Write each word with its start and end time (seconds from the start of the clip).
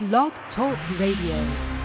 Blog 0.00 0.30
Talk 0.54 0.78
Radio. 1.00 1.77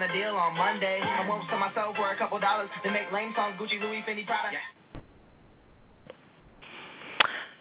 A 0.00 0.12
deal 0.12 0.36
on 0.36 0.56
Monday. 0.56 1.00
I 1.02 1.28
won't 1.28 1.42
sell 1.50 1.58
myself 1.58 1.96
for 1.96 2.12
a 2.12 2.16
couple 2.16 2.38
dollars 2.38 2.70
to 2.84 2.90
make 2.92 3.10
lame 3.12 3.32
songs, 3.34 3.56
Gucci, 3.58 3.80
Louis, 3.80 4.04
Fendi, 4.08 4.24
Prada. 4.24 4.56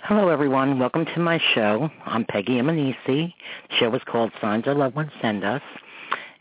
Hello, 0.04 0.30
everyone. 0.30 0.78
Welcome 0.78 1.06
to 1.16 1.20
my 1.20 1.42
show. 1.56 1.90
I'm 2.06 2.26
Peggy 2.26 2.60
Simmanesi. 2.60 2.96
The 3.08 3.34
show 3.80 3.96
is 3.96 4.04
called 4.06 4.32
Signs 4.40 4.68
of 4.68 4.78
Love 4.78 4.96
One 4.96 5.12
Send 5.20 5.44
Us. 5.44 5.64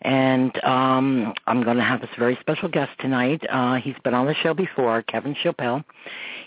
And 0.03 0.63
um, 0.65 1.33
I'm 1.47 1.63
going 1.63 1.79
to 1.79 1.83
have 1.83 2.03
this 2.03 2.11
very 2.19 2.37
special 2.43 2.69
guest 2.69 2.91
tonight. 3.01 3.41
Uh, 3.49 3.77
he's 3.77 3.97
been 4.05 4.13
on 4.13 4.27
the 4.27 4.35
show 4.35 4.53
before, 4.53 5.03
Kevin 5.05 5.35
Schoepple. 5.43 5.83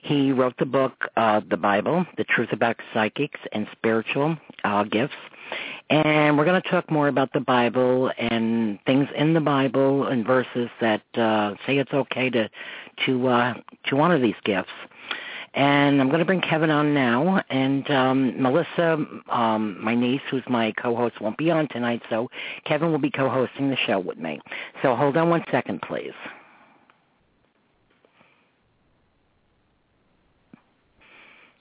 He 0.04 0.32
wrote 0.32 0.54
the 0.60 0.68
book, 0.68 0.94
uh, 1.18 1.42
The 1.50 1.58
Bible, 1.58 2.06
The 2.18 2.24
Truth 2.24 2.50
About 2.52 2.76
Psychics 2.94 3.40
and 3.52 3.66
Spiritual 3.72 4.38
uh, 4.64 4.84
Gifts 4.84 5.16
and 5.90 6.38
we're 6.38 6.46
going 6.46 6.62
to 6.62 6.70
talk 6.70 6.90
more 6.92 7.08
about 7.08 7.34
the 7.34 7.40
Bible 7.40 8.12
and 8.18 8.80
things 8.86 9.08
in 9.18 9.34
the 9.34 9.40
Bible 9.40 10.08
and 10.08 10.26
verses 10.26 10.70
that 10.82 11.02
uh, 11.16 11.56
say 11.66 11.78
it's 11.78 11.94
okay 11.94 12.30
to 12.30 12.50
to 13.06 13.28
uh, 13.28 13.54
to 13.90 14.00
honor 14.00 14.20
these 14.20 14.36
gifts. 14.46 14.70
And 15.56 16.00
I'm 16.00 16.10
going 16.10 16.20
to 16.20 16.26
bring 16.26 16.42
Kevin 16.42 16.70
on 16.70 16.94
now, 16.94 17.42
and 17.50 17.90
um, 17.90 18.40
Melissa, 18.40 19.04
um, 19.30 19.84
my 19.84 19.96
niece, 19.96 20.22
who's 20.30 20.44
my 20.48 20.72
co-host, 20.74 21.20
won't 21.20 21.40
be 21.40 21.50
on 21.50 21.68
tonight, 21.70 22.04
so 22.08 22.30
Kevin 22.66 22.92
will 22.92 23.00
be 23.00 23.10
co-hosting 23.10 23.72
the 23.72 23.76
show 23.88 23.98
with 23.98 24.20
me. 24.20 24.40
So 24.84 24.96
hold 24.96 25.18
on 25.18 25.32
one 25.32 25.44
second, 25.50 25.82
please. 25.82 26.14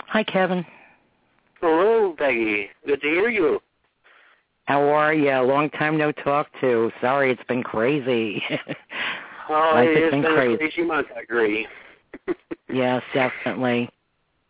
Hi, 0.08 0.22
Kevin. 0.22 0.66
Hello, 1.62 2.14
Peggy. 2.18 2.68
Good 2.86 3.00
to 3.00 3.08
hear 3.08 3.30
you. 3.30 3.58
How 4.68 4.82
are 4.82 5.14
you? 5.14 5.30
Long 5.30 5.70
time 5.70 5.96
no 5.96 6.12
talk 6.12 6.48
to. 6.60 6.92
Sorry, 7.00 7.32
it's 7.32 7.42
been 7.48 7.62
crazy. 7.62 8.42
oh, 9.48 9.70
Life 9.74 9.88
it's 9.92 10.10
been, 10.10 10.20
been 10.20 10.34
crazy. 10.34 10.54
a 10.54 10.58
crazy 10.58 10.82
month. 10.82 11.06
I 11.16 11.20
agree. 11.20 11.66
yes, 12.68 13.02
definitely. 13.14 13.88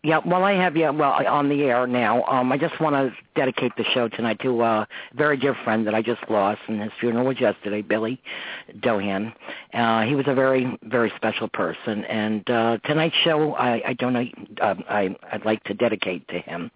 Yeah, 0.09 0.21
well, 0.25 0.43
I 0.43 0.55
have 0.55 0.75
you 0.75 0.91
well 0.91 1.21
on 1.27 1.51
the 1.51 1.65
air 1.65 1.87
now. 1.87 2.25
Um, 2.25 2.51
I 2.51 2.57
just 2.57 2.81
want 2.81 2.97
to 2.97 3.15
dedicate 3.35 3.73
the 3.77 3.85
show 3.93 4.09
tonight 4.09 4.39
to 4.41 4.63
a 4.63 4.89
very 5.15 5.37
dear 5.37 5.55
friend 5.65 5.87
that 5.87 5.95
I 5.95 6.01
just 6.01 6.23
lost, 6.31 6.63
and 6.67 6.81
his 6.81 6.91
funeral 6.99 7.27
was 7.27 7.39
yesterday, 7.39 7.83
Billy 7.83 8.19
Dohan. 8.81 9.35
Uh, 9.75 10.05
he 10.05 10.15
was 10.15 10.25
a 10.27 10.35
very, 10.35 10.79
very 10.85 11.13
special 11.17 11.47
person, 11.47 12.07
and 12.07 12.49
uh, 12.49 12.79
tonight's 12.85 13.17
show, 13.17 13.53
I, 13.53 13.83
I 13.87 13.97
know, 14.01 14.25
uh, 14.63 14.75
I, 14.89 15.15
I'd 15.31 15.45
like 15.45 15.63
to 15.65 15.75
dedicate 15.75 16.27
to 16.29 16.39
him. 16.39 16.71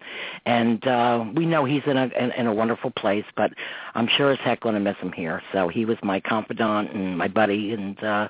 And 0.45 0.85
uh, 0.85 1.25
we 1.33 1.47
know 1.47 1.65
he's 1.65 1.81
in 1.87 1.97
a 1.97 2.03
in, 2.09 2.33
in 2.33 2.45
a 2.45 2.53
wonderful 2.53 2.91
place, 2.91 3.25
but 3.35 3.51
I'm 3.95 4.07
sure 4.15 4.31
as 4.31 4.37
heck 4.41 4.59
going 4.61 4.75
to 4.75 4.79
miss 4.79 4.97
him 4.97 5.11
here. 5.11 5.41
So 5.53 5.69
he 5.69 5.85
was 5.85 5.97
my 6.03 6.19
confidant 6.19 6.93
and 6.93 7.17
my 7.17 7.29
buddy, 7.29 7.73
and 7.73 7.97
uh, 8.03 8.27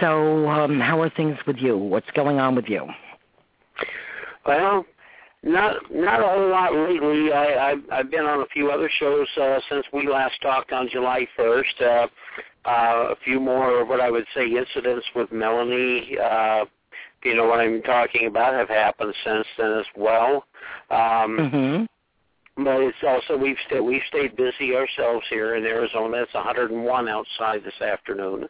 so 0.00 0.48
um, 0.48 0.80
how 0.80 1.00
are 1.02 1.08
things 1.08 1.38
with 1.46 1.58
you? 1.58 1.78
What's 1.78 2.10
going 2.10 2.40
on 2.40 2.56
with 2.56 2.68
you? 2.68 2.88
Well, 4.48 4.86
not 5.42 5.76
not 5.92 6.20
a 6.20 6.26
whole 6.26 6.48
lot 6.48 6.72
lately. 6.72 7.32
I, 7.32 7.70
I've 7.70 7.82
I've 7.92 8.10
been 8.10 8.24
on 8.24 8.40
a 8.40 8.46
few 8.46 8.70
other 8.70 8.90
shows 8.98 9.28
uh, 9.38 9.60
since 9.68 9.84
we 9.92 10.08
last 10.08 10.40
talked 10.40 10.72
on 10.72 10.88
July 10.90 11.26
first. 11.36 11.78
Uh, 11.80 12.06
uh, 12.64 13.10
a 13.10 13.16
few 13.24 13.40
more, 13.40 13.84
what 13.84 14.00
I 14.00 14.10
would 14.10 14.24
say, 14.34 14.46
incidents 14.46 15.06
with 15.14 15.30
Melanie. 15.30 16.16
Uh, 16.18 16.64
you 17.24 17.36
know 17.36 17.46
what 17.46 17.60
I'm 17.60 17.82
talking 17.82 18.26
about 18.26 18.54
have 18.54 18.68
happened 18.68 19.14
since 19.22 19.46
then 19.58 19.72
as 19.72 19.86
well. 19.96 20.44
Um, 20.90 21.36
mm-hmm. 21.38 22.64
But 22.64 22.80
it's 22.80 22.98
also 23.06 23.36
we've 23.36 23.56
st- 23.68 23.84
we've 23.84 24.02
stayed 24.08 24.34
busy 24.34 24.74
ourselves 24.74 25.26
here 25.28 25.56
in 25.56 25.64
Arizona. 25.64 26.22
It's 26.22 26.34
101 26.34 27.08
outside 27.08 27.62
this 27.64 27.80
afternoon. 27.82 28.48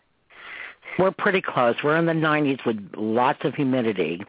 We're 0.98 1.12
pretty 1.12 1.40
close. 1.40 1.76
We're 1.84 1.96
in 1.96 2.06
the 2.06 2.12
90s 2.12 2.64
with 2.66 2.76
lots 2.96 3.38
of 3.44 3.54
humidity. 3.54 4.20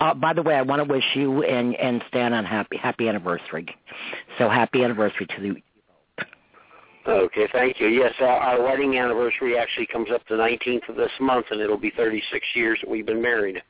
Uh, 0.00 0.14
by 0.14 0.32
the 0.32 0.42
way, 0.42 0.54
I 0.54 0.62
want 0.62 0.80
to 0.80 0.90
wish 0.90 1.04
you 1.14 1.42
and 1.42 1.74
and 1.76 2.02
Stan 2.08 2.32
a 2.32 2.46
happy 2.46 2.76
happy 2.78 3.08
anniversary. 3.08 3.66
So 4.38 4.48
happy 4.48 4.82
anniversary 4.82 5.26
to 5.36 5.42
you. 5.42 5.56
Okay, 7.06 7.46
thank 7.52 7.80
you. 7.80 7.88
Yes, 7.88 8.14
our, 8.20 8.28
our 8.28 8.62
wedding 8.62 8.96
anniversary 8.96 9.58
actually 9.58 9.86
comes 9.86 10.10
up 10.10 10.22
the 10.26 10.36
19th 10.36 10.88
of 10.88 10.96
this 10.96 11.10
month, 11.20 11.46
and 11.50 11.60
it'll 11.60 11.76
be 11.76 11.92
36 11.94 12.46
years 12.54 12.78
that 12.80 12.90
we've 12.90 13.04
been 13.04 13.20
married. 13.20 13.62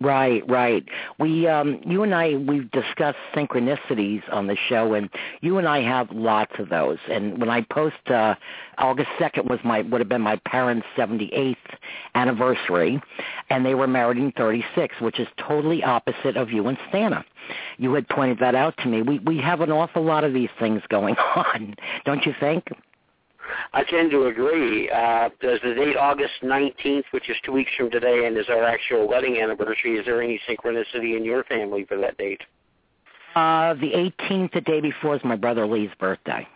Right, 0.00 0.42
right. 0.50 0.84
We, 1.20 1.46
um, 1.46 1.80
you 1.86 2.02
and 2.02 2.14
I, 2.14 2.34
we've 2.34 2.68
discussed 2.72 3.18
synchronicities 3.34 4.22
on 4.32 4.48
the 4.48 4.56
show, 4.68 4.92
and 4.92 5.08
you 5.40 5.56
and 5.58 5.68
I 5.68 5.82
have 5.82 6.10
lots 6.10 6.52
of 6.58 6.68
those. 6.68 6.98
And 7.08 7.38
when 7.38 7.48
I 7.48 7.60
post, 7.62 7.96
uh, 8.08 8.34
August 8.78 9.08
second 9.20 9.48
was 9.48 9.60
my 9.64 9.82
would 9.82 10.00
have 10.00 10.08
been 10.08 10.20
my 10.20 10.36
parents' 10.46 10.86
seventy 10.96 11.32
eighth 11.32 11.78
anniversary, 12.16 13.00
and 13.50 13.64
they 13.64 13.76
were 13.76 13.86
married 13.86 14.18
in 14.18 14.32
thirty 14.32 14.64
six, 14.74 14.96
which 15.00 15.20
is 15.20 15.28
totally 15.38 15.84
opposite 15.84 16.36
of 16.36 16.50
you 16.50 16.66
and 16.66 16.76
Stana. 16.92 17.24
You 17.78 17.94
had 17.94 18.08
pointed 18.08 18.40
that 18.40 18.56
out 18.56 18.76
to 18.78 18.88
me. 18.88 19.00
We 19.00 19.20
we 19.20 19.38
have 19.38 19.60
an 19.60 19.70
awful 19.70 20.02
lot 20.02 20.24
of 20.24 20.34
these 20.34 20.50
things 20.58 20.82
going 20.88 21.14
on, 21.36 21.76
don't 22.04 22.26
you 22.26 22.34
think? 22.40 22.68
I 23.72 23.82
tend 23.84 24.10
to 24.12 24.26
agree. 24.26 24.88
Uh, 24.90 25.28
does 25.40 25.60
the 25.62 25.74
date 25.74 25.96
August 25.96 26.32
19th, 26.42 27.04
which 27.10 27.28
is 27.28 27.36
two 27.44 27.52
weeks 27.52 27.70
from 27.76 27.90
today, 27.90 28.26
and 28.26 28.36
is 28.36 28.46
our 28.48 28.64
actual 28.64 29.06
wedding 29.08 29.38
anniversary, 29.40 29.96
is 29.98 30.04
there 30.06 30.22
any 30.22 30.40
synchronicity 30.48 31.16
in 31.16 31.24
your 31.24 31.44
family 31.44 31.84
for 31.84 31.96
that 31.98 32.16
date? 32.18 32.40
Uh, 33.34 33.74
the 33.74 33.92
18th, 33.92 34.52
the 34.52 34.60
day 34.60 34.80
before, 34.80 35.16
is 35.16 35.24
my 35.24 35.36
brother 35.36 35.66
Lee's 35.66 35.90
birthday. 35.98 36.46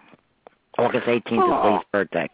August 0.79 1.07
18th 1.09 1.43
Oh. 1.43 1.59
is 1.69 1.73
Lee's 1.75 1.85
birthday. 1.93 2.29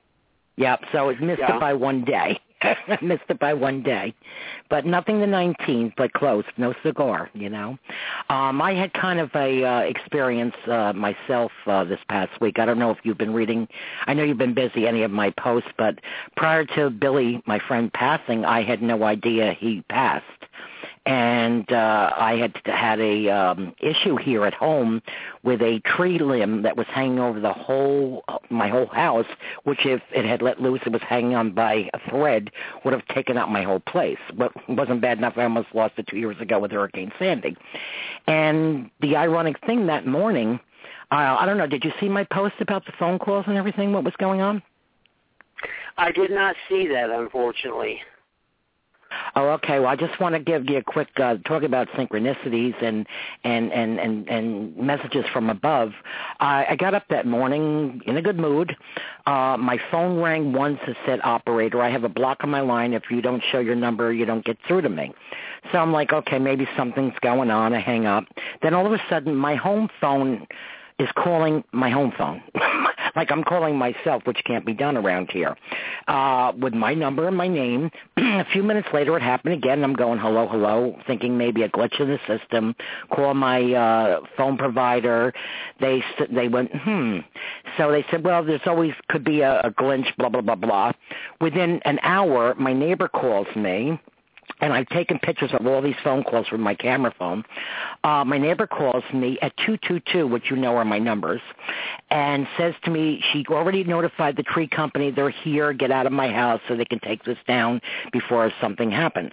Yep, 0.57 0.81
so 0.93 1.09
it 1.09 1.21
missed 1.21 1.41
Yeah. 1.41 1.57
it 1.57 1.61
by 1.61 1.73
one 1.73 2.05
day. 2.05 2.39
I 2.65 2.99
missed 3.03 3.25
it 3.29 3.39
by 3.39 3.55
one 3.55 3.83
day. 3.83 4.15
But 4.71 4.87
nothing 4.87 5.21
the 5.21 5.27
19th, 5.27 5.95
but 5.97 6.13
close. 6.13 6.45
No 6.57 6.75
cigar, 6.83 7.31
you 7.35 7.49
know. 7.49 7.79
Um, 8.29 8.61
I 8.61 8.75
had 8.75 8.93
kind 8.95 9.21
of 9.21 9.31
a 9.35 9.65
uh, 9.65 9.79
experience 9.81 10.55
uh, 10.67 10.93
myself 10.95 11.53
uh, 11.67 11.85
this 11.85 12.01
past 12.09 12.41
week. 12.41 12.59
I 12.59 12.65
don't 12.65 12.79
know 12.79 12.91
if 12.91 12.99
you've 13.03 13.19
been 13.19 13.35
reading. 13.35 13.69
I 14.07 14.15
know 14.15 14.25
you've 14.25 14.39
been 14.39 14.55
busy 14.55 14.87
any 14.87 15.03
of 15.03 15.11
my 15.11 15.31
posts, 15.31 15.71
but 15.77 15.99
prior 16.37 16.65
to 16.77 16.91
Billy, 16.91 17.43
my 17.47 17.59
friend, 17.59 17.93
passing, 17.93 18.45
I 18.45 18.63
had 18.63 18.83
no 18.83 19.05
idea 19.05 19.53
he 19.53 19.83
passed 19.89 20.25
and 21.07 21.71
uh 21.71 22.13
I 22.17 22.37
had 22.37 22.55
had 22.65 22.99
a 23.01 23.29
um 23.29 23.75
issue 23.81 24.17
here 24.17 24.45
at 24.47 24.55
home 24.55 25.03
with 25.43 25.61
a 25.61 25.81
tree 25.81 26.19
limb 26.19 26.63
that 26.63 26.77
was 26.77 26.87
hanging 26.89 27.19
over 27.19 27.41
the 27.41 27.53
whole 27.53 28.25
my 28.49 28.69
whole 28.69 28.87
house 28.87 29.27
which 29.65 29.85
if 29.85 30.01
it 30.13 30.25
had 30.25 30.41
let 30.41 30.61
loose 30.63 30.81
it 30.87 30.93
was 30.93 31.03
hanging 31.03 31.35
on 31.35 31.53
by 31.53 31.91
a 31.93 32.11
thread 32.11 32.51
would 32.85 32.95
have 32.95 33.07
taken 33.09 33.37
out 33.37 33.51
my 33.51 33.63
whole 33.63 33.81
place. 33.81 34.19
But 34.37 34.53
it 34.69 34.77
wasn't 34.77 35.01
bad 35.03 35.19
enough. 35.19 35.35
I 35.37 35.43
almost 35.43 35.69
lost 35.75 35.95
it 35.99 36.07
2 36.07 36.17
years 36.17 36.41
ago 36.41 36.59
with 36.59 36.71
Hurricane 36.71 37.13
Sandy. 37.19 37.57
And 38.27 38.91
the 39.01 39.17
ironic 39.17 39.57
thing 39.67 39.87
that 39.89 40.07
morning 40.07 40.59
uh, 41.13 41.37
I 41.39 41.45
don't 41.45 41.59
know 41.59 41.67
did 41.67 41.85
you 41.85 41.93
see 42.01 42.09
my 42.09 42.25
post 42.25 42.55
about 42.61 42.87
the 42.87 42.93
phone 42.99 43.19
calls 43.19 43.45
and 43.47 43.57
everything 43.59 43.93
what 43.93 44.05
was 44.05 44.15
going 44.19 44.41
on? 44.41 44.63
I 45.97 46.11
did 46.11 46.31
not 46.31 46.57
see 46.69 46.89
that, 46.89 47.11
unfortunately. 47.11 48.01
Oh, 49.37 49.49
okay. 49.51 49.81
Well, 49.81 49.89
I 49.89 49.97
just 49.97 50.19
want 50.21 50.35
to 50.35 50.41
give 50.41 50.69
you 50.69 50.79
a 50.79 50.83
quick 50.83 51.09
uh, 51.17 51.37
talk 51.47 51.63
about 51.63 51.89
synchronicities 51.89 52.81
and 52.83 53.07
and 53.43 53.73
and 53.73 53.99
and, 53.99 54.29
and 54.29 54.77
messages 54.77 55.25
from 55.33 55.51
above. 55.51 55.93
I, 56.41 56.67
I 56.71 56.77
got 56.77 56.95
up 56.95 57.05
that 57.11 57.27
morning 57.27 58.01
in 58.07 58.17
a 58.17 58.23
good 58.23 58.39
mood. 58.39 58.77
Uh, 59.27 59.57
my 59.59 59.79
phone 59.91 60.21
rang 60.21 60.53
once. 60.53 60.79
It 60.87 60.97
said 61.07 61.21
operator. 61.25 61.83
I 61.83 61.91
have 61.91 62.05
a 62.05 62.09
block 62.09 62.39
on 62.43 62.51
my 62.51 62.61
line. 62.61 62.93
If 62.93 63.05
you 63.11 63.21
don't 63.23 63.43
show 63.51 63.59
your 63.59 63.77
number, 63.77 64.13
you 64.13 64.25
don't 64.25 64.45
get 64.45 64.59
through 64.67 64.83
to 64.83 64.89
me. 64.89 65.13
So 65.73 65.79
I'm 65.79 65.93
like, 65.93 66.13
okay, 66.13 66.39
maybe 66.39 66.69
something's 66.77 67.15
going 67.21 67.51
on. 67.51 67.75
I 67.75 67.81
hang 67.81 68.07
up. 68.07 68.25
Then 68.63 68.75
all 68.75 68.87
of 68.87 68.93
a 68.93 69.03
sudden, 69.09 69.35
my 69.35 69.55
home 69.55 69.89
phone 70.01 70.47
is 70.99 71.09
calling 71.17 71.65
my 71.73 71.91
home 71.91 72.13
phone. 72.17 72.43
like 73.17 73.31
I'm 73.31 73.45
calling 73.45 73.77
myself, 73.77 74.23
which 74.27 74.39
can't 74.45 74.65
be 74.65 74.75
done 74.75 74.97
around 74.97 75.31
here, 75.31 75.57
uh, 76.09 76.53
with 76.59 76.75
my 76.75 76.95
number 76.95 77.27
and 77.29 77.37
my 77.37 77.49
name. 77.49 77.91
a 78.17 78.45
few 78.53 78.63
minutes 78.63 78.89
later, 78.93 79.17
it 79.17 79.23
happened 79.23 79.55
again. 79.55 79.83
I'm 79.85 79.95
going, 79.95 80.19
hello, 80.19 80.49
hello, 80.49 80.97
thinking 81.07 81.37
maybe 81.37 81.63
a 81.63 81.69
glitch 81.69 82.01
in 82.01 82.09
the 82.09 82.19
system. 82.27 82.75
Call 83.15 83.35
my 83.35 83.73
uh, 83.73 84.21
phone 84.37 84.57
provider. 84.57 85.33
They 85.81 86.03
they 86.31 86.49
went, 86.49 86.71
hmm. 86.75 87.19
So 87.77 87.91
they 87.91 88.05
said, 88.11 88.25
well, 88.25 88.45
there's 88.45 88.61
always 88.67 88.93
could 89.09 89.25
be 89.25 89.41
a, 89.41 89.61
a 89.61 89.71
glitch, 89.71 90.17
blah, 90.17 90.29
blah, 90.29 90.41
blah, 90.41 90.55
blah. 90.55 90.93
Within 91.41 91.81
an 91.85 91.99
hour, 92.03 92.55
my 92.55 92.73
neighbor 92.73 93.09
calls 93.09 93.49
me 93.57 93.99
and 94.61 94.73
I've 94.73 94.89
taken 94.89 95.19
pictures 95.19 95.51
of 95.53 95.67
all 95.67 95.83
these 95.83 95.97
phone 96.03 96.25
calls 96.25 96.49
from 96.49 96.61
my 96.61 96.75
camera 96.75 97.13
phone. 97.19 97.45
Uh, 98.03 98.25
my 98.25 98.39
neighbor 98.39 98.67
calls 98.67 99.05
me 99.13 99.39
at 99.43 99.57
222, 99.59 100.27
which 100.27 100.51
you 100.51 100.57
know 100.57 100.77
are 100.77 100.85
my 100.85 100.99
numbers, 100.99 101.41
and 102.11 102.47
says 102.59 102.75
to 102.85 102.91
me 102.91 103.23
she 103.33 103.45
already 103.49 103.85
notified 103.85 104.37
the 104.37 104.43
tree 104.43 104.67
company 104.67 105.11
they're 105.11 105.31
here, 105.31 105.73
get 105.73 105.91
out 105.91 106.07
of 106.07 106.13
my 106.13 106.29
house 106.29 106.61
so 106.69 106.77
they 106.77 106.85
can 106.85 107.01
take 107.01 107.25
this 107.25 107.39
down 107.47 107.81
before 108.13 108.53
something 108.61 108.91
happens. 108.91 109.33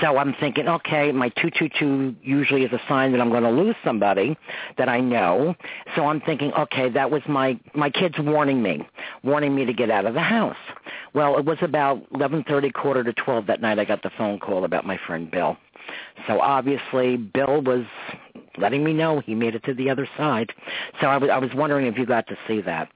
So 0.00 0.16
I'm 0.16 0.34
thinking, 0.34 0.68
okay, 0.68 1.12
my 1.12 1.28
222 1.30 2.16
usually 2.22 2.64
is 2.64 2.72
a 2.72 2.80
sign 2.88 3.12
that 3.12 3.20
I'm 3.20 3.30
going 3.30 3.42
to 3.42 3.50
lose 3.50 3.76
somebody 3.84 4.36
that 4.78 4.88
I 4.88 5.00
know. 5.00 5.54
So 5.96 6.06
I'm 6.06 6.20
thinking, 6.20 6.52
okay, 6.52 6.88
that 6.90 7.10
was 7.10 7.22
my 7.28 7.58
my 7.74 7.90
kids 7.90 8.14
warning 8.18 8.62
me, 8.62 8.86
warning 9.22 9.54
me 9.54 9.64
to 9.64 9.72
get 9.72 9.90
out 9.90 10.06
of 10.06 10.14
the 10.14 10.20
house. 10.20 10.56
Well, 11.14 11.36
it 11.38 11.44
was 11.44 11.58
about 11.60 12.10
11:30, 12.12 12.72
quarter 12.72 13.04
to 13.04 13.12
12 13.12 13.46
that 13.46 13.60
night. 13.60 13.78
I 13.78 13.84
got 13.84 14.02
the 14.02 14.10
phone 14.16 14.21
call 14.38 14.64
about 14.64 14.86
my 14.86 14.98
friend 15.06 15.30
Bill. 15.30 15.56
So 16.26 16.40
obviously, 16.40 17.16
Bill 17.16 17.62
was 17.62 17.84
letting 18.58 18.84
me 18.84 18.92
know 18.92 19.20
he 19.20 19.34
made 19.34 19.54
it 19.54 19.64
to 19.64 19.74
the 19.74 19.90
other 19.90 20.08
side. 20.16 20.52
So 21.00 21.06
I 21.06 21.16
was 21.16 21.30
I 21.30 21.38
was 21.38 21.50
wondering 21.54 21.86
if 21.86 21.96
you 21.98 22.06
got 22.06 22.26
to 22.28 22.36
see 22.46 22.60
that. 22.62 22.88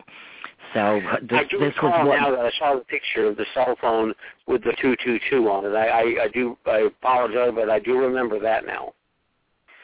So 0.75 1.01
uh, 1.01 1.17
this, 1.23 1.39
I 1.39 1.45
do 1.45 1.59
this 1.59 1.75
was 1.83 1.93
recall 1.93 2.09
what. 2.09 2.21
now 2.21 2.31
that 2.31 2.45
I 2.45 2.51
saw 2.59 2.75
the 2.75 2.85
picture 2.85 3.27
of 3.27 3.37
the 3.37 3.47
cell 3.55 3.77
phone 3.81 4.13
with 4.47 4.63
the 4.63 4.73
222 4.81 5.49
on 5.49 5.65
it. 5.65 5.75
I, 5.75 5.89
I, 5.89 6.25
I 6.25 6.29
do, 6.29 6.57
I 6.67 6.79
apologize, 6.79 7.53
but 7.55 7.71
I 7.71 7.79
do 7.79 7.97
remember 7.97 8.39
that 8.41 8.67
now. 8.67 8.93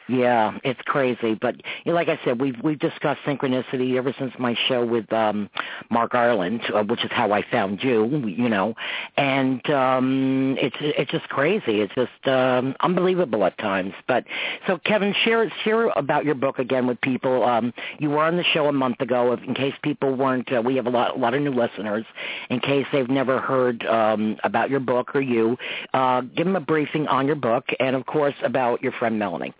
Yeah, 0.09 0.57
it's 0.65 0.81
crazy, 0.83 1.33
but 1.33 1.55
you 1.55 1.91
know, 1.91 1.93
like 1.93 2.09
I 2.09 2.19
said, 2.25 2.41
we've 2.41 2.57
we've 2.61 2.79
discussed 2.79 3.21
synchronicity 3.25 3.95
ever 3.95 4.13
since 4.19 4.33
my 4.37 4.53
show 4.67 4.85
with 4.85 5.11
um 5.13 5.49
Mark 5.89 6.13
Ireland, 6.13 6.61
uh, 6.75 6.83
which 6.83 7.05
is 7.05 7.11
how 7.11 7.31
I 7.31 7.41
found 7.49 7.81
you, 7.81 8.05
you 8.27 8.49
know, 8.49 8.75
and 9.15 9.67
um 9.69 10.57
it's 10.59 10.75
it's 10.81 11.09
just 11.09 11.29
crazy. 11.29 11.79
It's 11.79 11.95
just 11.95 12.27
um 12.27 12.75
unbelievable 12.81 13.45
at 13.45 13.57
times. 13.59 13.93
But 14.05 14.25
so, 14.67 14.77
Kevin, 14.83 15.13
share 15.23 15.49
share 15.63 15.87
about 15.95 16.25
your 16.25 16.35
book 16.35 16.59
again 16.59 16.85
with 16.85 16.99
people. 16.99 17.43
Um 17.45 17.73
You 17.97 18.09
were 18.09 18.23
on 18.23 18.35
the 18.35 18.43
show 18.43 18.67
a 18.67 18.73
month 18.73 18.99
ago. 18.99 19.31
In 19.31 19.53
case 19.53 19.73
people 19.83 20.13
weren't, 20.15 20.51
uh, 20.51 20.61
we 20.61 20.75
have 20.75 20.85
a 20.85 20.89
lot 20.89 21.15
a 21.15 21.19
lot 21.19 21.33
of 21.33 21.41
new 21.41 21.53
listeners. 21.53 22.05
In 22.49 22.59
case 22.59 22.85
they've 22.91 23.09
never 23.09 23.39
heard 23.39 23.85
um 23.85 24.35
about 24.43 24.69
your 24.69 24.81
book 24.81 25.15
or 25.15 25.21
you, 25.21 25.57
uh 25.93 26.21
give 26.21 26.45
them 26.45 26.57
a 26.57 26.59
briefing 26.61 27.07
on 27.07 27.25
your 27.25 27.37
book, 27.37 27.65
and 27.79 27.95
of 27.95 28.05
course 28.05 28.35
about 28.43 28.83
your 28.83 28.91
friend 28.91 29.17
Melanie. 29.17 29.53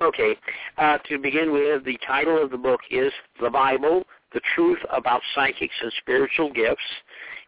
Okay. 0.00 0.36
Uh, 0.78 0.98
to 1.08 1.18
begin 1.18 1.52
with, 1.52 1.84
the 1.84 1.98
title 2.06 2.42
of 2.42 2.50
the 2.50 2.56
book 2.56 2.80
is 2.90 3.12
The 3.40 3.50
Bible, 3.50 4.04
The 4.34 4.40
Truth 4.54 4.80
About 4.90 5.20
Psychics 5.34 5.74
and 5.82 5.92
Spiritual 6.00 6.52
Gifts. 6.52 6.80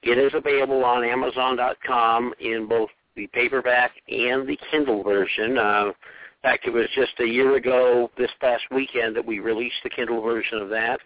It 0.02 0.18
is 0.18 0.32
available 0.34 0.84
on 0.84 1.04
Amazon.com 1.04 2.34
in 2.40 2.68
both 2.68 2.90
the 3.16 3.26
paperback 3.28 3.92
and 4.08 4.46
the 4.46 4.58
Kindle 4.70 5.02
version. 5.02 5.58
Uh, 5.58 5.86
in 5.86 6.50
fact, 6.50 6.66
it 6.66 6.72
was 6.72 6.86
just 6.94 7.12
a 7.20 7.26
year 7.26 7.56
ago 7.56 8.10
this 8.18 8.30
past 8.40 8.64
weekend 8.70 9.16
that 9.16 9.24
we 9.24 9.38
released 9.38 9.76
the 9.82 9.90
Kindle 9.90 10.20
version 10.20 10.58
of 10.58 10.68
that. 10.68 11.00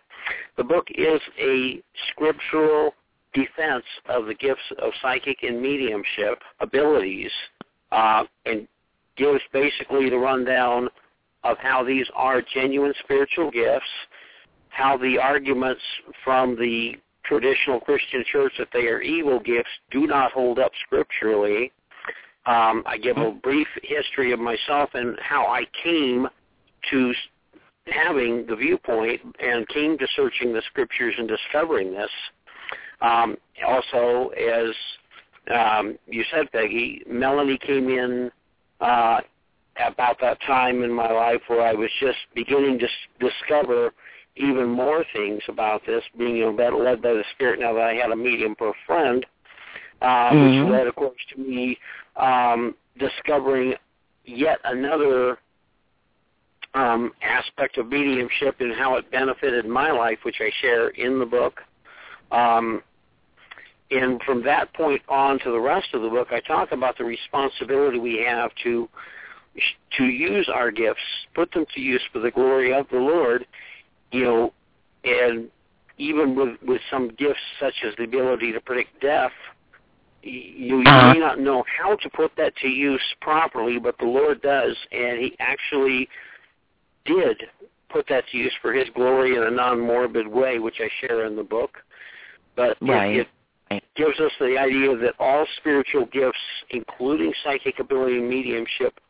The 0.56 0.64
book 0.64 0.88
is 0.90 1.20
a 1.40 1.80
scriptural 2.10 2.92
defense 3.34 3.84
of 4.08 4.26
the 4.26 4.34
gifts 4.34 4.60
of 4.82 4.90
psychic 5.00 5.38
and 5.42 5.62
mediumship 5.62 6.40
abilities 6.60 7.30
uh, 7.92 8.24
and 8.46 8.66
gives 9.18 9.40
basically 9.52 10.08
the 10.08 10.16
rundown 10.16 10.88
of 11.44 11.56
how 11.58 11.84
these 11.84 12.06
are 12.14 12.42
genuine 12.54 12.94
spiritual 13.02 13.50
gifts, 13.50 13.86
how 14.68 14.96
the 14.96 15.18
arguments 15.18 15.82
from 16.24 16.56
the 16.56 16.92
traditional 17.24 17.80
Christian 17.80 18.24
church 18.30 18.52
that 18.58 18.68
they 18.72 18.86
are 18.86 19.00
evil 19.00 19.38
gifts 19.38 19.68
do 19.90 20.06
not 20.06 20.32
hold 20.32 20.58
up 20.58 20.72
scripturally. 20.86 21.70
Um, 22.46 22.82
I 22.86 22.96
give 22.96 23.18
a 23.18 23.30
brief 23.30 23.68
history 23.82 24.32
of 24.32 24.40
myself 24.40 24.90
and 24.94 25.18
how 25.20 25.46
I 25.46 25.64
came 25.82 26.26
to 26.90 27.12
having 27.86 28.46
the 28.46 28.56
viewpoint 28.56 29.20
and 29.40 29.68
came 29.68 29.98
to 29.98 30.06
searching 30.16 30.52
the 30.52 30.62
scriptures 30.70 31.14
and 31.18 31.28
discovering 31.28 31.92
this. 31.92 32.10
Um, 33.00 33.36
also, 33.66 34.30
as 34.30 34.74
um, 35.54 35.98
you 36.06 36.24
said, 36.30 36.50
Peggy, 36.52 37.02
Melanie 37.08 37.58
came 37.58 37.88
in 37.88 38.30
uh, 38.80 39.20
about 39.84 40.20
that 40.20 40.40
time 40.42 40.82
in 40.82 40.92
my 40.92 41.10
life 41.10 41.40
where 41.48 41.62
I 41.62 41.72
was 41.72 41.90
just 42.00 42.18
beginning 42.34 42.78
to 42.80 42.86
s- 42.86 42.90
discover 43.20 43.92
even 44.36 44.68
more 44.68 45.04
things 45.12 45.42
about 45.48 45.84
this, 45.86 46.02
being 46.16 46.36
you 46.36 46.52
know, 46.52 46.76
led 46.76 47.02
by 47.02 47.12
the 47.12 47.24
Spirit 47.34 47.60
now 47.60 47.72
that 47.74 47.84
I 47.84 47.94
had 47.94 48.10
a 48.10 48.16
medium 48.16 48.54
for 48.56 48.68
a 48.70 48.74
friend, 48.86 49.24
uh, 50.00 50.30
Mhm. 50.30 50.62
which 50.62 50.72
led, 50.72 50.86
of 50.86 50.94
course, 50.94 51.24
to 51.30 51.40
me 51.40 51.78
um, 52.16 52.74
discovering 52.98 53.74
yet 54.24 54.60
another 54.64 55.38
um, 56.74 57.12
aspect 57.22 57.78
of 57.78 57.88
mediumship 57.88 58.60
and 58.60 58.72
how 58.74 58.96
it 58.96 59.10
benefited 59.10 59.66
my 59.66 59.90
life, 59.90 60.18
which 60.24 60.40
I 60.40 60.50
share 60.60 60.88
in 60.90 61.18
the 61.18 61.26
book. 61.26 61.62
Um, 62.30 62.82
and 63.90 64.22
from 64.22 64.42
that 64.44 64.72
point 64.74 65.02
on 65.08 65.38
to 65.40 65.50
the 65.50 65.60
rest 65.60 65.88
of 65.94 66.02
the 66.02 66.08
book, 66.08 66.28
I 66.30 66.40
talk 66.40 66.72
about 66.72 66.98
the 66.98 67.04
responsibility 67.04 67.98
we 67.98 68.24
have 68.26 68.50
to 68.64 68.88
to 69.96 70.04
use 70.04 70.48
our 70.54 70.70
gifts, 70.70 71.00
put 71.34 71.50
them 71.52 71.66
to 71.74 71.80
use 71.80 72.02
for 72.12 72.20
the 72.20 72.30
glory 72.30 72.72
of 72.72 72.86
the 72.92 72.98
Lord, 72.98 73.44
you 74.12 74.22
know, 74.22 74.52
and 75.04 75.48
even 75.96 76.36
with 76.36 76.56
with 76.62 76.80
some 76.90 77.08
gifts 77.18 77.40
such 77.58 77.74
as 77.84 77.94
the 77.96 78.04
ability 78.04 78.52
to 78.52 78.60
predict 78.60 79.00
death, 79.00 79.32
you, 80.22 80.80
you 80.80 80.84
Uh-huh. 80.86 81.12
may 81.14 81.18
not 81.18 81.40
know 81.40 81.64
how 81.80 81.96
to 81.96 82.10
put 82.10 82.30
that 82.36 82.54
to 82.56 82.68
use 82.68 83.02
properly, 83.20 83.78
but 83.78 83.96
the 83.98 84.04
Lord 84.04 84.40
does, 84.42 84.76
and 84.92 85.18
He 85.18 85.34
actually 85.40 86.08
did 87.04 87.48
put 87.88 88.06
that 88.08 88.28
to 88.28 88.36
use 88.36 88.54
for 88.60 88.72
His 88.72 88.88
glory 88.90 89.34
in 89.36 89.42
a 89.42 89.50
non-morbid 89.50 90.26
way, 90.28 90.58
which 90.58 90.80
I 90.80 90.88
share 91.00 91.24
in 91.24 91.36
the 91.36 91.42
book. 91.42 91.82
but 92.54 92.76
Right. 92.80 93.14
it, 93.14 93.20
it 93.20 93.28
gives 93.96 94.18
us 94.20 94.32
the 94.38 94.56
idea 94.58 94.96
that 94.96 95.14
all 95.18 95.46
spiritual 95.56 96.06
gifts, 96.06 96.38
including 96.70 97.32
psychic 97.44 97.78
ability 97.78 98.18
and 98.18 98.28
mediumship, 98.28 99.00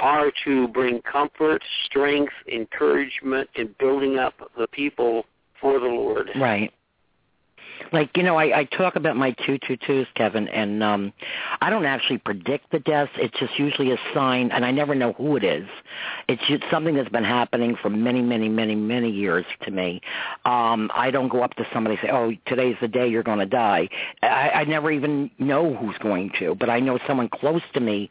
are 0.00 0.30
to 0.44 0.68
bring 0.68 1.00
comfort, 1.02 1.62
strength, 1.86 2.32
encouragement, 2.52 3.48
and 3.56 3.76
building 3.78 4.18
up 4.18 4.34
the 4.58 4.66
people 4.68 5.24
for 5.60 5.80
the 5.80 5.86
Lord. 5.86 6.28
Right. 6.36 6.72
Like 7.92 8.16
you 8.16 8.22
know, 8.22 8.36
I, 8.36 8.60
I 8.60 8.64
talk 8.64 8.96
about 8.96 9.16
my 9.16 9.32
two 9.44 9.58
two 9.58 9.76
twos, 9.76 10.06
Kevin, 10.14 10.48
and 10.48 10.82
um 10.82 11.12
I 11.60 11.70
don't 11.70 11.86
actually 11.86 12.18
predict 12.18 12.70
the 12.70 12.78
deaths. 12.80 13.12
It's 13.16 13.38
just 13.38 13.58
usually 13.58 13.92
a 13.92 13.98
sign, 14.14 14.50
and 14.50 14.64
I 14.64 14.70
never 14.70 14.94
know 14.94 15.12
who 15.12 15.36
it 15.36 15.44
is. 15.44 15.68
It's 16.28 16.42
just 16.48 16.64
something 16.70 16.94
that's 16.94 17.08
been 17.08 17.24
happening 17.24 17.76
for 17.80 17.90
many, 17.90 18.22
many, 18.22 18.48
many, 18.48 18.74
many 18.74 19.10
years 19.10 19.44
to 19.62 19.70
me. 19.70 20.00
Um 20.44 20.90
I 20.94 21.10
don't 21.10 21.28
go 21.28 21.42
up 21.42 21.54
to 21.54 21.66
somebody 21.72 21.96
and 21.96 22.08
say, 22.08 22.10
"Oh, 22.12 22.32
today's 22.46 22.76
the 22.80 22.88
day 22.88 23.08
you're 23.08 23.22
going 23.22 23.38
to 23.38 23.46
die." 23.46 23.88
I, 24.22 24.50
I 24.50 24.64
never 24.64 24.90
even 24.90 25.30
know 25.38 25.74
who's 25.74 25.96
going 25.98 26.32
to, 26.38 26.54
but 26.54 26.70
I 26.70 26.80
know 26.80 26.98
someone 27.06 27.28
close 27.28 27.62
to 27.74 27.80
me. 27.80 28.10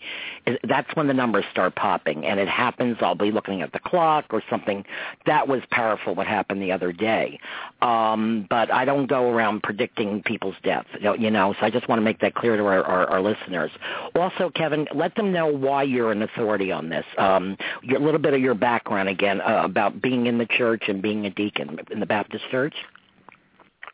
That's 0.63 0.95
when 0.95 1.07
the 1.07 1.13
numbers 1.13 1.45
start 1.51 1.75
popping, 1.75 2.25
and 2.25 2.39
it 2.39 2.47
happens. 2.47 2.97
I'll 3.01 3.15
be 3.15 3.31
looking 3.31 3.61
at 3.61 3.73
the 3.73 3.79
clock 3.79 4.25
or 4.31 4.41
something. 4.49 4.85
That 5.25 5.47
was 5.47 5.61
powerful. 5.71 6.15
What 6.15 6.27
happened 6.27 6.61
the 6.61 6.71
other 6.71 6.91
day, 6.91 7.39
um, 7.81 8.47
but 8.49 8.71
I 8.71 8.85
don't 8.85 9.07
go 9.07 9.29
around 9.29 9.54
predicting 9.61 10.21
people's 10.23 10.55
death. 10.63 10.85
you 10.99 11.31
know- 11.31 11.53
so 11.53 11.65
I 11.65 11.69
just 11.69 11.87
want 11.87 11.99
to 11.99 12.03
make 12.03 12.19
that 12.19 12.33
clear 12.35 12.57
to 12.57 12.63
our, 12.63 12.83
our, 12.83 13.07
our 13.07 13.21
listeners. 13.21 13.71
Also, 14.15 14.49
Kevin, 14.49 14.87
let 14.93 15.15
them 15.15 15.31
know 15.31 15.47
why 15.47 15.83
you're 15.83 16.11
an 16.11 16.21
authority 16.21 16.71
on 16.71 16.89
this. 16.89 17.05
Um, 17.17 17.57
a 17.89 17.99
little 17.99 18.19
bit 18.19 18.33
of 18.33 18.41
your 18.41 18.55
background 18.55 19.09
again 19.09 19.41
uh, 19.41 19.61
about 19.63 20.01
being 20.01 20.25
in 20.27 20.37
the 20.37 20.45
church 20.45 20.83
and 20.87 21.01
being 21.01 21.25
a 21.25 21.29
deacon 21.29 21.79
in 21.91 21.99
the 21.99 22.05
Baptist 22.05 22.45
church. 22.49 22.75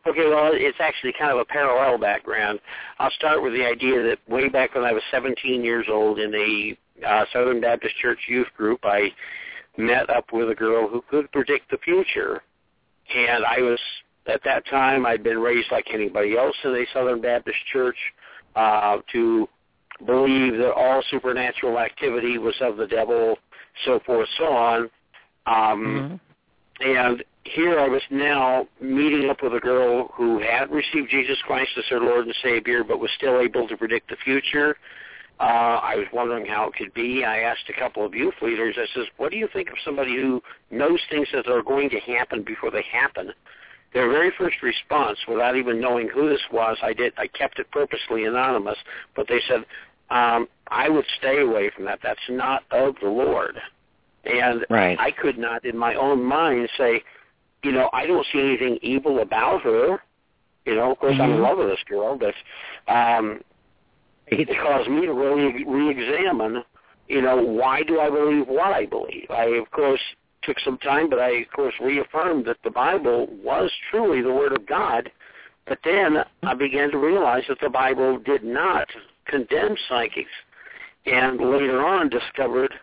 Okay, 0.08 0.28
well, 0.28 0.52
it's 0.54 0.80
actually 0.80 1.14
kind 1.14 1.32
of 1.32 1.38
a 1.38 1.46
parallel 1.46 2.00
background. 2.00 2.60
I'll 2.98 3.12
start 3.12 3.44
with 3.44 3.54
the 3.54 3.64
idea 3.64 4.02
that 4.02 4.18
way 4.28 4.50
back 4.50 4.74
when 4.74 4.84
I 4.84 4.92
was 4.92 5.04
17 5.12 5.64
years 5.64 5.86
old 5.90 6.18
in 6.18 6.34
a 6.34 6.78
uh, 7.08 7.26
Southern 7.32 7.62
Baptist 7.62 7.96
Church 7.98 8.20
youth 8.28 8.48
group, 8.58 8.80
I 8.84 9.12
met 9.78 10.10
up 10.10 10.34
with 10.34 10.50
a 10.50 10.56
girl 10.56 10.88
who 10.88 11.04
could 11.10 11.32
predict 11.32 11.70
the 11.70 11.78
future. 11.78 12.42
And 13.16 13.46
I 13.46 13.62
was, 13.62 13.80
at 14.28 14.42
that 14.46 14.66
time, 14.68 15.06
I'd 15.06 15.24
been 15.24 15.40
raised 15.40 15.72
like 15.72 15.88
anybody 15.94 16.38
else 16.38 16.56
in 16.64 16.72
a 16.72 16.86
Southern 16.94 17.22
Baptist 17.22 17.58
church 17.72 17.98
uh, 18.56 18.98
to 19.12 19.48
believe 20.06 20.58
that 20.58 20.74
all 20.74 21.04
supernatural 21.10 21.80
activity 21.80 22.38
was 22.38 22.56
of 22.62 22.78
the 22.78 22.88
devil, 22.88 23.38
so 23.86 24.00
forth, 24.06 24.28
so 24.38 24.46
on. 24.46 24.90
Um, 25.46 26.20
and 26.82 27.24
here 27.44 27.80
I 27.80 27.88
was 27.88 28.02
now 28.10 28.68
meeting 28.80 29.30
up 29.30 29.42
with 29.42 29.54
a 29.54 29.60
girl 29.60 30.12
who 30.16 30.40
had 30.40 30.72
received 30.72 31.10
Jesus 31.10 31.38
Christ 31.46 31.72
as 31.78 31.84
her 31.90 32.00
Lord 32.00 32.26
and 32.26 32.36
Savior, 32.44 32.84
but 32.84 33.00
was 33.00 33.10
still 33.18 33.40
able 33.40 33.68
to 33.68 33.78
predict 33.78 34.10
the 34.10 34.18
future. 34.24 34.78
Uh, 35.40 35.80
I 35.82 35.96
was 35.96 36.06
wondering 36.14 36.46
how 36.46 36.68
it 36.68 36.76
could 36.76 36.94
be. 36.94 37.24
I 37.26 37.40
asked 37.40 37.64
a 37.70 37.80
couple 37.80 38.06
of 38.06 38.14
youth 38.14 38.36
leaders. 38.44 38.76
I 38.78 38.86
says, 38.94 39.08
"What 39.18 39.32
do 39.32 39.38
you 39.38 39.48
think 39.52 39.70
of 39.72 39.76
somebody 39.84 40.16
who 40.16 40.42
knows 40.70 41.00
things 41.10 41.28
that 41.34 41.48
are 41.48 41.64
going 41.64 41.90
to 41.90 42.00
happen 42.00 42.44
before 42.44 42.70
they 42.70 42.84
happen?" 42.84 43.34
Their 43.94 44.10
very 44.10 44.32
first 44.38 44.62
response, 44.62 45.20
without 45.28 45.56
even 45.56 45.82
knowing 45.82 46.08
who 46.08 46.30
this 46.30 46.42
was, 46.52 46.78
I 46.82 46.94
did. 46.94 47.14
I 47.18 47.28
kept 47.28 47.60
it 47.60 47.70
purposely 47.72 48.26
anonymous, 48.26 48.78
but 49.16 49.28
they 49.28 49.42
said, 49.48 49.66
um, 50.10 50.48
"I 50.68 50.88
would 50.90 51.06
stay 51.18 51.42
away 51.42 51.70
from 51.72 51.86
that. 51.86 52.00
That's 52.02 52.30
not 52.30 52.64
of 52.72 52.96
the 53.02 53.10
Lord." 53.10 53.62
And 54.24 54.66
Right. 54.70 54.98
I 55.00 55.12
could 55.12 55.38
not, 55.38 55.66
in 55.66 55.78
my 55.78 55.96
own 55.96 56.24
mind, 56.24 56.70
say, 56.78 57.04
you 57.64 57.72
know, 57.72 57.90
I 57.92 58.06
don't 58.06 58.26
see 58.32 58.40
anything 58.40 58.78
evil 58.82 59.20
about 59.20 59.62
her. 59.64 60.02
You 60.66 60.76
know, 60.76 60.92
of 60.92 61.00
course, 61.00 61.18
I'm 61.20 61.32
in 61.32 61.38
Mhm. 61.40 61.44
love 61.44 61.58
with 61.58 61.70
this 61.70 61.84
girl, 61.84 62.16
but 62.18 62.36
um, 62.88 63.44
it 64.28 64.48
caused 64.60 64.90
me 64.90 65.06
to 65.06 65.14
really 65.14 65.64
re-examine, 65.66 66.64
you 67.08 67.22
know, 67.22 67.38
why 67.38 67.84
do 67.84 68.00
I 68.00 68.10
believe 68.10 68.48
what 68.48 68.72
I 68.74 68.86
believe? 68.86 69.30
I, 69.30 69.46
of 69.46 69.70
course, 69.72 70.02
took 70.44 70.60
some 70.60 70.78
time, 70.80 71.10
but 71.10 71.20
I, 71.20 71.42
of 71.42 71.52
course, 71.56 71.74
reaffirmed 71.80 72.46
that 72.46 72.58
the 72.64 72.72
Bible 72.72 73.28
was 73.44 73.72
truly 73.90 74.22
the 74.22 74.34
Word 74.34 74.54
of 74.54 74.66
God. 74.66 75.12
But 75.68 75.80
then 75.84 76.18
I 76.44 76.54
began 76.54 76.92
to 76.92 76.98
realize 76.98 77.44
that 77.48 77.60
the 77.62 77.70
Bible 77.70 78.18
did 78.20 78.44
not 78.44 78.88
condemn 79.26 79.76
psychics, 79.88 80.32
and 81.06 81.40
later 81.40 81.86
on 81.86 82.10
discovered 82.10 82.74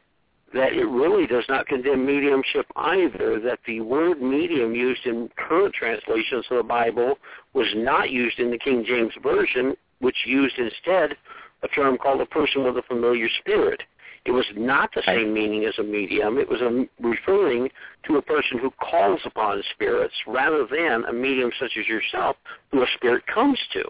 that 0.54 0.72
it 0.72 0.84
really 0.84 1.26
does 1.26 1.44
not 1.48 1.66
condemn 1.66 2.06
mediumship 2.06 2.66
either, 2.76 3.38
that 3.40 3.58
the 3.66 3.80
word 3.80 4.22
medium 4.22 4.74
used 4.74 5.04
in 5.04 5.28
current 5.36 5.74
translations 5.74 6.46
of 6.50 6.56
the 6.56 6.62
Bible 6.62 7.18
was 7.52 7.66
not 7.76 8.10
used 8.10 8.38
in 8.38 8.50
the 8.50 8.58
King 8.58 8.84
James 8.86 9.12
Version, 9.22 9.76
which 9.98 10.16
used 10.24 10.56
instead 10.58 11.16
a 11.62 11.68
term 11.68 11.98
called 11.98 12.20
a 12.20 12.26
person 12.26 12.64
with 12.64 12.78
a 12.78 12.82
familiar 12.82 13.28
spirit. 13.40 13.82
It 14.24 14.32
was 14.32 14.44
not 14.56 14.90
the 14.94 15.02
same 15.06 15.32
meaning 15.32 15.64
as 15.64 15.78
a 15.78 15.82
medium. 15.82 16.38
It 16.38 16.48
was 16.48 16.60
a, 16.60 16.86
referring 17.00 17.70
to 18.06 18.16
a 18.16 18.22
person 18.22 18.58
who 18.58 18.70
calls 18.72 19.20
upon 19.24 19.62
spirits 19.74 20.14
rather 20.26 20.66
than 20.66 21.04
a 21.04 21.12
medium 21.12 21.50
such 21.58 21.72
as 21.78 21.86
yourself 21.86 22.36
who 22.70 22.82
a 22.82 22.86
spirit 22.94 23.26
comes 23.26 23.58
to. 23.72 23.84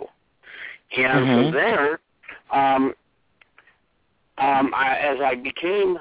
And 0.96 1.26
Mhm. 1.26 1.34
from 1.34 1.50
there, 1.52 2.00
um, 2.50 2.94
um, 4.38 4.72
I, 4.74 4.96
as 4.98 5.20
I 5.20 5.34
became 5.34 5.98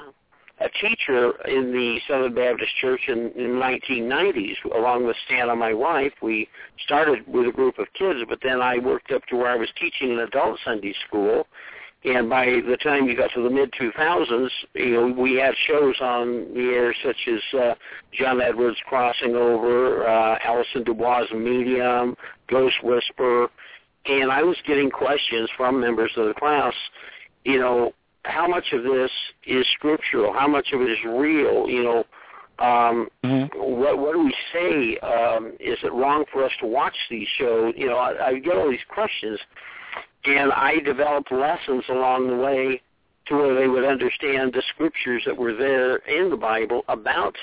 a 0.59 0.69
teacher 0.69 1.33
in 1.45 1.71
the 1.71 1.99
Southern 2.07 2.33
Baptist 2.33 2.75
Church 2.77 3.01
in, 3.07 3.31
in 3.35 3.59
the 3.59 3.63
1990s, 3.63 4.55
along 4.75 5.05
with 5.05 5.15
Stan 5.25 5.49
and 5.49 5.59
my 5.59 5.73
wife. 5.73 6.13
We 6.21 6.49
started 6.83 7.27
with 7.27 7.47
a 7.47 7.51
group 7.51 7.77
of 7.77 7.87
kids, 7.93 8.19
but 8.27 8.39
then 8.41 8.59
I 8.61 8.79
worked 8.79 9.11
up 9.11 9.25
to 9.27 9.35
where 9.35 9.49
I 9.49 9.55
was 9.55 9.69
teaching 9.79 10.11
an 10.11 10.19
adult 10.19 10.59
Sunday 10.65 10.95
school. 11.07 11.47
And 12.07 12.29
by 12.29 12.45
the 12.45 12.77
time 12.81 13.07
you 13.07 13.17
got 13.17 13.31
to 13.33 13.43
the 13.43 13.49
mid 13.49 13.71
2000s, 13.73 14.49
you 14.75 14.91
know, 14.91 15.07
we 15.07 15.35
had 15.35 15.53
shows 15.67 15.95
on 15.99 16.53
the 16.53 16.71
air 16.73 16.95
such 17.03 17.17
as 17.27 17.59
uh, 17.59 17.73
John 18.13 18.39
Edwards 18.39 18.77
Crossing 18.87 19.35
Over, 19.35 20.07
uh, 20.07 20.37
Allison 20.43 20.83
DuBois 20.83 21.25
Medium, 21.33 22.15
Ghost 22.47 22.75
Whisperer, 22.83 23.49
and 24.05 24.31
I 24.31 24.41
was 24.43 24.55
getting 24.65 24.89
questions 24.89 25.49
from 25.57 25.81
members 25.81 26.11
of 26.15 26.27
the 26.27 26.33
class. 26.33 26.73
You 27.43 27.59
know, 27.59 27.93
how 28.23 28.47
much 28.47 28.71
of 28.71 28.83
this 28.83 29.11
is 29.45 29.65
scriptural? 29.73 30.31
How 30.31 30.47
much 30.47 30.67
of 30.73 30.81
it 30.81 30.89
is 30.89 30.99
real? 31.05 31.67
You 31.67 31.83
know, 31.83 32.05
um, 32.59 33.09
Mhm. 33.23 33.53
what 33.55 33.97
what 33.97 34.13
do 34.13 34.23
we 34.23 34.35
say? 34.53 34.97
Um, 34.99 35.53
is 35.59 35.77
it 35.83 35.91
wrong 35.91 36.25
for 36.31 36.43
us 36.43 36.51
to 36.61 36.67
watch 36.67 36.95
these 37.09 37.27
shows? 37.37 37.73
You 37.75 37.87
know, 37.87 37.97
I, 37.97 38.27
I 38.27 38.39
get 38.39 38.55
all 38.55 38.69
these 38.69 38.83
questions, 38.87 39.39
and 40.27 40.51
I 40.51 40.79
developed 40.79 41.31
lessons 41.31 41.83
along 41.89 42.27
the 42.27 42.35
way 42.35 42.81
to 43.27 43.35
where 43.35 43.55
they 43.55 43.67
would 43.67 43.85
understand 43.85 44.53
the 44.53 44.63
scriptures 44.73 45.23
that 45.25 45.37
were 45.37 45.53
there 45.53 45.97
in 45.97 46.29
the 46.29 46.37
Bible 46.37 46.83
about 46.87 47.35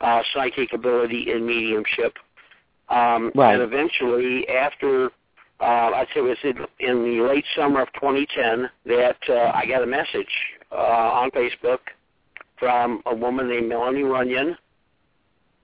uh, 0.00 0.22
psychic 0.34 0.72
ability 0.72 1.30
and 1.30 1.46
mediumship. 1.46 2.14
Um, 2.88 3.32
Right. 3.34 3.54
And 3.54 3.62
eventually, 3.62 4.48
after 4.48 5.10
uh, 5.60 5.90
I'd 5.94 6.06
say 6.14 6.20
it 6.20 6.22
was 6.22 6.38
in, 6.44 6.56
in 6.78 7.02
the 7.02 7.22
late 7.22 7.44
summer 7.56 7.82
of 7.82 7.92
2010 7.94 8.70
that 8.86 9.16
uh, 9.28 9.52
I 9.54 9.66
got 9.66 9.82
a 9.82 9.86
message 9.86 10.28
uh, 10.70 10.76
on 10.76 11.30
Facebook 11.32 11.80
from 12.58 13.02
a 13.06 13.14
woman 13.14 13.48
named 13.48 13.68
Melanie 13.68 14.02
Runyon 14.02 14.56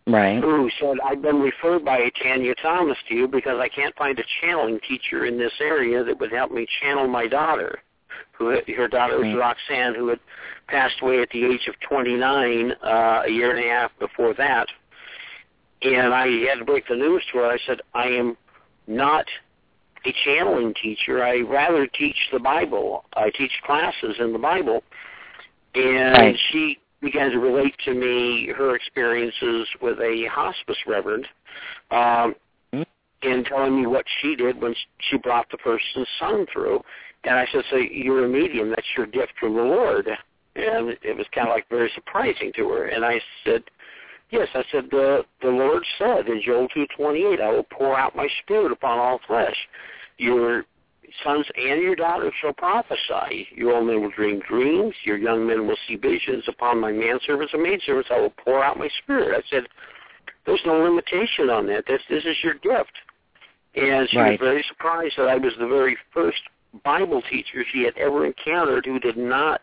Right. 0.06 0.42
who 0.42 0.68
said, 0.78 0.96
I've 1.02 1.22
been 1.22 1.40
referred 1.40 1.82
by 1.84 2.10
Tanya 2.22 2.54
Thomas 2.56 2.98
to 3.08 3.14
you 3.14 3.26
because 3.26 3.58
I 3.58 3.68
can't 3.68 3.94
find 3.96 4.18
a 4.18 4.24
channeling 4.40 4.78
teacher 4.86 5.24
in 5.24 5.38
this 5.38 5.52
area 5.60 6.04
that 6.04 6.20
would 6.20 6.30
help 6.30 6.52
me 6.52 6.66
channel 6.82 7.08
my 7.08 7.26
daughter. 7.26 7.80
Who 8.38 8.58
her 8.76 8.88
daughter 8.88 9.18
was. 9.18 9.34
Roxanne, 9.34 9.94
who 9.94 10.08
had 10.08 10.20
passed 10.68 10.96
away 11.00 11.22
at 11.22 11.30
the 11.30 11.44
age 11.44 11.68
of 11.68 11.74
29 11.88 12.72
uh, 12.82 13.22
a 13.26 13.30
year 13.30 13.56
and 13.56 13.64
a 13.64 13.68
half 13.68 13.92
before 13.98 14.34
that. 14.34 14.66
And 15.82 16.12
I 16.12 16.26
had 16.48 16.58
to 16.58 16.64
break 16.64 16.86
the 16.88 16.96
news 16.96 17.22
to 17.32 17.38
her. 17.38 17.46
I 17.46 17.58
said, 17.66 17.80
I 17.94 18.06
am 18.06 18.36
not 18.86 19.26
a 20.04 20.12
channeling 20.24 20.74
teacher. 20.74 21.24
I 21.24 21.40
rather 21.40 21.86
teach 21.86 22.16
the 22.32 22.38
Bible. 22.38 23.04
I 23.14 23.30
teach 23.30 23.52
classes 23.64 24.16
in 24.18 24.32
the 24.32 24.38
Bible. 24.38 24.82
And 25.74 26.12
Right. 26.12 26.38
she 26.50 26.78
began 27.04 27.30
to 27.30 27.38
relate 27.38 27.74
to 27.84 27.94
me 27.94 28.48
her 28.56 28.74
experiences 28.74 29.68
with 29.80 29.98
a 30.00 30.26
hospice 30.30 30.78
reverend 30.86 31.26
um, 31.90 32.34
Mhm. 32.72 32.86
and 33.22 33.46
telling 33.46 33.80
me 33.80 33.86
what 33.86 34.04
she 34.20 34.34
did 34.34 34.60
when 34.60 34.74
she 34.98 35.16
brought 35.18 35.48
the 35.50 35.58
person's 35.58 36.08
son 36.18 36.46
through. 36.46 36.82
And 37.24 37.34
I 37.36 37.46
said, 37.46 37.64
so 37.70 37.76
you're 37.76 38.24
a 38.24 38.28
medium. 38.28 38.70
That's 38.70 38.96
your 38.96 39.06
gift 39.06 39.32
from 39.38 39.54
the 39.54 39.62
Lord. 39.62 40.08
And 40.56 40.96
it 41.02 41.16
was 41.16 41.26
kind 41.34 41.48
of 41.48 41.54
like 41.54 41.68
very 41.68 41.90
surprising 41.94 42.52
to 42.56 42.68
her. 42.70 42.86
And 42.86 43.04
I 43.04 43.20
said, 43.44 43.64
yes. 44.30 44.48
I 44.54 44.64
said, 44.70 44.90
the, 44.90 45.24
the 45.40 45.48
Lord 45.48 45.84
said 45.98 46.28
in 46.28 46.42
Joel 46.42 46.68
2.28, 46.68 47.40
I 47.40 47.50
will 47.50 47.64
pour 47.64 47.98
out 47.98 48.14
my 48.14 48.28
spirit 48.42 48.72
upon 48.72 48.98
all 48.98 49.20
flesh. 49.26 49.56
Your 50.18 50.64
sons 51.22 51.46
and 51.56 51.80
your 51.80 51.96
daughters 51.96 52.32
shall 52.40 52.52
prophesy. 52.52 53.48
Your 53.54 53.76
old 53.76 53.86
men 53.86 54.02
will 54.02 54.10
dream 54.10 54.40
dreams. 54.48 54.94
Your 55.04 55.16
young 55.16 55.46
men 55.46 55.66
will 55.66 55.76
see 55.86 55.96
visions. 55.96 56.44
Upon 56.48 56.80
my 56.80 56.92
manservants 56.92 57.52
and 57.52 57.62
maidservants 57.62 58.10
I 58.12 58.20
will 58.20 58.32
pour 58.44 58.62
out 58.62 58.78
my 58.78 58.88
spirit. 59.02 59.34
I 59.36 59.42
said, 59.50 59.64
there's 60.46 60.62
no 60.66 60.74
limitation 60.82 61.50
on 61.50 61.66
that. 61.68 61.84
This, 61.86 62.02
this 62.08 62.24
is 62.24 62.36
your 62.42 62.54
gift. 62.54 62.92
And 63.74 64.08
she 64.10 64.18
Right. 64.18 64.40
was 64.40 64.40
very 64.40 64.64
surprised 64.68 65.14
that 65.16 65.28
I 65.28 65.36
was 65.36 65.52
the 65.58 65.66
very 65.66 65.96
first 66.12 66.42
Bible 66.84 67.22
teacher 67.30 67.64
she 67.72 67.82
was 67.82 67.88
very 67.88 67.88
surprised 67.88 67.88
that 67.88 67.88
I 67.88 67.88
was 67.88 67.92
the 67.92 67.92
very 67.92 67.92
first 67.92 67.92
Bible 67.92 67.92
teacher 67.92 67.94
she 67.94 67.94
had 67.94 67.96
ever 67.96 68.26
encountered 68.26 68.86
who 68.86 68.98
did 68.98 69.16
not 69.16 69.60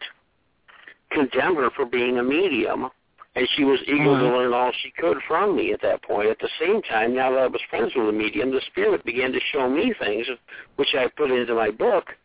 condemn 1.12 1.56
her 1.56 1.70
for 1.72 1.86
being 1.86 2.18
a 2.20 2.24
medium. 2.24 2.90
And 3.34 3.48
she 3.56 3.64
was 3.64 3.80
eager 3.88 4.04
to 4.04 4.12
learn 4.12 4.54
all 4.54 4.74
she 4.84 4.92
could 4.92 5.18
from 5.26 5.56
me 5.56 5.72
at 5.72 5.82
that 5.84 6.04
point. 6.04 6.30
At 6.30 6.40
the 6.40 6.50
same 6.60 6.82
time, 6.82 7.16
now 7.16 7.32
that 7.32 7.40
I 7.40 7.48
was 7.48 7.62
friends 7.70 7.94
with 7.96 8.10
a 8.10 8.12
medium, 8.12 8.52
the 8.52 8.62
Spirit 8.68 9.06
began 9.06 9.32
to 9.32 9.40
show 9.54 9.70
me 9.70 9.94
things 10.00 10.28
which 10.76 10.94
I 10.96 11.08
put 11.08 11.32
into 11.32 11.56
my 11.56 11.72
book 11.72 12.16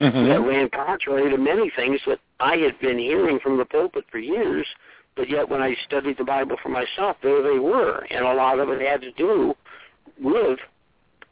that 0.00 0.14
Mhm. 0.14 0.46
ran 0.46 0.70
contrary 0.70 1.28
to 1.28 1.36
many 1.36 1.70
things 1.70 2.00
that 2.06 2.20
I 2.40 2.56
had 2.56 2.78
been 2.78 2.98
hearing 2.98 3.38
from 3.40 3.58
the 3.58 3.64
pulpit 3.64 4.04
for 4.10 4.18
years, 4.18 4.66
but 5.14 5.28
yet 5.28 5.48
when 5.48 5.60
I 5.60 5.74
studied 5.84 6.16
the 6.16 6.24
Bible 6.24 6.56
for 6.62 6.68
myself, 6.68 7.16
there 7.20 7.42
they 7.42 7.58
were. 7.58 8.06
And 8.10 8.24
a 8.24 8.32
lot 8.32 8.60
of 8.60 8.70
it 8.70 8.80
had 8.80 9.02
to 9.02 9.10
do 9.12 9.54
with 10.20 10.60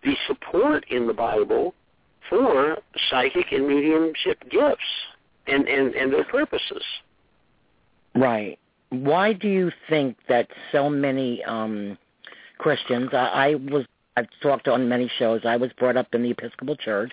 the 0.02 0.16
support 0.26 0.84
in 0.90 1.06
the 1.06 1.14
Bible 1.14 1.74
for 2.28 2.76
psychic 3.08 3.52
and 3.52 3.66
mediumship 3.68 4.48
gifts 4.50 5.06
and, 5.46 5.68
and, 5.68 5.94
and 5.94 6.12
their 6.12 6.24
purposes. 6.24 6.84
Right. 8.14 8.58
Why 8.90 9.32
do 9.32 9.48
you 9.48 9.70
think 9.88 10.16
that 10.28 10.48
so 10.72 10.88
many 10.88 11.42
um 11.44 11.98
Christians? 12.58 13.10
I, 13.12 13.16
I 13.16 13.54
was 13.54 13.84
I've 14.16 14.28
talked 14.42 14.68
on 14.68 14.88
many 14.88 15.10
shows. 15.18 15.42
I 15.44 15.56
was 15.56 15.70
brought 15.78 15.96
up 15.96 16.14
in 16.14 16.22
the 16.22 16.30
Episcopal 16.30 16.76
Church. 16.76 17.12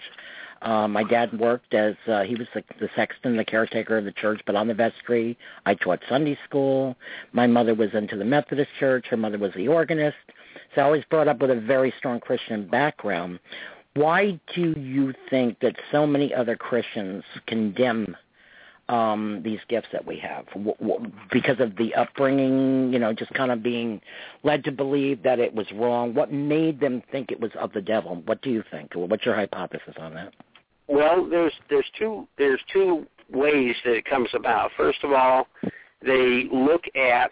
Um, 0.61 0.93
my 0.93 1.03
dad 1.03 1.37
worked 1.37 1.73
as 1.73 1.95
uh, 2.07 2.21
he 2.21 2.35
was 2.35 2.47
the, 2.53 2.63
the 2.79 2.89
sexton, 2.95 3.35
the 3.35 3.43
caretaker 3.43 3.97
of 3.97 4.05
the 4.05 4.13
church, 4.13 4.41
but 4.45 4.55
on 4.55 4.67
the 4.67 4.73
vestry. 4.73 5.37
I 5.65 5.75
taught 5.75 5.99
Sunday 6.07 6.37
school. 6.45 6.95
My 7.33 7.47
mother 7.47 7.75
was 7.75 7.89
into 7.93 8.15
the 8.15 8.23
Methodist 8.23 8.69
Church. 8.79 9.07
Her 9.09 9.17
mother 9.17 9.37
was 9.37 9.51
the 9.55 9.67
organist. 9.67 10.15
So 10.73 10.81
I 10.81 10.89
was 10.89 11.03
brought 11.09 11.27
up 11.27 11.41
with 11.41 11.51
a 11.51 11.59
very 11.59 11.93
strong 11.97 12.21
Christian 12.21 12.65
background. 12.67 13.39
Why 13.95 14.39
do 14.55 14.73
you 14.77 15.13
think 15.29 15.59
that 15.59 15.75
so 15.91 16.07
many 16.07 16.33
other 16.33 16.55
Christians 16.55 17.23
condemn 17.45 18.15
um 18.93 19.41
these 19.43 19.59
gifts 19.67 19.87
that 19.91 20.05
we 20.05 20.17
have. 20.19 20.45
W- 20.47 20.75
w- 20.79 21.11
because 21.31 21.59
of 21.59 21.75
the 21.77 21.93
upbringing 21.95 22.91
you 22.93 22.99
know 22.99 23.13
just 23.13 23.33
kind 23.33 23.51
of 23.51 23.63
being 23.63 24.01
led 24.43 24.63
to 24.65 24.71
believe 24.71 25.23
that 25.23 25.39
it 25.39 25.53
was 25.53 25.67
wrong. 25.73 26.13
What 26.13 26.31
made 26.31 26.79
them 26.79 27.01
think 27.11 27.31
it 27.31 27.39
was 27.39 27.51
of 27.59 27.73
the 27.73 27.81
devil? 27.81 28.21
What 28.25 28.41
do 28.41 28.49
you 28.49 28.63
think? 28.71 28.91
What's 28.95 29.25
your 29.25 29.35
hypothesis 29.35 29.95
on 29.97 30.13
that? 30.15 30.33
Well, 30.87 31.27
there's 31.29 31.53
there's 31.69 31.89
two 31.97 32.27
there's 32.37 32.61
two 32.71 33.05
ways 33.31 33.75
that 33.85 33.93
it 33.93 34.05
comes 34.05 34.29
about. 34.33 34.71
First 34.77 35.03
of 35.03 35.11
all, 35.11 35.47
they 36.05 36.47
look 36.51 36.83
at 36.95 37.31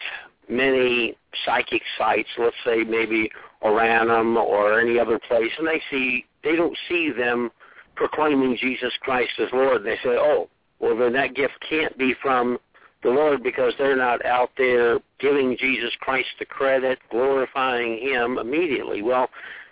many 0.50 1.15
psychic 1.46 1.82
sites, 1.98 2.30
let's 2.38 2.56
say 2.65 2.84
maybe 2.84 3.30
Oranum 3.62 4.38
or 4.38 4.80
any 4.80 5.00
other 5.00 5.20
place, 5.20 5.51
and 5.58 5.68
they 5.68 5.82
see 5.89 6.25
they 6.44 6.56
don't 6.56 6.77
see 6.89 7.12
them 7.12 7.51
proclaiming 7.96 8.58
Jesus 8.60 8.91
Christ 9.01 9.32
as 9.39 9.50
Lord. 9.53 9.84
They 9.84 9.98
say, 10.03 10.18
oh, 10.18 10.50
well 10.81 10.97
then 10.97 11.13
that 11.13 11.35
gift 11.35 11.53
can't 11.67 11.97
be 11.97 12.13
from 12.21 12.57
the 13.03 13.09
Lord 13.09 13.41
because 13.41 13.73
they're 13.77 13.95
not 13.95 14.23
out 14.25 14.51
there 14.57 15.00
giving 15.19 15.57
Jesus 15.57 15.91
Christ 16.01 16.27
the 16.38 16.45
credit, 16.45 17.00
glorifying 17.09 17.97
Him 18.00 18.38
immediately. 18.38 19.01
Well, 19.01 19.29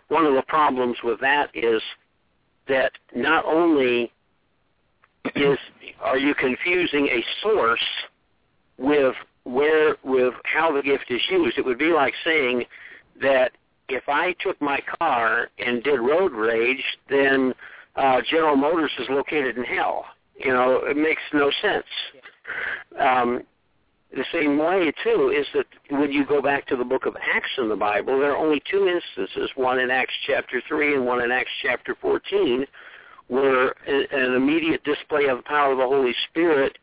one 0.07 0.25
of 0.25 0.33
the 0.33 0.41
problems 0.43 0.97
with 1.03 1.19
that 1.21 1.49
is 1.53 1.81
that 2.67 2.91
not 3.15 3.45
only 3.45 4.11
is 5.35 5.57
are 5.99 6.17
you 6.17 6.33
confusing 6.33 7.07
a 7.07 7.23
source 7.43 7.85
with 8.77 9.15
where 9.43 9.95
with 10.03 10.33
how 10.43 10.71
the 10.71 10.81
gift 10.81 11.05
is 11.09 11.21
used. 11.29 11.57
It 11.57 11.65
would 11.65 11.79
be 11.79 11.91
like 11.93 12.13
saying 12.23 12.65
that 13.21 13.51
if 13.87 14.03
I 14.07 14.35
took 14.39 14.61
my 14.61 14.79
car 14.99 15.49
and 15.57 15.83
did 15.83 15.99
road 15.99 16.31
rage, 16.31 16.83
then 17.09 17.53
uh, 17.95 18.21
General 18.29 18.55
Motors 18.55 18.91
is 18.99 19.07
located 19.09 19.57
in 19.57 19.63
hell. 19.63 20.05
You 20.39 20.53
know, 20.53 20.81
it 20.85 20.97
makes 20.97 21.21
no 21.33 21.51
sense. 21.61 21.85
Um, 22.99 23.43
the 24.11 24.25
same 24.33 24.57
way 24.57 24.91
too 25.03 25.33
is 25.35 25.45
that 25.53 25.65
when 25.91 26.11
you 26.11 26.25
go 26.25 26.41
back 26.41 26.65
to 26.67 26.75
the 26.75 26.83
book 26.83 27.05
of 27.05 27.15
Acts 27.17 27.51
in 27.57 27.69
the 27.69 27.75
Bible, 27.75 28.19
there 28.19 28.31
are 28.31 28.37
only 28.37 28.61
two 28.69 28.87
instances, 28.87 29.51
one 29.55 29.79
in 29.79 29.91
Acts 29.91 30.13
chapter 30.25 30.61
3 30.67 30.95
and 30.95 31.05
one 31.05 31.21
in 31.21 31.31
Acts 31.31 31.51
chapter 31.61 31.95
14, 32.01 32.65
where 33.27 33.75
an 33.87 34.33
immediate 34.35 34.83
display 34.83 35.25
of 35.25 35.37
the 35.37 35.43
power 35.43 35.73
of 35.73 35.77
the 35.77 35.83
Holy 35.83 36.15
Spirit 36.29 36.77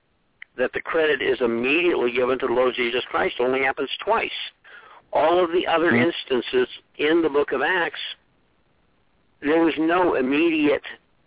that 0.57 0.73
the 0.73 0.81
credit 0.81 1.21
is 1.21 1.38
immediately 1.40 2.12
given 2.12 2.38
to 2.38 2.47
the 2.47 2.53
Lord 2.53 2.75
Jesus 2.75 3.03
Christ 3.11 3.37
only 3.40 3.62
happens 3.62 3.90
twice. 4.05 4.31
All 5.12 5.42
of 5.42 5.51
the 5.51 5.66
other 5.66 5.97
instances 5.97 6.69
in 6.99 7.23
the 7.23 7.29
book 7.29 7.53
of 7.53 7.61
Acts, 7.62 8.01
there 9.40 9.62
was 9.64 9.75
no 9.79 10.14
immediate 10.14 10.83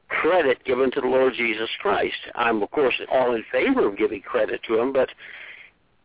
credit 0.09 0.63
given 0.65 0.91
to 0.91 1.01
the 1.01 1.07
Lord 1.07 1.33
Jesus 1.35 1.69
Christ. 1.81 2.17
I'm, 2.35 2.61
of 2.61 2.71
course, 2.71 2.95
all 3.11 3.35
in 3.35 3.43
favor 3.51 3.87
of 3.87 3.97
giving 3.97 4.21
credit 4.21 4.61
to 4.67 4.79
him, 4.79 4.91
but 4.91 5.09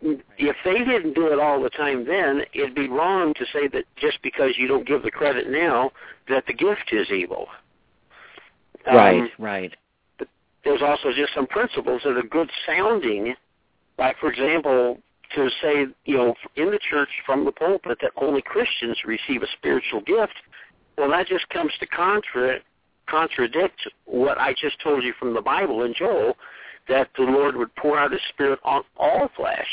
if 0.02 0.56
they 0.64 0.78
didn't 0.78 1.14
do 1.14 1.28
it 1.28 1.40
all 1.40 1.62
the 1.62 1.70
time 1.70 2.06
then, 2.06 2.42
it'd 2.52 2.74
be 2.74 2.88
wrong 2.88 3.32
to 3.34 3.44
say 3.52 3.68
that 3.68 3.84
just 3.96 4.18
because 4.22 4.52
you 4.58 4.68
don't 4.68 4.86
give 4.86 5.02
the 5.02 5.10
credit 5.10 5.50
now, 5.50 5.90
that 6.28 6.44
the 6.46 6.52
gift 6.52 6.92
is 6.92 7.10
evil. 7.10 7.48
right 8.86 9.22
Um, 9.22 9.30
right 9.38 9.74
there's 10.64 10.82
also 10.82 11.12
just 11.14 11.34
some 11.34 11.46
principles 11.46 12.02
that 12.04 12.16
are 12.16 12.22
good 12.22 12.50
sounding, 12.66 13.34
like 13.98 14.16
for 14.18 14.30
example, 14.32 14.98
to 15.34 15.48
say, 15.62 15.86
you 16.04 16.16
know, 16.16 16.34
in 16.56 16.70
the 16.70 16.78
church 16.78 17.08
from 17.26 17.44
the 17.44 17.52
pulpit 17.52 17.98
that 18.00 18.12
only 18.16 18.42
Christians 18.42 18.98
receive 19.04 19.42
a 19.42 19.46
spiritual 19.58 20.00
gift. 20.00 20.34
Well, 20.96 21.10
that 21.10 21.26
just 21.26 21.48
comes 21.48 21.72
to 21.80 21.86
contra- 21.86 22.60
contradict 23.08 23.80
what 24.06 24.38
I 24.38 24.52
just 24.52 24.80
told 24.82 25.04
you 25.04 25.12
from 25.18 25.34
the 25.34 25.40
Bible 25.40 25.82
in 25.84 25.94
Joel, 25.94 26.36
that 26.88 27.08
the 27.16 27.24
Lord 27.24 27.56
would 27.56 27.74
pour 27.76 27.98
out 27.98 28.12
His 28.12 28.20
Spirit 28.28 28.58
on 28.64 28.82
all 28.96 29.28
flesh. 29.36 29.68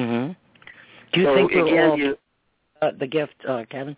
mhm 0.00 0.36
do 1.12 1.20
you 1.20 1.26
so 1.26 1.34
think 1.34 1.52
again, 1.52 1.90
all 1.90 1.98
you, 1.98 2.18
uh, 2.82 2.90
the 2.98 3.06
gift 3.06 3.34
uh 3.48 3.64
kevin? 3.70 3.96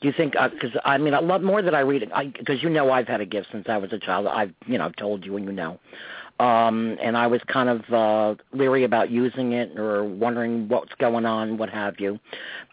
Do 0.00 0.08
you 0.08 0.14
think 0.16 0.34
because 0.52 0.70
i 0.84 0.96
mean 0.98 1.14
a 1.14 1.20
lot 1.20 1.42
more 1.42 1.62
that 1.62 1.74
i 1.74 1.80
read 1.80 2.08
i 2.14 2.26
because 2.26 2.62
you 2.62 2.70
know 2.70 2.90
i've 2.90 3.08
had 3.08 3.20
a 3.20 3.26
gift 3.26 3.48
since 3.50 3.66
i 3.68 3.76
was 3.76 3.92
a 3.92 3.98
child. 3.98 4.26
I've 4.26 4.52
you 4.66 4.78
know 4.78 4.90
told 4.98 5.24
you 5.24 5.36
and 5.36 5.44
you 5.46 5.52
know 5.52 5.78
um 6.38 6.96
and 7.02 7.16
i 7.16 7.26
was 7.26 7.40
kind 7.46 7.68
of 7.68 7.82
uh 7.92 8.34
leery 8.52 8.84
about 8.84 9.10
using 9.10 9.52
it 9.52 9.78
or 9.78 10.04
wondering 10.04 10.68
what's 10.68 10.92
going 10.98 11.24
on 11.24 11.56
what 11.56 11.70
have 11.70 11.94
you 11.98 12.18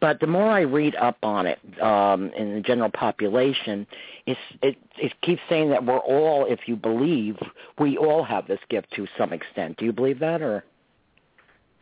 but 0.01 0.19
the 0.19 0.27
more 0.27 0.49
i 0.49 0.61
read 0.61 0.95
up 0.95 1.17
on 1.23 1.45
it 1.45 1.59
um 1.81 2.29
in 2.37 2.55
the 2.55 2.61
general 2.61 2.89
population 2.89 3.87
it 4.25 4.37
it 4.61 5.13
keeps 5.21 5.41
saying 5.47 5.69
that 5.69 5.85
we're 5.85 5.97
all 5.99 6.45
if 6.45 6.61
you 6.67 6.75
believe 6.75 7.37
we 7.79 7.97
all 7.97 8.23
have 8.23 8.47
this 8.47 8.59
gift 8.69 8.87
to 8.93 9.07
some 9.17 9.31
extent 9.31 9.77
do 9.77 9.85
you 9.85 9.93
believe 9.93 10.19
that 10.19 10.41
or 10.41 10.63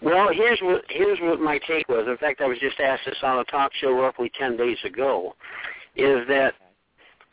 Well, 0.02 0.30
here's 0.34 0.60
what 0.62 0.84
here's 0.90 1.20
what 1.20 1.40
my 1.40 1.60
take 1.68 1.88
was. 1.88 2.06
In 2.08 2.18
fact, 2.18 2.42
I 2.42 2.48
was 2.48 2.58
just 2.58 2.80
asked 2.80 3.04
this 3.06 3.18
on 3.22 3.38
a 3.40 3.44
talk 3.46 3.72
show 3.80 3.92
roughly 3.92 4.32
ten 4.38 4.58
days 4.58 4.78
ago. 4.84 5.36
Is 5.96 6.28
that 6.28 6.56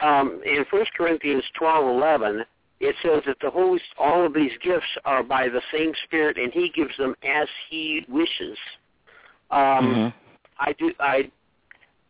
um, 0.00 0.40
in 0.44 0.64
First 0.70 0.90
Corinthians 0.94 1.44
twelve 1.58 1.86
eleven 1.86 2.44
it 2.80 2.94
says 3.02 3.22
that 3.26 3.36
the 3.40 3.50
Holy 3.50 3.80
all 3.98 4.24
of 4.24 4.34
these 4.34 4.52
gifts 4.62 4.86
are 5.04 5.22
by 5.22 5.48
the 5.48 5.62
same 5.72 5.92
Spirit, 6.04 6.38
and 6.38 6.52
He 6.52 6.70
gives 6.70 6.96
them 6.96 7.14
as 7.22 7.48
He 7.68 8.04
wishes. 8.08 8.58
Um, 9.50 9.94
Mhm. 9.94 10.14
I 10.60 10.72
do 10.72 10.94
I 11.00 11.30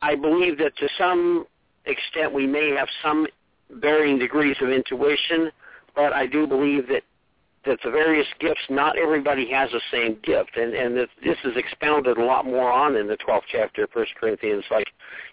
I 0.02 0.14
believe 0.14 0.58
that 0.58 0.76
to 0.76 0.88
some 0.96 1.46
extent 1.84 2.32
we 2.32 2.46
may 2.46 2.70
have 2.70 2.88
some 3.02 3.26
varying 3.70 4.18
degrees 4.18 4.56
of 4.60 4.70
intuition, 4.70 5.50
but 5.94 6.12
I 6.12 6.26
do 6.26 6.46
believe 6.46 6.86
that 6.88 7.02
that 7.66 7.78
the 7.84 7.90
various 7.90 8.26
gifts, 8.40 8.60
not 8.70 8.96
everybody 8.98 9.50
has 9.50 9.70
the 9.70 9.80
same 9.90 10.16
gift, 10.22 10.56
and 10.56 10.74
and 10.74 10.96
that 10.96 11.08
this 11.22 11.36
is 11.44 11.56
expounded 11.56 12.16
a 12.16 12.24
lot 12.24 12.44
more 12.44 12.70
on 12.70 12.96
in 12.96 13.06
the 13.06 13.16
12th 13.16 13.42
chapter 13.50 13.84
of 13.84 13.90
First 13.90 14.14
Corinthians. 14.18 14.64
Like, 14.70 14.88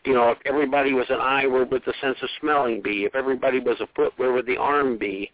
you 0.06 0.14
know, 0.14 0.32
if 0.32 0.38
everybody 0.46 0.94
was 0.94 1.08
an 1.10 1.20
eye, 1.20 1.46
where 1.46 1.66
would 1.66 1.84
the 1.86 1.94
sense 2.02 2.18
of 2.22 2.30
smelling 2.40 2.82
be? 2.82 3.06
If 3.06 3.16
everybody 3.16 3.60
was 3.60 3.80
a 3.80 3.88
foot, 3.96 4.14
where 4.18 4.34
would 4.34 4.46
the 4.46 4.58
arm 4.58 4.98
be? 4.98 5.32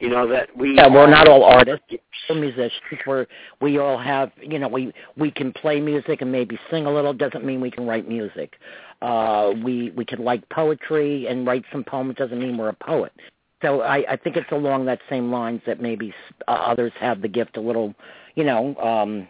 You 0.00 0.08
know 0.08 0.26
that 0.28 0.56
we. 0.56 0.76
Yeah, 0.76 0.88
we're 0.88 1.10
not 1.10 1.28
all 1.28 1.44
artists. 1.44 1.84
We're 2.28 2.40
musicians. 2.40 2.72
We're 3.06 3.26
we 3.60 3.78
all 3.78 3.98
have 3.98 4.32
you 4.40 4.58
know 4.58 4.68
we 4.68 4.94
we 5.16 5.30
can 5.30 5.52
play 5.52 5.78
music 5.78 6.22
and 6.22 6.32
maybe 6.32 6.58
sing 6.70 6.86
a 6.86 6.90
little. 6.92 7.12
Doesn't 7.12 7.44
mean 7.44 7.60
we 7.60 7.70
can 7.70 7.86
write 7.86 8.08
music. 8.08 8.54
Uh, 9.02 9.52
we 9.62 9.90
we 9.90 10.06
can 10.06 10.24
like 10.24 10.48
poetry 10.48 11.26
and 11.26 11.46
write 11.46 11.64
some 11.70 11.84
poems. 11.84 12.14
Doesn't 12.16 12.38
mean 12.38 12.56
we're 12.56 12.70
a 12.70 12.74
poet. 12.74 13.12
So 13.62 13.82
I, 13.82 14.04
I 14.12 14.16
think 14.16 14.36
it's 14.36 14.50
along 14.52 14.86
that 14.86 15.00
same 15.08 15.30
lines 15.30 15.62
that 15.66 15.80
maybe 15.80 16.14
uh, 16.48 16.52
others 16.52 16.92
have 16.98 17.20
the 17.20 17.28
gift 17.28 17.56
a 17.56 17.60
little, 17.60 17.94
you 18.34 18.44
know, 18.44 18.74
um, 18.76 19.28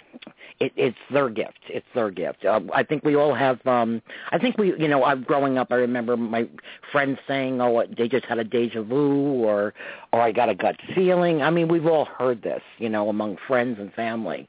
it, 0.61 0.73
it's 0.77 0.99
their 1.11 1.29
gift. 1.31 1.59
It's 1.69 1.87
their 1.95 2.11
gift. 2.11 2.45
Uh, 2.45 2.61
I 2.73 2.83
think 2.83 3.03
we 3.05 3.16
all 3.16 3.35
have. 3.35 3.66
um 3.66 4.03
I 4.31 4.38
think 4.38 4.59
we, 4.59 4.79
you 4.79 4.88
know, 4.88 5.05
I'm 5.05 5.23
growing 5.23 5.59
up. 5.59 5.69
I 5.73 5.77
remember 5.77 6.16
my 6.16 6.47
friends 6.93 7.19
saying, 7.27 7.61
"Oh, 7.61 7.83
they 7.97 8.09
just 8.09 8.27
had 8.27 8.38
a 8.38 8.45
deja 8.45 8.83
vu," 8.83 9.43
or, 9.43 9.75
"Or 10.12 10.21
I 10.21 10.33
got 10.33 10.49
a 10.51 10.55
gut 10.55 10.77
feeling." 10.95 11.43
I 11.43 11.51
mean, 11.51 11.69
we've 11.69 11.87
all 11.87 12.05
heard 12.05 12.43
this, 12.43 12.62
you 12.79 12.88
know, 12.90 13.09
among 13.09 13.38
friends 13.49 13.79
and 13.81 13.93
family. 13.95 14.49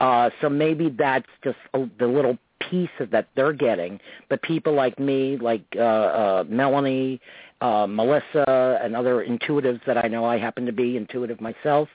Uh, 0.00 0.30
so 0.40 0.48
maybe 0.48 0.88
that's 0.88 1.28
just 1.44 1.58
a, 1.74 1.86
the 1.98 2.06
little 2.06 2.38
piece 2.70 2.88
that 2.98 3.28
they're 3.34 3.52
getting. 3.52 4.00
But 4.28 4.42
people 4.42 4.72
like 4.72 4.98
me, 4.98 5.36
like 5.36 5.64
uh, 5.76 5.80
uh, 5.80 6.44
Melanie, 6.48 7.20
uh, 7.60 7.86
Melissa, 7.86 8.80
and 8.82 8.96
other 8.96 9.24
intuitives 9.24 9.80
that 9.86 10.02
I 10.02 10.08
know, 10.08 10.24
I 10.24 10.38
happen 10.38 10.66
to 10.66 10.72
be 10.72 10.96
intuitive 10.96 11.40
myself. 11.40 11.88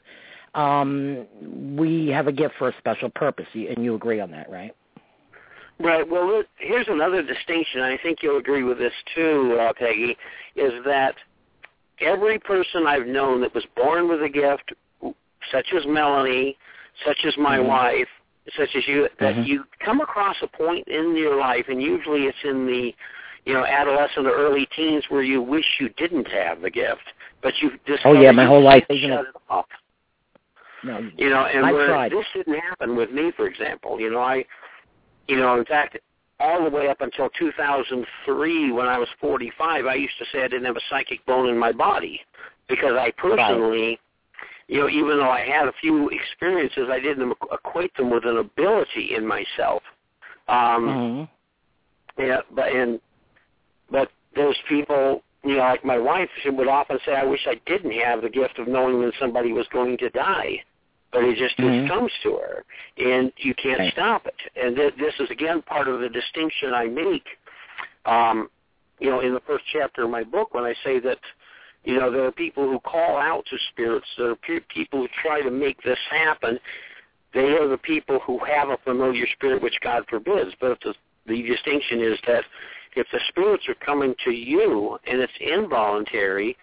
Um, 0.54 1.25
we 1.75 2.08
have 2.10 2.28
a 2.28 2.32
gift 2.32 2.56
for 2.58 2.69
a 2.69 2.78
special 2.78 3.10
purpose, 3.10 3.47
and 3.54 3.84
you 3.84 3.95
agree 3.95 4.19
on 4.19 4.32
that, 4.32 4.49
right? 4.49 4.73
Right. 5.80 6.10
Well, 6.10 6.43
here's 6.58 6.88
another 6.88 7.21
distinction. 7.21 7.82
I 7.82 7.97
think 8.01 8.19
you'll 8.21 8.38
agree 8.38 8.63
with 8.63 8.78
this 8.78 8.93
too, 9.13 9.58
uh, 9.60 9.73
Peggy. 9.78 10.15
Is 10.56 10.71
that 10.86 11.15
every 11.99 12.39
person 12.39 12.86
I've 12.88 13.08
known 13.08 13.41
that 13.41 13.54
was 13.54 13.65
born 13.75 14.08
with 14.08 14.21
a 14.23 14.30
gift, 14.30 14.71
such 15.51 15.65
as 15.75 15.86
Melanie, 15.86 16.58
such 17.06 17.17
as 17.25 17.36
my 17.38 17.58
mm-hmm. 17.58 17.67
wife, 17.67 18.08
such 18.58 18.69
as 18.75 18.88
you, 18.88 19.10
that 19.19 19.36
mm-hmm. 19.36 19.43
you 19.43 19.63
come 19.84 19.99
across 19.99 20.38
a 20.41 20.47
point 20.47 20.88
in 20.88 21.15
your 21.17 21.38
life, 21.38 21.65
and 21.67 21.82
usually 21.82 22.21
it's 22.21 22.38
in 22.45 22.65
the, 22.65 22.93
you 23.45 23.53
know, 23.53 23.65
adolescent 23.65 24.25
or 24.27 24.34
early 24.36 24.67
teens 24.75 25.03
where 25.10 25.21
you 25.21 25.41
wish 25.41 25.65
you 25.79 25.89
didn't 25.97 26.27
have 26.27 26.62
the 26.62 26.69
gift, 26.69 27.03
but 27.41 27.53
you 27.62 27.71
just 27.88 28.01
oh 28.05 28.13
yeah, 28.13 28.31
my 28.31 28.45
whole 28.45 28.63
life 28.63 28.84
shut 28.89 28.99
it 28.99 29.25
off. 29.49 29.65
No, 30.84 31.10
you 31.17 31.29
know, 31.29 31.45
and 31.45 31.63
tried. 31.63 32.12
this 32.12 32.25
didn't 32.34 32.60
happen 32.60 32.95
with 32.95 33.12
me, 33.12 33.31
for 33.36 33.47
example. 33.47 33.99
You 33.99 34.12
know, 34.12 34.19
I, 34.19 34.45
you 35.27 35.38
know, 35.38 35.58
in 35.58 35.65
fact, 35.65 35.97
all 36.39 36.63
the 36.63 36.69
way 36.69 36.89
up 36.89 37.01
until 37.01 37.29
2003, 37.39 38.71
when 38.71 38.86
I 38.88 38.97
was 38.97 39.08
45, 39.19 39.86
I 39.86 39.95
used 39.95 40.13
to 40.19 40.25
say 40.31 40.43
I 40.43 40.47
didn't 40.47 40.65
have 40.65 40.75
a 40.75 40.81
psychic 40.89 41.25
bone 41.25 41.49
in 41.49 41.58
my 41.58 41.71
body 41.71 42.21
because 42.67 42.93
I 42.99 43.12
personally. 43.17 43.89
Right 43.89 43.99
you 44.67 44.79
know, 44.79 44.89
even 44.89 45.17
though 45.17 45.29
I 45.29 45.41
had 45.41 45.67
a 45.67 45.73
few 45.79 46.10
experiences, 46.10 46.88
I 46.91 46.99
didn't 46.99 47.34
equate 47.51 47.95
them 47.97 48.10
with 48.10 48.25
an 48.25 48.38
ability 48.38 49.13
in 49.15 49.25
myself. 49.25 49.84
Um, 50.47 51.27
mm-hmm. 52.17 52.21
Yeah, 52.21 52.39
but 52.51 52.69
and 52.69 52.99
but 53.89 54.10
those 54.36 54.56
people, 54.67 55.24
you 55.43 55.56
know, 55.56 55.63
like 55.63 55.86
my 55.86 55.98
wife, 55.98 56.30
she 56.43 56.50
would 56.50 56.67
often 56.67 57.00
say, 57.06 57.13
"I 57.13 57.24
wish 57.24 57.48
I 57.48 57.60
didn't 57.65 57.91
have 57.91 58.21
the 58.21 58.30
gift 58.30 58.60
of 58.60 58.67
knowing 58.67 59.00
when 59.00 59.12
somebody 59.19 59.52
was 59.52 59.67
going 59.71 59.98
to 60.00 60.10
die." 60.10 60.63
But 61.12 61.24
it 61.24 61.38
just, 61.38 61.58
mm-hmm. 61.58 61.88
just 61.88 61.93
comes 61.93 62.12
to 62.24 62.38
her, 62.38 62.65
and 62.98 63.32
you 63.38 63.54
can't 63.54 63.80
right. 63.80 63.93
stop 63.93 64.26
it. 64.26 64.36
And 64.56 64.76
th- 64.76 64.95
this 64.98 65.13
is 65.19 65.30
again 65.32 65.62
part 65.62 65.88
of 65.88 66.02
the 66.02 66.10
distinction 66.10 66.74
I 66.74 66.88
make. 66.88 67.26
Um, 68.06 68.50
you 69.00 69.10
know, 69.10 69.21
in 69.21 69.34
the 69.34 69.41
first 69.41 69.63
chapter 69.71 70.04
of 70.04 70.10
my 70.10 70.24
book, 70.24 70.54
when 70.54 70.63
I 70.63 70.74
say 70.84 71.00
that 71.00 71.19
you 71.86 72.00
know, 72.00 72.12
there 72.12 72.26
are 72.26 72.32
people 72.32 72.69
who 72.69 72.80
call 72.80 73.17
out 73.17 73.45
to 73.50 73.58
spirits. 73.71 74.08
There 74.17 74.32
are 74.32 74.36
pe- 74.36 74.60
people 74.74 75.02
who 75.02 75.08
try 75.21 75.41
to 75.41 75.52
make 75.52 75.82
this 75.84 76.00
happen. 76.10 76.60
They 77.34 77.52
are 77.52 77.67
the 77.67 77.78
people 77.78 78.19
who 78.26 78.39
have 78.39 78.69
a 78.69 78.78
familiar 78.84 79.28
spirit, 79.34 79.62
which 79.62 79.78
God 79.84 80.04
forbids. 80.10 80.52
But 80.60 80.80
the, 80.82 80.95
the 81.28 81.43
distinction 81.43 82.02
is 82.02 82.17
that 82.28 82.43
if 82.95 83.08
the 83.12 83.19
spirits 83.27 83.63
are 83.67 83.75
coming 83.75 84.15
to 84.23 84.31
you 84.31 84.97
and 85.05 85.19
it's 85.19 85.34
involuntary, 85.39 86.58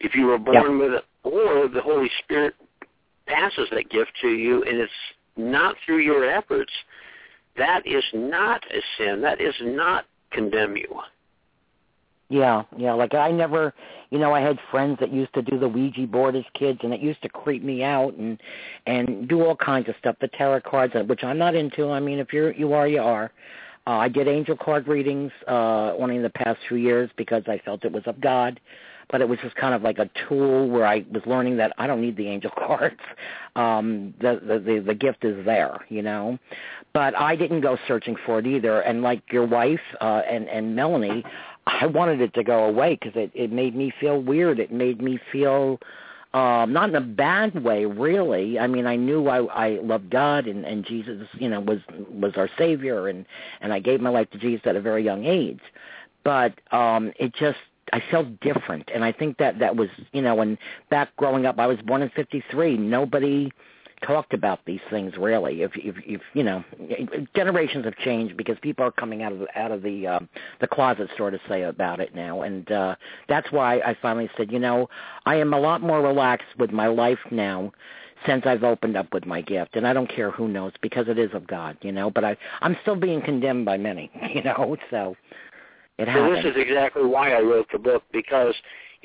if 0.00 0.14
you 0.14 0.26
were 0.26 0.38
born 0.38 0.78
with 0.78 0.92
it, 0.92 1.04
or 1.22 1.68
the 1.68 1.82
Holy 1.82 2.10
Spirit 2.24 2.54
passes 3.26 3.68
that 3.70 3.90
gift 3.90 4.12
to 4.22 4.28
you 4.28 4.62
and 4.64 4.78
it's 4.78 4.92
not 5.36 5.76
through 5.84 5.98
your 5.98 6.24
efforts, 6.24 6.72
that 7.56 7.86
is 7.86 8.04
not 8.12 8.62
a 8.70 8.80
sin. 8.96 9.20
That 9.20 9.40
is 9.40 9.54
not 9.60 10.06
condemn 10.30 10.76
you. 10.76 11.00
Yeah, 12.28 12.62
yeah. 12.76 12.92
Like 12.92 13.12
I 13.12 13.32
never, 13.32 13.74
you 14.10 14.18
know, 14.18 14.32
I 14.32 14.40
had 14.40 14.58
friends 14.70 14.98
that 15.00 15.12
used 15.12 15.34
to 15.34 15.42
do 15.42 15.58
the 15.58 15.68
Ouija 15.68 16.06
board 16.06 16.36
as 16.36 16.44
kids, 16.54 16.78
and 16.84 16.94
it 16.94 17.00
used 17.00 17.20
to 17.22 17.28
creep 17.28 17.64
me 17.64 17.82
out 17.82 18.14
and 18.14 18.40
and 18.86 19.28
do 19.28 19.44
all 19.44 19.56
kinds 19.56 19.88
of 19.88 19.96
stuff. 19.98 20.14
The 20.20 20.28
tarot 20.28 20.60
cards, 20.60 20.94
which 21.08 21.24
I'm 21.24 21.38
not 21.38 21.56
into. 21.56 21.90
I 21.90 21.98
mean, 21.98 22.20
if 22.20 22.32
you're 22.32 22.52
you 22.52 22.72
are, 22.72 22.86
you 22.86 23.02
are. 23.02 23.32
Uh, 23.90 23.98
I 23.98 24.08
did 24.08 24.28
angel 24.28 24.56
card 24.56 24.86
readings 24.86 25.32
uh, 25.48 25.94
only 25.98 26.14
in 26.14 26.22
the 26.22 26.30
past 26.30 26.60
few 26.68 26.76
years 26.76 27.10
because 27.16 27.42
I 27.48 27.58
felt 27.58 27.84
it 27.84 27.90
was 27.90 28.04
of 28.06 28.20
God, 28.20 28.60
but 29.10 29.20
it 29.20 29.28
was 29.28 29.40
just 29.42 29.56
kind 29.56 29.74
of 29.74 29.82
like 29.82 29.98
a 29.98 30.08
tool 30.28 30.70
where 30.70 30.86
I 30.86 31.04
was 31.10 31.22
learning 31.26 31.56
that 31.56 31.72
I 31.76 31.88
don't 31.88 32.00
need 32.00 32.16
the 32.16 32.28
angel 32.28 32.52
cards. 32.56 33.00
Um, 33.56 34.14
the, 34.20 34.40
the 34.46 34.58
the 34.60 34.78
the 34.78 34.94
gift 34.94 35.24
is 35.24 35.44
there, 35.44 35.84
you 35.88 36.02
know. 36.02 36.38
But 36.92 37.18
I 37.18 37.34
didn't 37.34 37.62
go 37.62 37.76
searching 37.88 38.14
for 38.24 38.38
it 38.38 38.46
either. 38.46 38.80
And 38.82 39.02
like 39.02 39.22
your 39.32 39.44
wife 39.44 39.80
uh, 40.00 40.22
and 40.24 40.48
and 40.48 40.76
Melanie, 40.76 41.24
I 41.66 41.86
wanted 41.86 42.20
it 42.20 42.32
to 42.34 42.44
go 42.44 42.66
away 42.66 42.94
because 42.94 43.16
it 43.16 43.32
it 43.34 43.50
made 43.50 43.74
me 43.74 43.92
feel 43.98 44.22
weird. 44.22 44.60
It 44.60 44.70
made 44.70 45.02
me 45.02 45.18
feel 45.32 45.80
um 46.32 46.72
not 46.72 46.88
in 46.88 46.94
a 46.94 47.00
bad 47.00 47.62
way 47.64 47.84
really. 47.86 48.58
I 48.58 48.66
mean 48.66 48.86
i 48.86 48.96
knew 48.96 49.28
i 49.28 49.38
i 49.46 49.68
loved 49.82 50.10
god 50.10 50.46
and 50.46 50.64
and 50.64 50.84
jesus 50.84 51.26
you 51.34 51.48
know 51.48 51.60
was 51.60 51.80
was 52.10 52.34
our 52.36 52.48
savior 52.56 53.08
and 53.08 53.26
and 53.60 53.72
i 53.72 53.80
gave 53.80 54.00
my 54.00 54.10
life 54.10 54.30
to 54.30 54.38
jesus 54.38 54.66
at 54.66 54.76
a 54.76 54.80
very 54.80 55.04
young 55.04 55.24
age. 55.24 55.60
But 56.24 56.54
um 56.72 57.12
it 57.18 57.34
just 57.34 57.58
i 57.92 58.02
felt 58.10 58.40
different. 58.40 58.90
And 58.94 59.04
i 59.04 59.12
think 59.12 59.38
that 59.38 59.58
that 59.58 59.76
was 59.76 59.88
you 60.12 60.22
know 60.22 60.34
when 60.36 60.58
back 60.88 61.14
growing 61.16 61.46
up 61.46 61.58
i 61.58 61.66
was 61.66 61.78
born 61.82 62.02
in 62.02 62.10
fifty 62.10 62.42
three 62.50 62.76
nobody 62.76 63.50
talked 64.06 64.34
about 64.34 64.60
these 64.66 64.80
things 64.90 65.14
really. 65.18 65.62
If 65.62 65.72
if 65.74 65.96
if 66.04 66.20
you 66.34 66.42
know, 66.42 66.64
generations 67.34 67.84
have 67.84 67.96
changed 67.98 68.36
because 68.36 68.56
people 68.62 68.84
are 68.84 68.92
coming 68.92 69.22
out 69.22 69.32
of 69.32 69.40
the, 69.40 69.58
out 69.58 69.72
of 69.72 69.82
the 69.82 70.06
um, 70.06 70.28
the 70.60 70.66
closet, 70.66 71.08
sort 71.16 71.34
of 71.34 71.40
say 71.48 71.62
about 71.62 72.00
it 72.00 72.14
now, 72.14 72.42
and 72.42 72.70
uh, 72.70 72.96
that's 73.28 73.50
why 73.52 73.76
I 73.80 73.96
finally 74.00 74.30
said, 74.36 74.50
you 74.52 74.58
know, 74.58 74.88
I 75.26 75.36
am 75.36 75.52
a 75.52 75.60
lot 75.60 75.82
more 75.82 76.02
relaxed 76.02 76.48
with 76.58 76.70
my 76.70 76.86
life 76.86 77.18
now 77.30 77.72
since 78.26 78.44
I've 78.46 78.64
opened 78.64 78.96
up 78.96 79.12
with 79.12 79.24
my 79.26 79.40
gift, 79.40 79.76
and 79.76 79.86
I 79.86 79.92
don't 79.92 80.08
care 80.08 80.30
who 80.30 80.48
knows 80.48 80.72
because 80.82 81.08
it 81.08 81.18
is 81.18 81.30
of 81.32 81.46
God, 81.46 81.76
you 81.82 81.92
know. 81.92 82.10
But 82.10 82.24
I 82.24 82.36
I'm 82.60 82.76
still 82.82 82.96
being 82.96 83.22
condemned 83.22 83.64
by 83.64 83.76
many, 83.76 84.10
you 84.34 84.42
know. 84.42 84.76
So 84.90 85.16
it 85.98 86.08
happens. 86.08 86.38
So 86.38 86.48
this 86.48 86.56
is 86.56 86.62
exactly 86.62 87.04
why 87.04 87.32
I 87.32 87.40
wrote 87.40 87.66
the 87.72 87.78
book 87.78 88.02
because 88.12 88.54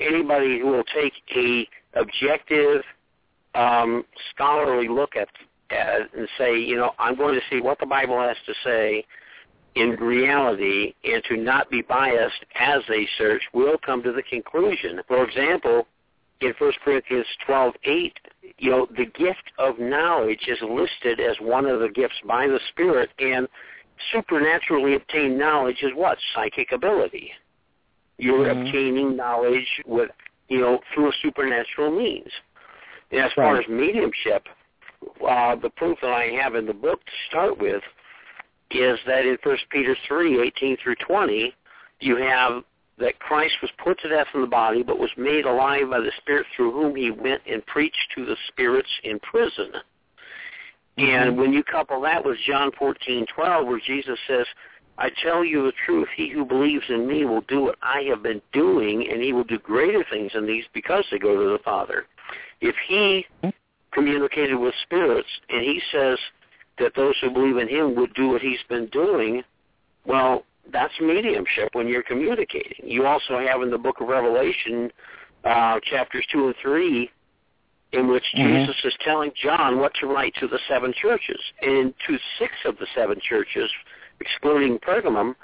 anybody 0.00 0.60
who 0.60 0.68
will 0.68 0.84
take 0.94 1.12
a 1.34 1.68
objective 1.94 2.82
um, 3.56 4.04
scholarly 4.34 4.88
look 4.88 5.16
at, 5.16 5.28
at 5.70 6.14
and 6.16 6.28
say, 6.38 6.58
you 6.58 6.76
know, 6.76 6.92
I'm 6.98 7.16
going 7.16 7.34
to 7.34 7.40
see 7.50 7.60
what 7.60 7.78
the 7.80 7.86
Bible 7.86 8.20
has 8.20 8.36
to 8.46 8.54
say 8.64 9.04
in 9.74 9.90
reality 9.90 10.94
and 11.04 11.22
to 11.24 11.36
not 11.36 11.70
be 11.70 11.82
biased 11.82 12.44
as 12.58 12.82
they 12.88 13.06
search 13.18 13.42
will 13.52 13.76
come 13.84 14.02
to 14.02 14.12
the 14.12 14.22
conclusion. 14.22 15.00
For 15.06 15.22
example, 15.24 15.86
in 16.40 16.52
1 16.58 16.72
Corinthians 16.84 17.26
12:8, 17.46 18.12
you 18.58 18.70
know, 18.70 18.86
the 18.96 19.06
gift 19.06 19.52
of 19.58 19.78
knowledge 19.78 20.48
is 20.48 20.58
listed 20.62 21.20
as 21.20 21.36
one 21.40 21.66
of 21.66 21.80
the 21.80 21.88
gifts 21.88 22.20
by 22.26 22.46
the 22.46 22.60
Spirit, 22.70 23.10
and 23.18 23.48
supernaturally 24.12 24.94
obtained 24.94 25.38
knowledge 25.38 25.82
is 25.82 25.92
what? 25.94 26.18
Psychic 26.34 26.72
ability. 26.72 27.32
You're 28.18 28.46
mm-hmm. 28.46 28.66
obtaining 28.66 29.16
knowledge 29.16 29.82
with, 29.86 30.10
you 30.48 30.60
know, 30.60 30.80
through 30.94 31.08
a 31.08 31.12
supernatural 31.22 31.90
means. 31.90 32.30
And 33.10 33.20
as 33.20 33.32
far 33.34 33.58
as 33.58 33.64
mediumship, 33.68 34.46
uh, 35.26 35.56
the 35.56 35.70
proof 35.76 35.98
that 36.02 36.12
I 36.12 36.24
have 36.42 36.54
in 36.54 36.66
the 36.66 36.74
book 36.74 37.04
to 37.04 37.12
start 37.28 37.58
with 37.58 37.82
is 38.70 38.98
that 39.06 39.24
in 39.24 39.38
1 39.42 39.56
Peter 39.70 39.96
3, 40.08 40.42
18 40.42 40.76
through 40.82 40.96
20, 41.06 41.54
you 42.00 42.16
have 42.16 42.62
that 42.98 43.18
Christ 43.18 43.54
was 43.60 43.70
put 43.82 43.98
to 44.00 44.08
death 44.08 44.26
in 44.34 44.40
the 44.40 44.46
body, 44.46 44.82
but 44.82 44.98
was 44.98 45.10
made 45.16 45.44
alive 45.44 45.90
by 45.90 46.00
the 46.00 46.12
Spirit 46.18 46.46
through 46.56 46.72
whom 46.72 46.96
he 46.96 47.10
went 47.10 47.42
and 47.46 47.64
preached 47.66 48.12
to 48.14 48.24
the 48.24 48.36
spirits 48.48 48.88
in 49.04 49.18
prison. 49.20 49.70
Mm-hmm. 50.98 51.04
And 51.04 51.36
when 51.36 51.52
you 51.52 51.62
couple 51.62 52.00
that 52.02 52.24
with 52.24 52.38
John 52.46 52.70
14:12, 52.72 53.66
where 53.66 53.80
Jesus 53.80 54.18
says, 54.26 54.46
I 54.98 55.10
tell 55.22 55.44
you 55.44 55.64
the 55.64 55.72
truth, 55.84 56.08
he 56.16 56.30
who 56.30 56.46
believes 56.46 56.84
in 56.88 57.06
me 57.06 57.26
will 57.26 57.42
do 57.42 57.60
what 57.62 57.76
I 57.82 58.02
have 58.08 58.22
been 58.22 58.40
doing, 58.52 59.06
and 59.10 59.22
he 59.22 59.34
will 59.34 59.44
do 59.44 59.58
greater 59.58 60.02
things 60.10 60.32
than 60.32 60.46
these 60.46 60.64
because 60.72 61.04
they 61.10 61.18
go 61.18 61.36
to 61.36 61.52
the 61.52 61.62
Father. 61.62 62.06
If 62.60 62.74
he 62.88 63.26
communicated 63.92 64.56
with 64.56 64.74
spirits 64.82 65.28
and 65.48 65.62
he 65.62 65.80
says 65.92 66.18
that 66.78 66.92
those 66.94 67.14
who 67.20 67.30
believe 67.30 67.56
in 67.56 67.68
him 67.68 67.94
would 67.96 68.14
do 68.14 68.28
what 68.28 68.42
he's 68.42 68.62
been 68.68 68.86
doing, 68.86 69.42
well, 70.04 70.44
that's 70.72 70.92
mediumship 71.00 71.70
when 71.74 71.88
you're 71.88 72.02
communicating. 72.02 72.88
You 72.88 73.06
also 73.06 73.38
have 73.38 73.62
in 73.62 73.70
the 73.70 73.78
book 73.78 74.00
of 74.00 74.08
Revelation, 74.08 74.90
uh, 75.44 75.80
chapters 75.88 76.26
2 76.32 76.46
and 76.46 76.54
3, 76.60 77.10
in 77.92 78.08
which 78.08 78.24
mm-hmm. 78.36 78.60
Jesus 78.60 78.76
is 78.84 78.94
telling 79.04 79.30
John 79.42 79.78
what 79.78 79.92
to 80.00 80.06
write 80.06 80.34
to 80.40 80.48
the 80.48 80.58
seven 80.68 80.92
churches. 81.00 81.40
And 81.62 81.94
to 82.08 82.18
six 82.38 82.52
of 82.64 82.76
the 82.78 82.86
seven 82.94 83.18
churches, 83.26 83.70
excluding 84.20 84.78
Pergamum, 84.78 85.34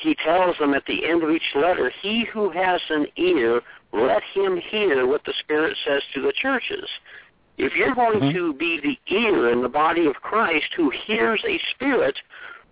he 0.00 0.14
tells 0.24 0.56
them 0.58 0.74
at 0.74 0.86
the 0.86 1.06
end 1.06 1.22
of 1.22 1.30
each 1.30 1.54
letter, 1.54 1.92
he 2.02 2.26
who 2.32 2.50
has 2.50 2.80
an 2.88 3.06
ear, 3.16 3.60
let 3.92 4.22
him 4.34 4.56
hear 4.70 5.06
what 5.06 5.24
the 5.24 5.34
Spirit 5.40 5.76
says 5.84 6.02
to 6.14 6.22
the 6.22 6.32
churches. 6.40 6.88
If 7.58 7.74
you're 7.74 7.94
going 7.94 8.20
mm-hmm. 8.20 8.36
to 8.36 8.54
be 8.54 8.80
the 8.82 9.14
ear 9.14 9.52
in 9.52 9.62
the 9.62 9.68
body 9.68 10.06
of 10.06 10.14
Christ 10.14 10.66
who 10.76 10.90
hears 11.06 11.42
a 11.46 11.60
spirit, 11.74 12.16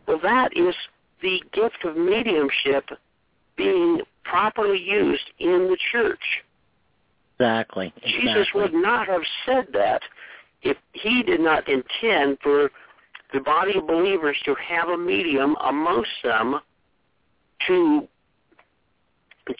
well, 0.06 0.18
that 0.22 0.56
is 0.56 0.74
the 1.20 1.42
gift 1.52 1.84
of 1.84 1.96
mediumship 1.96 2.88
being 3.56 4.00
properly 4.24 4.80
used 4.80 5.30
in 5.38 5.68
the 5.68 5.76
church. 5.92 6.42
Exactly. 7.38 7.92
Jesus 8.02 8.48
would 8.54 8.72
not 8.72 9.06
have 9.08 9.22
said 9.44 9.66
that 9.72 10.00
if 10.62 10.76
he 10.92 11.22
did 11.22 11.40
not 11.40 11.68
intend 11.68 12.38
for 12.42 12.70
the 13.32 13.40
body 13.40 13.76
of 13.76 13.86
believers 13.86 14.36
to 14.44 14.54
have 14.54 14.88
a 14.88 14.96
medium 14.96 15.54
amongst 15.64 16.10
them 16.24 16.60
to 17.66 18.08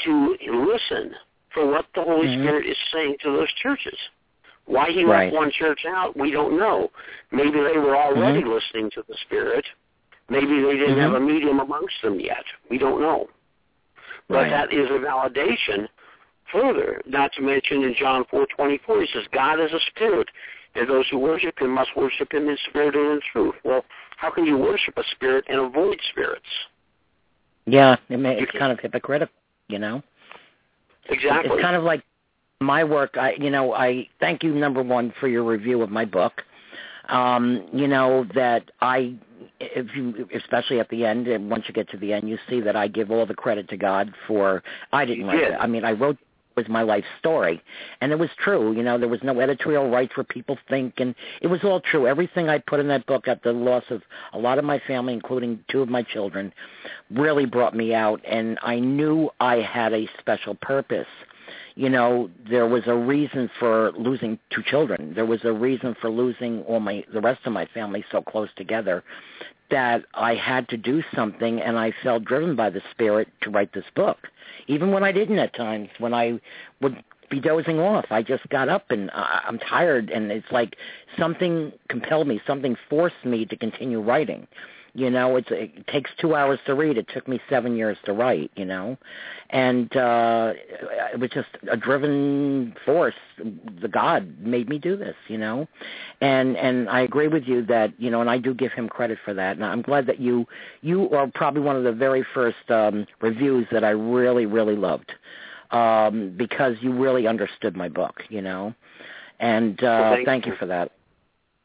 to 0.04 0.36
listen 0.42 1.14
for 1.50 1.66
what 1.66 1.86
the 1.94 2.02
Holy 2.02 2.26
Mhm. 2.28 2.42
Spirit 2.42 2.66
is 2.66 2.76
saying 2.92 3.16
to 3.22 3.32
those 3.32 3.52
churches. 3.54 3.98
Why 4.66 4.90
he 4.90 5.02
Right. 5.02 5.32
left 5.32 5.34
one 5.34 5.50
church 5.50 5.86
out, 5.86 6.14
we 6.14 6.30
don't 6.30 6.58
know. 6.58 6.90
Maybe 7.30 7.58
they 7.58 7.78
were 7.78 7.96
already 7.96 8.42
Mhm. 8.42 8.52
listening 8.52 8.90
to 8.90 9.02
the 9.08 9.16
Spirit. 9.16 9.66
Maybe 10.28 10.60
they 10.60 10.76
didn't 10.76 10.98
have 10.98 11.14
a 11.14 11.20
medium 11.20 11.58
amongst 11.58 12.02
them 12.02 12.20
yet. 12.20 12.44
We 12.68 12.76
don't 12.76 13.00
know. 13.00 13.30
But 14.28 14.42
Right. 14.42 14.50
that 14.50 14.72
is 14.74 14.90
a 14.90 14.98
validation 14.98 15.88
further, 16.52 17.00
not 17.06 17.32
to 17.34 17.42
mention 17.42 17.82
in 17.82 17.94
John 17.94 18.24
4.24, 18.26 19.00
he 19.00 19.06
says, 19.06 19.26
God 19.28 19.58
is 19.58 19.72
a 19.72 19.80
spirit, 19.80 20.28
and 20.74 20.86
those 20.86 21.08
who 21.08 21.18
worship 21.18 21.58
him 21.60 21.70
must 21.70 21.96
worship 21.96 22.32
him 22.32 22.48
in 22.48 22.56
spirit 22.58 22.94
and 22.94 23.12
in 23.12 23.20
truth. 23.32 23.54
Well, 23.64 23.84
how 24.16 24.30
can 24.30 24.44
you 24.44 24.58
worship 24.58 24.98
a 24.98 25.04
spirit 25.04 25.44
and 25.48 25.60
avoid 25.60 26.00
spirits? 26.10 26.68
Yeah, 27.68 27.96
it 28.08 28.18
may, 28.18 28.38
it's 28.38 28.52
kind 28.52 28.72
of 28.72 28.80
hypocritical, 28.80 29.34
you 29.68 29.78
know. 29.78 30.02
Exactly. 31.08 31.50
It's 31.52 31.62
kind 31.62 31.76
of 31.76 31.84
like 31.84 32.02
my 32.60 32.84
work. 32.84 33.16
I, 33.16 33.34
you 33.38 33.50
know, 33.50 33.72
I 33.72 34.08
thank 34.20 34.42
you 34.42 34.54
number 34.54 34.82
one 34.82 35.12
for 35.20 35.28
your 35.28 35.44
review 35.44 35.82
of 35.82 35.90
my 35.90 36.04
book. 36.04 36.42
Um, 37.08 37.66
you 37.72 37.88
know 37.88 38.26
that 38.34 38.70
I, 38.82 39.14
if 39.60 39.86
you, 39.96 40.28
especially 40.34 40.78
at 40.78 40.90
the 40.90 41.06
end, 41.06 41.26
and 41.26 41.50
once 41.50 41.64
you 41.66 41.72
get 41.72 41.88
to 41.90 41.96
the 41.96 42.12
end, 42.12 42.28
you 42.28 42.38
see 42.50 42.60
that 42.60 42.76
I 42.76 42.86
give 42.88 43.10
all 43.10 43.24
the 43.24 43.34
credit 43.34 43.68
to 43.70 43.76
God 43.78 44.12
for. 44.26 44.62
I 44.92 45.04
didn't 45.06 45.20
You 45.24 45.28
write 45.28 45.38
did. 45.38 45.50
it. 45.52 45.56
I 45.58 45.66
mean, 45.66 45.84
I 45.84 45.92
wrote 45.92 46.18
was 46.58 46.68
my 46.68 46.82
life 46.82 47.04
story, 47.20 47.62
and 48.00 48.10
it 48.10 48.18
was 48.18 48.30
true. 48.36 48.72
You 48.72 48.82
know, 48.82 48.98
there 48.98 49.08
was 49.08 49.22
no 49.22 49.38
editorial 49.38 49.88
rights 49.88 50.16
where 50.16 50.24
people 50.24 50.58
think, 50.68 50.94
and 50.98 51.14
it 51.40 51.46
was 51.46 51.60
all 51.62 51.80
true. 51.80 52.08
Everything 52.08 52.48
I 52.48 52.58
put 52.58 52.80
in 52.80 52.88
that 52.88 53.06
book, 53.06 53.28
at 53.28 53.44
the 53.44 53.52
loss 53.52 53.84
of 53.90 54.02
a 54.32 54.38
lot 54.38 54.58
of 54.58 54.64
my 54.64 54.80
family, 54.80 55.12
including 55.14 55.60
two 55.70 55.82
of 55.82 55.88
my 55.88 56.02
children, 56.02 56.52
really 57.10 57.46
brought 57.46 57.76
me 57.76 57.94
out, 57.94 58.20
and 58.24 58.58
I 58.62 58.80
knew 58.80 59.30
I 59.38 59.56
had 59.56 59.92
a 59.92 60.08
special 60.18 60.56
purpose 60.56 61.06
you 61.78 61.88
know 61.88 62.28
there 62.50 62.66
was 62.66 62.82
a 62.86 62.94
reason 62.94 63.48
for 63.58 63.92
losing 63.92 64.38
two 64.50 64.62
children 64.62 65.12
there 65.14 65.24
was 65.24 65.44
a 65.44 65.52
reason 65.52 65.94
for 66.00 66.10
losing 66.10 66.62
all 66.64 66.80
my 66.80 67.04
the 67.14 67.20
rest 67.20 67.40
of 67.46 67.52
my 67.52 67.66
family 67.66 68.04
so 68.10 68.20
close 68.20 68.48
together 68.56 69.04
that 69.70 70.04
i 70.14 70.34
had 70.34 70.68
to 70.68 70.76
do 70.76 71.02
something 71.14 71.60
and 71.60 71.78
i 71.78 71.92
felt 72.02 72.24
driven 72.24 72.56
by 72.56 72.70
the 72.70 72.82
spirit 72.90 73.28
to 73.40 73.50
write 73.50 73.72
this 73.72 73.84
book. 73.94 74.18
Even 74.66 74.92
when 74.92 75.04
i 75.04 75.12
didn't 75.12 75.38
at 75.38 75.54
times 75.54 75.88
when 75.98 76.14
i 76.14 76.40
would 76.80 77.02
be 77.30 77.40
dozing 77.40 77.78
off 77.78 78.06
i 78.10 78.22
just 78.22 78.48
got 78.48 78.68
up 78.68 78.90
and 78.90 79.10
I, 79.12 79.42
i'm 79.46 79.58
tired 79.58 80.10
and 80.10 80.32
it's 80.32 80.50
like 80.50 80.76
something 81.18 81.72
compelled 81.88 82.26
me 82.26 82.40
something 82.46 82.76
forced 82.88 83.24
me 83.24 83.44
to 83.46 83.56
continue 83.56 84.00
writing 84.00 84.46
you 84.94 85.10
know 85.10 85.36
it's 85.36 85.48
it 85.50 85.86
takes 85.86 86.10
two 86.20 86.34
hours 86.34 86.58
to 86.66 86.74
read. 86.74 86.96
It 86.98 87.06
took 87.12 87.28
me 87.28 87.40
seven 87.48 87.76
years 87.76 87.96
to 88.04 88.12
write 88.12 88.50
you 88.56 88.64
know? 88.64 88.96
And 89.50 89.94
uh 89.96 90.52
it 91.12 91.20
was 91.20 91.30
just 91.30 91.48
a 91.70 91.76
driven 91.76 92.74
force. 92.84 93.14
The 93.80 93.88
god 93.88 94.38
made 94.40 94.68
me 94.68 94.78
do 94.78 94.96
this 94.96 95.16
you 95.28 95.38
know? 95.38 95.66
And 96.20 96.56
and 96.56 96.88
i 96.88 97.00
agree 97.00 97.28
with 97.28 97.44
you 97.44 97.64
that 97.66 97.92
you 97.98 98.10
know 98.10 98.20
and 98.20 98.30
i 98.30 98.38
do 98.38 98.54
give 98.54 98.72
him 98.72 98.88
credit 98.88 99.18
for 99.24 99.34
that. 99.34 99.56
And 99.56 99.64
i'm 99.64 99.82
glad 99.82 100.06
that 100.06 100.20
you 100.20 100.46
you 100.82 101.10
are 101.10 101.26
probably 101.34 101.62
one 101.62 101.76
of 101.76 101.84
the 101.84 101.92
very 101.92 102.24
first 102.34 102.70
um 102.70 103.06
reviews 103.20 103.66
that 103.72 103.84
i 103.84 103.90
really 103.90 104.46
really 104.46 104.76
loved 104.76 105.12
um 105.70 106.34
because 106.36 106.76
you 106.80 106.92
really 106.92 107.26
understood 107.26 107.76
my 107.76 107.88
book 107.88 108.22
you 108.28 108.42
know? 108.42 108.74
And 109.40 109.82
uh 109.82 109.86
Well, 109.86 110.14
thank 110.14 110.26
thank 110.26 110.46
you. 110.46 110.52
you. 110.52 110.58
for 110.58 110.66
that 110.66 110.92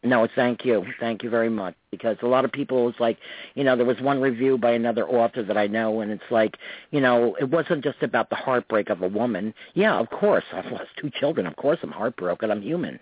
no, 0.04 0.28
thank 0.36 0.66
you. 0.66 0.86
Thank 1.00 1.24
you 1.24 1.30
very 1.30 1.50
much. 1.50 1.76
Because 1.92 2.18
a 2.22 2.28
lot 2.28 2.44
of 2.44 2.52
people, 2.52 2.90
it's 2.90 3.00
like, 3.00 3.18
you 3.56 3.64
know, 3.64 3.76
there 3.76 3.86
was 3.86 4.02
one 4.02 4.20
review 4.20 4.58
by 4.58 4.72
another 4.72 5.08
author 5.08 5.44
that 5.44 5.58
I 5.58 5.68
know, 5.68 6.02
and 6.02 6.12
it's 6.12 6.24
like, 6.32 6.58
you 6.92 7.00
know, 7.00 7.36
it 7.40 7.50
wasn't 7.50 7.84
just 7.84 8.02
about 8.02 8.30
the 8.30 8.36
heartbreak 8.36 8.90
of 8.90 9.02
a 9.02 9.08
woman. 9.08 9.54
Yeah, 9.76 9.98
of 9.98 10.10
course, 10.10 10.44
I've 10.52 10.72
lost 10.72 10.90
two 11.00 11.10
children. 11.10 11.48
Of 11.48 11.56
course 11.56 11.80
I'm 11.84 11.92
heartbroken. 11.92 12.52
I'm 12.52 12.62
human. 12.62 13.00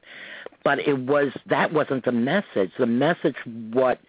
But 0.64 0.80
it 0.80 0.98
was, 0.98 1.32
that 1.50 1.74
wasn't 1.74 2.06
the 2.06 2.12
message. 2.12 2.72
The 2.78 2.86
message, 2.86 3.36
what 3.72 4.00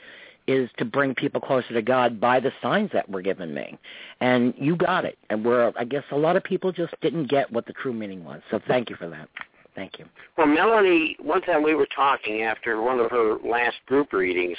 is 0.47 0.69
to 0.77 0.85
bring 0.85 1.15
people 1.15 1.41
closer 1.41 1.73
to 1.73 1.83
God 1.83 2.21
by 2.21 2.41
the 2.41 2.53
signs 2.61 2.91
that 2.93 3.09
were 3.09 3.23
given 3.23 3.55
me. 3.55 3.79
And 4.21 4.53
you 4.59 4.77
got 4.77 5.05
it. 5.05 5.17
And 5.31 5.45
we're, 5.45 5.73
I 5.77 5.85
guess 5.85 6.03
a 6.11 6.17
lot 6.17 6.37
of 6.37 6.43
people 6.43 6.73
just 6.73 6.95
didn't 7.01 7.31
get 7.31 7.53
what 7.53 7.67
the 7.67 7.73
true 7.73 7.93
meaning 7.93 8.25
was. 8.25 8.41
So 8.51 8.61
thank 8.67 8.91
you 8.91 8.97
for 8.97 9.09
that. 9.09 9.29
Thank 9.75 9.99
you. 9.99 10.05
Well, 10.37 10.47
Melanie, 10.47 11.17
one 11.21 11.41
time 11.43 11.63
we 11.63 11.75
were 11.75 11.89
talking 11.95 12.43
after 12.43 12.81
one 12.83 13.01
of 13.01 13.11
her 13.11 13.37
last 13.45 13.77
group 13.87 14.13
readings, 14.13 14.59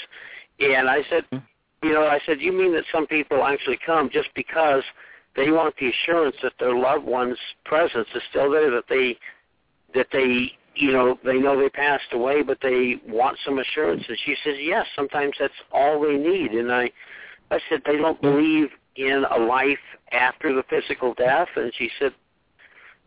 and 0.60 0.90
I 0.90 1.04
said, 1.10 1.26
Hmm. 1.32 1.38
you 1.84 1.94
know, 1.94 2.06
I 2.06 2.20
said, 2.26 2.42
you 2.42 2.52
mean 2.52 2.74
that 2.74 2.86
some 2.92 3.06
people 3.08 3.44
actually 3.44 3.78
come 3.86 4.10
just 4.10 4.30
because 4.36 4.84
they 5.36 5.52
want 5.52 5.76
the 5.78 5.90
assurance 5.90 6.36
that 6.42 6.54
their 6.60 6.76
loved 6.76 7.06
one's 7.06 7.38
presence 7.66 8.08
is 8.16 8.22
still 8.30 8.52
there, 8.52 8.72
that 8.72 8.86
they, 8.88 9.18
that 9.94 10.08
they, 10.12 10.52
you 10.76 10.92
know, 10.92 11.20
they 11.24 11.38
know 11.38 11.60
they 11.60 11.70
passed 11.70 12.12
away, 12.14 12.42
but 12.42 12.60
they 12.62 13.00
want 13.08 13.38
some 13.46 13.60
assurance. 13.60 14.04
And 14.08 14.18
she 14.26 14.36
says, 14.44 14.56
yes, 14.60 14.86
sometimes 14.96 15.36
that's 15.40 15.54
all 15.72 16.02
they 16.02 16.18
need. 16.18 16.52
And 16.52 16.72
I, 16.72 16.92
I 17.52 17.60
said, 17.70 17.82
they 17.86 17.98
don't 17.98 18.20
believe 18.22 18.70
in 18.96 19.26
a 19.30 19.38
life 19.38 19.80
after 20.12 20.54
the 20.54 20.64
physical 20.70 21.14
death, 21.16 21.50
and 21.56 21.72
she 21.78 21.90
said, 22.00 22.14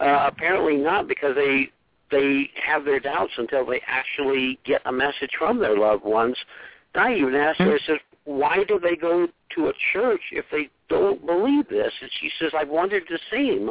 uh, 0.01 0.29
apparently 0.31 0.77
not, 0.77 1.09
because 1.09 1.35
they 1.35 1.71
they 2.11 2.51
have 2.65 2.85
their 2.85 3.01
doubts 3.01 3.33
until 3.37 3.67
they 3.67 3.81
actually 3.87 4.59
get 4.65 4.83
a 4.85 4.93
message 4.93 5.31
from 5.39 5.59
their 5.59 5.77
loved 5.77 6.05
ones. 6.05 6.37
And 6.95 7.05
I 7.05 7.15
even 7.15 7.35
asked 7.35 7.59
her, 7.61 7.75
I 7.75 7.79
said, 7.87 7.99
why 8.25 8.65
do 8.67 8.79
they 8.79 8.97
go 8.97 9.29
to 9.55 9.69
a 9.69 9.73
church 9.93 10.21
if 10.33 10.45
they 10.51 10.69
don't 10.89 11.25
believe 11.25 11.69
this? 11.69 11.93
And 12.01 12.11
she 12.21 12.31
says, 12.39 12.53
I've 12.57 12.69
wondered 12.69 13.05
the 13.09 13.19
same. 13.31 13.71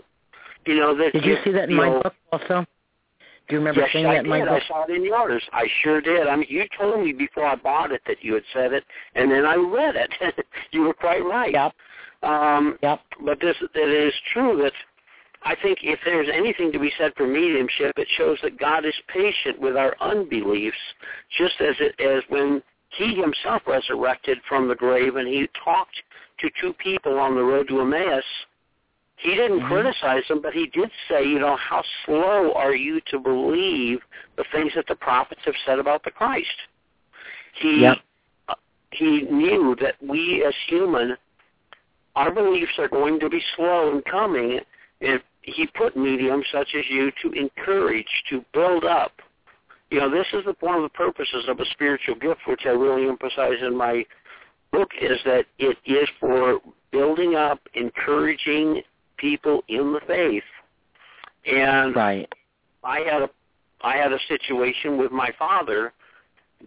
You 0.65 0.75
know, 0.79 0.97
that 0.97 1.13
Did 1.13 1.25
you 1.25 1.37
see 1.43 1.51
that 1.51 1.69
in 1.69 1.75
my 1.75 1.89
know, 1.89 2.01
book 2.01 2.13
also? 2.31 2.65
Do 3.47 3.53
you 3.53 3.59
remember 3.59 3.81
yes, 3.81 3.89
seeing 3.93 4.07
I 4.07 4.15
that 4.15 4.23
in 4.23 4.29
my 4.29 4.39
did. 4.39 4.47
book? 4.47 4.63
I 4.63 4.67
saw 4.67 4.83
it 4.85 4.89
in 4.89 5.03
yours. 5.03 5.43
I 5.53 5.67
sure 5.83 6.01
did. 6.01 6.27
I 6.27 6.35
mean, 6.35 6.47
you 6.49 6.65
told 6.77 7.05
me 7.05 7.13
before 7.13 7.45
I 7.45 7.55
bought 7.55 7.91
it 7.91 8.01
that 8.07 8.23
you 8.23 8.33
had 8.33 8.43
said 8.53 8.73
it, 8.73 8.83
and 9.13 9.29
then 9.29 9.45
I 9.45 9.55
read 9.55 9.95
it. 9.95 10.45
you 10.71 10.81
were 10.81 10.93
quite 10.93 11.23
right. 11.23 11.53
Yep. 11.53 11.73
Um, 12.23 12.79
Yep. 12.81 13.01
but 13.23 13.39
this 13.39 13.55
it 13.61 13.77
is 13.77 14.13
true 14.33 14.57
that 14.63 14.73
I 15.45 15.55
think 15.61 15.79
if 15.83 15.99
there's 16.03 16.27
anything 16.33 16.71
to 16.71 16.79
be 16.79 16.91
said 16.97 17.13
for 17.15 17.27
mediumship, 17.27 17.93
it 17.97 18.07
shows 18.17 18.39
that 18.41 18.59
God 18.59 18.83
is 18.83 18.95
patient 19.07 19.59
with 19.59 19.77
our 19.77 19.95
unbeliefs, 20.01 20.77
just 21.37 21.61
as 21.61 21.75
it 21.79 21.99
as 22.01 22.23
when 22.29 22.63
he 22.89 23.15
himself 23.15 23.61
resurrected 23.67 24.39
from 24.49 24.67
the 24.67 24.75
grave 24.75 25.17
and 25.17 25.27
he 25.27 25.47
talked 25.63 25.95
to 26.39 26.49
two 26.59 26.73
people 26.73 27.19
on 27.19 27.35
the 27.35 27.43
road 27.43 27.67
to 27.67 27.81
Emmaus. 27.81 28.23
He 29.17 29.35
didn't 29.35 29.61
Mhm. 29.61 29.67
criticize 29.67 30.27
them, 30.27 30.41
but 30.41 30.53
he 30.53 30.65
did 30.67 30.91
say, 31.07 31.23
you 31.23 31.39
know, 31.39 31.55
how 31.55 31.83
slow 32.05 32.51
are 32.53 32.75
you 32.75 32.99
to 33.01 33.19
believe 33.19 34.03
the 34.35 34.43
things 34.45 34.73
that 34.73 34.87
the 34.87 34.95
prophets 34.95 35.41
have 35.45 35.55
said 35.65 35.79
about 35.79 36.03
the 36.03 36.11
Christ? 36.11 36.61
He 37.53 37.81
Yep. 37.81 38.01
uh, 38.49 38.55
he 38.91 39.21
knew 39.21 39.75
that 39.75 39.95
we 40.01 40.43
as 40.43 40.55
human, 40.67 41.17
our 42.15 42.31
beliefs 42.31 42.77
are 42.79 42.87
going 42.87 43.19
to 43.19 43.29
be 43.29 43.41
slow 43.55 43.91
in 43.91 44.01
coming, 44.01 44.65
and 45.01 45.21
he 45.45 45.67
put 45.67 45.95
mediums 45.95 46.45
such 46.51 46.69
as 46.77 46.83
you 46.89 47.11
to 47.21 47.31
encourage, 47.31 48.07
to 48.29 48.43
build 48.53 48.83
up. 48.83 49.11
You 49.91 49.99
know, 49.99 50.09
this 50.09 50.25
is 50.33 50.43
the, 50.45 50.55
one 50.59 50.75
of 50.75 50.81
the 50.81 50.89
purposes 50.89 51.45
of 51.47 51.59
a 51.59 51.65
spiritual 51.71 52.15
gift, 52.15 52.41
which 52.47 52.61
I 52.65 52.69
really 52.69 53.07
emphasize 53.07 53.61
in 53.61 53.77
my 53.77 54.05
book, 54.71 54.89
is 54.99 55.19
that 55.25 55.45
it 55.59 55.77
is 55.85 56.09
for 56.19 56.59
building 56.91 57.35
up, 57.35 57.59
encouraging 57.75 58.81
people 59.17 59.63
in 59.67 59.93
the 59.93 60.01
faith. 60.07 60.43
And 61.45 61.95
Right. 61.95 62.27
I 62.83 62.99
had 63.01 63.21
a 63.21 63.29
I 63.81 63.97
had 63.97 64.11
a 64.11 64.19
situation 64.27 64.97
with 64.97 65.11
my 65.11 65.29
father 65.37 65.93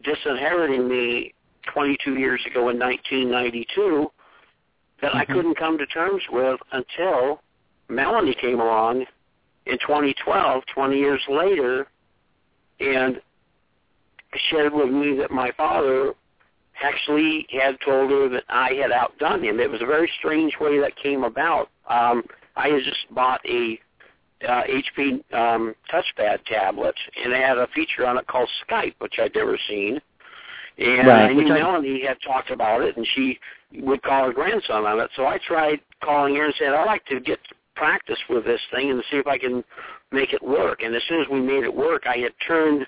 disinheriting 0.04 0.86
me 0.88 1.34
22 1.64 2.16
years 2.16 2.40
ago 2.46 2.68
in 2.68 2.78
1992 2.78 4.12
that 5.00 5.16
I 5.16 5.24
Mhm. 5.24 5.34
couldn't 5.34 5.54
come 5.56 5.78
to 5.78 5.86
terms 5.86 6.22
with 6.30 6.60
until 6.70 7.42
Melanie 7.88 8.36
came 8.40 8.60
along 8.60 9.04
in 9.66 9.78
2012, 9.78 10.62
20 10.74 10.96
years 10.96 11.20
later, 11.28 11.86
and 12.80 13.20
shared 14.50 14.72
with 14.72 14.90
me 14.90 15.16
that 15.16 15.30
my 15.30 15.50
father 15.56 16.12
actually 16.82 17.46
had 17.50 17.76
told 17.84 18.10
her 18.10 18.28
that 18.28 18.44
I 18.48 18.72
had 18.74 18.92
outdone 18.92 19.44
him. 19.44 19.58
It 19.58 19.70
was 19.70 19.82
a 19.82 19.86
very 19.86 20.10
strange 20.18 20.54
way 20.60 20.78
that 20.80 20.96
came 20.96 21.24
about. 21.24 21.70
Um, 21.88 22.22
I 22.56 22.68
had 22.68 22.82
just 22.84 23.12
bought 23.14 23.40
a 23.46 23.78
uh, 24.46 24.62
HP 24.64 25.34
um, 25.34 25.74
touchpad 25.92 26.44
tablet, 26.46 26.94
and 27.22 27.32
it 27.32 27.40
had 27.40 27.58
a 27.58 27.66
feature 27.74 28.06
on 28.06 28.18
it 28.18 28.26
called 28.26 28.48
Skype, 28.68 28.94
which 28.98 29.14
I'd 29.18 29.34
never 29.34 29.58
seen. 29.68 30.00
And 30.78 31.08
Right, 31.08 31.30
I 31.30 31.32
knew 31.32 31.48
Melanie 31.48 32.04
had 32.06 32.18
talked 32.24 32.50
about 32.50 32.82
it, 32.82 32.96
and 32.96 33.06
she 33.14 33.38
would 33.80 34.00
call 34.02 34.26
her 34.26 34.32
grandson 34.32 34.84
on 34.84 35.00
it. 35.00 35.10
So 35.16 35.26
I 35.26 35.38
tried 35.38 35.80
calling 36.04 36.36
her 36.36 36.44
and 36.44 36.54
said, 36.56 36.68
I'd 36.68 36.86
like 36.86 37.04
to 37.06 37.18
get 37.18 37.40
practice 37.78 38.18
with 38.28 38.44
this 38.44 38.60
thing 38.74 38.90
and 38.90 39.02
see 39.10 39.18
if 39.18 39.26
I 39.26 39.38
can 39.38 39.64
make 40.10 40.32
it 40.32 40.42
work. 40.42 40.82
And 40.82 40.94
as 40.94 41.02
soon 41.08 41.20
as 41.20 41.28
we 41.30 41.40
made 41.40 41.64
it 41.64 41.74
work, 41.74 42.02
I 42.06 42.16
had 42.18 42.32
turned 42.46 42.86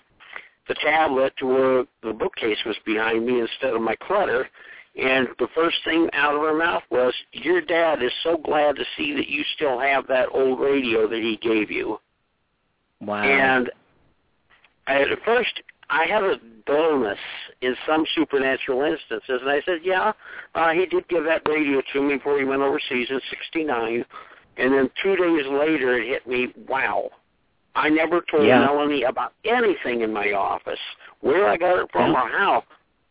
the 0.68 0.74
tablet 0.74 1.32
to 1.38 1.46
where 1.46 1.84
the 2.02 2.12
bookcase 2.12 2.58
was 2.66 2.76
behind 2.84 3.24
me 3.24 3.40
instead 3.40 3.74
of 3.74 3.80
my 3.80 3.96
clutter. 3.96 4.48
And 4.96 5.28
the 5.38 5.48
first 5.54 5.76
thing 5.84 6.08
out 6.12 6.34
of 6.34 6.42
her 6.42 6.56
mouth 6.56 6.82
was, 6.90 7.14
your 7.32 7.60
dad 7.60 8.02
is 8.02 8.12
so 8.22 8.36
glad 8.36 8.76
to 8.76 8.84
see 8.96 9.14
that 9.14 9.28
you 9.28 9.44
still 9.54 9.78
have 9.78 10.06
that 10.08 10.28
old 10.32 10.60
radio 10.60 11.08
that 11.08 11.20
he 11.20 11.38
gave 11.40 11.70
you. 11.70 11.98
Wow. 13.00 13.22
And 13.22 13.70
I, 14.86 15.02
at 15.02 15.08
first, 15.24 15.62
I 15.88 16.06
have 16.06 16.24
a 16.24 16.36
dullness 16.66 17.18
in 17.62 17.74
some 17.86 18.04
supernatural 18.14 18.82
instances. 18.82 19.40
And 19.42 19.50
I 19.50 19.60
said, 19.64 19.80
yeah, 19.84 20.12
uh, 20.54 20.70
he 20.70 20.86
did 20.86 21.08
give 21.08 21.24
that 21.24 21.42
radio 21.48 21.82
to 21.92 22.02
me 22.02 22.16
before 22.16 22.38
he 22.38 22.44
went 22.44 22.62
overseas 22.62 23.08
in 23.10 23.20
69. 23.30 24.04
And 24.60 24.72
then 24.74 24.90
two 25.02 25.16
days 25.16 25.46
later, 25.46 25.98
it 25.98 26.06
hit 26.08 26.26
me, 26.26 26.52
wow. 26.68 27.10
I 27.74 27.88
never 27.88 28.20
told 28.20 28.46
Yeah. 28.46 28.60
Melanie 28.60 29.04
about 29.04 29.32
anything 29.44 30.02
in 30.02 30.12
my 30.12 30.32
office, 30.32 30.80
where 31.20 31.48
I 31.48 31.56
got 31.56 31.78
it 31.78 31.90
from 31.90 32.12
Yeah. 32.12 32.22
or 32.22 32.28
how. 32.28 32.64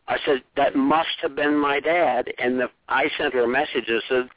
I 0.06 0.18
said, 0.24 0.42
that 0.56 0.76
must 0.76 1.18
have 1.22 1.34
been 1.34 1.56
my 1.56 1.80
dad. 1.80 2.32
And 2.38 2.60
the, 2.60 2.70
I 2.88 3.08
sent 3.16 3.34
her 3.34 3.44
a 3.44 3.48
message 3.48 3.86
that 3.86 4.02
said, 4.08 4.28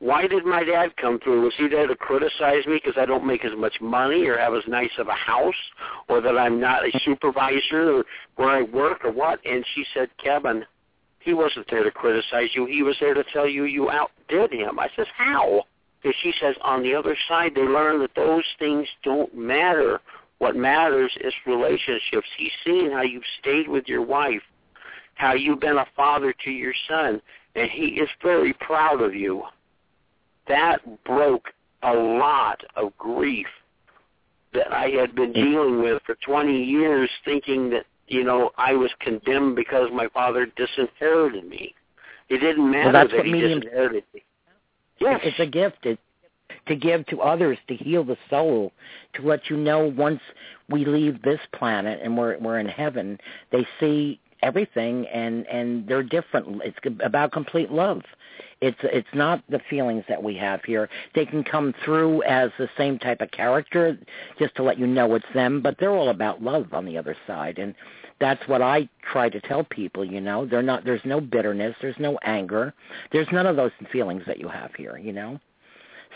why 0.00 0.26
did 0.28 0.44
my 0.44 0.62
dad 0.62 0.96
come 0.96 1.18
through? 1.18 1.42
Was 1.42 1.54
he 1.56 1.66
there 1.66 1.86
to 1.86 1.96
criticize 1.96 2.64
me 2.66 2.74
because 2.82 2.96
I 2.96 3.04
don't 3.04 3.26
make 3.26 3.44
as 3.44 3.56
much 3.56 3.80
money 3.80 4.26
or 4.26 4.38
have 4.38 4.54
as 4.54 4.62
nice 4.68 4.96
of 4.98 5.08
a 5.08 5.14
house 5.14 5.54
or 6.08 6.20
that 6.20 6.38
I'm 6.38 6.60
not 6.60 6.86
a 6.86 7.00
supervisor 7.04 7.98
or 7.98 8.04
where 8.36 8.48
I 8.48 8.62
work 8.62 9.04
or 9.04 9.10
what? 9.10 9.44
And 9.44 9.64
she 9.74 9.84
said, 9.92 10.08
Kevin, 10.22 10.64
he 11.18 11.34
wasn't 11.34 11.66
there 11.68 11.82
to 11.82 11.90
criticize 11.90 12.50
you. 12.54 12.66
He 12.66 12.82
was 12.82 12.96
there 13.00 13.14
to 13.14 13.24
tell 13.32 13.48
you 13.48 13.64
you 13.64 13.90
outdid 13.90 14.52
him. 14.52 14.78
I 14.78 14.88
says, 14.94 15.08
how? 15.16 15.64
Because 16.08 16.20
she 16.22 16.32
says 16.40 16.56
on 16.62 16.82
the 16.82 16.94
other 16.94 17.14
side 17.28 17.52
they 17.54 17.60
learn 17.60 18.00
that 18.00 18.14
those 18.16 18.44
things 18.58 18.88
don't 19.04 19.36
matter. 19.36 20.00
What 20.38 20.56
matters 20.56 21.12
is 21.20 21.34
relationships. 21.46 22.26
He's 22.38 22.50
seen 22.64 22.90
how 22.90 23.02
you've 23.02 23.24
stayed 23.40 23.68
with 23.68 23.86
your 23.88 24.00
wife, 24.00 24.40
how 25.16 25.34
you've 25.34 25.60
been 25.60 25.76
a 25.76 25.84
father 25.94 26.32
to 26.44 26.50
your 26.50 26.72
son, 26.88 27.20
and 27.54 27.70
he 27.70 28.00
is 28.00 28.08
very 28.22 28.54
proud 28.54 29.02
of 29.02 29.14
you 29.14 29.42
that 30.46 30.80
broke 31.04 31.48
a 31.82 31.92
lot 31.92 32.62
of 32.74 32.96
grief 32.96 33.46
that 34.54 34.72
I 34.72 34.88
had 34.88 35.14
been 35.14 35.34
mm. 35.34 35.44
dealing 35.44 35.82
with 35.82 36.00
for 36.06 36.16
20 36.24 36.64
years 36.64 37.10
thinking 37.26 37.68
that, 37.68 37.84
you 38.06 38.24
know, 38.24 38.50
I 38.56 38.72
was 38.72 38.90
condemned 39.00 39.56
because 39.56 39.90
my 39.92 40.08
father 40.14 40.46
disinherited 40.56 41.46
me. 41.46 41.74
It 42.30 42.38
didn't 42.38 42.70
matter 42.70 42.92
that's 42.92 43.12
that 43.12 43.26
he 43.26 43.32
medium- 43.32 43.60
disinherited 43.60 44.04
me. 44.14 44.22
Yes. 45.00 45.20
It's 45.24 45.38
a 45.38 45.46
gift. 45.46 45.84
It, 45.84 45.98
to 46.66 46.76
give 46.76 47.06
to 47.06 47.20
others, 47.20 47.58
to 47.68 47.74
heal 47.74 48.04
the 48.04 48.16
soul, 48.30 48.72
to 49.14 49.22
let 49.22 49.48
you 49.50 49.56
know 49.56 49.92
once 49.96 50.20
we 50.68 50.84
leave 50.84 51.22
this 51.22 51.40
planet 51.54 52.00
and 52.02 52.16
we're 52.16 52.38
we're 52.38 52.58
in 52.58 52.68
heaven, 52.68 53.18
they 53.52 53.66
see 53.80 54.20
everything 54.42 55.06
and 55.06 55.46
and 55.46 55.86
they're 55.88 56.02
different. 56.02 56.62
It's 56.64 56.78
about 57.02 57.32
complete 57.32 57.70
love. 57.70 58.02
It's 58.60 58.78
it's 58.82 59.08
not 59.14 59.42
the 59.48 59.60
feelings 59.70 60.04
that 60.08 60.22
we 60.22 60.36
have 60.36 60.62
here. 60.64 60.88
They 61.14 61.24
can 61.24 61.44
come 61.44 61.74
through 61.84 62.22
as 62.24 62.50
the 62.58 62.68
same 62.76 62.98
type 62.98 63.20
of 63.20 63.30
character, 63.30 63.98
just 64.38 64.54
to 64.56 64.62
let 64.62 64.78
you 64.78 64.86
know 64.86 65.14
it's 65.14 65.26
them, 65.34 65.62
but 65.62 65.76
they're 65.78 65.94
all 65.94 66.10
about 66.10 66.42
love 66.42 66.72
on 66.72 66.84
the 66.84 66.98
other 66.98 67.16
side, 67.26 67.58
and 67.58 67.74
that's 68.20 68.46
what 68.48 68.62
I 68.62 68.88
try 69.12 69.28
to 69.28 69.40
tell 69.40 69.64
people. 69.64 70.04
You 70.04 70.20
know, 70.20 70.46
they're 70.46 70.62
not. 70.62 70.84
There's 70.84 71.04
no 71.04 71.20
bitterness. 71.20 71.74
There's 71.80 71.98
no 71.98 72.18
anger. 72.22 72.74
There's 73.12 73.28
none 73.32 73.46
of 73.46 73.56
those 73.56 73.70
feelings 73.92 74.22
that 74.26 74.38
you 74.38 74.48
have 74.48 74.74
here. 74.74 74.98
You 74.98 75.12
know. 75.12 75.40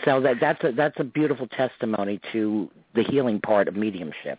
So 0.04 0.20
that 0.20 0.36
that's 0.40 0.62
a 0.64 0.72
that's 0.72 0.98
a 0.98 1.04
beautiful 1.04 1.46
testimony 1.48 2.20
to 2.32 2.70
the 2.94 3.02
healing 3.04 3.40
part 3.40 3.68
of 3.68 3.76
mediumship. 3.76 4.38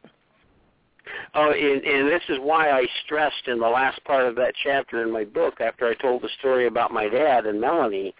Oh, 1.35 1.51
and, 1.51 1.83
and 1.83 2.07
this 2.07 2.21
is 2.29 2.37
why 2.41 2.71
I 2.71 2.85
stressed 3.03 3.47
in 3.47 3.59
the 3.59 3.67
last 3.67 4.03
part 4.05 4.25
of 4.25 4.35
that 4.35 4.53
chapter 4.63 5.01
in 5.01 5.11
my 5.11 5.25
book, 5.25 5.59
after 5.59 5.85
I 5.87 5.95
told 5.95 6.21
the 6.21 6.29
story 6.39 6.67
about 6.67 6.91
my 6.91 7.09
dad 7.09 7.45
and 7.45 7.59
Melanie, 7.59 8.15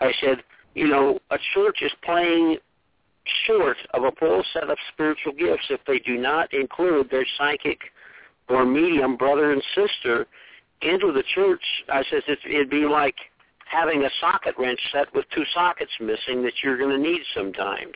I 0.00 0.12
said, 0.20 0.44
you 0.74 0.86
know, 0.86 1.18
a 1.30 1.38
church 1.54 1.78
is 1.82 1.90
playing 2.04 2.58
short 3.46 3.76
of 3.92 4.04
a 4.04 4.12
full 4.12 4.44
set 4.52 4.70
of 4.70 4.78
spiritual 4.92 5.32
gifts 5.32 5.66
if 5.70 5.80
they 5.86 5.98
do 5.98 6.16
not 6.16 6.52
include 6.54 7.10
their 7.10 7.26
psychic 7.36 7.80
or 8.48 8.64
medium 8.64 9.16
brother 9.16 9.52
and 9.52 9.62
sister 9.74 10.26
into 10.82 11.12
the 11.12 11.24
church. 11.34 11.62
I 11.88 12.02
says 12.10 12.22
it's, 12.28 12.42
it'd 12.44 12.70
be 12.70 12.86
like 12.86 13.16
having 13.70 14.04
a 14.04 14.10
socket 14.20 14.54
wrench 14.58 14.80
set 14.92 15.12
with 15.14 15.26
two 15.34 15.44
sockets 15.52 15.92
missing 16.00 16.42
that 16.42 16.52
you're 16.62 16.78
going 16.78 16.90
to 16.90 16.98
need 16.98 17.20
sometimes 17.34 17.94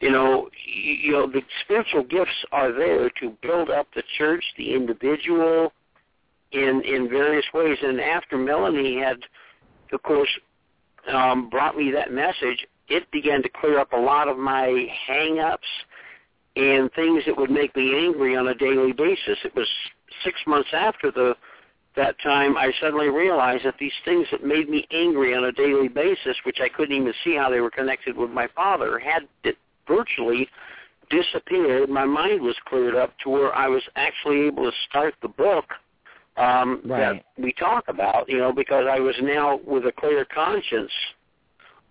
you 0.00 0.10
know, 0.10 0.48
you, 0.64 0.92
you 0.92 1.12
know, 1.12 1.26
the 1.26 1.42
spiritual 1.64 2.04
gifts 2.04 2.44
are 2.52 2.72
there 2.72 3.10
to 3.20 3.36
build 3.42 3.70
up 3.70 3.88
the 3.94 4.02
church, 4.16 4.44
the 4.56 4.74
individual, 4.74 5.72
in 6.52 6.82
in 6.84 7.08
various 7.08 7.44
ways. 7.52 7.78
And 7.82 8.00
after 8.00 8.38
Melanie 8.38 8.98
had, 8.98 9.18
of 9.92 10.02
course, 10.02 10.30
um, 11.12 11.50
brought 11.50 11.76
me 11.76 11.90
that 11.92 12.12
message, 12.12 12.66
it 12.88 13.10
began 13.10 13.42
to 13.42 13.48
clear 13.48 13.78
up 13.78 13.92
a 13.92 13.96
lot 13.96 14.28
of 14.28 14.38
my 14.38 14.86
hang-ups 15.06 15.66
and 16.58 16.92
things 16.92 17.22
that 17.26 17.36
would 17.36 17.50
make 17.50 17.74
me 17.76 18.06
angry 18.06 18.36
on 18.36 18.48
a 18.48 18.54
daily 18.54 18.92
basis. 18.92 19.38
It 19.44 19.54
was 19.54 19.68
six 20.24 20.36
months 20.46 20.68
after 20.72 21.10
the 21.10 21.34
that 21.96 22.16
time 22.22 22.56
I 22.56 22.70
suddenly 22.80 23.08
realized 23.08 23.64
that 23.64 23.74
these 23.80 23.92
things 24.04 24.26
that 24.30 24.44
made 24.44 24.68
me 24.68 24.86
angry 24.92 25.34
on 25.34 25.44
a 25.44 25.52
daily 25.52 25.88
basis, 25.88 26.36
which 26.44 26.58
I 26.62 26.68
couldn't 26.68 26.94
even 26.94 27.12
see 27.24 27.34
how 27.34 27.50
they 27.50 27.60
were 27.60 27.70
connected 27.70 28.16
with 28.16 28.30
my 28.30 28.48
father, 28.54 29.00
had 29.00 29.22
virtually 29.86 30.48
disappeared. 31.10 31.88
My 31.88 32.04
mind 32.04 32.40
was 32.40 32.54
cleared 32.66 32.94
up 32.94 33.14
to 33.24 33.30
where 33.30 33.54
I 33.54 33.66
was 33.66 33.82
actually 33.96 34.42
able 34.42 34.70
to 34.70 34.76
start 34.88 35.14
the 35.22 35.28
book 35.28 35.64
um, 36.36 36.82
Right. 36.84 37.24
that 37.36 37.42
we 37.42 37.52
talk 37.54 37.84
about, 37.88 38.28
you 38.28 38.38
know, 38.38 38.52
because 38.52 38.84
I 38.88 39.00
was 39.00 39.16
now 39.20 39.58
with 39.66 39.86
a 39.86 39.92
clear 39.92 40.24
conscience 40.24 40.92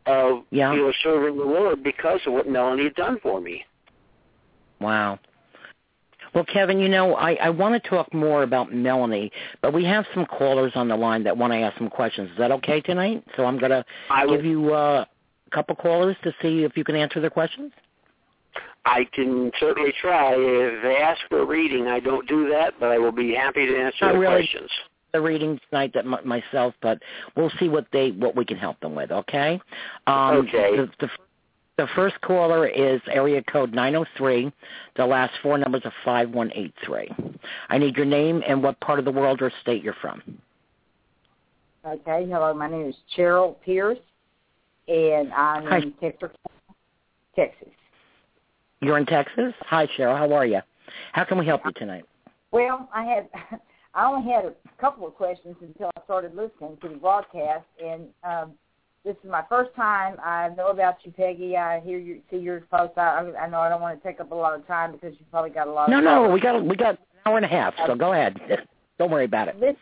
of 0.06 0.46
Yeah. 0.52 0.72
you 0.74 0.84
know 0.84 0.94
serving 1.04 1.38
the 1.38 1.44
Lord 1.44 1.84
because 1.84 2.22
of 2.26 2.34
what 2.34 2.48
Melanie 2.48 2.86
had 2.86 2.96
done 2.96 3.20
for 3.20 3.42
me. 3.42 3.66
Wow. 4.80 5.20
Well, 6.34 6.46
Kevin, 6.46 6.78
you 6.80 6.90
know, 6.90 7.16
I, 7.16 7.34
I 7.36 7.50
want 7.50 7.82
to 7.82 7.90
talk 7.90 8.14
more 8.14 8.44
about 8.44 8.74
Melanie, 8.74 9.32
but 9.62 9.74
we 9.74 9.84
have 9.86 10.06
some 10.14 10.26
callers 10.26 10.72
on 10.76 10.88
the 10.88 10.96
line 10.96 11.24
that 11.24 11.36
want 11.36 11.54
to 11.54 11.58
ask 11.58 11.78
some 11.78 11.90
questions. 11.90 12.30
Is 12.32 12.38
that 12.38 12.52
okay 12.52 12.82
tonight? 12.82 13.24
So 13.36 13.46
I'm 13.46 13.58
going 13.58 13.72
to 13.72 13.84
give 14.30 14.46
you 14.46 14.74
uh, 14.74 15.06
a 15.48 15.56
couple 15.56 15.76
callers 15.76 16.16
to 16.24 16.32
see 16.42 16.64
if 16.64 16.76
you 16.78 16.84
can 16.84 16.96
answer 16.96 17.20
their 17.22 17.30
questions. 17.30 17.72
I 18.86 19.06
can 19.14 19.52
certainly 19.60 19.94
try. 20.02 20.34
If 20.38 20.84
they 20.84 20.98
ask 20.98 21.20
for 21.28 21.42
a 21.42 21.46
reading, 21.46 21.88
I 21.88 22.00
don't 22.00 22.28
do 22.28 22.50
that, 22.50 22.74
but 22.80 22.90
I 22.90 22.98
will 22.98 23.12
be 23.12 23.34
happy 23.34 23.66
to 23.66 23.78
answer 23.78 23.98
Not 24.06 24.12
their 24.12 24.20
really. 24.20 24.36
questions. 24.36 24.70
The 25.14 25.22
reading 25.22 25.60
tonight 25.70 25.92
that 25.94 26.06
m- 26.06 26.28
myself, 26.28 26.74
but 26.82 27.02
we'll 27.36 27.52
see 27.60 27.70
what 27.70 27.88
they 27.92 28.12
what 28.12 28.36
we 28.36 28.46
can 28.46 28.58
help 28.58 28.80
them 28.82 28.94
with. 28.94 29.12
Okay. 29.12 29.60
Um, 30.06 30.36
Okay. 30.48 30.78
The, 30.78 30.90
the, 31.00 31.10
the 31.78 31.88
first 31.96 32.20
caller 32.22 32.68
is 32.68 33.00
area 33.08 33.42
code 33.44 33.74
903. 33.74 34.52
The 34.96 35.06
last 35.06 35.34
four 35.44 35.58
numbers 35.58 35.84
are 35.86 35.94
5183. 36.04 37.38
I 37.70 37.78
need 37.78 37.96
your 37.96 38.06
name 38.06 38.42
and 38.48 38.64
what 38.64 38.80
part 38.80 39.00
of 39.00 39.06
the 39.06 39.12
world 39.12 39.42
or 39.42 39.52
state 39.62 39.84
you're 39.84 39.96
from. 40.02 40.22
Okay, 41.86 42.28
hello, 42.30 42.54
my 42.54 42.70
name 42.70 42.88
is 42.88 42.96
Cheryl 43.16 43.56
Pierce, 43.64 44.00
and 44.88 45.32
I'm 45.32 45.66
Hi. 45.68 45.78
in 45.78 45.94
Texas, 46.02 46.32
Texas. 47.36 47.70
You're 48.82 48.98
in 48.98 49.06
Texas. 49.06 49.54
Hi, 49.62 49.88
Cheryl. 49.98 50.18
How 50.18 50.34
are 50.34 50.46
you? 50.46 50.60
How 51.14 51.24
can 51.24 51.38
we 51.38 51.46
help 51.46 51.62
you 51.64 51.72
tonight? 51.74 52.04
Well, 52.52 52.90
I 52.94 53.04
had, 53.04 53.30
I 53.94 54.06
only 54.06 54.30
had 54.30 54.46
a 54.46 54.54
couple 54.82 55.08
of 55.08 55.14
questions 55.14 55.56
until 55.62 55.92
I 55.96 56.02
started 56.04 56.36
listening 56.36 56.78
to 56.82 56.90
the 56.90 56.96
broadcast, 56.96 57.66
and 57.82 58.08
um, 58.24 58.54
this 59.08 59.16
is 59.24 59.32
my 59.32 59.44
first 59.48 59.74
time. 59.74 60.18
I 60.22 60.50
know 60.50 60.68
about 60.68 60.98
you, 61.04 61.14
Peggy. 61.14 61.56
I 61.56 61.80
hear 61.80 61.98
you, 61.98 62.20
see 62.30 62.38
your 62.38 62.60
posts. 62.70 62.98
I, 62.98 63.32
I 63.40 63.50
know 63.50 63.62
I 63.62 63.70
don't 63.70 63.82
want 63.82 64.02
to 64.02 64.08
take 64.08 64.20
up 64.20 64.32
a 64.32 64.36
lot 64.36 64.54
of 64.54 64.68
time 64.68 64.92
because 64.92 65.14
you 65.18 65.26
probably 65.32 65.50
got 65.50 65.68
a 65.68 65.72
lot. 65.72 65.90
No, 65.90 66.00
of 66.00 66.04
no, 66.04 66.30
we 66.30 66.42
got 66.42 66.64
we 66.64 66.76
got 66.76 66.96
an 66.96 66.98
hour 67.26 67.38
and 67.38 67.46
a 67.46 67.50
half. 67.50 67.74
So 67.88 67.96
go 67.96 68.12
ahead. 68.12 68.38
Don't 69.00 69.10
worry 69.10 69.26
about 69.26 69.48
it. 69.48 69.60
This 69.60 69.76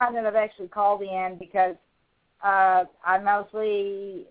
time 0.00 0.14
that 0.14 0.26
I've 0.26 0.34
actually 0.34 0.68
called 0.68 1.00
in 1.00 1.36
because 1.38 1.76
uh, 2.44 2.84
I 3.04 3.18
mostly 3.22 4.26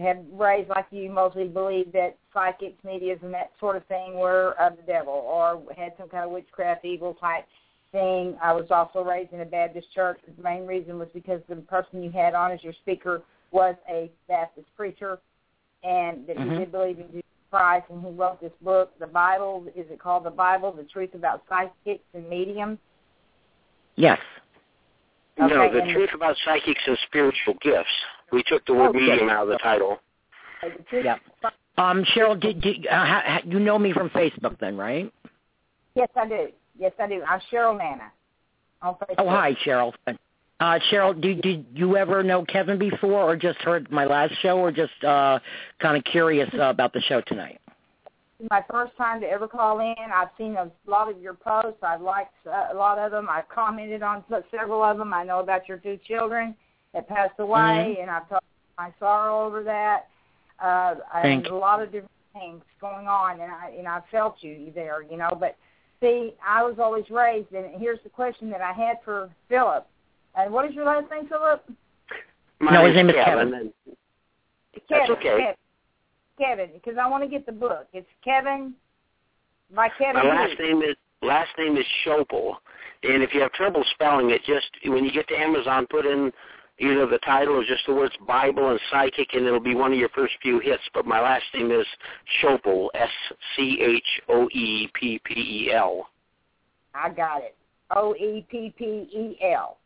had 0.00 0.24
raised 0.32 0.70
like 0.70 0.86
you 0.90 1.10
mostly 1.10 1.46
believed 1.46 1.92
that 1.92 2.16
psychics, 2.32 2.82
medias, 2.82 3.18
and 3.22 3.34
that 3.34 3.52
sort 3.60 3.76
of 3.76 3.84
thing 3.86 4.14
were 4.14 4.54
of 4.58 4.76
the 4.76 4.82
devil 4.84 5.12
or 5.12 5.62
had 5.76 5.92
some 5.98 6.08
kind 6.08 6.24
of 6.24 6.30
witchcraft, 6.30 6.84
evil 6.84 7.14
type 7.14 7.44
thing. 7.92 8.36
I 8.42 8.52
was 8.52 8.66
also 8.70 9.04
raised 9.04 9.32
in 9.32 9.40
a 9.40 9.44
Baptist 9.44 9.92
church. 9.94 10.18
The 10.36 10.42
main 10.42 10.66
reason 10.66 10.98
was 10.98 11.08
because 11.12 11.40
the 11.48 11.56
person 11.56 12.02
you 12.02 12.10
had 12.10 12.34
on 12.34 12.52
as 12.52 12.62
your 12.64 12.72
speaker 12.82 13.22
was 13.50 13.74
a 13.88 14.10
Baptist 14.28 14.68
preacher, 14.76 15.18
and 15.82 16.26
that 16.26 16.36
Mhm. 16.36 16.52
he 16.52 16.58
did 16.58 16.72
believe 16.72 16.98
in 16.98 17.08
Jesus 17.10 17.22
Christ, 17.50 17.86
and 17.90 18.04
he 18.04 18.10
wrote 18.12 18.40
this 18.40 18.52
book, 18.60 18.96
the 18.98 19.06
Bible. 19.06 19.66
Is 19.74 19.90
it 19.90 19.98
called 19.98 20.24
the 20.24 20.30
Bible? 20.30 20.72
The 20.72 20.84
Truth 20.84 21.14
About 21.14 21.42
Psychics 21.48 22.04
and 22.14 22.28
Mediums. 22.28 22.78
Yes. 23.94 24.20
no, 25.38 25.48
the 25.70 25.82
and- 25.82 25.90
truth 25.90 26.10
about 26.14 26.34
psychics 26.38 26.80
and 26.86 26.98
spiritual 27.06 27.54
gifts. 27.60 27.90
We 28.32 28.42
took 28.42 28.64
the 28.64 28.72
word 28.74 28.88
Oh, 28.88 28.92
medium 28.94 29.28
yes. 29.28 29.30
out 29.30 29.42
of 29.42 29.48
the 29.48 29.58
title. 29.58 30.00
Yeah. 30.90 31.18
Um, 31.78 32.04
Cheryl, 32.04 32.40
did, 32.40 32.60
did 32.62 32.86
uh, 32.86 33.04
ha, 33.04 33.22
ha, 33.24 33.40
you 33.44 33.60
know 33.60 33.78
me 33.78 33.92
from 33.92 34.08
Facebook 34.10 34.58
then, 34.58 34.76
right? 34.78 35.12
Yes, 35.94 36.08
I 36.16 36.26
do. 36.26 36.48
Yes, 36.78 36.92
I 36.98 37.06
do. 37.06 37.22
I'm 37.22 37.40
Cheryl 37.52 37.76
Nana 37.76 38.10
on 38.80 38.94
Facebook. 38.94 39.14
Oh, 39.18 39.28
hi, 39.28 39.54
Cheryl. 39.64 39.92
Uh, 40.58 40.78
Cheryl, 40.90 41.20
did, 41.20 41.42
did 41.42 41.66
you 41.74 41.96
ever 41.96 42.22
know 42.22 42.44
Kevin 42.44 42.78
before, 42.78 43.22
or 43.22 43.36
just 43.36 43.58
heard 43.58 43.90
my 43.90 44.06
last 44.06 44.32
show, 44.40 44.58
or 44.58 44.72
just 44.72 45.04
uh, 45.04 45.38
kind 45.80 45.98
of 45.98 46.04
curious 46.04 46.48
uh, 46.54 46.70
about 46.70 46.94
the 46.94 47.00
show 47.02 47.20
tonight? 47.22 47.60
My 48.50 48.64
first 48.70 48.96
time 48.96 49.20
to 49.20 49.26
ever 49.26 49.48
call 49.48 49.80
in. 49.80 49.94
I've 50.14 50.28
seen 50.38 50.56
a 50.56 50.70
lot 50.86 51.10
of 51.10 51.20
your 51.20 51.34
posts. 51.34 51.82
I've 51.82 52.00
liked 52.00 52.34
uh, 52.46 52.68
a 52.72 52.74
lot 52.74 52.98
of 52.98 53.10
them. 53.10 53.28
I've 53.30 53.48
commented 53.48 54.02
on 54.02 54.24
several 54.50 54.82
of 54.82 54.96
them. 54.96 55.12
I 55.12 55.24
know 55.24 55.40
about 55.40 55.68
your 55.68 55.78
two 55.78 55.98
children 56.06 56.54
that 56.94 57.06
passed 57.08 57.38
away, 57.38 57.96
Mhm. 57.98 58.02
and 58.02 58.10
I've 58.10 58.28
talked 58.28 58.44
my 58.78 58.92
sorrow 58.98 59.44
over 59.44 59.62
that. 59.62 60.08
Uh, 60.58 60.96
Thank 61.20 61.46
and 61.46 61.54
a 61.54 61.58
lot 61.58 61.82
of 61.82 61.92
different 61.92 62.10
things 62.32 62.62
going 62.80 63.06
on, 63.06 63.40
and 63.40 63.52
I 63.52 63.74
and 63.76 63.86
I 63.86 64.00
felt 64.10 64.42
you 64.42 64.72
there, 64.74 65.02
you 65.02 65.18
know. 65.18 65.36
But 65.38 65.56
see, 66.00 66.34
I 66.46 66.62
was 66.62 66.78
always 66.78 67.10
raised, 67.10 67.52
and 67.52 67.78
here's 67.78 68.02
the 68.02 68.10
question 68.10 68.48
that 68.50 68.62
I 68.62 68.72
had 68.72 69.02
for 69.02 69.30
Philip. 69.48 69.86
And 70.36 70.52
what 70.52 70.68
is 70.68 70.74
your 70.74 70.84
last 70.84 71.10
name, 71.10 71.28
Philip? 71.28 71.64
My 72.60 72.72
No, 72.72 72.86
his 72.86 72.94
name 72.94 73.08
is 73.08 73.14
Kevin. 73.14 73.50
Kevin. 73.50 73.54
and 73.54 73.72
Kevin. 74.88 74.88
That's 74.88 75.10
okay. 75.10 75.22
Kevin, 75.38 75.54
Kevin, 76.38 76.70
because 76.74 76.98
I 77.00 77.08
want 77.08 77.24
to 77.24 77.28
get 77.28 77.46
the 77.46 77.52
book. 77.52 77.88
It's 77.92 78.08
Kevin 78.22 78.74
My 79.72 79.88
Kevin. 79.98 80.22
My 80.22 80.28
last 80.28 80.58
name 80.58 80.82
is 80.82 80.96
last 81.22 81.50
name 81.58 81.76
is 81.76 81.84
Schoepple, 82.04 82.54
and 83.02 83.22
if 83.22 83.34
you 83.34 83.40
have 83.40 83.52
trouble 83.52 83.82
spelling 83.94 84.30
it, 84.30 84.42
just 84.44 84.66
when 84.84 85.04
you 85.04 85.10
get 85.10 85.26
to 85.28 85.34
Amazon, 85.34 85.86
put 85.90 86.04
in 86.04 86.30
either 86.78 87.06
the 87.06 87.18
title 87.18 87.56
or 87.56 87.64
just 87.64 87.86
the 87.86 87.94
words 87.94 88.14
Bible 88.26 88.70
and 88.70 88.80
psychic, 88.90 89.28
and 89.32 89.46
it'll 89.46 89.58
be 89.58 89.74
one 89.74 89.92
of 89.92 89.98
your 89.98 90.10
first 90.10 90.34
few 90.42 90.60
hits. 90.60 90.82
But 90.92 91.06
my 91.06 91.20
last 91.20 91.44
name 91.54 91.70
is 91.70 91.86
Schoepple, 92.42 92.88
S 92.94 93.10
C 93.56 93.78
H 93.80 94.22
O 94.28 94.48
E 94.52 94.90
P 94.94 95.18
P 95.24 95.34
E 95.34 95.72
L. 95.72 96.08
I 96.94 97.08
got 97.08 97.42
it. 97.42 97.56
O 97.94 98.14
E 98.14 98.46
P 98.50 98.74
P 98.76 98.84
E 98.84 99.38
L. 99.52 99.78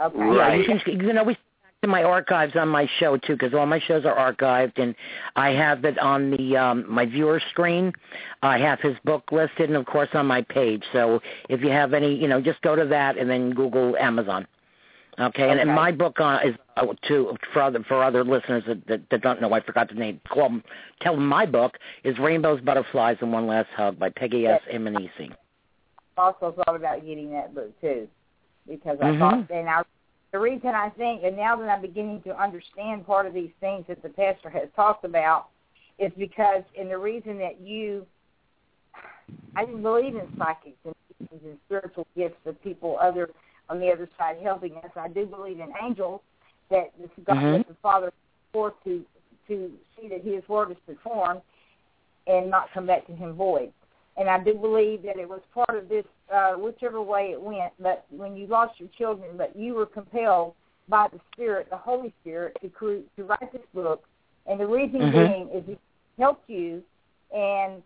Okay. 0.00 0.18
Yeah, 0.18 0.24
Right. 0.24 0.58
you 0.58 0.64
can, 0.64 0.80
you 0.86 1.06
can 1.06 1.18
always 1.18 1.36
to 1.82 1.88
my 1.88 2.02
archives 2.02 2.56
on 2.56 2.68
my 2.68 2.88
show 2.98 3.16
too, 3.16 3.34
because 3.34 3.54
all 3.54 3.64
my 3.66 3.78
shows 3.78 4.04
are 4.04 4.32
archived, 4.32 4.78
and 4.78 4.96
I 5.36 5.50
have 5.50 5.84
it 5.84 5.96
on 6.00 6.32
the 6.32 6.56
um, 6.56 6.84
my 6.90 7.06
viewer 7.06 7.40
screen. 7.50 7.92
I 8.42 8.58
have 8.58 8.80
his 8.80 8.96
book 9.04 9.30
listed, 9.30 9.68
and 9.70 9.76
of 9.76 9.86
course 9.86 10.08
on 10.12 10.26
my 10.26 10.42
page. 10.42 10.82
So 10.92 11.20
if 11.48 11.60
you 11.60 11.70
have 11.70 11.94
any, 11.94 12.14
you 12.16 12.26
know, 12.26 12.40
just 12.40 12.60
go 12.62 12.74
to 12.74 12.84
that 12.86 13.16
and 13.16 13.30
then 13.30 13.52
Google 13.52 13.96
Amazon. 13.96 14.46
Okay, 15.20 15.50
and, 15.50 15.58
and 15.58 15.70
my 15.70 15.90
book 15.90 16.20
uh, 16.20 16.38
is 16.44 16.54
uh, 16.76 16.86
to 17.08 17.36
for 17.52 17.62
other 17.62 17.84
for 17.86 18.04
other 18.04 18.24
listeners 18.24 18.62
that, 18.68 18.86
that, 18.86 19.00
that 19.10 19.20
don't 19.22 19.40
know. 19.40 19.52
I 19.52 19.60
forgot 19.60 19.88
the 19.88 19.94
name. 19.94 20.20
Call 20.28 20.44
'em- 20.46 20.64
tell 21.00 21.14
them 21.14 21.26
my 21.26 21.44
book 21.44 21.76
is 22.04 22.18
Rainbows, 22.18 22.60
Butterflies, 22.60 23.16
and 23.20 23.32
One 23.32 23.46
Last 23.46 23.68
Hug 23.76 23.98
by 23.98 24.10
Peggy 24.10 24.46
S. 24.46 24.60
Emanisi. 24.72 25.32
also 26.16 26.52
thought 26.52 26.76
about 26.76 27.04
getting 27.06 27.30
that 27.32 27.54
book 27.54 27.72
too, 27.80 28.08
because 28.68 28.98
I 29.00 29.12
Mhm. 29.12 29.18
thought, 29.18 29.50
and 29.50 29.68
I, 29.68 29.82
the 30.32 30.38
reason 30.38 30.74
I 30.74 30.90
think, 30.90 31.24
and 31.24 31.36
now 31.36 31.56
that 31.56 31.68
I'm 31.68 31.80
beginning 31.80 32.22
to 32.22 32.38
understand 32.38 33.06
part 33.06 33.26
of 33.26 33.32
these 33.32 33.52
things 33.60 33.86
that 33.86 34.02
the 34.02 34.10
pastor 34.10 34.50
has 34.50 34.68
talked 34.76 35.04
about, 35.04 35.48
is 35.98 36.12
because, 36.14 36.62
and 36.78 36.90
the 36.90 36.98
reason 36.98 37.38
that 37.38 37.60
you, 37.60 38.06
I 39.56 39.64
didn't 39.64 39.82
believe 39.82 40.14
in 40.14 40.28
psychics 40.38 40.78
and, 40.84 40.94
and 41.30 41.58
spiritual 41.66 42.06
gifts 42.14 42.44
of 42.46 42.62
people 42.62 42.98
other 43.00 43.30
on 43.68 43.80
the 43.80 43.90
other 43.90 44.08
side 44.16 44.38
helping 44.42 44.76
us. 44.76 44.90
I 44.96 45.08
do 45.08 45.26
believe 45.26 45.60
in 45.60 45.72
angels 45.82 46.22
that 46.70 46.92
this 46.98 47.10
God 47.24 47.36
Mhm. 47.36 47.52
that 47.58 47.68
the 47.68 47.74
Father 47.74 48.12
forth 48.52 48.74
to 48.84 49.04
to 49.46 49.78
see 49.96 50.08
that 50.08 50.22
His 50.22 50.46
word 50.48 50.70
is 50.70 50.78
performed 50.80 51.42
and 52.26 52.50
not 52.50 52.70
come 52.72 52.86
back 52.86 53.06
to 53.06 53.14
Him 53.14 53.32
void 53.32 53.72
and 54.18 54.28
I 54.28 54.42
do 54.42 54.54
believe 54.54 55.02
that 55.04 55.16
it 55.16 55.28
was 55.28 55.40
part 55.54 55.78
of 55.78 55.88
this, 55.88 56.04
uh, 56.32 56.54
whichever 56.54 57.00
way 57.00 57.30
it 57.32 57.40
went. 57.40 57.72
But 57.78 58.04
when 58.10 58.36
you 58.36 58.46
lost 58.46 58.80
your 58.80 58.88
children, 58.98 59.36
but 59.36 59.54
you 59.56 59.74
were 59.74 59.86
compelled 59.86 60.54
by 60.88 61.06
the 61.12 61.20
Spirit, 61.32 61.68
the 61.70 61.76
Holy 61.76 62.12
Spirit, 62.20 62.56
to 62.60 62.68
cre- 62.68 63.06
to 63.16 63.24
write 63.24 63.52
this 63.52 63.62
book, 63.72 64.04
and 64.46 64.58
the 64.58 64.66
reason 64.66 65.00
Mhm. 65.00 65.12
being 65.12 65.48
is 65.50 65.68
it 65.68 65.78
helped 66.18 66.48
you, 66.50 66.82
and 67.30 67.82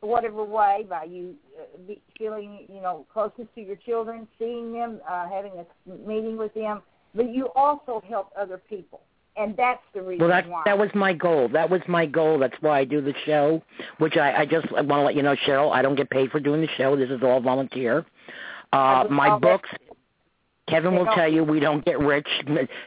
whatever 0.00 0.44
way 0.44 0.86
by 0.88 1.04
you 1.04 1.36
uh, 1.58 1.78
be 1.86 2.00
feeling 2.18 2.66
you 2.68 2.80
know 2.80 3.06
closest 3.12 3.52
to 3.54 3.60
your 3.60 3.76
children, 3.76 4.26
seeing 4.38 4.72
them, 4.72 5.00
uh, 5.08 5.28
having 5.28 5.52
a 5.58 5.66
meeting 6.06 6.36
with 6.36 6.54
them, 6.54 6.82
but 7.14 7.28
you 7.28 7.50
also 7.54 8.00
helped 8.08 8.34
other 8.36 8.58
people, 8.58 9.00
and 9.36 9.56
that's 9.56 9.82
the 9.94 10.02
reason 10.02 10.20
Well, 10.20 10.28
that 10.28 10.48
why. 10.48 10.62
that 10.64 10.78
was 10.78 10.90
my 10.94 11.12
goal. 11.12 11.48
That 11.48 11.68
was 11.68 11.80
my 11.88 12.06
goal. 12.06 12.38
That's 12.38 12.56
why 12.60 12.80
I 12.80 12.84
do 12.84 13.00
the 13.00 13.14
show. 13.26 13.62
Which 13.98 14.16
I, 14.16 14.42
I 14.42 14.46
just 14.46 14.70
want 14.70 14.88
to 14.88 15.02
let 15.02 15.14
you 15.14 15.22
know, 15.22 15.36
Cheryl. 15.46 15.72
I 15.72 15.82
don't 15.82 15.96
get 15.96 16.10
paid 16.10 16.30
for 16.30 16.40
doing 16.40 16.60
the 16.60 16.68
show. 16.76 16.96
This 16.96 17.10
is 17.10 17.22
all 17.22 17.40
volunteer. 17.40 18.04
Uh, 18.72 19.04
my 19.10 19.38
books. 19.38 19.68
Kevin 20.66 20.94
will 20.94 21.04
tell 21.14 21.30
you 21.30 21.44
we 21.44 21.60
don't 21.60 21.84
get 21.84 21.98
rich. 21.98 22.26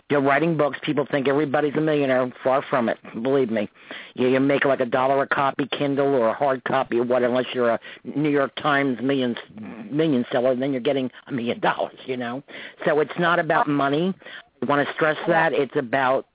They're 0.10 0.20
writing 0.20 0.58
books. 0.58 0.80
People 0.82 1.06
think 1.12 1.28
everybody's 1.28 1.76
a 1.76 1.82
millionaire. 1.82 2.34
Far 2.43 2.64
from 2.72 2.89
it. 2.89 2.98
Believe 3.22 3.52
me. 3.52 3.70
You, 4.16 4.30
you 4.30 4.39
make 4.39 4.66
like 4.66 4.80
a 4.80 4.86
dollar 4.86 5.22
a 5.22 5.28
copy, 5.28 5.68
Kindle 5.68 6.08
or 6.08 6.30
a 6.30 6.34
hard 6.34 6.64
copy 6.64 6.98
or 6.98 7.04
what, 7.04 7.22
unless 7.22 7.45
you're 7.54 7.70
a 7.70 7.80
New 8.04 8.32
York 8.32 8.56
Times 8.56 8.98
million 9.02 9.36
million 9.91 10.26
seller. 10.32 10.56
Then 10.56 10.72
you're 10.72 10.82
getting 10.82 11.12
a 11.28 11.32
million 11.32 11.60
dollars. 11.60 12.00
You 12.08 12.18
know. 12.18 12.41
So 12.84 13.00
it's 13.00 13.12
not 13.20 13.38
about 13.38 13.68
money. 13.68 14.12
I 14.62 14.66
want 14.66 14.88
to 14.88 14.93
stress 14.95 15.18
that 15.28 15.54
it's 15.54 15.76
about 15.76 16.26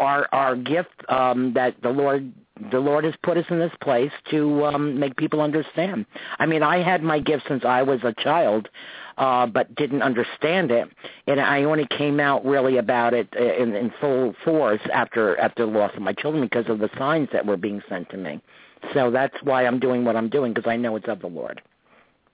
our 0.00 0.26
our 0.32 0.56
gift 0.56 1.04
um, 1.08 1.52
that 1.54 1.80
the 1.82 1.90
Lord 1.90 2.32
the 2.72 2.80
Lord 2.80 3.04
has 3.04 3.14
put 3.22 3.36
us 3.36 3.44
in 3.50 3.58
this 3.58 3.72
place 3.80 4.10
to 4.30 4.66
um, 4.66 4.98
make 4.98 5.16
people 5.16 5.40
understand. 5.40 6.04
I 6.38 6.46
mean, 6.46 6.62
I 6.62 6.82
had 6.82 7.02
my 7.02 7.18
gift 7.18 7.44
since 7.48 7.64
I 7.64 7.82
was 7.82 8.00
a 8.02 8.12
child, 8.22 8.68
uh, 9.16 9.46
but 9.46 9.74
didn't 9.76 10.02
understand 10.02 10.70
it, 10.70 10.88
and 11.26 11.40
I 11.40 11.64
only 11.64 11.86
came 11.86 12.20
out 12.20 12.44
really 12.44 12.76
about 12.78 13.14
it 13.14 13.28
uh, 13.38 13.62
in, 13.62 13.74
in 13.74 13.92
full 14.00 14.34
force 14.44 14.80
after 14.92 15.38
after 15.38 15.64
the 15.64 15.72
loss 15.72 15.92
of 15.94 16.02
my 16.02 16.12
children 16.12 16.42
because 16.42 16.68
of 16.68 16.80
the 16.80 16.90
signs 16.98 17.28
that 17.32 17.46
were 17.46 17.56
being 17.56 17.82
sent 17.88 18.10
to 18.10 18.16
me. 18.16 18.40
So 18.94 19.10
that's 19.10 19.36
why 19.42 19.66
I'm 19.66 19.78
doing 19.78 20.04
what 20.04 20.16
I'm 20.16 20.28
doing 20.28 20.52
because 20.52 20.68
I 20.68 20.76
know 20.76 20.96
it's 20.96 21.08
of 21.08 21.20
the 21.20 21.26
Lord. 21.26 21.60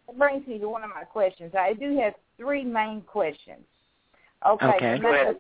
That 0.06 0.18
brings 0.18 0.46
me 0.46 0.58
to 0.58 0.68
one 0.68 0.84
of 0.84 0.90
my 0.90 1.02
questions. 1.02 1.52
I 1.58 1.72
do 1.72 1.98
have 1.98 2.14
three 2.36 2.64
main 2.64 3.02
questions. 3.02 3.64
Okay. 4.46 4.66
Okay. 4.66 5.38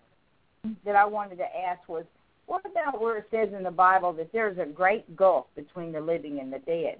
That 0.84 0.96
I 0.96 1.04
wanted 1.04 1.36
to 1.36 1.44
ask 1.44 1.88
was, 1.88 2.04
what 2.46 2.62
about 2.64 3.00
where 3.00 3.18
it 3.18 3.26
says 3.30 3.48
in 3.56 3.62
the 3.62 3.70
Bible 3.70 4.12
that 4.14 4.32
there's 4.32 4.58
a 4.58 4.64
great 4.66 5.16
gulf 5.16 5.46
between 5.56 5.92
the 5.92 6.00
living 6.00 6.40
and 6.40 6.52
the 6.52 6.58
dead? 6.60 6.98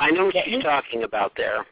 I 0.00 0.10
know 0.10 0.26
what 0.26 0.34
That 0.34 0.44
she's 0.44 0.56
we- 0.56 0.62
talking 0.62 1.02
about 1.04 1.32
there. 1.36 1.64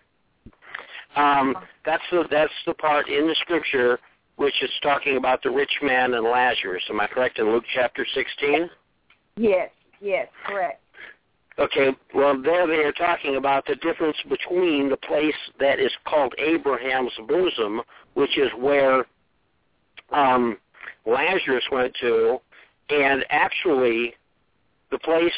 Um, 1.16 1.56
that's 1.84 2.02
the 2.10 2.24
that's 2.30 2.52
the 2.66 2.74
part 2.74 3.08
in 3.08 3.28
the 3.28 3.36
scripture 3.40 4.00
which 4.36 4.54
is 4.64 4.70
talking 4.82 5.16
about 5.16 5.40
the 5.44 5.50
rich 5.50 5.70
man 5.80 6.14
and 6.14 6.24
Lazarus. 6.24 6.82
Am 6.90 6.98
I 7.00 7.06
correct 7.06 7.38
in 7.38 7.52
Luke 7.52 7.62
chapter 7.72 8.04
sixteen? 8.14 8.68
Yes. 9.36 9.70
Yes. 10.00 10.26
Correct. 10.44 10.80
Okay, 11.56 11.90
well 12.14 12.40
there 12.42 12.66
they 12.66 12.82
are 12.82 12.90
talking 12.92 13.36
about 13.36 13.64
the 13.64 13.76
difference 13.76 14.16
between 14.28 14.88
the 14.88 14.96
place 14.96 15.36
that 15.60 15.78
is 15.78 15.92
called 16.04 16.34
Abraham's 16.38 17.12
bosom, 17.28 17.80
which 18.14 18.36
is 18.36 18.48
where 18.58 19.06
um, 20.10 20.58
Lazarus 21.06 21.62
went 21.70 21.94
to, 22.00 22.40
and 22.90 23.24
actually 23.30 24.14
the 24.90 24.98
place 24.98 25.32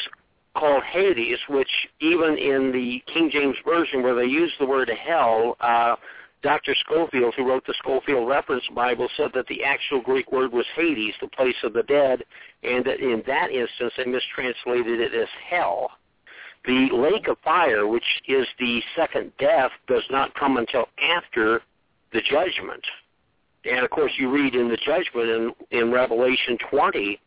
called 0.55 0.83
Hades, 0.83 1.39
which 1.49 1.69
even 1.99 2.37
in 2.37 2.71
the 2.71 3.01
King 3.11 3.29
James 3.31 3.55
Version 3.65 4.03
where 4.03 4.15
they 4.15 4.25
use 4.25 4.51
the 4.59 4.65
word 4.65 4.89
hell, 4.89 5.55
uh, 5.59 5.95
Dr. 6.43 6.75
Scofield, 6.75 7.33
who 7.35 7.47
wrote 7.47 7.65
the 7.65 7.73
Scofield 7.79 8.27
Reference 8.27 8.63
Bible, 8.73 9.09
said 9.17 9.31
that 9.33 9.47
the 9.47 9.63
actual 9.63 10.01
Greek 10.01 10.31
word 10.31 10.51
was 10.51 10.65
Hades, 10.75 11.15
the 11.19 11.27
place 11.27 11.55
of 11.63 11.73
the 11.73 11.83
dead, 11.83 12.23
and 12.63 12.85
that 12.85 12.99
in 12.99 13.23
that 13.27 13.51
instance 13.51 13.93
they 13.97 14.05
mistranslated 14.05 14.99
it 14.99 15.13
as 15.13 15.27
hell. 15.49 15.91
The 16.65 16.89
lake 16.93 17.27
of 17.27 17.37
fire, 17.43 17.87
which 17.87 18.21
is 18.27 18.45
the 18.59 18.81
second 18.95 19.31
death, 19.39 19.71
does 19.87 20.03
not 20.09 20.35
come 20.35 20.57
until 20.57 20.85
after 21.01 21.61
the 22.13 22.21
judgment. 22.21 22.83
And 23.65 23.83
of 23.83 23.89
course, 23.89 24.11
you 24.17 24.29
read 24.29 24.53
in 24.53 24.69
the 24.69 24.77
judgment 24.77 25.29
in, 25.29 25.53
in 25.71 25.91
Revelation 25.91 26.57
20 26.69 27.19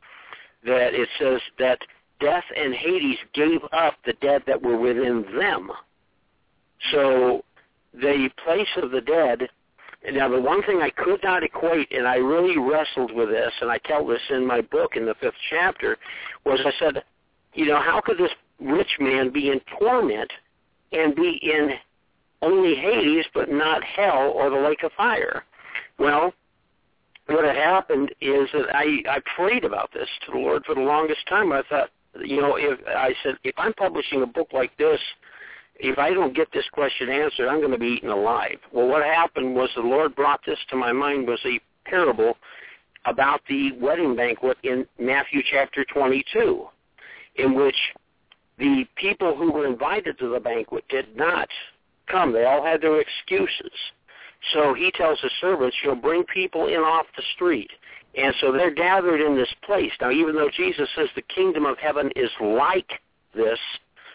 that 0.64 0.94
it 0.94 1.08
says 1.18 1.40
that 1.58 1.78
death 2.20 2.44
and 2.56 2.74
Hades 2.74 3.18
gave 3.34 3.60
up 3.72 3.94
the 4.04 4.12
dead 4.14 4.42
that 4.46 4.60
were 4.60 4.78
within 4.78 5.24
them. 5.36 5.70
So 6.92 7.44
the 7.94 8.30
place 8.44 8.68
of 8.76 8.90
the 8.90 9.00
dead. 9.00 9.48
Now, 10.12 10.28
the 10.28 10.40
one 10.40 10.62
thing 10.62 10.80
I 10.80 10.90
could 10.90 11.22
not 11.22 11.42
equate, 11.42 11.92
and 11.92 12.06
I 12.06 12.16
really 12.16 12.56
wrestled 12.56 13.12
with 13.12 13.28
this, 13.28 13.52
and 13.60 13.70
I 13.70 13.78
tell 13.78 14.06
this 14.06 14.20
in 14.30 14.46
my 14.46 14.62
book 14.62 14.96
in 14.96 15.04
the 15.04 15.14
fifth 15.20 15.34
chapter, 15.50 15.98
was 16.44 16.58
I 16.64 16.72
said, 16.78 17.02
you 17.52 17.66
know, 17.66 17.80
how 17.80 18.00
could 18.00 18.16
this 18.16 18.30
rich 18.60 18.90
man 18.98 19.30
be 19.30 19.50
in 19.50 19.60
torment 19.78 20.30
and 20.92 21.14
be 21.14 21.38
in 21.42 21.72
only 22.42 22.74
Hades 22.76 23.26
but 23.34 23.50
not 23.50 23.84
hell 23.84 24.32
or 24.34 24.48
the 24.48 24.56
lake 24.56 24.82
of 24.84 24.92
fire? 24.92 25.44
Well, 25.98 26.32
what 27.30 27.44
had 27.44 27.56
happened 27.56 28.10
is 28.20 28.48
that 28.52 28.74
I 28.74 29.02
I 29.08 29.20
prayed 29.36 29.64
about 29.64 29.90
this 29.92 30.08
to 30.26 30.32
the 30.32 30.38
Lord 30.38 30.64
for 30.64 30.74
the 30.74 30.80
longest 30.80 31.26
time. 31.28 31.52
I 31.52 31.62
thought, 31.68 31.90
you 32.22 32.40
know, 32.40 32.56
if 32.56 32.78
I 32.86 33.14
said 33.22 33.36
if 33.44 33.54
I'm 33.58 33.72
publishing 33.74 34.22
a 34.22 34.26
book 34.26 34.48
like 34.52 34.76
this, 34.76 35.00
if 35.78 35.98
I 35.98 36.12
don't 36.12 36.34
get 36.34 36.48
this 36.52 36.68
question 36.72 37.08
answered, 37.08 37.48
I'm 37.48 37.60
going 37.60 37.72
to 37.72 37.78
be 37.78 37.86
eaten 37.86 38.10
alive. 38.10 38.58
Well, 38.72 38.86
what 38.86 39.02
happened 39.02 39.54
was 39.54 39.70
the 39.74 39.82
Lord 39.82 40.14
brought 40.14 40.40
this 40.44 40.58
to 40.70 40.76
my 40.76 40.92
mind 40.92 41.26
was 41.26 41.40
a 41.44 41.60
parable 41.88 42.36
about 43.06 43.40
the 43.48 43.72
wedding 43.80 44.14
banquet 44.14 44.58
in 44.62 44.86
Matthew 44.98 45.42
chapter 45.50 45.84
22, 45.92 46.66
in 47.36 47.54
which 47.54 47.76
the 48.58 48.84
people 48.96 49.34
who 49.34 49.50
were 49.50 49.66
invited 49.66 50.18
to 50.18 50.28
the 50.28 50.40
banquet 50.40 50.84
did 50.90 51.16
not 51.16 51.48
come. 52.08 52.32
They 52.32 52.44
all 52.44 52.64
had 52.64 52.82
their 52.82 53.00
excuses. 53.00 53.72
So 54.52 54.74
he 54.74 54.90
tells 54.92 55.20
his 55.20 55.32
servants, 55.40 55.76
you'll 55.84 55.96
bring 55.96 56.24
people 56.24 56.66
in 56.66 56.80
off 56.80 57.06
the 57.16 57.22
street. 57.34 57.70
And 58.16 58.34
so 58.40 58.52
they're 58.52 58.74
gathered 58.74 59.20
in 59.20 59.36
this 59.36 59.52
place. 59.64 59.92
Now, 60.00 60.10
even 60.10 60.34
though 60.34 60.50
Jesus 60.54 60.88
says 60.96 61.08
the 61.14 61.22
kingdom 61.22 61.64
of 61.64 61.78
heaven 61.78 62.10
is 62.16 62.30
like 62.40 62.90
this 63.34 63.58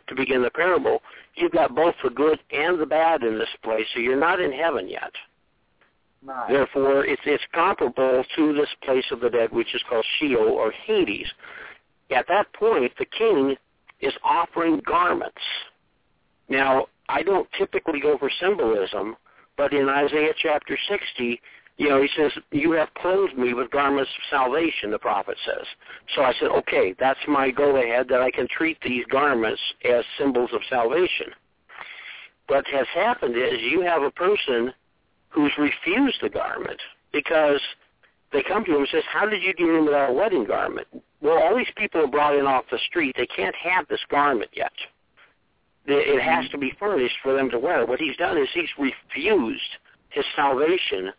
to 0.07 0.15
begin 0.15 0.41
the 0.41 0.49
parable, 0.49 1.01
you've 1.36 1.53
got 1.53 1.76
both 1.76 1.95
the 2.03 2.09
good 2.09 2.39
and 2.51 2.80
the 2.80 2.86
bad 2.86 3.23
in 3.23 3.38
this 3.38 3.49
place. 3.63 3.86
So 3.93 3.99
you're 3.99 4.19
not 4.19 4.41
in 4.41 4.51
heaven 4.51 4.89
yet. 4.89 5.11
Right. 6.23 6.49
Therefore, 6.49 7.05
it's, 7.05 7.21
it's 7.26 7.43
comparable 7.53 8.23
to 8.36 8.53
this 8.53 8.69
place 8.84 9.05
of 9.11 9.19
the 9.21 9.30
dead, 9.30 9.51
which 9.51 9.73
is 9.76 9.84
called 9.88 10.05
Sheol 10.19 10.49
or 10.49 10.71
Hades. 10.71 11.28
At 12.11 12.26
that 12.28 12.51
point, 12.53 12.91
the 12.97 13.05
king 13.05 13.55
is 14.01 14.13
offering 14.23 14.82
garments. 14.86 15.41
Now, 16.49 16.88
I 17.07 17.23
don't 17.23 17.47
typically 17.57 17.99
go 17.99 18.17
for 18.17 18.30
symbolism, 18.39 19.15
but 19.58 19.74
in 19.74 19.89
Isaiah 19.89 20.34
chapter 20.41 20.78
60, 20.89 21.41
you 21.78 21.89
know, 21.89 22.01
he 22.01 22.10
says, 22.18 22.32
you 22.51 22.72
have 22.72 22.93
clothed 22.93 23.38
me 23.38 23.53
with 23.53 23.70
garments 23.72 24.12
of 24.18 24.38
salvation, 24.38 24.91
the 24.91 24.99
prophet 24.99 25.38
says. 25.45 25.66
So 26.16 26.22
I 26.22 26.34
said, 26.39 26.49
okay, 26.49 26.95
that's 26.99 27.20
my 27.28 27.51
go-ahead 27.51 28.08
that 28.10 28.22
I 28.22 28.32
can 28.32 28.47
treat 28.47 28.78
these 28.82 29.06
garments 29.12 29.62
as 29.84 30.06
symbols 30.18 30.51
of 30.53 30.62
salvation. 30.70 31.28
What 32.47 32.66
has 32.68 32.88
happened 32.93 33.36
is 33.36 33.60
you 33.62 33.82
have 33.82 34.03
a 34.03 34.12
person 34.12 34.74
who's 35.30 35.51
refused 35.58 36.20
the 36.22 36.30
garment 36.30 36.80
because 37.12 37.60
they 38.32 38.43
come 38.43 38.64
to 38.66 38.72
him 38.72 38.80
and 38.80 38.88
says, 38.91 39.03
how 39.12 39.28
did 39.28 39.41
you 39.41 39.53
get 39.53 39.68
in 39.68 39.86
without 39.86 40.12
a 40.12 40.14
wedding 40.14 40.45
garment? 40.45 40.88
Well, 41.22 41.38
all 41.38 41.58
these 41.58 41.68
people 41.76 42.01
are 42.01 42.08
brought 42.08 42.38
in 42.38 42.45
off 42.45 42.66
the 42.72 42.80
street. 42.88 43.16
They 43.18 43.28
can't 43.28 43.56
have 43.56 43.88
this 43.88 44.03
garment 44.10 44.51
yet. 44.53 44.72
It 45.88 46.21
has 46.21 46.45
mm-hmm. 46.45 46.51
to 46.51 46.57
be 46.57 46.73
furnished 46.79 47.17
for 47.21 47.36
them 47.36 47.49
to 47.51 47.59
wear. 47.59 47.86
What 47.86 47.99
he's 47.99 48.17
done 48.17 48.38
is 48.38 48.47
he's 48.53 48.69
refused 48.77 49.61
his 50.09 50.25
salvation 50.36 51.11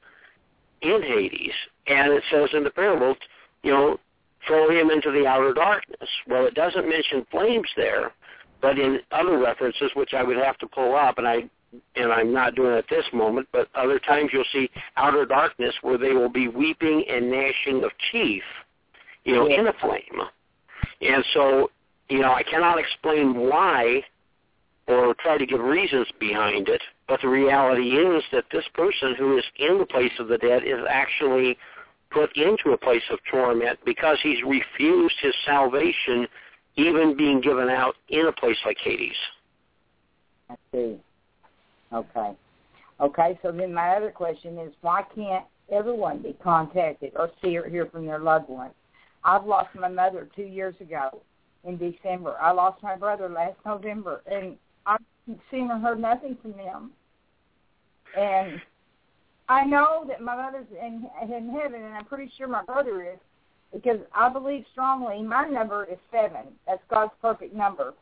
in 0.83 1.03
Hades. 1.03 1.53
And 1.87 2.13
it 2.13 2.25
says 2.31 2.51
in 2.53 2.65
the 2.65 2.71
parable, 2.71 3.15
you 3.63 3.71
know, 3.71 3.99
throw 4.47 4.71
him 4.71 4.91
into 4.91 5.11
the 5.11 5.27
outer 5.27 5.53
darkness. 5.55 6.09
Well, 6.27 6.47
it 6.47 6.55
doesn't 6.55 6.89
mention 6.89 7.27
flames 7.31 7.69
there, 7.77 8.13
but 8.61 8.79
in 8.79 9.01
other 9.13 9.39
references, 9.39 9.91
which 9.95 10.15
I 10.15 10.23
would 10.23 10.37
have 10.37 10.59
to 10.59 10.67
pull 10.67 10.95
up, 10.95 11.19
and 11.19 11.27
I 11.27 11.49
and 11.95 12.13
I'm 12.13 12.33
not 12.33 12.55
doing 12.55 12.73
it 12.73 12.79
at 12.79 12.89
this 12.89 13.05
moment, 13.13 13.49
but 13.53 13.69
other 13.75 13.99
times 13.99 14.31
you'll 14.33 14.45
see 14.53 14.71
outer 14.97 15.27
darkness 15.27 15.75
where 15.83 15.99
they 15.99 16.13
will 16.13 16.29
be 16.29 16.49
weeping 16.49 17.05
and 17.09 17.31
gnashing 17.31 17.85
of 17.85 17.91
teeth, 18.13 18.43
you 19.25 19.35
know, 19.35 19.47
in 19.47 19.67
a 19.67 19.73
flame. 19.75 20.23
And 21.03 21.25
so, 21.35 21.71
you 22.09 22.21
know, 22.21 22.33
I 22.33 22.45
cannot 22.45 22.79
explain 22.79 23.35
why 23.35 24.03
or 24.87 25.15
try 25.15 25.37
to 25.37 25.47
give 25.47 25.61
reasons 25.61 26.07
behind 26.21 26.69
it, 26.69 26.81
but 27.09 27.21
the 27.21 27.29
reality 27.29 27.91
is 27.97 28.23
that 28.33 28.45
this 28.53 28.65
person 28.75 29.15
who 29.19 29.37
is 29.37 29.45
in 29.59 29.79
the 29.79 29.87
place 29.87 30.13
of 30.19 30.29
the 30.29 30.39
dead 30.39 30.63
is 30.65 30.81
actually 30.89 31.57
put 32.11 32.35
into 32.37 32.71
a 32.71 32.79
place 32.79 33.03
of 33.11 33.19
torment 33.31 33.79
because 33.85 34.19
he's 34.23 34.43
refused 34.45 35.17
his 35.21 35.35
salvation 35.45 36.27
even 36.77 37.17
being 37.17 37.41
given 37.41 37.69
out 37.69 37.95
in 38.09 38.27
a 38.27 38.33
place 38.33 38.59
like 38.65 38.77
Hades. 38.83 39.17
I 40.49 40.55
see. 40.73 40.97
Okay. 41.93 42.33
Okay, 43.01 43.39
so 43.43 43.53
then 43.53 43.75
my 43.75 43.97
other 43.97 44.11
question 44.11 44.59
is 44.59 44.73
why 44.81 45.03
can't 45.15 45.45
everyone 45.71 46.23
be 46.23 46.37
contacted 46.43 47.13
or 47.17 47.31
see 47.43 47.57
or 47.57 47.69
hear 47.69 47.87
from 47.87 48.07
their 48.07 48.19
loved 48.19 48.49
ones? 48.49 48.73
I've 49.25 49.45
lost 49.45 49.75
my 49.75 49.89
mother 49.89 50.29
two 50.37 50.45
years 50.45 50.75
ago 50.81 51.21
in 51.65 51.77
December. 51.77 52.37
I 52.41 52.53
lost 52.53 52.83
my 52.83 52.97
brother 52.97 53.29
last 53.29 53.57
November, 53.67 54.23
and 54.31 54.57
seen 55.51 55.71
or 55.71 55.79
heard 55.79 56.01
nothing 56.01 56.37
from 56.41 56.53
them. 56.53 56.91
And 58.17 58.61
I 59.49 59.65
know 59.65 60.05
that 60.09 60.21
my 60.21 60.37
mother's 60.37 60.67
in, 60.81 61.09
in 61.23 61.51
heaven, 61.51 61.83
and 61.83 61.95
I'm 61.95 62.05
pretty 62.05 62.31
sure 62.37 62.49
my 62.49 62.65
brother 62.65 63.03
is, 63.03 63.19
because 63.73 63.99
I 64.15 64.29
believe 64.29 64.65
strongly 64.73 65.23
my 65.23 65.49
number 65.49 65.85
is 65.85 65.99
seven. 66.11 66.53
That's 66.67 66.83
God's 66.89 67.13
perfect 67.21 67.55
number. 67.55 67.95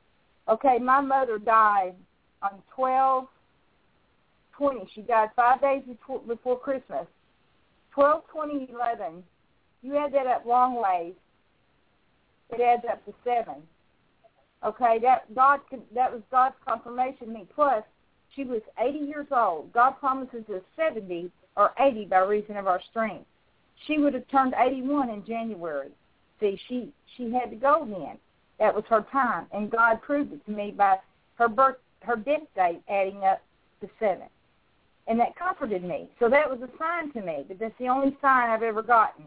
Okay, 0.49 0.79
my 0.79 1.01
mother 1.01 1.39
died 1.39 1.95
on 2.43 2.63
twelve 2.75 3.27
twenty. 4.57 4.89
She 4.95 5.01
died 5.03 5.31
five 5.35 5.61
days 5.61 5.83
before, 6.29 6.59
Christmas. 6.61 7.07
Twelve 7.93 8.25
twenty 8.31 8.69
eleven. 8.71 9.25
You 9.83 9.97
add 9.97 10.13
that 10.13 10.27
up 10.27 10.45
long 10.47 10.81
ways. 10.81 11.15
It 12.51 12.61
adds 12.61 12.85
up 12.91 13.05
to 13.07 13.15
seven. 13.25 13.63
Okay, 14.65 14.99
that 15.03 15.33
God 15.35 15.61
that 15.95 16.13
was 16.13 16.23
God's 16.31 16.55
confirmation 16.67 17.27
to 17.27 17.33
me. 17.33 17.47
Plus, 17.55 17.85
she 18.35 18.45
was 18.45 18.63
80 18.79 18.99
years 18.99 19.27
old. 19.31 19.73
God 19.73 19.93
promises 20.01 20.45
us 20.49 20.63
70 20.77 21.31
or 21.57 21.73
80 21.79 22.07
by 22.07 22.19
reason 22.21 22.57
of 22.57 22.67
our 22.67 22.81
strength. 22.91 23.27
She 23.87 23.99
would 23.99 24.15
have 24.15 24.27
turned 24.29 24.55
81 24.59 25.11
in 25.11 25.25
January. 25.25 25.91
See, 26.41 26.59
she 26.69 26.93
she 27.17 27.31
had 27.33 27.51
to 27.51 27.57
go 27.57 27.87
then. 27.89 28.19
That 28.59 28.75
was 28.75 28.85
her 28.89 29.05
time, 29.13 29.47
and 29.53 29.71
God 29.71 30.01
proved 30.01 30.33
it 30.33 30.45
to 30.47 30.53
me 30.53 30.71
by 30.71 30.97
her 31.37 31.49
birth 31.49 31.77
her 32.03 32.17
death 32.17 32.43
date 32.55 32.83
adding 32.89 33.25
up 33.25 33.43
to 33.81 33.89
seven, 33.99 34.29
and 35.09 35.19
that 35.21 35.37
comforted 35.37 35.83
me. 35.83 36.09
So 36.19 36.29
that 36.29 36.49
was 36.49 36.61
a 36.61 36.79
sign 36.79 37.13
to 37.13 37.21
me. 37.21 37.45
But 37.47 37.59
that's 37.59 37.77
the 37.79 37.89
only 37.89 38.17
sign 38.21 38.51
I've 38.51 38.63
ever 38.63 38.83
gotten. 38.83 39.25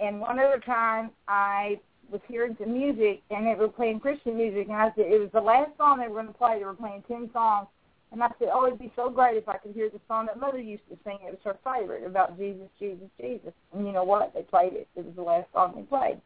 And 0.00 0.20
one 0.20 0.38
other 0.38 0.60
time, 0.64 1.10
I 1.28 1.80
was 2.10 2.20
hearing 2.28 2.56
some 2.60 2.72
music 2.72 3.22
and 3.30 3.46
they 3.46 3.54
were 3.54 3.68
playing 3.68 4.00
Christian 4.00 4.36
music 4.36 4.68
and 4.68 4.76
I 4.76 4.92
said 4.94 5.06
it 5.06 5.20
was 5.20 5.30
the 5.32 5.40
last 5.40 5.70
song 5.76 5.98
they 5.98 6.08
were 6.08 6.22
going 6.22 6.32
to 6.32 6.38
play. 6.38 6.58
They 6.58 6.64
were 6.64 6.74
playing 6.74 7.02
ten 7.08 7.30
songs 7.32 7.68
and 8.12 8.22
I 8.22 8.28
said, 8.38 8.48
oh, 8.52 8.66
it'd 8.66 8.78
be 8.78 8.92
so 8.94 9.10
great 9.10 9.36
if 9.36 9.48
I 9.48 9.56
could 9.56 9.74
hear 9.74 9.90
the 9.90 10.00
song 10.06 10.26
that 10.26 10.38
Mother 10.38 10.60
used 10.60 10.88
to 10.90 10.96
sing. 11.04 11.18
It 11.26 11.30
was 11.30 11.40
her 11.44 11.56
favorite 11.64 12.06
about 12.06 12.38
Jesus, 12.38 12.68
Jesus, 12.78 13.08
Jesus. 13.20 13.52
And 13.72 13.86
you 13.86 13.92
know 13.92 14.04
what? 14.04 14.32
They 14.32 14.42
played 14.42 14.74
it. 14.74 14.88
It 14.94 15.04
was 15.04 15.14
the 15.16 15.22
last 15.22 15.48
song 15.52 15.72
they 15.74 15.82
played. 15.82 16.20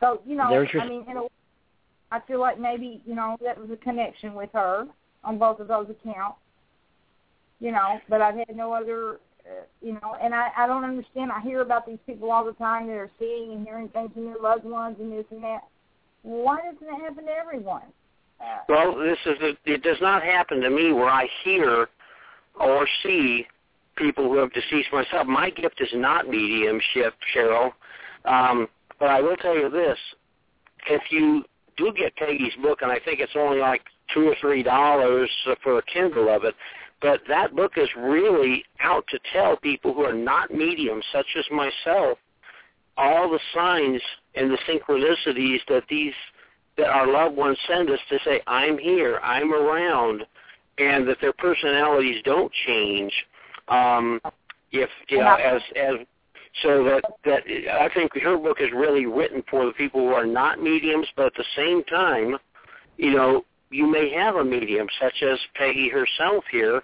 So 0.00 0.20
you 0.26 0.36
know, 0.36 0.48
There's 0.48 0.72
your... 0.72 0.82
I 0.82 0.88
mean, 0.88 1.04
in 1.10 1.16
a, 1.16 1.22
I 2.12 2.20
feel 2.20 2.40
like 2.40 2.60
maybe 2.60 3.02
you 3.04 3.14
know 3.14 3.36
that 3.42 3.58
was 3.58 3.70
a 3.70 3.76
connection 3.76 4.34
with 4.34 4.50
her 4.52 4.86
on 5.24 5.38
both 5.38 5.58
of 5.58 5.68
those 5.68 5.88
accounts. 5.90 6.38
You 7.58 7.72
know, 7.72 7.98
but 8.08 8.20
I've 8.20 8.36
had 8.36 8.54
no 8.54 8.72
other 8.72 9.18
you 9.80 9.92
know, 9.92 10.16
and 10.20 10.34
I, 10.34 10.48
I 10.56 10.66
don't 10.66 10.84
understand. 10.84 11.30
I 11.32 11.40
hear 11.40 11.60
about 11.60 11.86
these 11.86 11.98
people 12.06 12.30
all 12.30 12.44
the 12.44 12.52
time 12.52 12.86
that 12.88 12.94
are 12.94 13.10
seeing 13.18 13.52
and 13.52 13.64
hearing 13.64 13.88
things 13.88 14.10
from 14.12 14.24
their 14.24 14.38
loved 14.42 14.64
ones 14.64 14.96
and 15.00 15.12
this 15.12 15.24
and 15.30 15.42
that. 15.42 15.60
Why 16.22 16.56
doesn't 16.56 16.82
it 16.82 17.00
happen 17.00 17.24
to 17.26 17.30
everyone? 17.30 17.82
Uh, 18.40 18.58
well, 18.68 18.96
this 18.96 19.18
is 19.24 19.56
it 19.64 19.82
does 19.82 19.98
not 20.00 20.22
happen 20.22 20.60
to 20.60 20.70
me 20.70 20.92
where 20.92 21.08
I 21.08 21.28
hear 21.44 21.88
or 22.58 22.86
see 23.02 23.46
people 23.96 24.24
who 24.24 24.38
have 24.38 24.52
deceased 24.52 24.92
myself. 24.92 25.26
My 25.26 25.50
gift 25.50 25.80
is 25.80 25.88
not 25.94 26.28
mediumship, 26.28 27.14
Cheryl. 27.34 27.72
Um, 28.24 28.68
but 28.98 29.08
I 29.08 29.20
will 29.20 29.36
tell 29.36 29.56
you 29.56 29.70
this: 29.70 29.98
if 30.88 31.02
you 31.10 31.44
do 31.76 31.92
get 31.96 32.16
Peggy's 32.16 32.54
book, 32.62 32.80
and 32.82 32.90
I 32.90 32.98
think 32.98 33.20
it's 33.20 33.32
only 33.36 33.58
like 33.58 33.82
two 34.12 34.28
or 34.28 34.36
three 34.40 34.62
dollars 34.62 35.30
for 35.62 35.78
a 35.78 35.82
Kindle 35.82 36.34
of 36.34 36.44
it, 36.44 36.54
but 37.06 37.20
that 37.28 37.54
book 37.54 37.74
is 37.76 37.88
really 37.96 38.64
out 38.80 39.06
to 39.10 39.20
tell 39.32 39.56
people 39.56 39.94
who 39.94 40.02
are 40.02 40.12
not 40.12 40.52
mediums, 40.52 41.04
such 41.12 41.36
as 41.38 41.44
myself, 41.52 42.18
all 42.96 43.30
the 43.30 43.38
signs 43.54 44.02
and 44.34 44.50
the 44.50 44.58
synchronicities 44.68 45.60
that 45.68 45.84
these 45.88 46.14
that 46.76 46.88
our 46.88 47.06
loved 47.06 47.36
ones 47.36 47.56
send 47.68 47.90
us 47.90 48.00
to 48.08 48.18
say, 48.24 48.40
"I'm 48.48 48.76
here, 48.76 49.20
I'm 49.22 49.54
around," 49.54 50.26
and 50.78 51.06
that 51.06 51.20
their 51.20 51.32
personalities 51.32 52.22
don't 52.24 52.52
change. 52.66 53.12
Um, 53.68 54.20
if 54.72 54.90
you 55.08 55.18
know, 55.18 55.34
as 55.34 55.62
as 55.76 55.94
so 56.62 56.82
that 56.82 57.04
that 57.24 57.44
I 57.70 57.88
think 57.94 58.20
her 58.20 58.36
book 58.36 58.60
is 58.60 58.72
really 58.72 59.06
written 59.06 59.44
for 59.48 59.64
the 59.64 59.72
people 59.74 60.00
who 60.00 60.12
are 60.12 60.26
not 60.26 60.60
mediums, 60.60 61.06
but 61.14 61.26
at 61.26 61.34
the 61.34 61.44
same 61.54 61.84
time, 61.84 62.36
you 62.96 63.12
know, 63.14 63.44
you 63.70 63.86
may 63.86 64.10
have 64.12 64.36
a 64.36 64.44
medium, 64.44 64.86
such 65.00 65.22
as 65.22 65.38
Peggy 65.54 65.88
herself 65.88 66.44
here, 66.50 66.82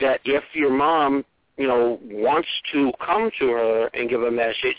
that 0.00 0.20
if 0.24 0.44
your 0.54 0.72
mom, 0.72 1.24
you 1.56 1.66
know, 1.66 1.98
wants 2.04 2.48
to 2.72 2.92
come 3.04 3.30
to 3.38 3.48
her 3.48 3.86
and 3.88 4.08
give 4.08 4.22
a 4.22 4.30
message, 4.30 4.78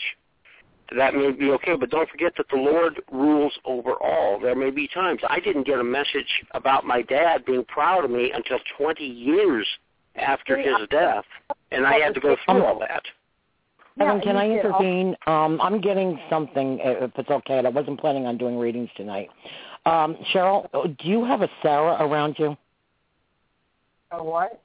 that 0.96 1.14
may 1.14 1.30
be 1.30 1.50
okay. 1.50 1.76
But 1.76 1.90
don't 1.90 2.08
forget 2.08 2.32
that 2.36 2.46
the 2.50 2.56
Lord 2.56 3.00
rules 3.10 3.52
over 3.64 3.92
all. 3.92 4.38
There 4.40 4.56
may 4.56 4.70
be 4.70 4.88
times 4.88 5.20
I 5.28 5.40
didn't 5.40 5.66
get 5.66 5.78
a 5.78 5.84
message 5.84 6.44
about 6.52 6.84
my 6.84 7.02
dad 7.02 7.44
being 7.44 7.64
proud 7.64 8.04
of 8.04 8.10
me 8.10 8.32
until 8.34 8.58
20 8.76 9.04
years 9.04 9.66
after 10.16 10.58
his 10.58 10.76
death, 10.90 11.24
and 11.70 11.86
I 11.86 11.94
had 11.94 12.14
to 12.14 12.20
go 12.20 12.36
through 12.44 12.64
all 12.64 12.78
that. 12.80 13.02
Kevin, 13.98 14.20
can 14.20 14.36
I 14.36 14.48
intervene? 14.50 15.14
Um, 15.26 15.60
I'm 15.60 15.80
getting 15.80 16.18
something, 16.30 16.78
if 16.82 17.12
it's 17.16 17.30
okay. 17.30 17.58
I 17.58 17.68
wasn't 17.68 18.00
planning 18.00 18.26
on 18.26 18.38
doing 18.38 18.58
readings 18.58 18.88
tonight. 18.96 19.28
Um, 19.84 20.16
Cheryl, 20.32 20.68
do 20.72 21.08
you 21.08 21.24
have 21.24 21.42
a 21.42 21.48
Sarah 21.62 21.96
around 22.00 22.36
you? 22.38 22.56
A 24.12 24.22
what? 24.22 24.60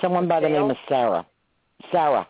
Someone 0.00 0.28
by 0.28 0.40
the 0.40 0.48
name 0.48 0.70
of 0.70 0.76
Sarah. 0.88 1.26
Sarah. 1.90 2.28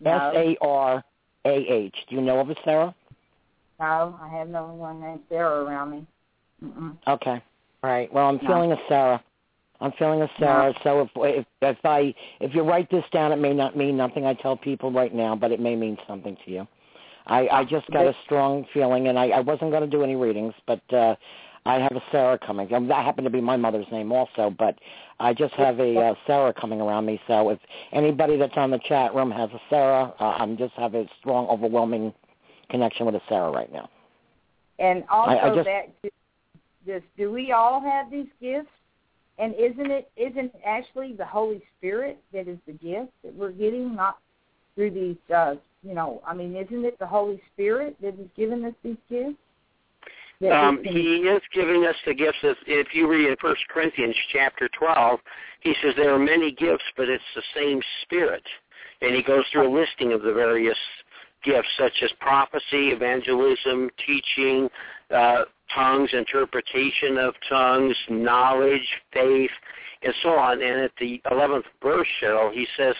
No. 0.00 0.10
S 0.10 0.34
A 0.36 0.56
R 0.62 1.04
A 1.44 1.50
H. 1.50 1.94
Do 2.08 2.14
you 2.14 2.22
know 2.22 2.38
of 2.40 2.50
a 2.50 2.54
Sarah? 2.64 2.94
No, 3.78 4.18
I 4.20 4.28
have 4.28 4.48
no 4.48 4.66
one 4.66 5.00
named 5.00 5.20
Sarah 5.28 5.64
around 5.64 5.90
me. 5.90 6.06
Mm-mm. 6.64 6.96
Okay. 7.08 7.42
All 7.82 7.90
right. 7.90 8.12
Well, 8.12 8.26
I'm 8.26 8.38
No. 8.42 8.48
feeling 8.48 8.72
a 8.72 8.78
Sarah. 8.88 9.22
I'm 9.80 9.92
feeling 9.92 10.20
a 10.20 10.30
Sarah. 10.38 10.74
So 10.84 11.00
if 11.00 11.10
if 11.16 11.46
if 11.62 11.78
I 11.84 12.14
if 12.40 12.54
you 12.54 12.62
write 12.62 12.90
this 12.90 13.04
down, 13.12 13.32
it 13.32 13.36
may 13.36 13.54
not 13.54 13.76
mean 13.76 13.96
nothing. 13.96 14.26
I 14.26 14.34
tell 14.34 14.56
people 14.56 14.92
right 14.92 15.14
now, 15.14 15.34
but 15.34 15.52
it 15.52 15.60
may 15.60 15.74
mean 15.74 15.96
something 16.06 16.36
to 16.44 16.50
you. 16.50 16.68
I 17.30 17.48
I 17.48 17.64
just 17.64 17.90
got 17.90 18.06
a 18.06 18.14
strong 18.24 18.66
feeling, 18.74 19.08
and 19.08 19.18
I 19.18 19.28
I 19.28 19.40
wasn't 19.40 19.70
going 19.70 19.82
to 19.82 19.88
do 19.88 20.02
any 20.02 20.16
readings, 20.16 20.52
but 20.66 20.82
uh 20.92 21.14
I 21.66 21.74
have 21.74 21.92
a 21.92 22.02
Sarah 22.10 22.38
coming. 22.38 22.72
Um, 22.72 22.88
That 22.88 23.04
happened 23.04 23.26
to 23.26 23.30
be 23.30 23.40
my 23.40 23.56
mother's 23.56 23.86
name 23.92 24.12
also, 24.12 24.54
but 24.58 24.78
I 25.18 25.34
just 25.34 25.52
have 25.54 25.78
a 25.78 25.94
uh, 25.94 26.14
Sarah 26.26 26.54
coming 26.54 26.80
around 26.80 27.04
me. 27.04 27.20
So 27.26 27.50
if 27.50 27.58
anybody 27.92 28.38
that's 28.38 28.56
on 28.56 28.70
the 28.70 28.80
chat 28.88 29.14
room 29.14 29.30
has 29.30 29.50
a 29.50 29.60
Sarah, 29.68 30.14
uh, 30.18 30.36
I'm 30.38 30.56
just 30.56 30.72
have 30.74 30.94
a 30.94 31.06
strong, 31.20 31.46
overwhelming 31.48 32.14
connection 32.70 33.04
with 33.04 33.14
a 33.14 33.20
Sarah 33.28 33.50
right 33.50 33.70
now. 33.70 33.88
And 34.78 35.04
also 35.10 35.36
I 35.36 35.54
just- 35.54 35.66
that 35.66 36.12
just 36.86 37.04
do 37.18 37.30
we 37.30 37.52
all 37.52 37.80
have 37.80 38.10
these 38.10 38.28
gifts? 38.40 38.70
And 39.38 39.54
isn't 39.54 39.90
it 39.90 40.10
isn't 40.16 40.54
it 40.54 40.60
actually 40.64 41.12
the 41.12 41.26
Holy 41.26 41.62
Spirit 41.76 42.22
that 42.32 42.48
is 42.48 42.58
the 42.66 42.72
gift 42.72 43.12
that 43.22 43.34
we're 43.34 43.52
getting, 43.52 43.94
not 43.94 44.18
through 44.74 44.90
these 44.90 45.34
uh 45.34 45.54
you 45.82 45.94
know, 45.94 46.20
I 46.26 46.34
mean, 46.34 46.56
isn't 46.56 46.84
it 46.84 46.98
the 46.98 47.06
Holy 47.06 47.40
Spirit 47.54 47.96
that 48.02 48.14
is 48.14 48.28
giving 48.36 48.64
us 48.64 48.74
these 48.82 48.98
gifts? 49.08 49.36
Um, 50.50 50.80
he 50.82 51.18
is 51.18 51.42
giving 51.54 51.84
us 51.84 51.96
the 52.06 52.14
gifts. 52.14 52.38
Of, 52.42 52.56
if 52.66 52.94
you 52.94 53.08
read 53.08 53.28
in 53.28 53.36
First 53.40 53.62
Corinthians 53.68 54.16
chapter 54.32 54.70
12, 54.78 55.20
he 55.60 55.74
says 55.82 55.92
there 55.96 56.14
are 56.14 56.18
many 56.18 56.50
gifts, 56.52 56.84
but 56.96 57.10
it's 57.10 57.22
the 57.34 57.42
same 57.54 57.80
Spirit. 58.02 58.42
And 59.02 59.14
he 59.14 59.22
goes 59.22 59.44
through 59.52 59.68
a 59.68 59.72
listing 59.72 60.14
of 60.14 60.22
the 60.22 60.32
various 60.32 60.78
gifts, 61.44 61.68
such 61.78 61.92
as 62.02 62.10
prophecy, 62.20 62.88
evangelism, 62.88 63.90
teaching, 64.06 64.68
uh, 65.14 65.44
tongues, 65.74 66.10
interpretation 66.14 67.18
of 67.18 67.34
tongues, 67.48 67.96
knowledge, 68.08 68.88
faith, 69.12 69.50
and 70.02 70.14
so 70.22 70.30
on. 70.30 70.62
And 70.62 70.80
at 70.80 70.92
the 70.98 71.20
11th 71.30 71.64
verse, 71.82 72.08
Cheryl, 72.22 72.52
he 72.52 72.66
says, 72.78 72.94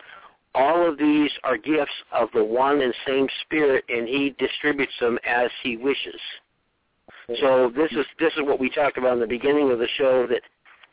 all 0.54 0.88
of 0.88 0.98
these 0.98 1.30
are 1.44 1.56
gifts 1.56 1.92
of 2.12 2.28
the 2.34 2.44
one 2.44 2.80
and 2.80 2.94
same 3.06 3.28
Spirit, 3.42 3.84
and 3.88 4.08
he 4.08 4.34
distributes 4.38 4.92
them 5.00 5.18
as 5.26 5.50
he 5.62 5.76
wishes. 5.76 6.20
So 7.40 7.72
this 7.76 7.92
is 7.92 8.06
this 8.18 8.32
is 8.34 8.42
what 8.42 8.58
we 8.58 8.70
talked 8.70 8.98
about 8.98 9.14
in 9.14 9.20
the 9.20 9.26
beginning 9.26 9.70
of 9.70 9.78
the 9.78 9.86
show 9.96 10.26
that 10.26 10.42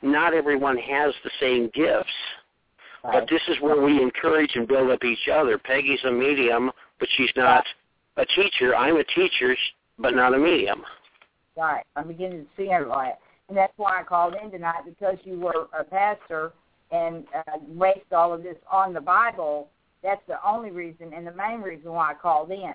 not 0.03 0.35
everyone 0.35 0.77
has 0.77 1.13
the 1.23 1.31
same 1.39 1.71
gifts, 1.73 2.13
but 3.01 3.27
this 3.29 3.41
is 3.47 3.59
where 3.59 3.81
we 3.81 4.01
encourage 4.01 4.51
and 4.55 4.67
build 4.67 4.91
up 4.91 5.03
each 5.03 5.27
other. 5.31 5.57
Peggy's 5.57 6.03
a 6.05 6.11
medium, 6.11 6.71
but 6.99 7.09
she's 7.17 7.31
not 7.35 7.63
a 8.17 8.25
teacher. 8.25 8.75
I'm 8.75 8.97
a 8.97 9.03
teacher, 9.03 9.55
but 9.97 10.13
not 10.13 10.35
a 10.35 10.37
medium. 10.37 10.83
Right. 11.55 11.83
I'm 11.95 12.07
beginning 12.07 12.43
to 12.43 12.47
see 12.55 12.69
it 12.69 12.87
like 12.87 13.15
And 13.49 13.57
that's 13.57 13.73
why 13.77 13.99
I 13.99 14.03
called 14.03 14.35
in 14.41 14.51
tonight 14.51 14.83
because 14.85 15.17
you 15.23 15.39
were 15.39 15.67
a 15.77 15.83
pastor 15.83 16.51
and 16.91 17.25
uh, 17.35 17.57
based 17.79 18.13
all 18.13 18.33
of 18.33 18.43
this 18.43 18.57
on 18.71 18.93
the 18.93 19.01
Bible. 19.01 19.69
That's 20.03 20.21
the 20.27 20.37
only 20.47 20.71
reason 20.71 21.11
and 21.13 21.25
the 21.25 21.33
main 21.33 21.61
reason 21.61 21.91
why 21.91 22.11
I 22.11 22.13
called 22.13 22.51
in 22.51 22.73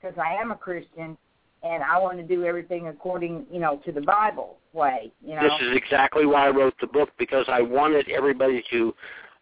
because 0.00 0.18
I 0.18 0.34
am 0.34 0.50
a 0.50 0.56
Christian 0.56 1.16
and 1.62 1.82
I 1.82 1.98
want 1.98 2.18
to 2.18 2.22
do 2.22 2.44
everything 2.44 2.88
according, 2.88 3.46
you 3.50 3.58
know, 3.58 3.80
to 3.86 3.92
the 3.92 4.02
Bible 4.02 4.58
way. 4.72 5.10
You 5.24 5.36
know. 5.36 5.42
This 5.42 5.68
is 5.68 5.76
exactly 5.76 6.26
why 6.26 6.46
I 6.46 6.50
wrote 6.50 6.74
the 6.80 6.86
book 6.86 7.08
because 7.18 7.46
I 7.48 7.62
wanted 7.62 8.08
everybody 8.10 8.62
to 8.70 8.94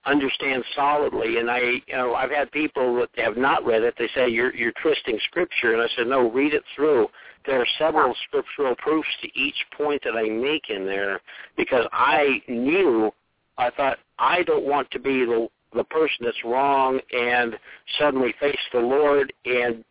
understand 0.07 0.65
solidly. 0.75 1.39
And 1.39 1.51
I, 1.51 1.59
you 1.59 1.95
know, 1.95 2.15
I've 2.15 2.31
had 2.31 2.51
people 2.53 2.97
that 2.97 3.25
have 3.25 3.37
not 3.37 3.65
read 3.67 3.83
it. 3.83 3.95
They 3.99 4.09
say 4.15 4.29
you're 4.29 4.55
you're 4.55 4.73
twisting 4.83 5.19
scripture, 5.25 5.73
and 5.73 5.83
I 5.83 5.87
said 5.97 6.07
no, 6.07 6.31
read 6.31 6.55
it 6.55 6.63
through. 6.77 7.09
There 7.47 7.61
are 7.61 7.67
several 7.79 8.15
scriptural 8.29 8.77
proofs 8.77 9.09
to 9.23 9.29
each 9.39 9.57
point 9.77 10.03
that 10.05 10.17
I 10.17 10.29
make 10.29 10.71
in 10.71 10.87
there 10.87 11.21
because 11.57 11.87
I 11.93 12.43
knew. 12.49 13.11
I 13.59 13.71
thought 13.71 13.99
I 14.23 14.45
don't 14.45 14.65
want 14.65 14.91
to 14.93 15.01
be 15.01 15.25
the 15.25 15.49
the 15.75 15.85
person 15.85 16.19
that's 16.21 16.45
wrong 16.45 17.01
and 17.13 17.57
suddenly 17.99 18.35
face 18.39 18.59
the 18.73 18.79
Lord 18.79 19.33
and 19.47 19.83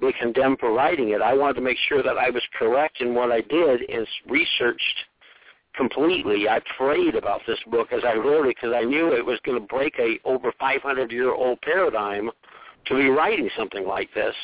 be 0.00 0.12
condemned 0.20 0.58
for 0.58 0.72
writing 0.72 1.10
it. 1.10 1.22
I 1.22 1.32
wanted 1.32 1.54
to 1.54 1.60
make 1.60 1.78
sure 1.88 2.02
that 2.02 2.18
I 2.18 2.28
was 2.30 2.42
correct 2.58 3.00
in 3.00 3.14
what 3.14 3.30
I 3.30 3.40
did 3.42 3.88
and 3.88 4.06
researched 4.28 5.04
completely. 5.76 6.48
I 6.48 6.60
prayed 6.76 7.14
about 7.14 7.40
this 7.46 7.58
book 7.70 7.92
as 7.92 8.02
I 8.04 8.14
wrote 8.14 8.46
it 8.46 8.56
because 8.56 8.74
I 8.76 8.82
knew 8.82 9.12
it 9.12 9.24
was 9.24 9.38
going 9.44 9.60
to 9.60 9.66
break 9.66 9.94
a 10.00 10.18
over 10.24 10.52
500 10.58 11.12
year 11.12 11.32
old 11.32 11.60
paradigm 11.62 12.30
to 12.86 12.94
be 12.96 13.08
writing 13.08 13.48
something 13.56 13.86
like 13.86 14.12
this. 14.12 14.34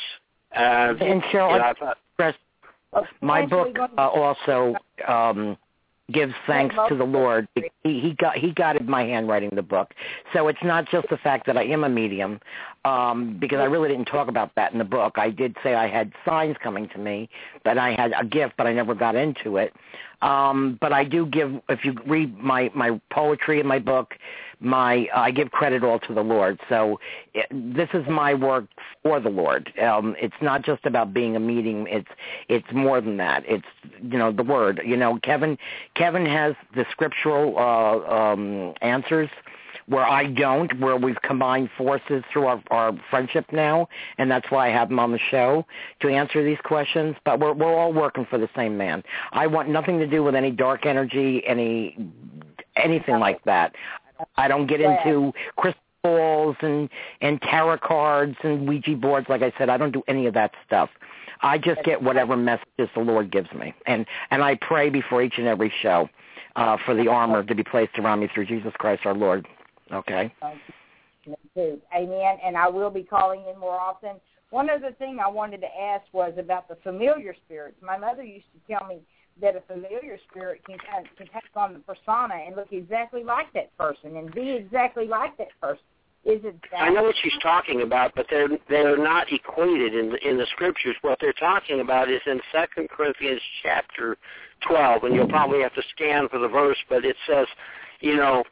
And, 0.53 1.01
And 1.01 1.21
Cheryl, 1.23 1.55
and 1.55 1.61
I 1.63 1.73
thought, 1.73 1.97
Chris, 2.15 2.35
my 3.21 3.45
book 3.45 3.75
uh, 3.97 4.01
also 4.01 4.75
um, 5.05 5.57
gives 6.11 6.33
thanks 6.45 6.75
to 6.89 6.95
the 6.95 7.03
Lord. 7.03 7.47
He, 7.55 7.69
he 7.83 8.15
got 8.17 8.37
he 8.37 8.51
guided 8.51 8.87
my 8.87 9.03
handwriting 9.03 9.49
the 9.53 9.63
book, 9.63 9.93
so 10.33 10.47
it's 10.47 10.63
not 10.63 10.89
just 10.89 11.09
the 11.09 11.17
fact 11.17 11.45
that 11.47 11.57
I 11.57 11.63
am 11.63 11.83
a 11.83 11.89
medium, 11.89 12.39
um, 12.83 13.37
because 13.39 13.59
I 13.59 13.65
really 13.65 13.89
didn't 13.89 14.05
talk 14.05 14.27
about 14.27 14.53
that 14.55 14.71
in 14.71 14.77
the 14.77 14.85
book. 14.85 15.13
I 15.17 15.29
did 15.29 15.55
say 15.63 15.73
I 15.73 15.87
had 15.87 16.13
signs 16.23 16.57
coming 16.61 16.87
to 16.89 16.99
me, 16.99 17.29
that 17.63 17.77
I 17.77 17.93
had 17.93 18.13
a 18.19 18.25
gift, 18.25 18.53
but 18.57 18.67
I 18.67 18.73
never 18.73 18.93
got 18.93 19.15
into 19.15 19.57
it. 19.57 19.73
Um, 20.21 20.77
but 20.79 20.93
I 20.93 21.03
do 21.03 21.25
give, 21.25 21.53
if 21.69 21.83
you 21.83 21.95
read 22.05 22.37
my 22.37 22.71
my 22.75 22.99
poetry 23.11 23.59
in 23.59 23.67
my 23.67 23.79
book, 23.79 24.13
my 24.59 25.07
I 25.13 25.31
give 25.31 25.51
credit 25.51 25.83
all 25.83 25.99
to 25.99 26.13
the 26.13 26.23
Lord. 26.23 26.59
So 26.69 26.99
it, 27.33 27.47
this 27.51 27.89
is 27.93 28.07
my 28.07 28.33
work 28.33 28.65
for 29.03 29.19
the 29.19 29.29
Lord. 29.29 29.71
Um, 29.81 30.15
it's 30.19 30.35
not 30.41 30.63
just 30.63 30.85
about 30.85 31.13
being 31.13 31.35
a 31.35 31.39
meeting. 31.39 31.87
It's 31.89 32.09
it's 32.49 32.71
more 32.73 33.01
than 33.01 33.17
that. 33.17 33.43
It's 33.47 33.67
you 34.01 34.17
know 34.17 34.31
the 34.31 34.43
word. 34.43 34.81
You 34.85 34.97
know 34.97 35.19
Kevin 35.23 35.57
Kevin 35.95 36.25
has 36.25 36.55
the 36.75 36.85
scriptural 36.91 37.57
uh, 37.57 38.13
um, 38.13 38.73
answers 38.81 39.29
where 39.87 40.05
I 40.05 40.25
don't, 40.25 40.79
where 40.79 40.97
we've 40.97 41.21
combined 41.21 41.69
forces 41.77 42.23
through 42.31 42.47
our, 42.47 42.63
our 42.71 42.93
friendship 43.09 43.45
now, 43.51 43.87
and 44.17 44.31
that's 44.31 44.49
why 44.49 44.67
I 44.67 44.71
have 44.71 44.89
him 44.89 44.99
on 44.99 45.11
the 45.11 45.19
show 45.19 45.65
to 45.99 46.09
answer 46.09 46.43
these 46.43 46.57
questions. 46.63 47.15
But 47.23 47.39
we're 47.39 47.53
we're 47.53 47.73
all 47.73 47.93
working 47.93 48.25
for 48.25 48.37
the 48.37 48.49
same 48.55 48.77
man. 48.77 49.03
I 49.31 49.47
want 49.47 49.69
nothing 49.69 49.99
to 49.99 50.07
do 50.07 50.23
with 50.23 50.35
any 50.35 50.51
dark 50.51 50.85
energy, 50.85 51.45
any 51.45 51.97
anything 52.75 53.19
like 53.19 53.43
that. 53.45 53.75
I 54.37 54.47
don't 54.47 54.67
get 54.67 54.81
into 54.81 55.33
crystal 55.55 55.81
balls 56.03 56.55
and 56.61 56.89
and 57.21 57.41
tarot 57.41 57.79
cards 57.79 58.35
and 58.43 58.67
Ouija 58.67 58.95
boards. 58.95 59.27
Like 59.29 59.41
I 59.41 59.51
said, 59.57 59.69
I 59.69 59.77
don't 59.77 59.91
do 59.91 60.03
any 60.07 60.27
of 60.27 60.33
that 60.35 60.51
stuff. 60.65 60.89
I 61.41 61.57
just 61.57 61.83
get 61.83 62.01
whatever 62.01 62.37
messages 62.37 62.89
the 62.95 63.01
Lord 63.01 63.31
gives 63.31 63.51
me, 63.53 63.73
and 63.85 64.05
and 64.31 64.43
I 64.43 64.55
pray 64.55 64.89
before 64.89 65.21
each 65.21 65.37
and 65.37 65.47
every 65.47 65.73
show 65.81 66.09
uh, 66.55 66.77
for 66.85 66.95
the 66.95 67.07
armor 67.07 67.43
to 67.43 67.55
be 67.55 67.63
placed 67.63 67.97
around 67.97 68.19
me 68.19 68.29
through 68.33 68.45
Jesus 68.45 68.73
Christ 68.77 69.05
our 69.05 69.13
Lord. 69.13 69.47
Okay. 69.91 70.33
too. 71.55 71.81
Amen. 71.95 72.37
And 72.43 72.55
I 72.57 72.67
will 72.67 72.89
be 72.89 73.03
calling 73.03 73.43
in 73.51 73.59
more 73.59 73.79
often. 73.79 74.11
One 74.51 74.69
other 74.69 74.91
thing 74.93 75.19
I 75.23 75.29
wanted 75.29 75.61
to 75.61 75.67
ask 75.67 76.05
was 76.13 76.33
about 76.37 76.67
the 76.67 76.77
familiar 76.83 77.35
spirits. 77.45 77.77
My 77.81 77.97
mother 77.97 78.23
used 78.23 78.45
to 78.53 78.73
tell 78.73 78.87
me 78.87 78.99
that 79.41 79.55
a 79.55 79.61
familiar 79.61 80.17
spirit 80.29 80.61
can 80.65 80.77
can 81.17 81.27
take 81.27 81.43
on 81.55 81.73
the 81.73 81.79
persona 81.79 82.35
and 82.45 82.55
look 82.55 82.71
exactly 82.71 83.23
like 83.23 83.51
that 83.53 83.75
person 83.77 84.15
and 84.15 84.33
be 84.33 84.51
exactly 84.51 85.07
like 85.07 85.37
that 85.37 85.49
person. 85.61 85.83
Is 86.23 86.41
it 86.43 86.55
that? 86.71 86.81
I 86.81 86.89
know 86.89 87.03
what 87.03 87.15
she's 87.21 87.37
talking 87.43 87.81
about, 87.81 88.13
but 88.15 88.25
they're 88.29 88.49
they're 88.67 88.97
not 88.97 89.31
equated 89.31 89.93
in 89.93 90.09
the, 90.09 90.27
in 90.27 90.37
the 90.37 90.47
scriptures. 90.51 90.95
What 91.01 91.19
they're 91.21 91.33
talking 91.33 91.81
about 91.81 92.09
is 92.09 92.21
in 92.25 92.39
Second 92.51 92.89
Corinthians 92.89 93.41
chapter 93.61 94.17
twelve, 94.67 95.03
and 95.03 95.13
you'll 95.13 95.27
probably 95.27 95.61
have 95.61 95.75
to 95.75 95.83
scan 95.93 96.27
for 96.29 96.39
the 96.39 96.47
verse, 96.47 96.77
but 96.89 97.05
it 97.05 97.15
says, 97.27 97.45
you 97.99 98.15
know, 98.15 98.43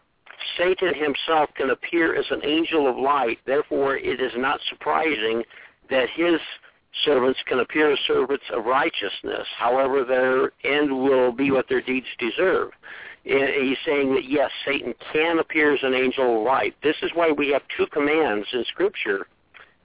Satan 0.57 0.93
himself 0.93 1.49
can 1.55 1.71
appear 1.71 2.15
as 2.15 2.25
an 2.29 2.41
angel 2.45 2.87
of 2.87 2.97
light. 2.97 3.39
Therefore, 3.45 3.97
it 3.97 4.21
is 4.21 4.33
not 4.35 4.59
surprising 4.69 5.43
that 5.89 6.09
his 6.15 6.39
servants 7.05 7.39
can 7.47 7.59
appear 7.59 7.91
as 7.91 7.99
servants 8.07 8.45
of 8.51 8.65
righteousness. 8.65 9.47
However, 9.57 10.03
their 10.03 10.51
end 10.63 10.91
will 10.91 11.31
be 11.31 11.51
what 11.51 11.67
their 11.67 11.81
deeds 11.81 12.07
deserve. 12.19 12.71
He's 13.23 13.77
saying 13.85 14.13
that 14.15 14.25
yes, 14.27 14.51
Satan 14.65 14.93
can 15.13 15.39
appear 15.39 15.73
as 15.73 15.79
an 15.81 15.93
angel 15.93 16.39
of 16.39 16.43
light. 16.43 16.75
This 16.83 16.97
is 17.01 17.11
why 17.13 17.31
we 17.31 17.49
have 17.49 17.61
two 17.77 17.87
commands 17.87 18.47
in 18.51 18.65
Scripture. 18.65 19.27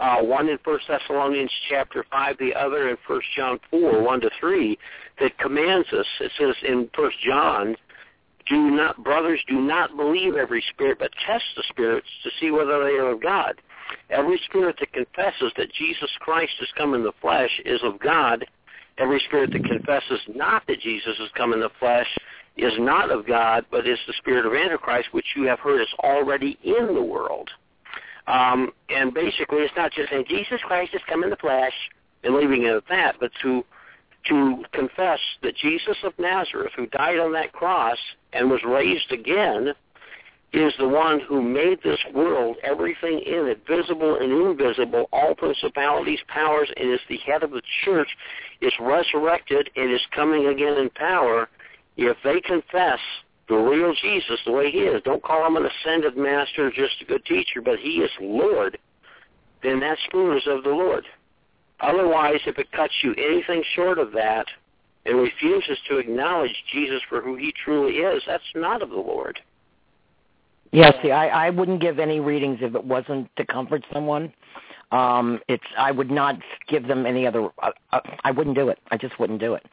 Uh, 0.00 0.22
one 0.22 0.48
in 0.48 0.58
First 0.64 0.86
Thessalonians 0.88 1.50
chapter 1.68 2.04
five, 2.10 2.36
the 2.38 2.54
other 2.54 2.88
in 2.88 2.96
First 3.06 3.26
John 3.36 3.58
four, 3.70 4.02
one 4.02 4.20
to 4.20 4.30
three, 4.38 4.78
that 5.20 5.36
commands 5.38 5.88
us. 5.92 6.06
It 6.20 6.32
says 6.38 6.54
in 6.62 6.88
First 6.94 7.16
John, 7.20 7.76
"Do 8.48 8.70
not, 8.70 9.02
brothers, 9.02 9.40
do 9.48 9.60
not 9.60 9.96
believe 9.96 10.36
every 10.36 10.62
spirit, 10.70 10.98
but 11.00 11.10
test 11.26 11.44
the 11.56 11.64
spirits 11.68 12.08
to 12.22 12.30
see 12.40 12.50
whether 12.50 12.84
they 12.84 12.96
are 12.96 13.10
of 13.10 13.22
God. 13.22 13.60
Every 14.10 14.40
spirit 14.48 14.76
that 14.80 14.92
confesses 14.92 15.52
that 15.56 15.72
Jesus 15.72 16.10
Christ 16.20 16.52
has 16.60 16.68
come 16.76 16.94
in 16.94 17.02
the 17.02 17.12
flesh 17.20 17.50
is 17.64 17.80
of 17.82 17.98
God. 18.00 18.44
Every 18.98 19.20
spirit 19.28 19.52
that 19.52 19.64
confesses 19.64 20.20
not 20.34 20.66
that 20.66 20.80
Jesus 20.80 21.16
has 21.18 21.28
come 21.36 21.52
in 21.52 21.60
the 21.60 21.70
flesh 21.78 22.08
is 22.56 22.72
not 22.78 23.10
of 23.10 23.26
God, 23.26 23.64
but 23.70 23.86
is 23.86 23.98
the 24.06 24.14
spirit 24.14 24.44
of 24.44 24.52
Antichrist, 24.54 25.08
which 25.12 25.26
you 25.36 25.44
have 25.44 25.60
heard 25.60 25.80
is 25.80 25.94
already 26.00 26.58
in 26.64 26.94
the 26.94 27.02
world. 27.02 27.48
Um, 28.26 28.72
and 28.90 29.14
basically, 29.14 29.58
it's 29.58 29.74
not 29.76 29.92
just 29.92 30.10
saying 30.10 30.24
Jesus 30.28 30.60
Christ 30.62 30.92
has 30.92 31.00
come 31.08 31.22
in 31.22 31.30
the 31.30 31.36
flesh 31.36 31.72
and 32.24 32.34
leaving 32.34 32.64
it 32.64 32.74
at 32.74 32.82
that, 32.88 33.16
but 33.20 33.30
to 33.42 33.64
to 34.28 34.64
confess 34.72 35.20
that 35.42 35.56
Jesus 35.56 35.96
of 36.02 36.12
Nazareth, 36.18 36.72
who 36.76 36.86
died 36.86 37.18
on 37.18 37.32
that 37.32 37.52
cross 37.52 37.96
and 38.32 38.50
was 38.50 38.60
raised 38.64 39.10
again, 39.10 39.72
is 40.52 40.72
the 40.78 40.88
one 40.88 41.20
who 41.20 41.42
made 41.42 41.78
this 41.82 41.98
world, 42.14 42.56
everything 42.62 43.20
in 43.20 43.48
it, 43.48 43.66
visible 43.66 44.16
and 44.18 44.32
invisible, 44.32 45.06
all 45.12 45.34
principalities, 45.34 46.20
powers, 46.28 46.70
and 46.76 46.92
is 46.92 47.00
the 47.08 47.18
head 47.18 47.42
of 47.42 47.50
the 47.50 47.62
church, 47.84 48.08
is 48.62 48.72
resurrected 48.80 49.68
and 49.76 49.92
is 49.92 50.00
coming 50.14 50.46
again 50.46 50.78
in 50.78 50.88
power. 50.90 51.48
If 51.96 52.16
they 52.24 52.40
confess 52.40 52.98
the 53.48 53.56
real 53.56 53.94
Jesus 54.00 54.40
the 54.46 54.52
way 54.52 54.70
he 54.70 54.78
is, 54.78 55.02
don't 55.02 55.22
call 55.22 55.46
him 55.46 55.56
an 55.56 55.66
ascended 55.66 56.16
master, 56.16 56.70
just 56.70 57.02
a 57.02 57.04
good 57.04 57.24
teacher, 57.26 57.60
but 57.62 57.78
he 57.78 57.98
is 57.98 58.10
Lord, 58.20 58.78
then 59.62 59.80
that 59.80 59.98
spoon 60.06 60.36
is 60.36 60.46
of 60.46 60.64
the 60.64 60.70
Lord. 60.70 61.04
Otherwise, 61.80 62.40
if 62.46 62.58
it 62.58 62.72
cuts 62.72 62.92
you 63.02 63.14
anything 63.14 63.62
short 63.74 63.98
of 63.98 64.12
that 64.12 64.46
and 65.04 65.18
refuses 65.18 65.78
to 65.88 65.98
acknowledge 65.98 66.54
Jesus 66.72 67.00
for 67.08 67.20
who 67.20 67.36
he 67.36 67.52
truly 67.64 67.98
is, 67.98 68.22
that's 68.26 68.42
not 68.54 68.82
of 68.82 68.90
the 68.90 68.96
Lord. 68.96 69.38
Yeah, 70.72 70.90
see, 71.02 71.10
I, 71.10 71.46
I 71.46 71.50
wouldn't 71.50 71.80
give 71.80 71.98
any 71.98 72.20
readings 72.20 72.58
if 72.60 72.74
it 72.74 72.84
wasn't 72.84 73.28
to 73.36 73.46
comfort 73.46 73.84
someone. 73.92 74.32
Um, 74.90 75.40
it's 75.48 75.64
I 75.76 75.90
would 75.90 76.10
not 76.10 76.36
give 76.66 76.88
them 76.88 77.06
any 77.06 77.26
other. 77.26 77.48
Uh, 77.62 77.72
uh, 77.92 78.00
I 78.24 78.30
wouldn't 78.30 78.56
do 78.56 78.68
it. 78.68 78.78
I 78.90 78.96
just 78.96 79.18
wouldn't 79.18 79.40
do 79.40 79.54
it. 79.54 79.66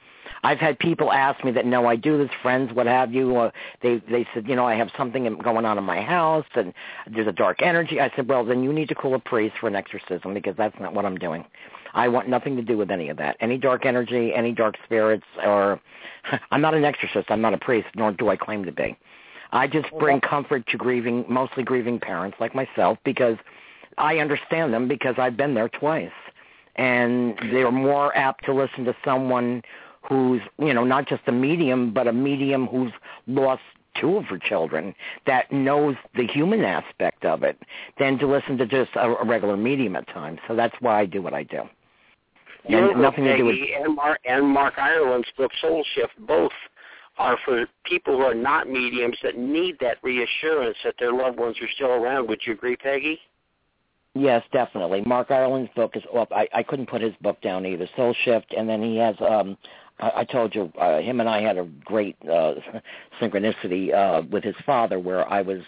I've 0.44 0.60
had 0.60 0.78
people 0.78 1.12
ask 1.12 1.44
me 1.44 1.52
that 1.54 1.66
no, 1.66 1.88
I 1.88 1.96
do 1.96 2.18
this, 2.18 2.30
friends, 2.42 2.74
what 2.74 2.86
have 2.86 3.14
you. 3.14 3.36
Uh, 3.36 3.52
they 3.82 4.02
they 4.10 4.28
said, 4.34 4.48
you 4.48 4.56
know, 4.56 4.66
I 4.66 4.76
have 4.76 4.90
something 4.98 5.24
going 5.40 5.66
on 5.66 5.78
in 5.78 5.84
my 5.84 6.02
house 6.02 6.46
and 6.56 6.74
there's 7.12 7.28
a 7.28 7.32
dark 7.32 7.62
energy. 7.62 8.00
I 8.00 8.12
said, 8.16 8.28
well, 8.28 8.46
then 8.46 8.62
you 8.62 8.72
need 8.74 8.90
to 8.90 8.96
call 8.96 9.16
a 9.16 9.20
priest 9.20 9.56
for 9.60 9.68
an 9.68 9.76
exorcism 9.76 10.34
because 10.34 10.56
that's 10.58 10.80
not 10.80 10.94
what 10.94 11.06
I'm 11.06 11.18
doing. 11.18 11.46
I 11.94 12.10
want 12.10 12.28
nothing 12.28 12.58
to 12.58 12.62
do 12.62 12.78
with 12.78 12.92
any 12.92 13.10
of 13.10 13.18
that. 13.18 13.38
Any 13.40 13.58
dark 13.58 13.86
energy, 13.86 14.34
any 14.36 14.52
dark 14.52 14.76
spirits, 14.84 15.26
or 15.44 15.80
I'm 16.52 16.62
not 16.62 16.74
an 16.74 16.84
exorcist. 16.84 17.28
I'm 17.30 17.42
not 17.42 17.54
a 17.54 17.58
priest, 17.58 17.88
nor 17.96 18.12
do 18.12 18.30
I 18.30 18.36
claim 18.36 18.66
to 18.66 18.72
be. 18.72 18.98
I 19.56 19.68
just 19.68 19.88
bring 20.00 20.20
comfort 20.20 20.68
to 20.68 20.78
grieving, 20.78 21.24
mostly 21.30 21.64
grieving 21.64 21.98
parents 21.98 22.38
like 22.42 22.54
myself, 22.54 22.98
because 23.06 23.38
I 23.98 24.18
understand 24.18 24.74
them 24.74 24.90
because 24.90 25.16
I've 25.18 25.38
been 25.38 25.54
there 25.54 25.70
twice, 25.70 26.12
and 26.76 27.40
they're 27.52 27.72
more 27.72 28.16
apt 28.18 28.44
to 28.46 28.54
listen 28.54 28.84
to 28.84 28.96
someone 29.06 29.62
who's, 30.02 30.42
you 30.60 30.74
know, 30.74 30.84
not 30.84 31.08
just 31.08 31.22
a 31.28 31.32
medium, 31.32 31.94
but 31.94 32.06
a 32.06 32.12
medium 32.12 32.68
who's 32.68 32.92
lost 33.28 33.62
two 34.00 34.18
of 34.18 34.26
her 34.26 34.38
children 34.38 34.94
that 35.26 35.50
knows 35.54 35.96
the 36.18 36.28
human 36.28 36.66
aspect 36.66 37.24
of 37.24 37.44
it 37.44 37.58
than 37.98 38.20
to 38.20 38.28
listen 38.28 38.58
to 38.58 38.66
just 38.66 38.92
a, 38.96 39.06
a 39.06 39.26
regular 39.26 39.56
medium 39.56 39.96
at 39.96 40.06
times. 40.10 40.40
So 40.50 40.56
that's 40.56 40.76
why 40.82 41.00
I 41.00 41.06
do 41.06 41.22
what 41.22 41.34
I 41.34 41.44
do. 41.44 41.62
And 42.68 43.02
nothing 43.02 43.24
to 43.24 43.38
do 43.38 43.46
with 43.46 43.56
and 43.80 43.96
Mark 43.96 44.20
and 44.26 44.46
Mark 44.46 44.74
Ireland's 44.78 45.30
book 45.38 45.52
Soul 45.62 45.86
Shift 45.94 46.14
both 46.28 46.52
are 47.18 47.38
for 47.46 47.66
people 47.86 48.18
who 48.18 48.24
are 48.24 48.36
not 48.36 48.70
mediums 48.70 49.18
that 49.24 49.38
need 49.38 49.78
that 49.80 49.98
reassurance 50.04 50.78
that 50.84 50.96
their 51.00 51.14
loved 51.14 51.40
ones 51.40 51.56
are 51.62 51.70
still 51.76 51.92
around. 51.92 52.28
Would 52.28 52.42
you 52.46 52.54
agree, 52.54 52.76
Peggy? 52.76 53.20
Yes, 54.16 54.44
definitely. 54.54 55.02
Mark 55.06 55.30
Ireland's 55.30 55.70
book 55.76 55.96
is 55.96 56.04
up. 56.18 56.32
I, 56.32 56.48
I 56.54 56.64
couldn't 56.64 56.90
put 56.90 57.02
his 57.02 57.14
book 57.22 57.42
down 57.42 57.66
either. 57.66 57.88
Soul 57.98 58.16
Shift, 58.24 58.54
and 58.58 58.68
then 58.68 58.82
he 58.82 58.98
has. 58.98 59.16
um 59.20 59.58
I, 60.00 60.12
I 60.18 60.24
told 60.26 60.56
you, 60.56 60.72
uh, 60.80 61.00
him 61.00 61.20
and 61.20 61.30
I 61.30 61.42
had 61.42 61.58
a 61.58 61.66
great 61.84 62.16
uh 62.24 62.56
synchronicity 63.22 63.94
uh 63.94 64.24
with 64.32 64.44
his 64.44 64.56
father, 64.66 65.00
where 65.00 65.30
I 65.32 65.42
was. 65.42 65.62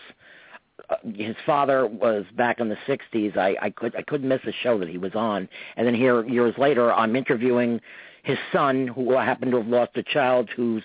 Uh, 0.89 0.95
his 1.15 1.35
father 1.45 1.85
was 1.87 2.23
back 2.37 2.61
in 2.61 2.69
the 2.69 2.77
'60s. 2.87 3.35
I, 3.35 3.57
I 3.61 3.69
could 3.69 3.93
I 3.97 4.01
couldn't 4.03 4.29
miss 4.29 4.41
a 4.45 4.53
show 4.63 4.79
that 4.79 4.87
he 4.87 4.97
was 4.97 5.13
on, 5.13 5.49
and 5.75 5.85
then 5.85 5.93
here 5.93 6.25
years 6.25 6.55
later, 6.57 6.93
I'm 6.93 7.17
interviewing 7.17 7.81
his 8.27 8.37
son, 8.51 8.87
who 8.87 9.17
happened 9.17 9.51
to 9.51 9.57
have 9.57 9.67
lost 9.67 9.91
a 9.95 10.03
child, 10.03 10.49
who 10.53 10.81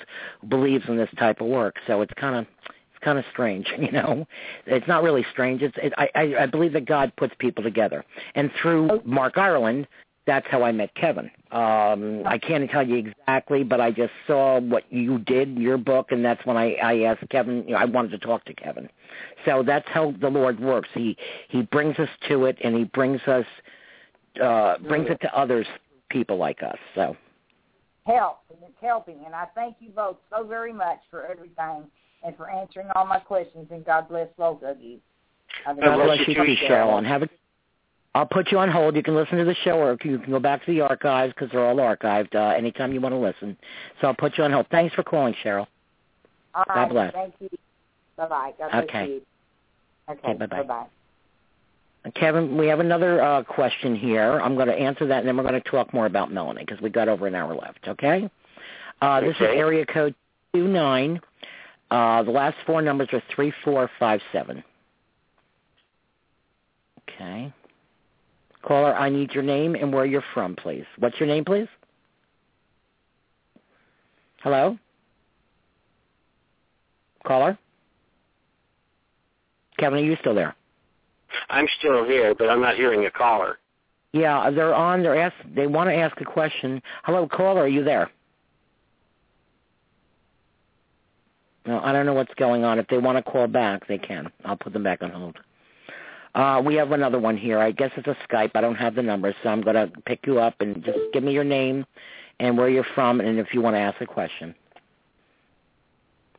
believes 0.49 0.85
in 0.89 0.97
this 0.97 1.11
type 1.19 1.41
of 1.41 1.49
work. 1.49 1.75
So 1.89 2.01
it's 2.01 2.15
kind 2.15 2.37
of 2.37 2.47
it's 2.65 3.03
kind 3.05 3.19
of 3.19 3.25
strange, 3.33 3.67
you 3.79 3.91
know. 3.91 4.27
It's 4.65 4.87
not 4.87 5.03
really 5.03 5.27
strange. 5.33 5.61
It's 5.61 5.77
it, 5.83 5.93
I, 5.99 6.09
I 6.15 6.35
I 6.43 6.47
believe 6.47 6.73
that 6.75 6.87
God 6.87 7.13
puts 7.17 7.35
people 7.39 7.65
together, 7.65 8.05
and 8.37 8.49
through 8.61 9.03
Mark 9.05 9.39
Ireland, 9.39 9.89
that's 10.25 10.47
how 10.49 10.63
I 10.63 10.71
met 10.71 10.95
Kevin. 10.95 11.33
Um, 11.51 12.23
I 12.25 12.39
can't 12.41 12.71
tell 12.71 12.87
you 12.87 12.95
exactly, 12.95 13.65
but 13.65 13.81
I 13.81 13.91
just 13.91 14.13
saw 14.29 14.61
what 14.61 14.85
you 14.93 15.19
did 15.19 15.49
in 15.49 15.61
your 15.61 15.79
book, 15.79 16.13
and 16.13 16.25
that's 16.25 16.47
when 16.47 16.57
I, 16.57 16.75
I 16.75 17.01
asked 17.01 17.29
Kevin. 17.29 17.65
You 17.67 17.73
know, 17.73 17.79
I 17.79 17.87
wanted 17.87 18.13
to 18.13 18.19
talk 18.19 18.45
to 18.45 18.55
Kevin. 18.55 18.89
So 19.45 19.65
that's 19.67 19.89
how 19.89 20.15
the 20.21 20.29
Lord 20.29 20.61
works. 20.61 20.91
He 20.95 21.17
he 21.49 21.63
brings 21.63 21.99
us 21.99 22.09
to 22.29 22.45
it, 22.45 22.57
and 22.63 22.77
he 22.77 22.85
brings 22.85 23.21
us 23.23 23.47
uh, 24.41 24.79
brings 24.79 25.11
it 25.11 25.21
to 25.23 25.37
others, 25.37 25.67
people 26.09 26.37
like 26.37 26.63
us. 26.63 26.79
So 26.95 27.17
help 28.07 28.41
and 28.51 28.59
it's 28.63 28.77
helping. 28.81 29.25
And 29.25 29.35
I 29.35 29.47
thank 29.55 29.77
you 29.81 29.91
both 29.91 30.17
so 30.31 30.45
very 30.45 30.73
much 30.73 30.99
for 31.11 31.27
everything 31.27 31.85
and 32.25 32.37
for 32.37 32.51
answering 32.51 32.89
all 32.95 33.07
my 33.07 33.19
questions. 33.19 33.69
And 33.71 33.85
God 33.85 34.09
bless 34.09 34.29
both 34.37 34.63
of 34.63 34.81
you. 34.81 34.99
God 35.65 35.77
bless 35.77 36.19
you 36.27 36.35
too, 36.35 36.57
Cheryl. 36.69 36.99
And 36.99 37.07
have 37.07 37.23
a, 37.23 37.29
I'll 38.15 38.27
put 38.27 38.51
you 38.51 38.59
on 38.59 38.69
hold. 38.69 38.97
You 38.97 39.03
can 39.03 39.15
listen 39.15 39.39
to 39.39 39.45
the 39.45 39.55
show, 39.65 39.79
or 39.79 39.97
you 40.05 40.19
can 40.19 40.31
go 40.31 40.39
back 40.39 40.65
to 40.67 40.73
the 40.73 40.81
archives 40.81 41.33
because 41.35 41.51
they're 41.51 41.65
all 41.65 41.77
archived 41.77 42.35
uh, 42.35 42.55
anytime 42.57 42.93
you 42.93 43.01
want 43.01 43.15
to 43.15 43.19
listen. 43.19 43.57
So 44.01 44.09
I'll 44.09 44.15
put 44.15 44.37
you 44.37 44.45
on 44.45 44.53
hold. 44.53 44.67
Thanks 44.71 44.95
for 44.95 45.03
calling, 45.03 45.35
Cheryl. 45.45 45.67
All 46.55 46.65
right. 46.69 46.75
God 46.75 46.89
bless. 46.91 47.13
Thank 47.13 47.35
you. 47.41 47.49
Bye 48.17 48.29
bye. 48.29 48.53
God 48.59 48.71
bless 48.71 48.85
okay. 48.85 49.07
you. 49.07 49.23
Okay. 50.11 50.29
Okay. 50.29 50.47
Bye 50.47 50.63
bye. 50.63 50.87
Kevin, 52.15 52.57
we 52.57 52.67
have 52.67 52.81
another 52.81 53.23
uh, 53.23 53.45
question 53.45 53.95
here. 53.95 54.41
I'm 54.41 54.57
going 54.57 54.67
to 54.67 54.75
answer 54.75 55.07
that, 55.07 55.19
and 55.21 55.29
then 55.29 55.37
we're 55.37 55.45
going 55.49 55.61
to 55.61 55.71
talk 55.71 55.95
more 55.95 56.07
about 56.07 56.33
Melanie 56.33 56.65
because 56.67 56.81
we 56.83 56.91
got 56.91 57.09
over 57.09 57.27
an 57.29 57.35
hour 57.35 57.55
left. 57.55 57.87
Okay. 57.87 58.29
Uh, 59.01 59.21
this 59.21 59.37
Okay. 59.37 59.45
is 59.45 59.51
area 59.59 59.87
code 59.87 60.15
two 60.53 60.67
nine. 60.67 61.21
Uh, 61.91 62.23
the 62.23 62.31
last 62.31 62.57
four 62.67 62.83
numbers 62.83 63.09
are 63.13 63.23
three 63.35 63.53
four 63.65 63.89
five 63.99 64.21
seven. 64.33 64.65
Okay. 67.09 67.53
Caller, 68.63 68.95
I 68.95 69.09
need 69.09 69.33
your 69.33 69.43
name 69.43 69.75
and 69.75 69.93
where 69.93 70.07
you're 70.07 70.25
from, 70.35 70.57
please. 70.57 70.85
What's 70.99 71.19
your 71.21 71.29
name, 71.29 71.45
please? 71.45 71.69
Hello. 74.43 74.77
Caller. 77.25 77.59
Kevin, 79.79 79.99
are 80.01 80.03
you 80.03 80.17
still 80.21 80.35
there? 80.35 80.55
I'm 81.51 81.67
still 81.79 82.05
here, 82.05 82.35
but 82.35 82.49
I'm 82.49 82.61
not 82.61 82.77
hearing 82.77 83.07
a 83.07 83.11
caller. 83.11 83.59
Yeah, 84.13 84.51
they're 84.51 84.75
on. 84.75 85.03
They're 85.03 85.19
ask. 85.19 85.35
They 85.55 85.67
want 85.67 85.89
to 85.89 85.95
ask 85.95 86.21
a 86.21 86.25
question. 86.25 86.83
Hello, 87.05 87.27
caller. 87.27 87.63
Are 87.63 87.69
you 87.69 87.83
there? 87.83 88.11
No, 91.67 91.81
I 91.81 91.93
don't 91.93 92.07
know 92.07 92.15
what's 92.15 92.35
going 92.35 92.65
on. 92.65 92.79
If 92.79 92.89
they 92.89 92.99
want 92.99 93.25
to 93.25 93.31
call 93.31 93.47
back, 93.47 93.87
they 93.87 93.99
can. 93.99 94.31
I'll 94.45 94.57
put 94.57 94.73
them 94.73 94.83
back 94.83 95.03
on 95.03 95.11
hold. 95.11 95.39
Uh, 96.35 96.63
we 96.65 96.75
have 96.75 96.93
another 96.93 97.19
one 97.19 97.37
here. 97.37 97.59
I 97.59 97.71
guess 97.73 97.91
it's 97.97 98.09
a 98.09 98.17
Skype. 98.29 98.53
I 98.55 98.61
don't 98.61 98.75
have 98.75 98.95
the 98.95 99.03
number, 99.03 99.35
so 99.43 99.51
I'm 99.51 99.61
going 99.61 99.77
to 99.77 99.93
pick 100.07 100.27
you 100.27 100.41
up 100.41 100.61
and 100.61 100.83
just 100.83 100.99
give 101.13 101.23
me 101.23 101.33
your 101.33 101.45
name 101.45 101.85
and 102.41 102.57
where 102.57 102.69
you're 102.69 102.87
from, 102.95 103.21
and 103.21 103.39
if 103.39 103.53
you 103.53 103.61
want 103.61 103.77
to 103.77 103.81
ask 103.81 104.01
a 104.01 104.07
question. 104.07 104.55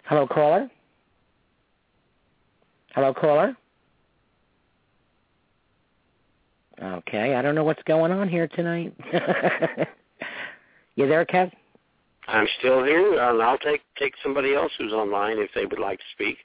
Hello, 0.05 0.27
caller. 0.27 0.69
Hello, 2.93 3.13
caller. 3.13 3.55
Okay, 6.81 7.35
I 7.35 7.41
don't 7.41 7.55
know 7.55 7.63
what's 7.63 7.83
going 7.83 8.11
on 8.11 8.27
here 8.27 8.47
tonight. 8.47 8.93
you 10.95 11.07
there, 11.07 11.25
Kev? 11.25 11.51
I'm 12.27 12.47
still 12.59 12.83
here, 12.83 13.19
and 13.19 13.41
I'll 13.41 13.57
take 13.57 13.81
take 13.97 14.13
somebody 14.23 14.55
else 14.55 14.71
who's 14.77 14.93
online 14.93 15.37
if 15.37 15.49
they 15.53 15.65
would 15.65 15.79
like 15.79 15.99
to 15.99 16.05
speak. 16.13 16.37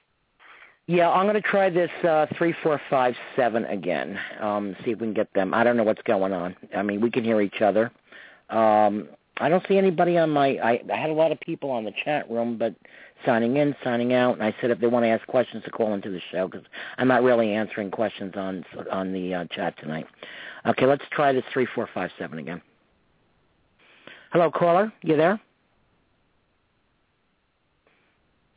Yeah, 0.87 1.11
I'm 1.11 1.27
going 1.27 1.41
to 1.41 1.49
try 1.49 1.69
this 1.69 1.91
uh, 2.03 2.27
three, 2.37 2.55
four, 2.63 2.81
five, 2.89 3.15
seven 3.37 3.67
again. 3.67 4.19
Um, 4.41 4.75
see 4.85 4.93
if 4.93 5.01
we 5.01 5.07
can 5.07 5.15
get 5.15 5.33
them. 5.35 5.53
I 5.53 5.63
don't 5.63 5.77
know 5.77 5.83
what's 5.85 6.03
going 6.03 6.33
on. 6.33 6.57
I 6.75 6.83
mean, 6.83 7.03
we 7.03 7.11
can 7.11 7.25
hear 7.25 7.43
each 7.43 7.61
other. 7.61 7.93
Um, 8.49 9.09
I 9.37 9.49
don't 9.51 9.65
see 9.69 9.77
anybody 9.77 10.17
on 10.17 10.31
my. 10.31 10.59
I, 10.59 10.81
I 10.93 10.97
had 10.97 11.11
a 11.11 11.15
lot 11.15 11.31
of 11.31 11.39
people 11.41 11.71
on 11.71 11.85
the 11.85 11.93
chat 12.05 12.29
room, 12.31 12.57
but 12.57 12.75
signing 13.25 13.57
in, 13.57 13.75
signing 13.83 14.13
out. 14.13 14.35
And 14.35 14.43
I 14.43 14.55
said 14.61 14.71
if 14.71 14.81
they 14.81 14.87
want 14.87 15.05
to 15.05 15.09
ask 15.09 15.27
questions 15.27 15.65
to 15.65 15.71
call 15.71 15.95
into 15.95 16.11
the 16.11 16.21
show 16.31 16.49
because 16.49 16.67
I'm 16.99 17.09
not 17.09 17.23
really 17.23 17.53
answering 17.53 17.91
questions 17.91 18.35
on 18.37 18.65
on 18.91 19.13
the 19.13 19.35
uh, 19.35 19.45
chat 19.47 19.79
tonight. 19.79 20.07
Okay, 20.67 20.87
let's 20.87 21.05
try 21.11 21.33
this 21.33 21.45
three, 21.53 21.67
four, 21.75 21.89
five, 21.93 22.11
seven 22.19 22.39
again. 22.39 22.61
Hello, 24.33 24.51
caller. 24.51 24.93
You 25.03 25.17
there? 25.17 25.41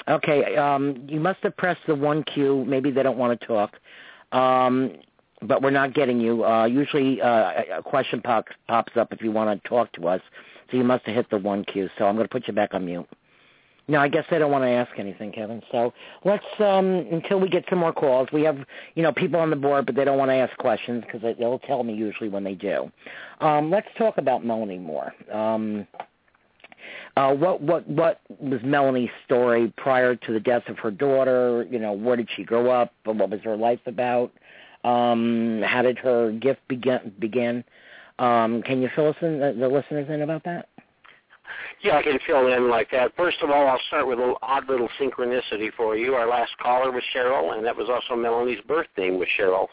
Okay, 0.07 0.55
um, 0.55 1.05
you 1.07 1.19
must 1.19 1.39
have 1.43 1.55
pressed 1.55 1.81
the 1.87 1.95
one 1.95 2.23
Q. 2.23 2.65
Maybe 2.65 2.91
they 2.91 3.03
don't 3.03 3.17
want 3.17 3.39
to 3.39 3.47
talk, 3.47 3.75
um, 4.31 4.93
but 5.41 5.61
we're 5.61 5.69
not 5.69 5.93
getting 5.93 6.19
you. 6.19 6.43
Uh, 6.43 6.65
usually, 6.65 7.21
uh, 7.21 7.77
a 7.77 7.83
question 7.83 8.19
pop, 8.19 8.45
pops 8.67 8.97
up 8.97 9.13
if 9.13 9.21
you 9.21 9.31
want 9.31 9.61
to 9.61 9.69
talk 9.69 9.91
to 9.93 10.07
us. 10.07 10.21
So 10.69 10.77
you 10.77 10.83
must 10.83 11.05
have 11.05 11.15
hit 11.15 11.29
the 11.29 11.37
one 11.37 11.63
Q. 11.63 11.89
So 11.97 12.05
I'm 12.05 12.15
going 12.15 12.27
to 12.27 12.31
put 12.31 12.47
you 12.47 12.53
back 12.53 12.73
on 12.73 12.85
mute. 12.85 13.07
No, 13.87 13.99
I 13.99 14.07
guess 14.07 14.25
they 14.29 14.39
don't 14.39 14.51
want 14.51 14.63
to 14.63 14.69
ask 14.69 14.91
anything, 14.97 15.31
Kevin. 15.31 15.61
So 15.71 15.93
let's 16.23 16.45
um 16.59 17.07
until 17.11 17.39
we 17.39 17.49
get 17.49 17.65
some 17.69 17.79
more 17.79 17.93
calls. 17.93 18.29
We 18.31 18.43
have 18.43 18.57
you 18.95 19.03
know 19.03 19.11
people 19.11 19.39
on 19.39 19.49
the 19.49 19.55
board, 19.55 19.85
but 19.85 19.95
they 19.95 20.05
don't 20.05 20.17
want 20.17 20.29
to 20.29 20.35
ask 20.35 20.55
questions 20.57 21.03
because 21.05 21.21
they, 21.21 21.33
they'll 21.33 21.59
tell 21.59 21.83
me 21.83 21.93
usually 21.93 22.29
when 22.29 22.43
they 22.43 22.53
do. 22.53 22.91
Um, 23.41 23.69
let's 23.69 23.87
talk 23.97 24.17
about 24.17 24.45
Melanie 24.45 24.77
more. 24.77 25.13
Um, 25.31 25.87
uh, 27.17 27.33
what 27.33 27.61
what 27.61 27.87
what 27.87 28.21
was 28.39 28.61
Melanie's 28.63 29.09
story 29.25 29.73
prior 29.77 30.15
to 30.15 30.33
the 30.33 30.39
death 30.39 30.63
of 30.67 30.77
her 30.79 30.91
daughter? 30.91 31.67
You 31.69 31.79
know, 31.79 31.91
where 31.91 32.15
did 32.15 32.29
she 32.35 32.43
grow 32.43 32.69
up? 32.69 32.93
What 33.03 33.29
was 33.29 33.41
her 33.43 33.57
life 33.57 33.81
about? 33.85 34.31
Um, 34.83 35.61
how 35.65 35.81
did 35.81 35.97
her 35.99 36.31
gift 36.31 36.61
begin? 36.67 37.13
Begin? 37.19 37.63
Um, 38.19 38.61
can 38.61 38.81
you 38.81 38.89
fill 38.95 39.09
us 39.09 39.15
in 39.21 39.39
the, 39.39 39.55
the 39.59 39.67
listeners 39.67 40.07
in 40.09 40.21
about 40.21 40.43
that? 40.45 40.69
Yeah, 41.83 41.97
I 41.97 42.03
can 42.03 42.19
fill 42.27 42.47
in 42.53 42.69
like 42.69 42.91
that. 42.91 43.15
First 43.15 43.37
of 43.41 43.49
all, 43.49 43.67
I'll 43.67 43.81
start 43.87 44.07
with 44.07 44.19
a 44.19 44.35
odd 44.41 44.69
little 44.69 44.89
synchronicity 44.99 45.71
for 45.75 45.97
you. 45.97 46.13
Our 46.13 46.27
last 46.27 46.51
caller 46.61 46.91
was 46.91 47.03
Cheryl, 47.15 47.55
and 47.55 47.65
that 47.65 47.75
was 47.75 47.89
also 47.89 48.15
Melanie's 48.15 48.61
birthday 48.67 49.09
was 49.09 49.27
Cheryl. 49.37 49.67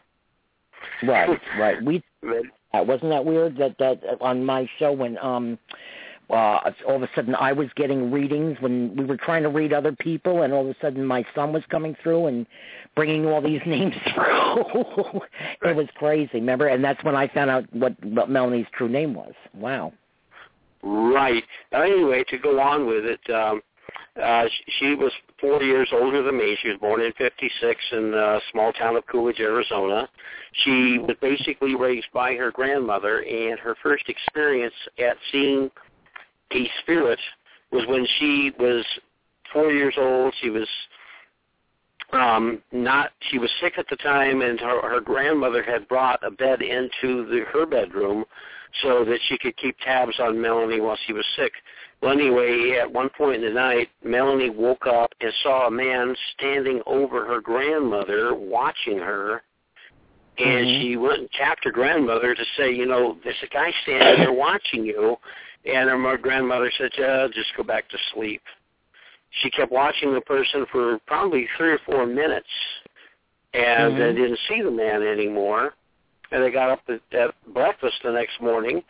Right, 1.03 1.39
right. 1.59 1.83
We 1.83 2.03
uh, 2.25 2.83
wasn't 2.83 3.11
that 3.11 3.25
weird 3.25 3.57
that 3.59 3.77
that 3.79 4.03
on 4.21 4.45
my 4.45 4.69
show 4.79 4.93
when 4.93 5.19
um 5.19 5.59
uh 6.31 6.71
all 6.87 6.97
of 6.97 7.03
a 7.03 7.09
sudden 7.15 7.35
I 7.35 7.53
was 7.53 7.69
getting 7.77 8.11
readings 8.11 8.59
when 8.61 8.95
we 8.97 9.05
were 9.05 9.17
trying 9.17 9.43
to 9.43 9.49
read 9.49 9.73
other 9.73 9.93
people 9.93 10.43
and 10.43 10.53
all 10.53 10.63
of 10.63 10.69
a 10.69 10.77
sudden 10.81 11.05
my 11.07 11.25
son 11.35 11.53
was 11.53 11.63
coming 11.71 11.97
through 12.03 12.27
and 12.27 12.47
bringing 12.95 13.27
all 13.27 13.41
these 13.41 13.63
names 13.67 13.95
through. 14.15 15.21
it 15.71 15.77
was 15.77 15.87
crazy, 15.95 16.31
remember? 16.35 16.69
And 16.69 16.83
that's 16.83 17.03
when 17.05 17.15
I 17.17 17.29
found 17.29 17.51
out 17.51 17.73
what, 17.73 17.95
what 18.05 18.29
Melanie's 18.29 18.67
true 18.73 18.89
name 18.89 19.15
was. 19.15 19.33
Wow. 19.55 19.93
Right. 20.83 21.45
Anyway, 21.73 22.25
to 22.29 22.39
go 22.39 22.61
on 22.61 22.87
with 22.87 23.05
it, 23.05 23.21
um, 23.35 23.61
uh, 24.23 24.45
she 24.79 24.95
was 24.95 25.13
four 25.41 25.63
years 25.63 25.89
older 25.93 26.23
than 26.23 26.37
me. 26.37 26.57
She 26.61 26.69
was 26.69 26.79
born 26.79 27.01
in 27.01 27.13
'56 27.13 27.81
in 27.93 28.11
the 28.11 28.41
small 28.51 28.73
town 28.73 28.97
of 28.97 29.07
Coolidge, 29.07 29.41
Arizona. 29.41 30.09
She 30.65 30.99
was 30.99 31.17
basically 31.21 31.75
raised 31.75 32.09
by 32.13 32.35
her 32.35 32.51
grandmother, 32.51 33.21
and 33.21 33.59
her 33.61 33.77
first 33.83 34.09
experience 34.09 34.75
at 34.99 35.17
seeing 35.31 35.71
a 36.53 36.71
spirit 36.83 37.21
was 37.71 37.87
when 37.87 38.07
she 38.19 38.53
was 38.59 38.85
four 39.53 39.71
years 39.71 39.95
old. 39.99 40.35
She 40.41 40.51
was 40.51 40.69
um 42.13 42.63
not 42.73 43.11
she 43.31 43.39
was 43.39 43.51
sick 43.61 43.75
at 43.77 43.87
the 43.89 43.97
time 43.97 44.41
and 44.41 44.59
her 44.61 44.81
her 44.89 45.01
grandmother 45.01 45.63
had 45.63 45.87
brought 45.89 46.23
a 46.25 46.31
bed 46.31 46.63
into 46.63 47.27
the 47.27 47.45
her 47.53 47.67
bedroom 47.67 48.25
so 48.83 49.05
that 49.05 49.19
she 49.29 49.39
could 49.39 49.57
keep 49.57 49.77
tabs 49.81 50.19
on 50.21 50.41
Melanie 50.41 50.81
while 50.81 50.99
she 51.07 51.13
was 51.13 51.25
sick. 51.37 51.53
Well, 52.01 52.13
anyway, 52.13 52.79
at 52.81 52.91
one 52.91 53.09
point 53.17 53.43
in 53.43 53.49
the 53.49 53.61
night, 53.61 53.89
Melanie 54.05 54.51
woke 54.51 54.87
up 54.87 55.13
and 55.21 55.33
saw 55.43 55.67
a 55.67 55.71
man 55.71 56.15
standing 56.35 56.81
over 56.87 57.27
her 57.27 57.41
grandmother 57.41 58.35
watching 58.35 58.99
her. 58.99 59.43
And 60.39 60.67
Mhm. 60.67 60.81
she 60.81 60.97
went 60.97 61.19
and 61.19 61.33
tapped 61.33 61.65
her 61.65 61.73
grandmother 61.73 62.35
to 62.35 62.45
say, 62.57 62.71
you 62.71 62.87
know, 62.87 63.19
there's 63.25 63.43
a 63.43 63.49
guy 63.49 63.73
standing 63.83 64.21
there 64.21 64.33
watching 64.33 64.85
you. 64.85 65.19
And 65.65 65.91
her 65.91 66.17
grandmother 66.17 66.71
said, 66.71 66.99
uh, 67.01 67.29
just 67.29 67.55
go 67.57 67.65
back 67.65 67.89
to 67.89 67.99
sleep. 68.13 68.43
She 69.31 69.51
kept 69.51 69.71
watching 69.71 70.15
the 70.15 70.21
person 70.21 70.67
for 70.73 70.99
probably 71.07 71.49
three 71.57 71.73
or 71.73 71.79
four 71.87 72.07
minutes 72.07 72.49
and 73.55 73.95
uh, 73.95 73.97
Mhm. 73.97 74.17
didn't 74.17 74.39
see 74.49 74.63
the 74.63 74.71
man 74.71 75.03
anymore 75.03 75.75
and 76.31 76.43
they 76.43 76.51
got 76.51 76.71
up 76.71 76.81
at, 76.89 77.01
at 77.19 77.35
breakfast 77.55 78.03
the 78.03 78.13
next 78.13 78.41
morning 78.41 78.83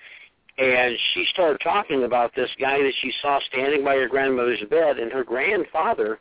and 0.59 0.99
she 1.13 1.25
started 1.27 1.61
talking 1.61 2.03
about 2.03 2.35
this 2.35 2.51
guy 2.59 2.79
that 2.83 2.93
she 3.01 3.13
saw 3.23 3.39
standing 3.41 3.85
by 3.85 3.95
her 3.95 4.09
grandmother's 4.09 4.63
bed 4.69 4.99
and 4.99 5.13
her 5.13 5.23
grandfather 5.23 6.19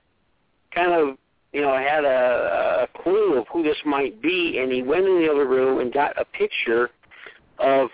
kind 0.71 0.91
of 0.91 1.17
you 1.53 1.61
know 1.61 1.75
had 1.75 2.05
a, 2.05 2.87
a 2.87 3.01
clue 3.01 3.37
of 3.39 3.47
who 3.47 3.63
this 3.63 3.77
might 3.85 4.21
be 4.21 4.59
and 4.59 4.71
he 4.71 4.83
went 4.83 5.05
in 5.07 5.19
the 5.21 5.31
other 5.31 5.45
room 5.47 5.79
and 5.79 5.91
got 5.91 6.19
a 6.19 6.25
picture 6.25 6.91
of 7.57 7.89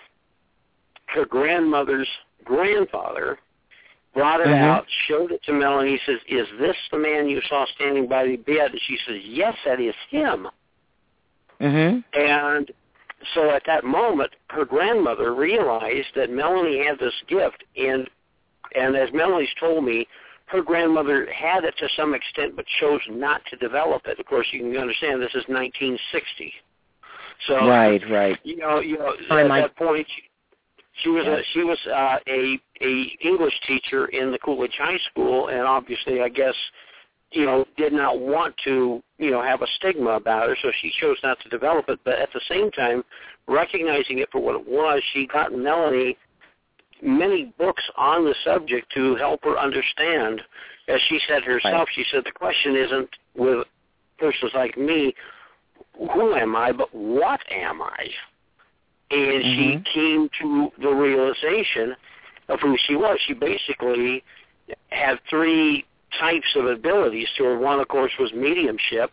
her 1.06 1.26
grandmother's 1.26 2.10
grandfather 2.44 3.38
brought 4.14 4.40
it 4.42 4.48
Mhm. 4.48 4.62
out 4.62 4.86
showed 5.08 5.32
it 5.32 5.42
to 5.44 5.54
melanie 5.54 5.98
he 5.98 6.00
says 6.06 6.20
is 6.28 6.48
this 6.60 6.78
the 6.92 6.98
man 6.98 7.28
you 7.28 7.42
saw 7.42 7.66
standing 7.66 8.08
by 8.08 8.26
the 8.26 8.38
bed 8.38 8.72
and 8.72 8.82
she 8.82 8.98
says 9.06 9.22
yes 9.24 9.58
that 9.66 9.80
is 9.80 9.96
him 10.10 10.48
Mhm. 11.60 12.04
and 12.14 12.72
so 13.34 13.50
at 13.52 13.64
that 13.68 13.84
moment, 13.86 14.32
her 14.50 14.66
grandmother 14.66 15.34
realized 15.34 16.10
that 16.16 16.30
Melanie 16.30 16.84
had 16.86 17.00
this 17.00 17.14
gift, 17.28 17.64
and 17.78 18.10
and 18.76 18.96
as 18.96 19.14
Melanie's 19.14 19.54
told 19.60 19.86
me, 19.86 20.08
her 20.48 20.62
grandmother 20.62 21.32
had 21.32 21.64
it 21.64 21.78
to 21.78 21.88
some 21.96 22.14
extent, 22.14 22.56
but 22.56 22.66
chose 22.80 23.02
not 23.08 23.46
to 23.46 23.56
develop 23.58 24.08
it. 24.08 24.20
Of 24.20 24.26
course, 24.26 24.48
you 24.52 24.60
can 24.60 24.76
understand 24.76 25.22
this 25.22 25.36
is 25.36 25.48
1960, 25.48 26.54
so 27.48 27.68
Right, 27.68 28.02
right. 28.10 28.38
you 28.44 28.58
know, 28.58 28.80
you 28.80 28.98
know, 28.98 29.16
Sorry, 29.28 29.44
at 29.44 29.48
Mike. 29.48 29.64
that 29.64 29.76
point, 29.76 30.08
she, 31.02 31.10
was 31.10 31.26
a 31.26 31.42
she 31.54 31.64
was 31.64 31.80
uh, 31.88 32.18
a 32.28 32.60
a 32.82 33.18
English 33.26 33.54
teacher 33.68 34.06
in 34.08 34.32
the 34.32 34.40
Coolidge 34.40 34.76
High 34.78 35.00
School, 35.10 35.48
and 35.48 35.62
obviously, 35.62 36.22
I 36.22 36.30
guess, 36.30 36.56
you 37.32 37.46
know, 37.46 37.66
did 37.78 37.94
not 37.94 38.20
want 38.20 38.56
to, 38.66 39.02
you 39.18 39.32
know, 39.32 39.42
have 39.42 39.62
a 39.62 39.68
stigma 39.78 40.12
about 40.12 40.50
her, 40.50 40.58
so 40.62 40.72
she 40.82 40.92
chose 41.02 41.18
not 41.24 41.40
to 41.42 41.50
develop 41.50 41.90
it. 41.90 42.00
But 42.06 42.20
at 42.20 42.30
the 42.34 42.42
same 42.48 42.70
time, 42.72 43.04
recognizing 43.48 44.20
it 44.20 44.30
for 44.32 44.40
what 44.40 44.56
it 44.56 44.68
was, 44.68 45.02
she 45.14 45.26
got 45.26 45.52
Melanie 45.52 46.18
many 47.02 47.54
books 47.58 47.84
on 47.98 48.24
the 48.24 48.36
subject 48.44 48.92
to 48.94 49.16
help 49.16 49.44
her 49.44 49.58
understand. 49.58 50.42
As 50.88 51.00
she 51.08 51.20
said 51.28 51.44
herself, 51.44 51.88
Right. 51.88 51.96
she 51.96 52.04
said 52.12 52.24
the 52.26 52.32
question 52.32 52.76
isn't 52.76 53.10
with 53.36 53.68
persons 54.18 54.52
like 54.54 54.78
me, 54.78 55.16
who 55.98 56.36
am 56.36 56.56
I, 56.56 56.72
but 56.72 56.94
what 56.94 57.40
am 57.50 57.82
I? 57.82 58.10
And 59.14 59.44
Mhm. 59.44 59.56
she 59.56 59.92
came 59.94 60.30
to 60.42 60.72
the 60.80 60.90
realization 60.90 61.96
of 62.50 62.60
who 62.62 62.78
she 62.78 62.96
was. 62.96 63.20
She 63.22 63.34
basically 63.34 64.24
had 64.90 65.20
three 65.30 65.86
types 66.20 66.56
of 66.56 66.66
abilities 66.66 67.30
to 67.38 67.44
her. 67.44 67.58
One, 67.58 67.80
of 67.80 67.88
course, 67.88 68.18
was 68.18 68.34
mediumship, 68.34 69.12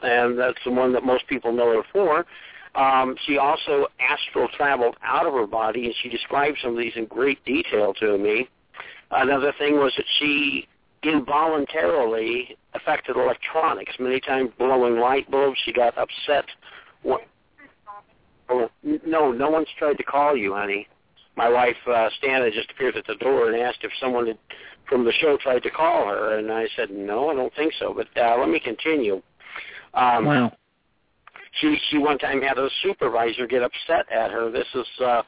and 0.00 0.38
that's 0.38 0.62
the 0.64 0.70
one 0.70 0.92
that 0.92 1.04
most 1.04 1.26
people 1.26 1.52
know 1.52 1.76
her 1.76 1.82
for. 1.92 2.26
Um, 2.74 3.16
she 3.26 3.36
also 3.36 3.88
astral 4.00 4.48
traveled 4.48 4.96
out 5.02 5.26
of 5.26 5.34
her 5.34 5.46
body, 5.46 5.86
and 5.86 5.94
she 5.94 6.08
described 6.08 6.58
some 6.62 6.72
of 6.72 6.78
these 6.78 6.96
in 6.96 7.04
great 7.04 7.44
detail 7.44 7.92
to 7.94 8.16
me. 8.16 8.48
Another 9.10 9.52
thing 9.52 9.78
was 9.78 9.94
that 9.96 10.06
she 10.18 10.66
involuntarily 11.02 12.56
affected 12.74 13.16
electronics, 13.16 13.98
many 13.98 14.20
times 14.20 14.50
blowing 14.58 14.98
light 14.98 15.30
bulbs. 15.30 15.58
She 15.64 15.72
got 15.72 15.98
upset. 15.98 16.46
Oh, 18.52 18.68
no, 19.06 19.32
no 19.32 19.50
one's 19.50 19.68
tried 19.78 19.96
to 19.98 20.02
call 20.04 20.36
you, 20.36 20.54
honey. 20.54 20.86
My 21.36 21.48
wife, 21.48 21.76
uh, 21.86 22.08
Stana, 22.22 22.52
just 22.52 22.70
appeared 22.70 22.96
at 22.96 23.06
the 23.06 23.14
door 23.16 23.50
and 23.50 23.60
asked 23.60 23.78
if 23.82 23.90
someone 23.98 24.26
had, 24.26 24.38
from 24.88 25.04
the 25.04 25.12
show 25.12 25.38
tried 25.38 25.62
to 25.62 25.70
call 25.70 26.06
her, 26.06 26.38
and 26.38 26.52
I 26.52 26.66
said, 26.76 26.90
no, 26.90 27.30
I 27.30 27.34
don't 27.34 27.54
think 27.54 27.72
so. 27.78 27.94
But 27.94 28.08
uh, 28.20 28.36
let 28.38 28.48
me 28.48 28.60
continue. 28.60 29.22
Um, 29.94 30.26
Wow. 30.26 30.52
she 31.60 31.78
she 31.90 31.98
one 31.98 32.18
time 32.18 32.40
had 32.42 32.58
a 32.58 32.68
supervisor 32.82 33.46
get 33.46 33.62
upset 33.62 34.10
at 34.10 34.30
her. 34.30 34.50
This 34.50 34.66
is 34.74 34.86
uh 35.04 35.22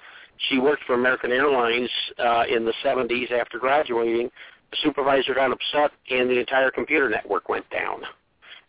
she 0.48 0.58
worked 0.58 0.82
for 0.84 0.94
American 0.94 1.30
Airlines 1.32 1.90
uh 2.18 2.44
in 2.48 2.64
the 2.64 2.72
70s 2.84 3.30
after 3.30 3.58
graduating. 3.58 4.30
The 4.70 4.76
supervisor 4.82 5.34
got 5.34 5.52
upset 5.52 5.92
and 6.10 6.28
the 6.30 6.38
entire 6.38 6.70
computer 6.70 7.08
network 7.08 7.48
went 7.48 7.68
down. 7.70 8.02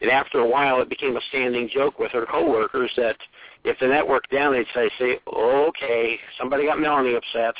And 0.01 0.11
after 0.11 0.39
a 0.39 0.47
while 0.47 0.81
it 0.81 0.89
became 0.89 1.15
a 1.15 1.21
standing 1.29 1.69
joke 1.73 1.99
with 1.99 2.11
her 2.11 2.25
coworkers 2.25 2.91
that 2.97 3.17
if 3.63 3.79
the 3.79 3.87
network 3.87 4.29
down 4.29 4.53
they'd 4.53 4.65
say, 4.73 4.89
say, 4.99 5.19
Okay, 5.27 6.19
somebody 6.37 6.65
got 6.65 6.79
Melanie 6.79 7.15
upset. 7.15 7.55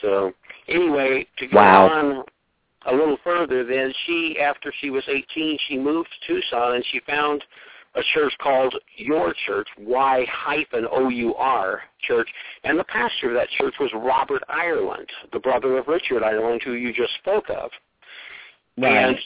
So 0.00 0.32
anyway, 0.68 1.26
to 1.38 1.46
go 1.46 1.56
Wow. 1.56 1.88
on 1.88 2.24
a 2.86 2.92
little 2.94 3.18
further, 3.22 3.64
then 3.64 3.92
she, 4.06 4.38
after 4.40 4.72
she 4.80 4.90
was 4.90 5.04
18, 5.08 5.58
she 5.68 5.78
moved 5.78 6.08
to 6.26 6.34
Tucson 6.34 6.74
and 6.74 6.84
she 6.90 7.00
found 7.00 7.44
a 7.94 8.02
church 8.14 8.32
called 8.38 8.74
Your 8.96 9.34
Church, 9.46 9.68
Y 9.78 10.24
hyphen 10.30 10.86
O 10.90 11.08
U 11.08 11.34
R 11.34 11.82
Church, 12.00 12.28
and 12.64 12.78
the 12.78 12.84
pastor 12.84 13.28
of 13.28 13.34
that 13.34 13.50
church 13.50 13.74
was 13.78 13.90
Robert 13.94 14.42
Ireland, 14.48 15.08
the 15.32 15.38
brother 15.38 15.76
of 15.76 15.88
Richard 15.88 16.22
Ireland, 16.22 16.62
who 16.64 16.72
you 16.72 16.92
just 16.92 17.14
spoke 17.20 17.50
of. 17.50 17.70
Right. 18.78 19.08
And 19.08 19.18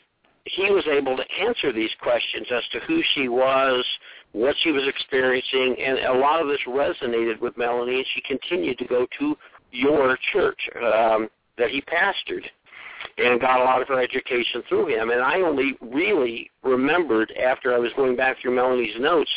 he 0.47 0.70
was 0.70 0.86
able 0.86 1.16
to 1.16 1.24
answer 1.40 1.72
these 1.72 1.90
questions 2.01 2.47
as 2.51 2.62
to 2.72 2.80
who 2.86 3.03
she 3.14 3.28
was, 3.28 3.84
what 4.32 4.55
she 4.62 4.70
was 4.70 4.84
experiencing, 4.86 5.76
and 5.80 5.99
a 5.99 6.18
lot 6.18 6.40
of 6.40 6.49
this 6.49 6.61
resonated 6.66 7.40
with 7.40 7.57
Melanie, 7.57 7.97
and 7.97 8.07
she 8.14 8.20
continued 8.22 8.78
to 8.78 8.84
go 8.86 9.07
to 9.18 9.36
your 9.72 10.16
church 10.32 10.59
um, 10.76 11.28
that 11.59 11.70
he 11.70 11.82
pastored 11.82 12.44
and 13.18 13.40
got 13.40 13.61
a 13.61 13.64
lot 13.64 13.82
of 13.82 13.88
her 13.88 14.01
education 14.01 14.62
through 14.68 14.86
him. 14.86 15.11
And 15.11 15.20
I 15.20 15.40
only 15.40 15.76
really 15.80 16.51
remembered 16.62 17.32
after 17.32 17.74
I 17.74 17.78
was 17.78 17.92
going 17.97 18.16
back 18.16 18.40
through 18.40 18.55
Melanie's 18.55 18.99
notes 18.99 19.30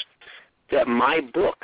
that 0.71 0.87
my 0.87 1.21
book, 1.33 1.57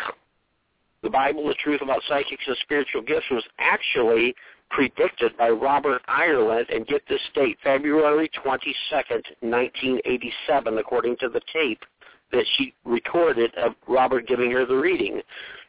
The 1.04 1.10
Bible, 1.10 1.48
The 1.48 1.56
Truth 1.56 1.82
About 1.82 2.02
Psychics 2.08 2.44
and 2.48 2.58
Spiritual 2.62 3.02
Gifts, 3.02 3.26
was 3.30 3.44
actually 3.60 4.36
predicted 4.70 5.38
by 5.38 5.50
Robert 5.50 6.02
Ireland, 6.08 6.68
and 6.70 6.88
get 6.88 7.02
this 7.08 7.22
date, 7.34 7.58
February 7.64 8.30
22nd, 8.44 9.24
1987, 9.42 10.78
according 10.78 11.18
to 11.18 11.30
the 11.30 11.42
tape 11.54 11.84
that 12.32 12.46
she 12.58 12.74
recorded 12.84 13.54
of 13.56 13.74
Robert 13.88 14.28
giving 14.28 14.52
her 14.52 14.66
the 14.66 14.76
reading. 14.76 15.22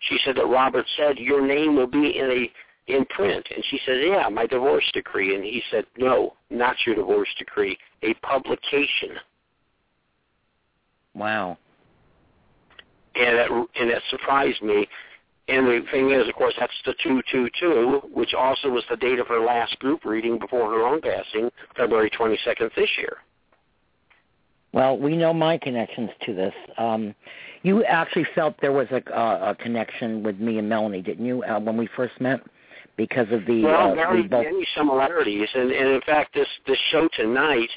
She 0.09 0.19
said 0.25 0.37
that 0.37 0.47
Robert 0.47 0.87
said, 0.97 1.19
your 1.19 1.47
name 1.47 1.77
will 1.77 1.87
be 1.87 2.19
in 2.19 2.31
a 2.31 2.51
in 2.87 3.05
print. 3.07 3.47
And 3.55 3.65
she 3.69 3.81
said, 3.85 3.97
yeah, 4.01 4.29
my 4.29 4.47
divorce 4.47 4.85
decree. 4.93 5.35
And 5.35 5.45
he 5.45 5.63
said, 5.71 5.85
no, 5.97 6.35
not 6.51 6.77
your 6.87 6.95
divorce 6.95 7.29
decree, 7.39 7.77
a 8.03 8.15
publication. 8.15 9.17
Wow. 11.15 11.59
And 13.17 13.37
it, 13.37 13.51
and 13.51 13.91
it 13.91 14.03
surprised 14.11 14.63
me. 14.63 14.87
And 15.49 15.67
the 15.67 15.81
thing 15.93 16.11
is, 16.11 16.29
of 16.29 16.35
course, 16.35 16.55
that's 16.59 16.73
the 16.85 16.95
222, 17.03 18.09
which 18.13 18.35
also 18.35 18.69
was 18.69 18.83
the 18.91 18.97
date 18.97 19.21
of 19.21 19.29
her 19.29 19.41
last 19.41 19.79
group 19.79 20.05
reading 20.05 20.39
before 20.39 20.71
her 20.71 20.85
own 20.85 21.01
passing, 21.01 21.51
February 21.77 22.11
22nd 22.11 22.75
this 22.75 22.91
year. 22.99 23.19
Well, 24.73 24.99
we 24.99 25.17
know 25.17 25.33
my 25.33 25.57
connections 25.57 26.11
to 26.27 26.35
this. 26.35 26.55
Um, 26.77 27.15
you 27.63 27.85
actually 27.85 28.27
felt 28.35 28.57
there 28.61 28.73
was 28.73 28.89
a, 28.91 29.03
a, 29.11 29.51
a 29.51 29.55
connection 29.55 30.23
with 30.23 30.39
me 30.39 30.59
and 30.59 30.69
Melanie, 30.69 31.01
didn't 31.01 31.25
you, 31.25 31.43
uh, 31.45 31.61
when 31.61 31.77
we 31.77 31.89
first 31.97 32.21
met? 32.21 32.41
Because 32.97 33.27
of 33.31 33.47
the 33.47 33.63
well, 33.63 33.93
uh, 33.93 33.95
very 33.95 34.23
we 34.23 34.29
both... 34.29 34.45
many 34.45 34.67
similarities, 34.77 35.49
and, 35.55 35.71
and 35.71 35.89
in 35.91 36.01
fact, 36.03 36.35
this 36.35 36.49
this 36.67 36.79
show 36.91 37.09
tonight 37.15 37.69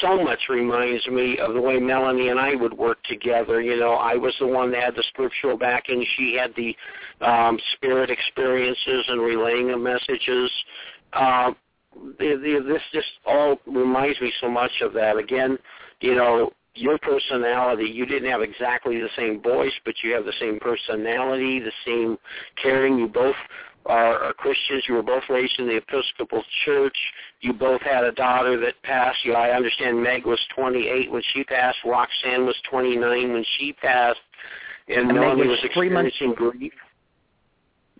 so 0.00 0.22
much 0.22 0.40
reminds 0.48 1.06
me 1.06 1.38
of 1.38 1.54
the 1.54 1.60
way 1.60 1.78
Melanie 1.78 2.28
and 2.28 2.38
I 2.38 2.54
would 2.54 2.72
work 2.72 2.98
together. 3.04 3.60
You 3.60 3.78
know, 3.78 3.92
I 3.92 4.14
was 4.14 4.34
the 4.40 4.46
one 4.46 4.70
that 4.72 4.82
had 4.82 4.94
the 4.96 5.04
scriptural 5.08 5.56
backing. 5.56 6.04
She 6.16 6.36
had 6.38 6.52
the 6.56 6.76
um, 7.24 7.58
spirit 7.74 8.10
experiences 8.10 9.04
and 9.08 9.20
relaying 9.20 9.70
of 9.70 9.80
messages. 9.80 10.50
Uh, 11.12 11.52
the, 12.18 12.36
the, 12.42 12.64
this 12.66 12.82
just 12.92 13.08
all 13.26 13.58
reminds 13.66 14.20
me 14.20 14.32
so 14.40 14.50
much 14.50 14.72
of 14.82 14.92
that. 14.94 15.16
Again, 15.16 15.58
you 16.00 16.14
know, 16.14 16.50
your 16.74 16.98
personality, 16.98 17.84
you 17.84 18.06
didn't 18.06 18.30
have 18.30 18.42
exactly 18.42 19.00
the 19.00 19.08
same 19.16 19.42
voice, 19.42 19.72
but 19.84 19.94
you 20.02 20.12
have 20.14 20.24
the 20.24 20.32
same 20.38 20.58
personality, 20.60 21.60
the 21.60 21.72
same 21.84 22.16
caring. 22.62 22.98
You 22.98 23.08
both 23.08 23.36
are, 23.86 24.18
are 24.18 24.32
Christians. 24.34 24.84
You 24.88 24.94
were 24.94 25.02
both 25.02 25.22
raised 25.28 25.58
in 25.58 25.66
the 25.66 25.76
Episcopal 25.76 26.42
Church. 26.64 26.96
You 27.40 27.52
both 27.52 27.80
had 27.82 28.04
a 28.04 28.12
daughter 28.12 28.58
that 28.60 28.74
passed. 28.82 29.24
You 29.24 29.34
I 29.34 29.50
understand 29.56 30.02
Meg 30.02 30.26
was 30.26 30.40
28 30.54 31.10
when 31.10 31.22
she 31.32 31.44
passed. 31.44 31.78
Roxanne 31.84 32.44
was 32.46 32.56
29 32.70 33.32
when 33.32 33.44
she 33.58 33.72
passed. 33.74 34.18
And, 34.88 35.10
And 35.10 35.18
Melanie 35.18 35.46
was 35.48 35.60
was 35.62 35.70
three 35.74 35.88
months- 35.90 36.08
experiencing 36.14 36.34
grief. 36.34 36.72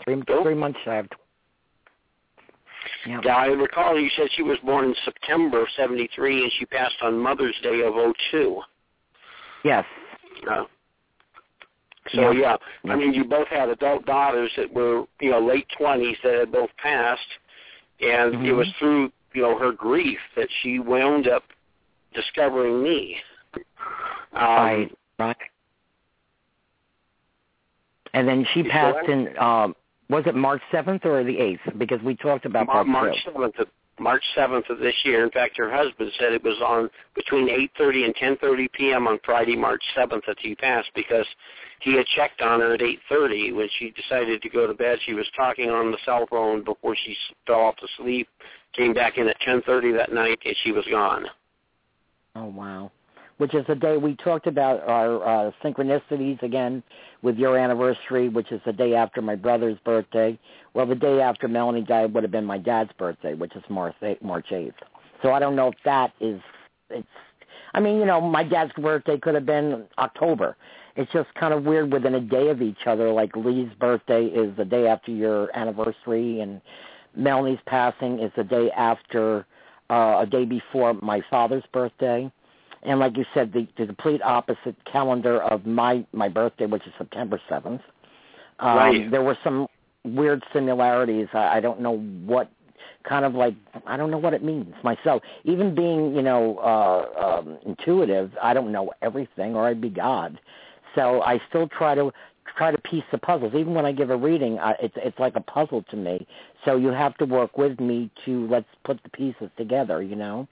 Three, 0.05 0.23
Nope. 0.29 0.43
three 0.45 0.55
months 0.55 0.79
I 0.87 0.95
have. 0.95 1.09
Yeah. 3.07 3.21
Yeah, 3.25 3.37
I 3.37 3.47
recall 3.47 3.99
you 3.99 4.09
said 4.17 4.29
she 4.35 4.43
was 4.43 4.59
born 4.65 4.85
in 4.87 4.95
September 5.05 5.63
of 5.63 5.69
73 5.77 6.43
and 6.43 6.53
she 6.59 6.67
passed 6.67 6.95
on 7.03 7.19
Mother's 7.19 7.57
Day 7.63 7.83
of 7.83 7.95
02. 8.31 8.63
Yes. 9.65 9.85
Uh, 10.51 10.65
so 12.13 12.31
Yeah. 12.31 12.57
yeah, 12.85 12.93
I 12.93 12.97
mean, 12.97 13.13
you 13.15 13.25
both 13.25 13.49
had 13.49 13.69
adult 13.69 14.07
daughters 14.07 14.51
that 14.57 14.73
were, 14.73 15.05
you 15.21 15.31
know, 15.31 15.41
late 15.41 15.69
20s 15.79 16.21
that 16.23 16.35
had 16.35 16.53
both 16.53 16.71
passed, 16.77 17.39
and 18.01 18.35
it 18.35 18.53
Mhm. 18.53 18.57
was 18.57 18.73
through, 18.79 19.13
you 19.35 19.43
know, 19.43 19.59
her 19.59 19.73
grief 19.73 20.21
that 20.35 20.51
she 20.51 20.79
wound 20.79 21.29
up 21.29 21.45
discovering 22.15 22.83
me. 22.83 23.23
Um, 23.55 24.57
right. 24.57 24.93
Right. 25.19 25.37
And 28.15 28.27
then 28.29 28.45
she 28.47 28.63
passed 28.63 29.09
in, 29.09 29.37
um, 29.39 29.75
was 30.09 30.27
it 30.27 30.35
March 30.35 30.63
7th 30.71 31.05
or 31.05 31.23
the 31.25 31.39
8th? 31.39 31.77
Because 31.77 32.01
we 32.03 32.15
talked 32.15 32.47
about 32.47 32.67
Mar- 32.67 32.85
that 32.85 32.91
March 32.91 33.25
too. 33.25 33.53
7th 33.99 34.05
of 34.05 34.05
March 34.05 34.23
7th 34.37 34.71
of 34.71 34.79
this 34.79 34.95
year. 35.05 35.25
In 35.25 35.31
fact, 35.31 35.57
her 35.57 35.71
husband 35.71 36.11
said 36.19 36.33
it 36.33 36.43
was 36.43 36.61
on 36.65 36.91
between 37.15 37.49
8:30 37.79 38.05
and 38.05 38.15
10:30 38.17 38.73
p.m. 38.73 39.07
on 39.07 39.19
Friday, 39.25 39.57
March 39.57 39.83
7th 39.97 40.23
that 40.27 40.37
she 40.41 40.55
passed 40.55 40.91
because 40.95 41.27
he 41.81 41.97
had 41.97 42.07
checked 42.07 42.41
on 42.41 42.61
her 42.61 42.75
at 42.75 42.81
8:30 42.81 43.55
when 43.55 43.69
she 43.79 43.91
decided 43.91 44.43
to 44.43 44.49
go 44.49 44.67
to 44.67 44.75
bed. 44.75 44.99
She 45.05 45.15
was 45.15 45.27
talking 45.37 45.71
on 45.71 45.91
the 45.91 45.99
cell 46.05 46.27
phone 46.29 46.65
before 46.65 46.97
she 46.97 47.17
fell 47.47 47.61
off 47.61 47.77
to 47.77 47.89
sleep. 47.97 48.29
Came 48.75 48.95
back 48.95 49.19
in 49.19 49.29
at 49.29 49.41
10:30 49.41 49.97
that 49.97 50.13
night 50.13 50.39
and 50.45 50.57
she 50.63 50.73
was 50.73 50.85
gone. 50.91 51.27
Oh 52.37 52.47
wow! 52.47 52.91
Which 53.39 53.55
is 53.55 53.67
the 53.67 53.75
day 53.75 53.97
we 53.97 54.15
talked 54.17 54.47
about 54.47 54.83
our 54.83 55.49
uh, 55.49 55.51
synchronicities 55.63 56.43
again 56.43 56.83
with 57.23 57.37
your 57.37 57.59
anniversary, 57.59 58.29
which 58.29 58.53
is 58.53 58.61
the 58.65 58.73
day 58.73 58.95
after 58.95 59.21
my 59.21 59.35
brother's 59.35 59.79
birthday. 59.85 60.39
Well, 60.75 60.87
the 60.87 60.95
day 60.95 61.21
after 61.21 61.49
Melanie 61.49 61.83
died 61.83 62.15
would 62.15 62.23
have 62.23 62.31
been 62.31 62.45
my 62.45 62.59
dad's 62.59 62.93
birthday, 62.99 63.35
which 63.35 63.55
is 63.57 63.63
March. 63.69 63.95
March 64.23 64.53
eighth. 64.53 64.77
So 65.23 65.33
I 65.33 65.39
don't 65.39 65.57
know 65.57 65.69
if 65.69 65.75
that 65.85 66.13
is. 66.21 66.41
It's. 66.91 67.07
I 67.75 67.81
mean, 67.81 67.99
you 67.99 68.07
know, 68.07 68.21
my 68.21 68.45
dad's 68.45 68.73
birthday 68.73 69.19
could 69.19 69.35
have 69.35 69.45
been 69.45 69.85
October. 69.99 70.57
It's 70.97 71.13
just 71.13 71.33
kind 71.35 71.53
of 71.53 71.65
weird 71.65 71.93
within 71.93 72.15
a 72.15 72.21
day 72.21 72.49
of 72.49 72.63
each 72.63 72.87
other. 72.87 73.13
Like 73.13 73.37
Lee's 73.37 73.73
birthday 73.79 74.25
is 74.25 74.57
the 74.57 74.65
day 74.65 74.87
after 74.87 75.11
your 75.11 75.57
anniversary, 75.57 76.41
and 76.41 76.61
Melanie's 77.15 77.59
passing 77.67 78.21
is 78.21 78.33
the 78.37 78.45
day 78.45 78.71
after, 78.71 79.47
uh, 79.91 80.19
a 80.21 80.27
day 80.27 80.45
before 80.45 80.95
my 80.95 81.21
father's 81.31 81.65
birthday 81.73 82.31
and 82.83 82.99
like 82.99 83.17
you 83.17 83.25
said, 83.35 83.53
the, 83.53 83.67
the 83.77 83.87
complete 83.87 84.23
opposite 84.23 84.77
calendar 84.91 85.43
of 85.43 85.67
my 85.67 86.05
my 86.13 86.29
birthday, 86.29 86.67
which 86.67 86.87
is 86.87 86.93
September 86.99 87.41
seventh. 87.49 87.83
Um, 88.61 88.77
Right. 88.77 89.11
There 89.11 89.23
were 89.23 89.39
some 89.45 89.67
weird 90.05 90.43
similarities. 90.53 91.29
I, 91.33 91.57
I 91.59 91.61
don't 91.61 91.81
know 91.81 91.99
what 92.25 92.51
kind 93.09 93.25
of 93.25 93.35
like 93.35 93.55
I 93.87 93.97
don't 93.97 94.11
know 94.11 94.19
what 94.19 94.35
it 94.35 94.43
means 94.43 94.75
myself. 94.83 95.23
Even 95.45 95.75
being 95.75 96.15
you 96.15 96.23
know 96.23 96.59
uh, 96.59 97.39
um, 97.39 97.59
intuitive, 97.67 98.33
I 98.43 98.55
don't 98.55 98.73
know 98.73 98.93
everything, 99.03 99.55
or 99.55 99.67
I'd 99.67 99.81
be 99.81 99.91
God. 99.91 100.41
So 100.95 101.23
I 101.23 101.41
still 101.49 101.69
try 101.69 101.95
to 101.95 102.13
try 102.57 102.71
to 102.71 102.79
piece 102.79 103.05
the 103.13 103.19
puzzles. 103.19 103.55
Even 103.55 103.75
when 103.75 103.87
I 103.87 103.93
give 103.93 104.11
a 104.11 104.17
reading, 104.17 104.59
I, 104.59 104.73
it's 104.83 104.95
it's 104.97 105.19
like 105.19 105.37
a 105.37 105.41
puzzle 105.41 105.85
to 105.91 105.97
me. 105.97 106.27
So 106.65 106.77
you 106.77 106.89
have 106.89 107.17
to 107.19 107.25
work 107.25 107.57
with 107.57 107.79
me 107.81 108.11
to 108.25 108.47
let's 108.49 108.67
put 108.85 109.03
the 109.03 109.11
pieces 109.11 109.51
together. 109.57 110.03
You 110.03 110.17
know. 110.17 110.49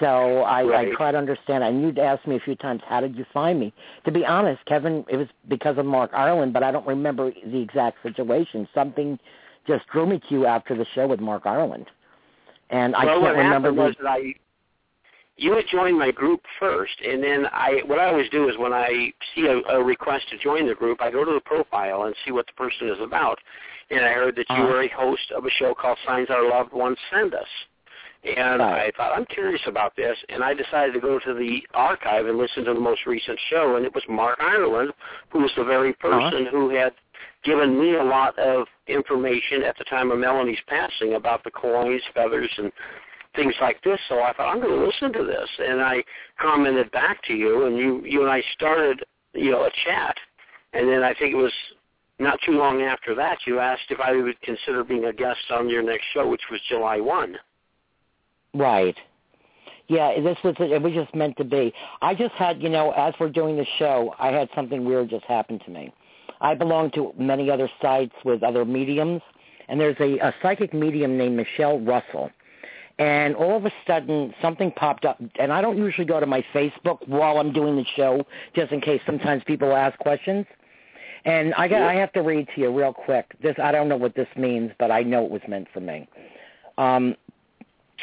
So 0.00 0.42
I, 0.42 0.62
Right. 0.62 0.88
I 0.88 0.94
try 0.94 1.12
to 1.12 1.18
understand. 1.18 1.64
And 1.64 1.82
you'd 1.82 1.98
asked 1.98 2.26
me 2.26 2.36
a 2.36 2.40
few 2.40 2.54
times, 2.56 2.82
how 2.86 3.00
did 3.00 3.16
you 3.16 3.24
find 3.32 3.58
me? 3.58 3.72
To 4.04 4.12
be 4.12 4.24
honest, 4.24 4.64
Kevin, 4.66 5.04
it 5.08 5.16
was 5.16 5.28
because 5.48 5.78
of 5.78 5.86
Mark 5.86 6.10
Ireland, 6.14 6.52
but 6.52 6.62
I 6.62 6.70
don't 6.70 6.86
remember 6.86 7.32
the 7.44 7.58
exact 7.60 7.98
situation. 8.02 8.68
Something 8.74 9.18
just 9.66 9.86
drew 9.88 10.06
me 10.06 10.18
to 10.28 10.34
you 10.34 10.46
after 10.46 10.74
the 10.76 10.86
show 10.94 11.06
with 11.06 11.20
Mark 11.20 11.44
Ireland, 11.44 11.86
and 12.70 12.94
I 12.96 13.04
well, 13.04 13.20
can't 13.20 13.36
what 13.36 13.36
remember. 13.36 13.72
was 13.72 13.94
that 14.00 14.08
I, 14.08 14.34
you 15.36 15.52
had 15.54 15.66
joined 15.70 15.98
my 15.98 16.10
group 16.10 16.40
first, 16.58 16.94
and 17.06 17.22
then 17.22 17.46
I, 17.52 17.82
what 17.86 17.98
I 17.98 18.06
always 18.06 18.28
do 18.30 18.48
is 18.48 18.56
when 18.58 18.72
I 18.72 19.12
see 19.34 19.46
a, 19.46 19.58
a 19.76 19.82
request 19.84 20.28
to 20.30 20.38
join 20.38 20.66
the 20.66 20.74
group, 20.74 21.00
I 21.00 21.10
go 21.10 21.24
to 21.24 21.32
the 21.32 21.40
profile 21.40 22.04
and 22.04 22.14
see 22.24 22.32
what 22.32 22.46
the 22.46 22.54
person 22.54 22.88
is 22.88 22.98
about. 23.00 23.38
And 23.90 24.04
I 24.04 24.12
heard 24.12 24.36
that 24.36 24.46
you 24.50 24.56
Uh-huh. 24.56 24.66
were 24.66 24.82
a 24.82 24.88
host 24.88 25.30
of 25.36 25.44
a 25.46 25.50
show 25.50 25.74
called 25.74 25.98
Signs 26.06 26.28
Our 26.30 26.48
Loved 26.48 26.72
Ones 26.72 26.98
Send 27.10 27.34
Us. 27.34 27.46
And 28.24 28.60
Right. 28.60 28.92
I 28.92 28.96
thought, 28.96 29.16
I'm 29.16 29.26
curious 29.26 29.62
about 29.66 29.94
this, 29.96 30.16
and 30.28 30.42
I 30.42 30.52
decided 30.52 30.92
to 30.94 31.00
go 31.00 31.18
to 31.20 31.34
the 31.34 31.66
archive 31.72 32.26
and 32.26 32.36
listen 32.36 32.64
to 32.64 32.74
the 32.74 32.80
most 32.80 33.06
recent 33.06 33.38
show, 33.48 33.76
and 33.76 33.86
it 33.86 33.94
was 33.94 34.02
Mark 34.08 34.38
Ireland, 34.40 34.92
who 35.30 35.40
was 35.40 35.54
the 35.54 35.64
very 35.64 35.90
Uh-huh. 35.90 36.30
person 36.30 36.46
who 36.46 36.68
had 36.70 36.94
given 37.44 37.78
me 37.78 37.94
a 37.94 38.02
lot 38.02 38.36
of 38.38 38.68
information 38.88 39.62
at 39.62 39.76
the 39.78 39.84
time 39.84 40.10
of 40.10 40.18
Melanie's 40.18 40.60
passing 40.66 41.14
about 41.14 41.44
the 41.44 41.50
coins, 41.50 42.02
feathers, 42.12 42.50
and 42.58 42.72
things 43.34 43.54
like 43.60 43.80
this. 43.82 44.00
So 44.08 44.20
I 44.20 44.32
thought 44.32 44.48
I'm 44.48 44.60
going 44.60 44.76
to 44.76 44.84
listen 44.84 45.12
to 45.12 45.24
this, 45.24 45.48
and 45.58 45.80
I 45.80 46.02
commented 46.40 46.90
back 46.90 47.22
to 47.24 47.34
you, 47.34 47.66
and 47.66 47.76
you 47.76 48.02
you 48.04 48.22
and 48.22 48.30
I 48.30 48.42
started 48.54 49.04
you 49.34 49.50
know 49.52 49.64
a 49.64 49.70
chat, 49.84 50.16
and 50.72 50.88
then 50.88 51.04
I 51.04 51.14
think 51.14 51.32
it 51.32 51.36
was 51.36 51.54
not 52.18 52.40
too 52.44 52.52
long 52.52 52.82
after 52.82 53.14
that 53.14 53.38
you 53.46 53.60
asked 53.60 53.90
if 53.90 54.00
I 54.00 54.12
would 54.12 54.40
consider 54.42 54.82
being 54.82 55.04
a 55.04 55.12
guest 55.12 55.50
on 55.50 55.68
your 55.68 55.82
next 55.82 56.06
show, 56.12 56.26
which 56.26 56.42
was 56.50 56.60
July 56.68 56.98
one. 56.98 57.38
Right. 58.54 58.96
Yeah, 59.88 60.20
this 60.20 60.36
was 60.44 60.54
it 60.58 60.82
was 60.82 60.92
just 60.92 61.14
meant 61.14 61.36
to 61.38 61.44
be. 61.44 61.72
I 62.02 62.14
just 62.14 62.34
had, 62.34 62.62
you 62.62 62.68
know, 62.68 62.92
as 62.92 63.14
we're 63.18 63.30
doing 63.30 63.56
the 63.56 63.66
show, 63.78 64.14
I 64.18 64.28
had 64.28 64.48
something 64.54 64.84
weird 64.84 65.08
just 65.08 65.24
happen 65.24 65.58
to 65.60 65.70
me. 65.70 65.92
I 66.40 66.54
belong 66.54 66.90
to 66.92 67.12
many 67.18 67.50
other 67.50 67.70
sites 67.80 68.14
with 68.24 68.42
other 68.42 68.64
mediums, 68.64 69.22
and 69.68 69.80
there's 69.80 69.96
a, 69.98 70.18
a 70.18 70.34
psychic 70.42 70.74
medium 70.74 71.16
named 71.16 71.36
Michelle 71.36 71.80
Russell. 71.80 72.30
And 72.98 73.36
all 73.36 73.56
of 73.56 73.64
a 73.64 73.72
sudden, 73.86 74.34
something 74.42 74.72
popped 74.72 75.04
up, 75.04 75.20
and 75.38 75.52
I 75.52 75.60
don't 75.60 75.78
usually 75.78 76.06
go 76.06 76.18
to 76.18 76.26
my 76.26 76.44
Facebook 76.52 77.06
while 77.06 77.38
I'm 77.38 77.52
doing 77.52 77.76
the 77.76 77.86
show, 77.96 78.26
just 78.54 78.72
in 78.72 78.80
case 78.80 79.00
sometimes 79.06 79.42
people 79.44 79.74
ask 79.74 79.96
questions. 80.00 80.46
And 81.24 81.54
I 81.54 81.68
got, 81.68 81.82
I 81.82 81.94
have 81.94 82.12
to 82.12 82.22
read 82.22 82.48
to 82.54 82.60
you 82.60 82.76
real 82.76 82.92
quick. 82.92 83.34
This 83.42 83.54
I 83.62 83.72
don't 83.72 83.88
know 83.88 83.96
what 83.96 84.14
this 84.14 84.28
means, 84.36 84.72
but 84.78 84.90
I 84.90 85.02
know 85.02 85.24
it 85.24 85.30
was 85.30 85.42
meant 85.48 85.68
for 85.72 85.80
me. 85.80 86.08
Um, 86.76 87.16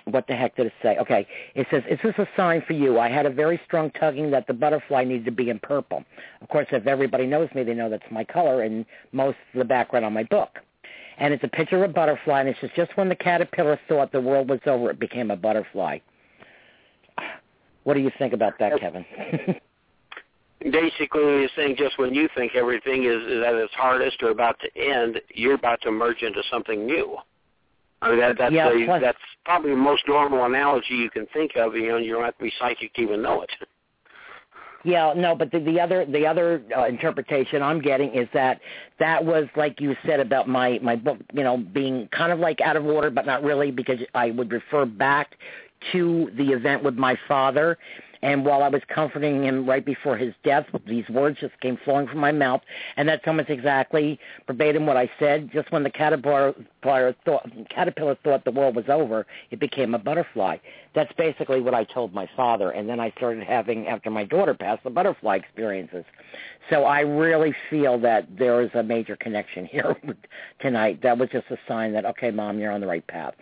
what 0.06 0.28
the 0.28 0.36
heck 0.36 0.56
did 0.56 0.68
it 0.68 0.74
say? 0.84 0.98
Okay, 0.98 1.28
it 1.56 1.68
says, 1.72 1.84
is 1.90 2.00
this 2.04 2.14
a 2.18 2.28
sign 2.38 2.64
for 2.66 2.74
you? 2.74 3.00
I 3.00 3.10
had 3.10 3.26
a 3.26 3.30
very 3.30 3.60
strong 3.66 3.90
tugging 3.92 4.32
that 4.32 4.48
the 4.48 4.54
butterfly 4.54 5.04
needed 5.04 5.26
to 5.26 5.32
be 5.32 5.50
in 5.50 5.60
purple. 5.60 6.04
Of 6.42 6.48
course, 6.50 6.68
if 6.72 6.86
everybody 6.88 7.26
knows 7.26 7.50
me, 7.56 7.64
they 7.64 7.74
know 7.74 7.90
that's 7.90 8.04
my 8.12 8.24
color 8.24 8.62
and 8.62 8.86
most 9.12 9.38
of 9.54 9.60
the 9.60 9.66
background 9.66 10.06
on 10.06 10.14
my 10.14 10.24
book. 10.24 10.60
and 11.18 11.34
it's 11.34 11.44
a 11.44 11.48
picture 11.48 11.84
of 11.84 11.90
a 11.90 11.94
butterfly, 11.94 12.42
and 12.42 12.50
it 12.50 12.58
says, 12.62 12.70
just 12.76 12.96
when 12.98 13.10
the 13.10 13.16
caterpillar 13.16 13.80
thought 13.88 14.12
the 14.12 14.22
world 14.22 14.50
was 14.50 14.60
over, 14.66 14.90
it 14.90 15.00
became 15.00 15.32
a 15.32 15.36
butterfly. 15.36 15.98
What 17.84 17.94
do 17.94 18.02
you 18.02 18.12
think 18.18 18.34
about 18.34 18.54
that, 18.60 18.80
Kevin? 18.80 19.06
Basically, 20.60 21.42
he's 21.42 21.50
saying 21.56 21.76
just 21.78 21.98
when 22.00 22.14
you 22.14 22.28
think 22.36 22.56
everything 22.56 23.04
is, 23.04 23.22
is 23.24 23.44
at 23.46 23.54
its 23.54 23.74
hardest 23.74 24.24
or 24.24 24.30
about 24.30 24.60
to 24.62 24.82
end, 24.82 25.22
you're 25.34 25.54
about 25.54 25.82
to 25.82 25.92
merge 25.92 26.24
into 26.24 26.42
something 26.50 26.86
new. 26.86 27.18
I 28.02 28.10
mean, 28.10 28.20
that, 28.20 28.38
that's 28.38 28.54
Yeah, 28.54 28.70
a, 28.70 28.86
plus- 28.86 29.02
that's 29.02 29.18
probably 29.46 29.72
the 29.72 29.78
most 29.78 30.04
normal 30.08 30.46
analogy 30.46 30.96
you 30.96 31.10
can 31.10 31.26
think 31.34 31.52
of. 31.56 31.76
You 31.76 31.90
know, 31.90 31.98
you 31.98 32.14
don't 32.14 32.24
have 32.24 32.38
to 32.38 32.44
be 32.44 32.54
psychic 32.60 32.94
to 32.96 33.02
even 33.02 33.22
know 33.22 33.42
it. 33.42 33.50
Yeah, 34.86 35.14
no, 35.16 35.34
but 35.36 35.52
the, 35.52 35.60
the 35.60 35.80
other 35.80 36.06
the 36.06 36.28
other 36.28 36.62
uh, 36.78 36.86
interpretation 36.86 37.64
I'm 37.64 37.82
getting 37.82 38.14
is 38.14 38.28
that 38.36 38.62
that 39.00 39.26
was 39.26 39.46
like 39.56 39.82
you 39.82 39.96
said 40.06 40.20
about 40.20 40.48
my 40.48 40.80
my 40.84 40.96
book, 40.96 41.18
you 41.34 41.44
know, 41.44 41.58
being 41.58 42.08
kind 42.10 42.32
of 42.32 42.38
like 42.38 42.62
out 42.62 42.76
of 42.76 42.86
order, 42.86 43.10
but 43.10 43.26
not 43.26 43.44
really 43.44 43.72
because 43.72 43.98
I 44.14 44.30
would 44.30 44.52
refer 44.52 44.86
back 44.86 45.38
to 45.92 46.30
the 46.38 46.52
event 46.52 46.84
with 46.84 46.96
my 46.96 47.18
father. 47.28 47.80
And 48.26 48.44
while 48.44 48.64
I 48.64 48.70
was 48.70 48.82
comforting 48.88 49.44
him 49.44 49.70
right 49.70 49.86
before 49.86 50.18
his 50.18 50.34
death, 50.44 50.66
these 50.88 51.08
words 51.10 51.38
just 51.40 51.60
came 51.60 51.78
flowing 51.78 52.08
from 52.08 52.18
my 52.18 52.32
mouth, 52.32 52.62
and 52.98 53.08
that's 53.08 53.22
almost 53.28 53.52
exactly 53.52 54.20
verbatim 54.48 54.88
what 54.88 54.98
I 54.98 55.12
said. 55.20 55.52
Just 55.54 55.72
when 55.72 55.84
the 55.84 55.92
caterpillar 55.92 56.56
thought, 56.82 57.48
caterpillar 57.70 58.18
thought 58.24 58.44
the 58.44 58.50
world 58.50 58.76
was 58.76 58.86
over, 58.90 59.28
it 59.52 59.60
became 59.60 59.94
a 59.94 60.00
butterfly. 60.00 60.58
That's 60.96 61.14
basically 61.14 61.62
what 61.62 61.76
I 61.76 61.84
told 61.84 62.16
my 62.16 62.28
father, 62.36 62.72
and 62.72 62.90
then 62.90 63.00
I 63.00 63.12
started 63.12 63.44
having, 63.44 63.88
after 63.88 64.10
my 64.10 64.24
daughter 64.24 64.56
passed, 64.56 64.84
the 64.84 64.90
butterfly 64.90 65.36
experiences. 65.36 66.04
So 66.72 66.86
I 66.86 67.02
really 67.02 67.54
feel 67.70 68.00
that 68.00 68.40
there 68.40 68.60
is 68.64 68.72
a 68.74 68.82
major 68.82 69.16
connection 69.16 69.66
here 69.72 69.96
tonight. 70.62 71.04
That 71.04 71.20
was 71.20 71.30
just 71.30 71.46
a 71.52 71.60
sign 71.68 71.94
that, 71.94 72.06
okay, 72.06 72.32
Mom, 72.32 72.58
you're 72.58 72.72
on 72.72 72.82
the 72.82 72.88
right 72.88 73.06
path. 73.06 73.36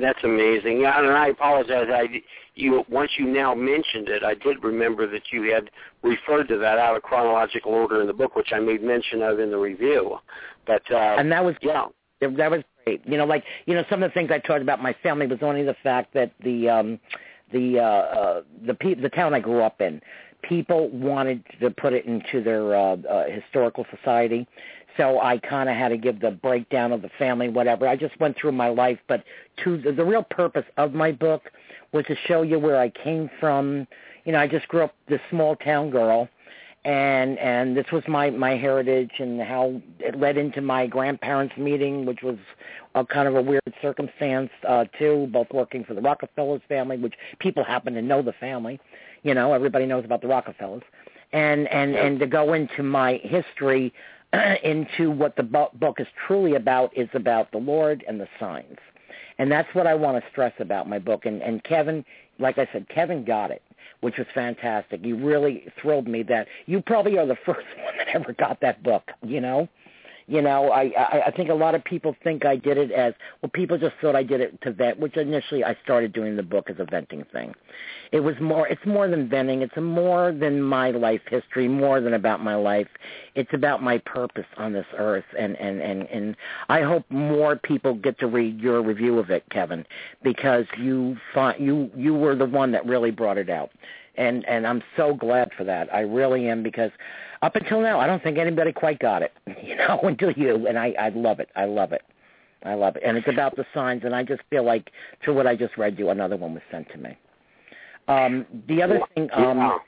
That's 0.00 0.22
amazing. 0.22 0.80
Yeah, 0.82 0.98
and 0.98 1.08
I 1.08 1.28
apologize. 1.28 1.86
I 1.90 2.22
you 2.54 2.84
once 2.88 3.10
you 3.18 3.26
now 3.26 3.54
mentioned 3.54 4.08
it, 4.08 4.22
I 4.22 4.34
did 4.34 4.62
remember 4.62 5.08
that 5.10 5.22
you 5.32 5.52
had 5.52 5.70
referred 6.02 6.48
to 6.48 6.58
that 6.58 6.78
out 6.78 6.96
of 6.96 7.02
chronological 7.02 7.72
order 7.72 8.00
in 8.00 8.06
the 8.06 8.12
book, 8.12 8.36
which 8.36 8.52
I 8.52 8.60
made 8.60 8.82
mention 8.82 9.22
of 9.22 9.40
in 9.40 9.50
the 9.50 9.56
review. 9.56 10.18
But 10.66 10.82
uh, 10.90 11.16
And 11.18 11.30
that 11.32 11.44
was 11.44 11.56
yeah, 11.62 11.86
That 12.20 12.36
that 12.36 12.50
was 12.50 12.62
great. 12.84 13.02
You 13.06 13.18
know, 13.18 13.24
like 13.24 13.44
you 13.66 13.74
know, 13.74 13.84
some 13.90 14.02
of 14.02 14.10
the 14.10 14.14
things 14.14 14.30
I 14.30 14.38
talked 14.38 14.62
about 14.62 14.80
my 14.82 14.94
family 15.02 15.26
was 15.26 15.38
only 15.42 15.64
the 15.64 15.76
fact 15.82 16.14
that 16.14 16.32
the 16.44 16.68
um 16.68 17.00
the 17.52 17.80
uh, 17.80 17.82
uh 17.82 18.42
the 18.66 18.74
pe- 18.74 18.94
the 18.94 19.08
town 19.08 19.34
I 19.34 19.40
grew 19.40 19.62
up 19.62 19.80
in, 19.80 20.00
people 20.42 20.90
wanted 20.90 21.42
to 21.60 21.70
put 21.70 21.92
it 21.92 22.06
into 22.06 22.42
their 22.42 22.76
uh, 22.76 22.96
uh 22.96 23.24
historical 23.30 23.84
society. 23.96 24.46
So 24.98 25.20
I 25.20 25.38
kind 25.38 25.70
of 25.70 25.76
had 25.76 25.88
to 25.88 25.96
give 25.96 26.20
the 26.20 26.32
breakdown 26.32 26.92
of 26.92 27.00
the 27.00 27.08
family, 27.18 27.48
whatever. 27.48 27.88
I 27.88 27.96
just 27.96 28.18
went 28.20 28.36
through 28.36 28.52
my 28.52 28.68
life, 28.68 28.98
but 29.08 29.24
to 29.64 29.78
the, 29.80 29.92
the 29.92 30.04
real 30.04 30.24
purpose 30.24 30.66
of 30.76 30.92
my 30.92 31.12
book 31.12 31.50
was 31.92 32.04
to 32.06 32.16
show 32.26 32.42
you 32.42 32.58
where 32.58 32.78
I 32.78 32.90
came 32.90 33.30
from. 33.40 33.86
You 34.24 34.32
know, 34.32 34.40
I 34.40 34.46
just 34.48 34.68
grew 34.68 34.82
up 34.82 34.94
this 35.08 35.20
small 35.30 35.56
town 35.56 35.90
girl, 35.90 36.28
and 36.84 37.38
and 37.38 37.76
this 37.76 37.86
was 37.92 38.02
my 38.08 38.30
my 38.30 38.56
heritage 38.56 39.12
and 39.18 39.40
how 39.40 39.80
it 40.00 40.18
led 40.18 40.36
into 40.36 40.60
my 40.60 40.86
grandparents 40.86 41.56
meeting 41.56 42.06
which 42.06 42.22
was 42.22 42.36
a 42.94 43.04
kind 43.04 43.26
of 43.26 43.34
a 43.34 43.42
weird 43.42 43.74
circumstance 43.82 44.48
uh 44.66 44.84
too 44.96 45.28
both 45.32 45.48
working 45.52 45.84
for 45.84 45.94
the 45.94 46.00
rockefellers 46.00 46.62
family 46.68 46.96
which 46.96 47.14
people 47.40 47.64
happen 47.64 47.94
to 47.94 48.00
know 48.00 48.22
the 48.22 48.32
family 48.34 48.78
you 49.24 49.34
know 49.34 49.52
everybody 49.52 49.86
knows 49.86 50.04
about 50.04 50.22
the 50.22 50.28
rockefellers 50.28 50.82
and 51.32 51.66
and 51.68 51.96
and 51.96 52.20
to 52.20 52.26
go 52.26 52.54
into 52.54 52.82
my 52.82 53.20
history 53.24 53.92
into 54.64 55.10
what 55.10 55.36
the 55.36 55.42
book 55.42 56.00
is 56.00 56.06
truly 56.26 56.54
about 56.54 56.96
is 56.96 57.08
about 57.14 57.50
the 57.52 57.58
lord 57.58 58.04
and 58.06 58.20
the 58.20 58.28
signs 58.38 58.78
and 59.38 59.50
that's 59.50 59.72
what 59.74 59.86
i 59.86 59.94
want 59.94 60.22
to 60.22 60.30
stress 60.30 60.52
about 60.58 60.88
my 60.88 60.98
book 60.98 61.26
and 61.26 61.42
and 61.42 61.64
kevin 61.64 62.04
like 62.38 62.58
i 62.58 62.68
said 62.72 62.88
kevin 62.88 63.24
got 63.24 63.50
it 63.50 63.62
which 64.00 64.16
was 64.16 64.26
fantastic. 64.34 65.04
You 65.04 65.16
really 65.16 65.64
thrilled 65.80 66.06
me 66.06 66.22
that 66.24 66.46
you 66.66 66.80
probably 66.80 67.18
are 67.18 67.26
the 67.26 67.36
first 67.46 67.66
one 67.82 67.96
that 67.98 68.08
ever 68.14 68.32
got 68.32 68.60
that 68.60 68.82
book, 68.82 69.10
you 69.22 69.40
know? 69.40 69.68
You 70.28 70.42
know, 70.42 70.70
I, 70.70 70.92
I 70.98 71.22
I 71.28 71.30
think 71.30 71.48
a 71.48 71.54
lot 71.54 71.74
of 71.74 71.82
people 71.84 72.14
think 72.22 72.44
I 72.44 72.54
did 72.54 72.76
it 72.76 72.92
as 72.92 73.14
well. 73.40 73.48
People 73.50 73.78
just 73.78 73.94
thought 73.98 74.14
I 74.14 74.22
did 74.22 74.42
it 74.42 74.60
to 74.60 74.72
vent, 74.72 75.00
which 75.00 75.16
initially 75.16 75.64
I 75.64 75.74
started 75.82 76.12
doing 76.12 76.36
the 76.36 76.42
book 76.42 76.68
as 76.68 76.76
a 76.78 76.84
venting 76.84 77.24
thing. 77.32 77.54
It 78.12 78.20
was 78.20 78.34
more. 78.38 78.68
It's 78.68 78.84
more 78.84 79.08
than 79.08 79.26
venting. 79.26 79.62
It's 79.62 79.76
more 79.78 80.32
than 80.32 80.60
my 80.60 80.90
life 80.90 81.22
history. 81.30 81.66
More 81.66 82.02
than 82.02 82.12
about 82.12 82.42
my 82.42 82.56
life. 82.56 82.88
It's 83.36 83.52
about 83.54 83.82
my 83.82 83.96
purpose 83.98 84.46
on 84.58 84.74
this 84.74 84.86
earth. 84.98 85.24
And 85.38 85.56
and 85.56 85.80
and 85.80 86.02
and 86.10 86.36
I 86.68 86.82
hope 86.82 87.04
more 87.08 87.56
people 87.56 87.94
get 87.94 88.18
to 88.18 88.26
read 88.26 88.60
your 88.60 88.82
review 88.82 89.18
of 89.18 89.30
it, 89.30 89.44
Kevin, 89.50 89.86
because 90.22 90.66
you 90.78 91.16
find 91.32 91.58
you 91.58 91.90
you 91.96 92.12
were 92.12 92.36
the 92.36 92.44
one 92.44 92.70
that 92.72 92.84
really 92.84 93.10
brought 93.10 93.38
it 93.38 93.48
out. 93.48 93.70
And 94.16 94.46
and 94.46 94.66
I'm 94.66 94.82
so 94.94 95.14
glad 95.14 95.52
for 95.56 95.64
that. 95.64 95.88
I 95.94 96.00
really 96.00 96.48
am 96.48 96.62
because 96.62 96.90
up 97.42 97.56
until 97.56 97.80
now, 97.80 98.00
I 98.00 98.06
don't 98.06 98.22
think 98.22 98.38
anybody 98.38 98.72
quite 98.72 98.98
got 98.98 99.22
it, 99.22 99.32
you 99.62 99.76
know, 99.76 100.00
until 100.04 100.32
you. 100.32 100.66
And 100.66 100.78
I, 100.78 100.94
I 100.98 101.08
love 101.10 101.40
it. 101.40 101.48
I 101.56 101.64
love 101.64 101.92
it. 101.92 102.02
I 102.64 102.74
love 102.74 102.96
it. 102.96 103.02
And 103.04 103.16
it's 103.16 103.28
about 103.28 103.54
the 103.56 103.64
signs, 103.72 104.02
and 104.04 104.14
I 104.14 104.24
just 104.24 104.40
feel 104.50 104.64
like 104.64 104.90
through 105.22 105.34
what 105.34 105.46
I 105.46 105.54
just 105.54 105.76
read 105.76 105.98
you, 105.98 106.10
another 106.10 106.36
one 106.36 106.54
was 106.54 106.62
sent 106.72 106.90
to 106.90 106.98
me. 106.98 107.16
Um, 108.08 108.46
the 108.66 108.82
other 108.82 109.00
thing, 109.14 109.28
um, 109.32 109.78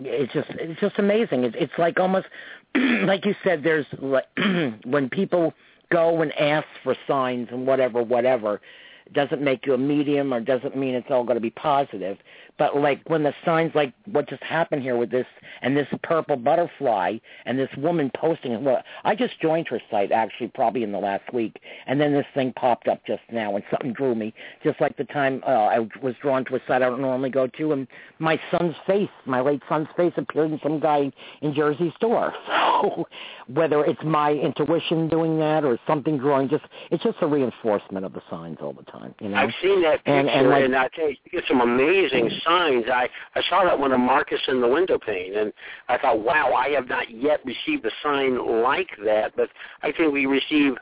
it's 0.00 0.32
just 0.34 0.48
it's 0.50 0.80
just 0.80 0.98
amazing. 0.98 1.44
It's 1.44 1.56
it's 1.58 1.72
like 1.78 1.98
almost 1.98 2.26
like 2.74 3.24
you 3.24 3.34
said. 3.42 3.62
There's 3.62 3.86
like 4.00 4.26
when 4.84 5.08
people 5.08 5.54
go 5.90 6.20
and 6.20 6.32
ask 6.38 6.66
for 6.82 6.94
signs 7.06 7.48
and 7.50 7.66
whatever, 7.66 8.02
whatever, 8.02 8.60
doesn't 9.12 9.40
make 9.40 9.66
you 9.66 9.74
a 9.74 9.78
medium 9.78 10.34
or 10.34 10.40
doesn't 10.40 10.76
mean 10.76 10.94
it's 10.94 11.06
all 11.10 11.24
going 11.24 11.36
to 11.36 11.40
be 11.40 11.50
positive. 11.50 12.18
But 12.58 12.76
like 12.76 13.00
when 13.06 13.22
the 13.22 13.34
signs 13.44 13.72
like 13.74 13.92
what 14.06 14.28
just 14.28 14.42
happened 14.42 14.82
here 14.82 14.96
with 14.96 15.10
this 15.10 15.26
and 15.62 15.76
this 15.76 15.86
purple 16.02 16.36
butterfly 16.36 17.18
and 17.44 17.58
this 17.58 17.70
woman 17.76 18.10
posting 18.16 18.52
it. 18.52 18.60
Well, 18.60 18.82
I 19.04 19.14
just 19.14 19.40
joined 19.40 19.68
her 19.68 19.80
site 19.90 20.12
actually 20.12 20.48
probably 20.48 20.82
in 20.82 20.92
the 20.92 20.98
last 20.98 21.32
week, 21.32 21.60
and 21.86 22.00
then 22.00 22.12
this 22.12 22.26
thing 22.34 22.52
popped 22.54 22.88
up 22.88 23.04
just 23.06 23.22
now 23.30 23.54
and 23.56 23.64
something 23.70 23.92
drew 23.92 24.14
me. 24.14 24.32
Just 24.64 24.80
like 24.80 24.96
the 24.96 25.04
time 25.04 25.42
uh, 25.46 25.50
I 25.50 25.80
was 26.02 26.14
drawn 26.22 26.44
to 26.46 26.56
a 26.56 26.58
site 26.66 26.82
I 26.82 26.88
don't 26.88 27.00
normally 27.00 27.30
go 27.30 27.46
to, 27.46 27.72
and 27.72 27.86
my 28.18 28.40
son's 28.50 28.74
face, 28.86 29.08
my 29.24 29.40
late 29.40 29.62
son's 29.68 29.88
face, 29.96 30.12
appeared 30.16 30.50
in 30.52 30.60
some 30.62 30.80
guy 30.80 31.10
in 31.42 31.54
Jersey 31.54 31.92
store. 31.96 32.32
So 32.82 33.08
whether 33.54 33.86
it's 33.86 34.02
my 34.04 34.32
intuition 34.32 35.08
doing 35.08 35.38
that 35.38 35.64
or 35.64 35.78
something 35.86 36.18
drawing, 36.18 36.50
just 36.50 36.64
it's 36.90 37.02
just 37.02 37.16
a 37.22 37.26
reinforcement 37.26 38.04
of 38.04 38.12
the 38.12 38.20
signs 38.28 38.58
all 38.60 38.74
the 38.74 38.82
time. 38.82 39.14
You 39.18 39.30
know. 39.30 39.38
I've 39.38 39.50
seen 39.62 39.80
that 39.82 40.04
picture, 40.04 40.12
And- 40.18 40.28
and, 40.28 40.52
and 40.52 40.76
I 40.76 40.88
tell 40.88 41.08
you, 41.08 41.16
you 41.24 41.40
get 41.40 41.44
some 41.48 41.62
amazing 41.62 42.28
signs. 42.46 42.84
I 42.92 43.08
I 43.34 43.42
saw 43.48 43.64
that 43.64 43.78
one 43.78 43.92
of 43.92 44.00
Marcus 44.00 44.40
in 44.48 44.60
the 44.60 44.68
window 44.68 44.98
pane, 44.98 45.36
and 45.36 45.52
I 45.88 45.98
thought, 45.98 46.20
wow, 46.20 46.52
I 46.52 46.70
have 46.70 46.88
not 46.88 47.10
yet 47.10 47.40
received 47.44 47.84
a 47.84 47.90
sign 48.02 48.62
like 48.62 48.90
that. 49.04 49.34
But 49.36 49.48
I 49.82 49.92
think 49.92 50.12
we 50.12 50.26
receive 50.26 50.74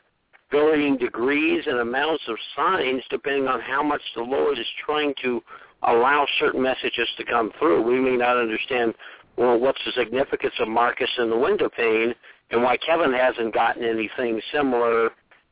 varying 0.51 0.97
degrees 0.97 1.63
and 1.65 1.79
amounts 1.79 2.23
of 2.27 2.37
signs 2.55 3.03
depending 3.09 3.47
on 3.47 3.59
how 3.61 3.83
much 3.83 4.01
the 4.15 4.21
Lord 4.21 4.57
is 4.59 4.65
trying 4.85 5.13
to 5.23 5.41
allow 5.83 6.25
certain 6.39 6.61
messages 6.61 7.07
to 7.17 7.25
come 7.25 7.51
through. 7.59 7.81
We 7.81 7.99
may 7.99 8.15
not 8.15 8.37
understand 8.37 8.93
well 9.37 9.59
what's 9.59 9.81
the 9.85 9.91
significance 9.91 10.53
of 10.59 10.67
Marcus 10.67 11.09
in 11.17 11.29
the 11.29 11.37
window 11.37 11.69
pane 11.69 12.13
and 12.51 12.63
why 12.63 12.77
Kevin 12.77 13.13
hasn't 13.13 13.53
gotten 13.53 13.83
anything 13.83 14.39
similar. 14.53 15.09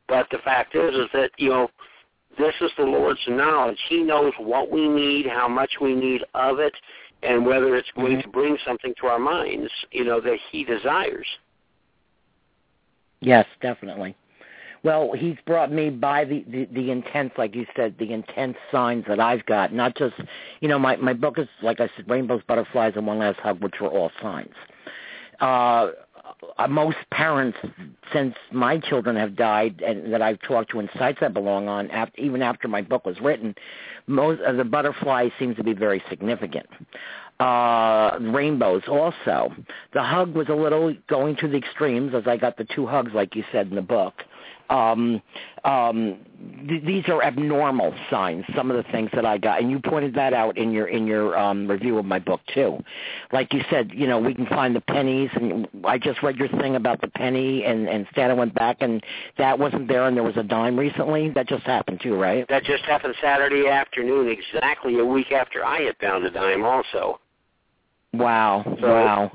But 0.08 0.26
the 0.30 0.38
fact 0.38 0.74
is, 0.74 0.94
is 0.94 1.08
that 1.12 1.30
you 1.38 1.48
know 1.48 1.68
this 2.38 2.54
is 2.60 2.70
the 2.76 2.84
Lord's 2.84 3.20
knowledge. 3.28 3.78
He 3.88 4.02
knows 4.02 4.32
what 4.38 4.70
we 4.70 4.88
need, 4.88 5.26
how 5.26 5.48
much 5.48 5.72
we 5.80 5.94
need 5.94 6.22
of 6.34 6.58
it, 6.58 6.74
and 7.22 7.46
whether 7.46 7.74
it's 7.76 7.90
going 7.92 8.18
Mhm. 8.18 8.22
to 8.22 8.28
bring 8.28 8.58
something 8.58 8.94
to 9.00 9.06
our 9.06 9.18
minds, 9.18 9.72
you 9.92 10.04
know, 10.04 10.20
that 10.20 10.38
He 10.50 10.64
desires. 10.64 11.26
Yes, 13.20 13.46
definitely. 13.60 14.14
Well, 14.82 15.12
he's 15.12 15.36
brought 15.46 15.72
me 15.72 15.88
by 15.88 16.26
the, 16.26 16.44
the 16.46 16.66
the 16.66 16.90
intense, 16.90 17.32
like 17.38 17.54
you 17.54 17.66
said, 17.74 17.96
the 17.98 18.12
intense 18.12 18.58
signs 18.70 19.06
that 19.08 19.18
I've 19.18 19.44
got. 19.46 19.72
Not 19.72 19.96
just, 19.96 20.14
you 20.60 20.68
know, 20.68 20.78
my 20.78 20.96
my 20.96 21.14
book 21.14 21.38
is 21.38 21.48
like 21.62 21.80
I 21.80 21.88
said, 21.96 22.08
rainbows, 22.08 22.42
butterflies, 22.46 22.92
and 22.96 23.06
one 23.06 23.18
last 23.18 23.40
hug, 23.40 23.62
which 23.62 23.80
were 23.80 23.88
all 23.88 24.12
signs. 24.20 24.54
Uh, 25.40 25.92
most 26.68 26.96
parents, 27.10 27.58
since 28.12 28.34
my 28.52 28.78
children 28.78 29.16
have 29.16 29.36
died, 29.36 29.82
and 29.84 30.12
that 30.12 30.22
I've 30.22 30.40
talked 30.42 30.70
to 30.70 30.80
in 30.80 30.88
sites 30.98 31.18
I 31.20 31.28
belong 31.28 31.68
on, 31.68 31.90
after, 31.90 32.20
even 32.20 32.42
after 32.42 32.68
my 32.68 32.82
book 32.82 33.04
was 33.04 33.20
written, 33.20 33.54
most 34.06 34.40
of 34.42 34.56
the 34.56 34.64
butterfly 34.64 35.28
seems 35.38 35.56
to 35.56 35.64
be 35.64 35.72
very 35.72 36.02
significant. 36.08 36.66
Uh, 37.40 38.16
rainbows 38.20 38.82
also. 38.86 39.52
The 39.92 40.02
hug 40.02 40.34
was 40.34 40.48
a 40.48 40.54
little 40.54 40.94
going 41.08 41.36
to 41.36 41.48
the 41.48 41.56
extremes, 41.56 42.14
as 42.14 42.22
I 42.26 42.36
got 42.36 42.56
the 42.56 42.64
two 42.64 42.86
hugs, 42.86 43.12
like 43.12 43.34
you 43.34 43.44
said 43.50 43.68
in 43.68 43.74
the 43.74 43.82
book. 43.82 44.22
Um, 44.70 45.22
um, 45.64 46.18
th- 46.68 46.84
these 46.84 47.04
are 47.08 47.22
abnormal 47.22 47.94
signs. 48.10 48.44
Some 48.54 48.70
of 48.70 48.76
the 48.76 48.90
things 48.92 49.10
that 49.14 49.24
I 49.24 49.38
got, 49.38 49.60
and 49.60 49.70
you 49.70 49.80
pointed 49.80 50.14
that 50.14 50.32
out 50.32 50.56
in 50.56 50.72
your 50.72 50.86
in 50.86 51.06
your 51.06 51.38
um, 51.38 51.68
review 51.68 51.98
of 51.98 52.04
my 52.04 52.18
book 52.18 52.40
too. 52.52 52.78
Like 53.32 53.52
you 53.52 53.62
said, 53.70 53.90
you 53.94 54.06
know, 54.06 54.18
we 54.18 54.34
can 54.34 54.46
find 54.46 54.74
the 54.74 54.80
pennies, 54.80 55.30
and 55.34 55.68
I 55.84 55.98
just 55.98 56.22
read 56.22 56.36
your 56.36 56.48
thing 56.48 56.76
about 56.76 57.00
the 57.00 57.08
penny, 57.08 57.64
and 57.64 57.88
and 57.88 58.06
Santa 58.14 58.34
went 58.34 58.54
back, 58.54 58.78
and 58.80 59.02
that 59.38 59.58
wasn't 59.58 59.88
there, 59.88 60.06
and 60.06 60.16
there 60.16 60.24
was 60.24 60.36
a 60.36 60.42
dime 60.42 60.78
recently. 60.78 61.30
That 61.30 61.48
just 61.48 61.64
happened 61.64 62.00
too, 62.02 62.14
right? 62.14 62.46
That 62.48 62.64
just 62.64 62.84
happened 62.84 63.14
Saturday 63.22 63.68
afternoon, 63.68 64.28
exactly 64.28 64.98
a 64.98 65.04
week 65.04 65.32
after 65.32 65.64
I 65.64 65.82
had 65.82 65.96
found 65.98 66.24
a 66.24 66.30
dime, 66.30 66.64
also. 66.64 67.20
Wow! 68.12 68.62
So, 68.80 68.86
wow! 68.86 69.32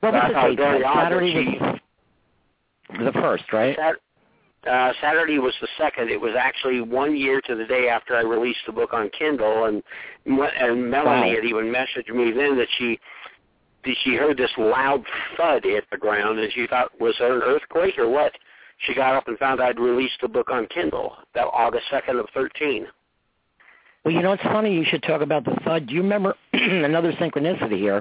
What 0.00 0.12
was 0.12 0.32
the 0.34 0.48
date? 0.48 0.58
very 0.58 0.84
odd 0.84 0.94
that 0.94 1.04
Saturday 1.04 1.80
the 2.98 3.12
first, 3.12 3.44
right? 3.52 3.76
Sat- 3.76 3.96
uh, 4.68 4.92
Saturday 5.00 5.38
was 5.38 5.54
the 5.60 5.68
second. 5.76 6.10
It 6.10 6.20
was 6.20 6.34
actually 6.38 6.80
one 6.80 7.16
year 7.16 7.40
to 7.42 7.54
the 7.54 7.64
day 7.64 7.88
after 7.88 8.14
I 8.14 8.20
released 8.20 8.60
the 8.66 8.72
book 8.72 8.92
on 8.92 9.10
Kindle, 9.10 9.64
and 9.64 9.82
and 10.24 10.90
Melanie 10.90 11.30
Wow. 11.30 11.34
had 11.34 11.44
even 11.44 11.64
messaged 11.72 12.14
me 12.14 12.30
then 12.30 12.56
that 12.58 12.68
she 12.78 12.98
that 13.84 13.96
she 14.04 14.14
heard 14.14 14.36
this 14.36 14.50
loud 14.56 15.04
thud 15.36 15.64
hit 15.64 15.84
the 15.90 15.96
ground, 15.98 16.38
and 16.38 16.52
she 16.52 16.66
thought 16.68 16.92
was 17.00 17.14
there 17.18 17.34
an 17.34 17.42
earthquake 17.42 17.98
or 17.98 18.08
what? 18.08 18.32
She 18.86 18.94
got 18.94 19.14
up 19.14 19.28
and 19.28 19.38
found 19.38 19.60
I'd 19.60 19.78
released 19.78 20.20
the 20.20 20.28
book 20.28 20.50
on 20.50 20.66
Kindle 20.66 21.14
that 21.34 21.46
August 21.52 21.86
second 21.90 22.18
of 22.18 22.26
thirteen. 22.32 22.86
Well, 24.04 24.12
you 24.12 24.20
know, 24.20 24.32
it's 24.32 24.42
funny 24.42 24.74
you 24.74 24.84
should 24.84 25.04
talk 25.04 25.20
about 25.22 25.44
the 25.44 25.56
thud. 25.64 25.86
Do 25.86 25.94
you 25.94 26.02
remember 26.02 26.34
another 26.52 27.12
synchronicity 27.12 27.78
here? 27.78 28.00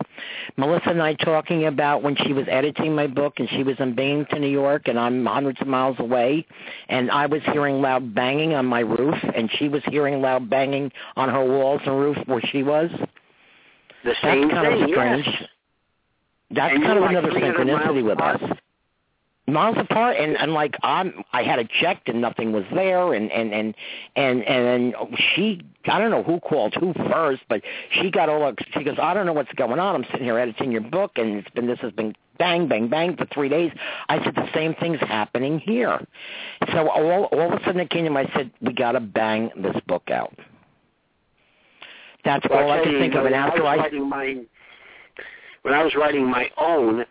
Melissa 0.58 0.90
and 0.90 1.02
I 1.02 1.14
talking 1.14 1.66
about 1.68 2.02
when 2.02 2.16
she 2.16 2.34
was 2.34 2.46
editing 2.50 2.96
my 2.96 3.06
book 3.06 3.36
and 3.38 3.48
she 3.50 3.62
was 3.62 3.76
in 3.80 3.94
Binghamton, 3.94 4.42
New 4.42 4.48
York, 4.50 4.88
and 4.88 4.98
I'm 4.98 5.24
hundreds 5.26 5.62
of 5.62 5.68
miles 5.68 5.98
away, 6.00 6.46
and 6.90 7.12
I 7.12 7.28
was 7.28 7.42
hearing 7.54 7.82
loud 7.82 8.16
banging 8.16 8.54
on 8.56 8.66
my 8.66 8.80
roof, 8.80 9.16
and 9.36 9.50
she 9.60 9.68
was 9.68 9.84
hearing 9.86 10.22
loud 10.22 10.50
banging 10.50 10.92
on 11.16 11.30
her 11.30 11.46
walls 11.46 11.82
and 11.86 12.00
roof 12.00 12.18
where 12.26 12.42
she 12.52 12.64
was. 12.64 12.90
The 14.04 14.16
same 14.24 14.48
That's 14.48 14.54
kind 14.54 14.74
thing, 14.74 14.84
of 14.84 14.90
strange. 14.90 15.26
yes. 15.28 15.48
That's 16.54 16.74
And 16.74 16.84
kind 16.84 16.98
of 16.98 17.04
like 17.04 17.12
another 17.12 17.32
synchronicity 17.32 18.04
with 18.04 18.20
us. 18.20 18.42
Miles 19.48 19.76
apart, 19.80 20.18
and 20.18 20.38
and 20.38 20.54
like 20.54 20.76
I'm, 20.84 21.24
I 21.34 21.44
had 21.44 21.60
it 21.60 21.70
checked 21.70 22.08
and 22.08 22.22
nothing 22.22 22.52
was 22.54 22.64
there, 22.74 23.14
and 23.14 23.32
and 23.32 23.54
and 23.54 23.76
and 24.16 24.44
and 24.44 24.66
then 24.66 24.94
she, 25.36 25.62
I 25.86 26.00
don't 26.00 26.12
know 26.12 26.24
who 26.24 26.40
called 26.40 26.76
who 26.80 26.94
first, 27.12 27.42
but 27.50 27.62
she 27.90 28.12
got 28.12 28.30
all. 28.30 28.54
She 28.74 28.84
goes, 28.84 28.98
I 29.02 29.14
don't 29.14 29.26
know 29.26 29.34
what's 29.34 29.52
going 29.54 29.80
on. 29.80 29.96
I'm 29.96 30.06
sitting 30.12 30.24
here 30.26 30.38
editing 30.38 30.72
your 30.72 30.82
book, 30.82 31.14
and 31.16 31.38
it's 31.38 31.50
been 31.50 31.66
this 31.68 31.80
has 31.80 31.92
been 31.92 32.16
bang 32.38 32.68
bang 32.68 32.88
bang 32.88 33.18
for 33.18 33.26
three 33.34 33.50
days. 33.50 33.72
I 34.10 34.24
said 34.24 34.36
the 34.36 34.48
same 34.54 34.76
thing's 34.76 35.00
happening 35.00 35.60
here. 35.60 36.00
So 36.72 36.88
all 36.90 37.26
all 37.26 37.54
of 37.54 37.60
a 37.60 37.64
sudden 37.66 37.82
it 37.82 37.90
came 37.90 38.06
to 38.06 38.12
me. 38.12 38.18
I 38.22 38.32
said 38.36 38.52
we 38.62 38.74
got 38.74 38.94
to 38.94 39.00
bang 39.00 39.50
this 39.58 39.76
book 39.88 40.10
out. 40.12 40.34
That's 42.24 42.46
Well, 42.50 42.60
all 42.60 42.72
I 42.72 42.76
tell 42.78 42.84
could 42.86 42.94
you, 42.94 43.00
think 43.00 43.16
of. 43.16 43.24
when 43.24 43.34
And 43.34 43.42
I 43.44 43.48
after 43.48 43.64
was 43.64 43.70
I 43.70 43.78
writing 43.78 44.08
my 44.08 44.38
when 45.64 45.74
I 45.74 45.84
was 45.84 45.96
writing 45.96 46.30
my 46.30 46.50
own, 46.58 47.06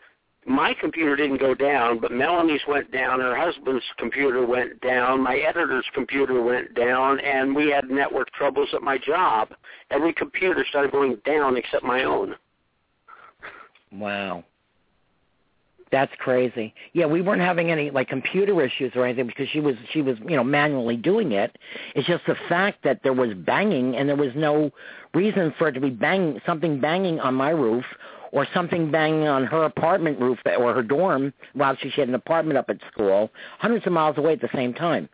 my 0.46 0.74
computer 0.80 1.16
didn't 1.16 1.38
go 1.38 1.54
down, 1.54 1.98
but 2.00 2.12
Melanie's 2.12 2.62
went 2.66 2.90
down. 2.92 3.20
Her 3.20 3.36
husband's 3.36 3.84
computer 3.98 4.46
went 4.46 4.80
down. 4.80 5.22
My 5.22 5.36
editor's 5.36 5.86
computer 5.94 6.42
went 6.42 6.74
down, 6.74 7.20
and 7.20 7.54
we 7.54 7.70
had 7.70 7.90
network 7.90 8.32
troubles 8.32 8.68
at 8.74 8.82
my 8.82 8.96
job. 8.98 9.48
Every 9.90 10.12
computer 10.14 10.64
started 10.68 10.92
going 10.92 11.18
down 11.26 11.56
except 11.56 11.84
my 11.84 12.04
own. 12.04 12.34
Wow. 13.92 14.44
That's 15.92 16.12
crazy. 16.18 16.72
Yeah, 16.92 17.06
we 17.06 17.20
weren't 17.20 17.42
having 17.42 17.70
any 17.70 17.90
like 17.90 18.08
computer 18.08 18.62
issues 18.62 18.92
or 18.94 19.04
anything 19.04 19.26
because 19.26 19.48
she 19.48 19.58
was 19.58 19.74
she 19.92 20.02
was, 20.02 20.16
you 20.20 20.36
know, 20.36 20.44
manually 20.44 20.96
doing 20.96 21.32
it. 21.32 21.58
It's 21.96 22.06
just 22.06 22.24
the 22.26 22.36
fact 22.48 22.84
that 22.84 23.00
there 23.02 23.12
was 23.12 23.34
banging 23.34 23.96
and 23.96 24.08
there 24.08 24.16
was 24.16 24.30
no 24.36 24.70
reason 25.14 25.52
for 25.58 25.66
it 25.66 25.72
to 25.72 25.80
be 25.80 25.90
banging 25.90 26.40
something 26.46 26.80
banging 26.80 27.18
on 27.18 27.34
my 27.34 27.50
roof 27.50 27.84
or 28.32 28.46
something 28.54 28.90
banging 28.90 29.28
on 29.28 29.44
her 29.44 29.64
apartment 29.64 30.20
roof 30.20 30.38
or 30.58 30.74
her 30.74 30.82
dorm 30.82 31.32
while 31.54 31.76
she 31.80 31.90
had 31.90 32.08
an 32.08 32.14
apartment 32.14 32.58
up 32.58 32.70
at 32.70 32.78
school, 32.92 33.30
hundreds 33.58 33.86
of 33.86 33.92
miles 33.92 34.16
away 34.18 34.32
at 34.32 34.40
the 34.40 34.50
same 34.54 34.72
time. 34.72 35.08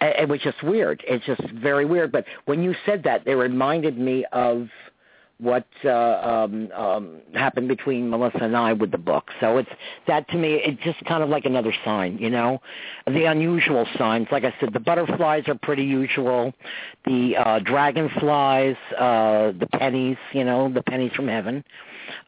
It, 0.00 0.28
was 0.28 0.40
just 0.40 0.62
weird. 0.62 1.02
It's 1.08 1.26
just 1.26 1.42
very 1.50 1.84
weird. 1.84 2.12
But 2.12 2.24
when 2.44 2.62
you 2.62 2.74
said 2.86 3.02
that, 3.02 3.26
it 3.26 3.34
reminded 3.34 3.98
me 3.98 4.24
of 4.30 4.68
what 5.40 5.66
uh, 5.84 5.90
um, 5.90 6.70
um, 6.72 7.16
happened 7.34 7.68
between 7.68 8.10
Melissa 8.10 8.42
and 8.42 8.56
I 8.56 8.72
with 8.72 8.90
the 8.90 8.98
book. 8.98 9.30
So 9.40 9.58
it's 9.58 9.70
that 10.06 10.28
to 10.30 10.36
me, 10.36 10.54
it's 10.54 10.82
just 10.82 11.04
kind 11.04 11.22
of 11.22 11.28
like 11.28 11.44
another 11.44 11.72
sign, 11.84 12.18
you 12.18 12.28
know, 12.28 12.60
the 13.06 13.24
unusual 13.24 13.86
signs. 13.96 14.26
Like 14.32 14.44
I 14.44 14.52
said, 14.58 14.72
the 14.72 14.80
butterflies 14.80 15.44
are 15.46 15.54
pretty 15.54 15.84
usual. 15.84 16.52
The 17.04 17.36
uh, 17.36 17.58
dragonflies, 17.60 18.76
uh, 18.98 19.52
the 19.58 19.68
pennies, 19.72 20.16
you 20.32 20.44
know, 20.44 20.72
the 20.72 20.82
pennies 20.82 21.12
from 21.14 21.28
heaven. 21.28 21.64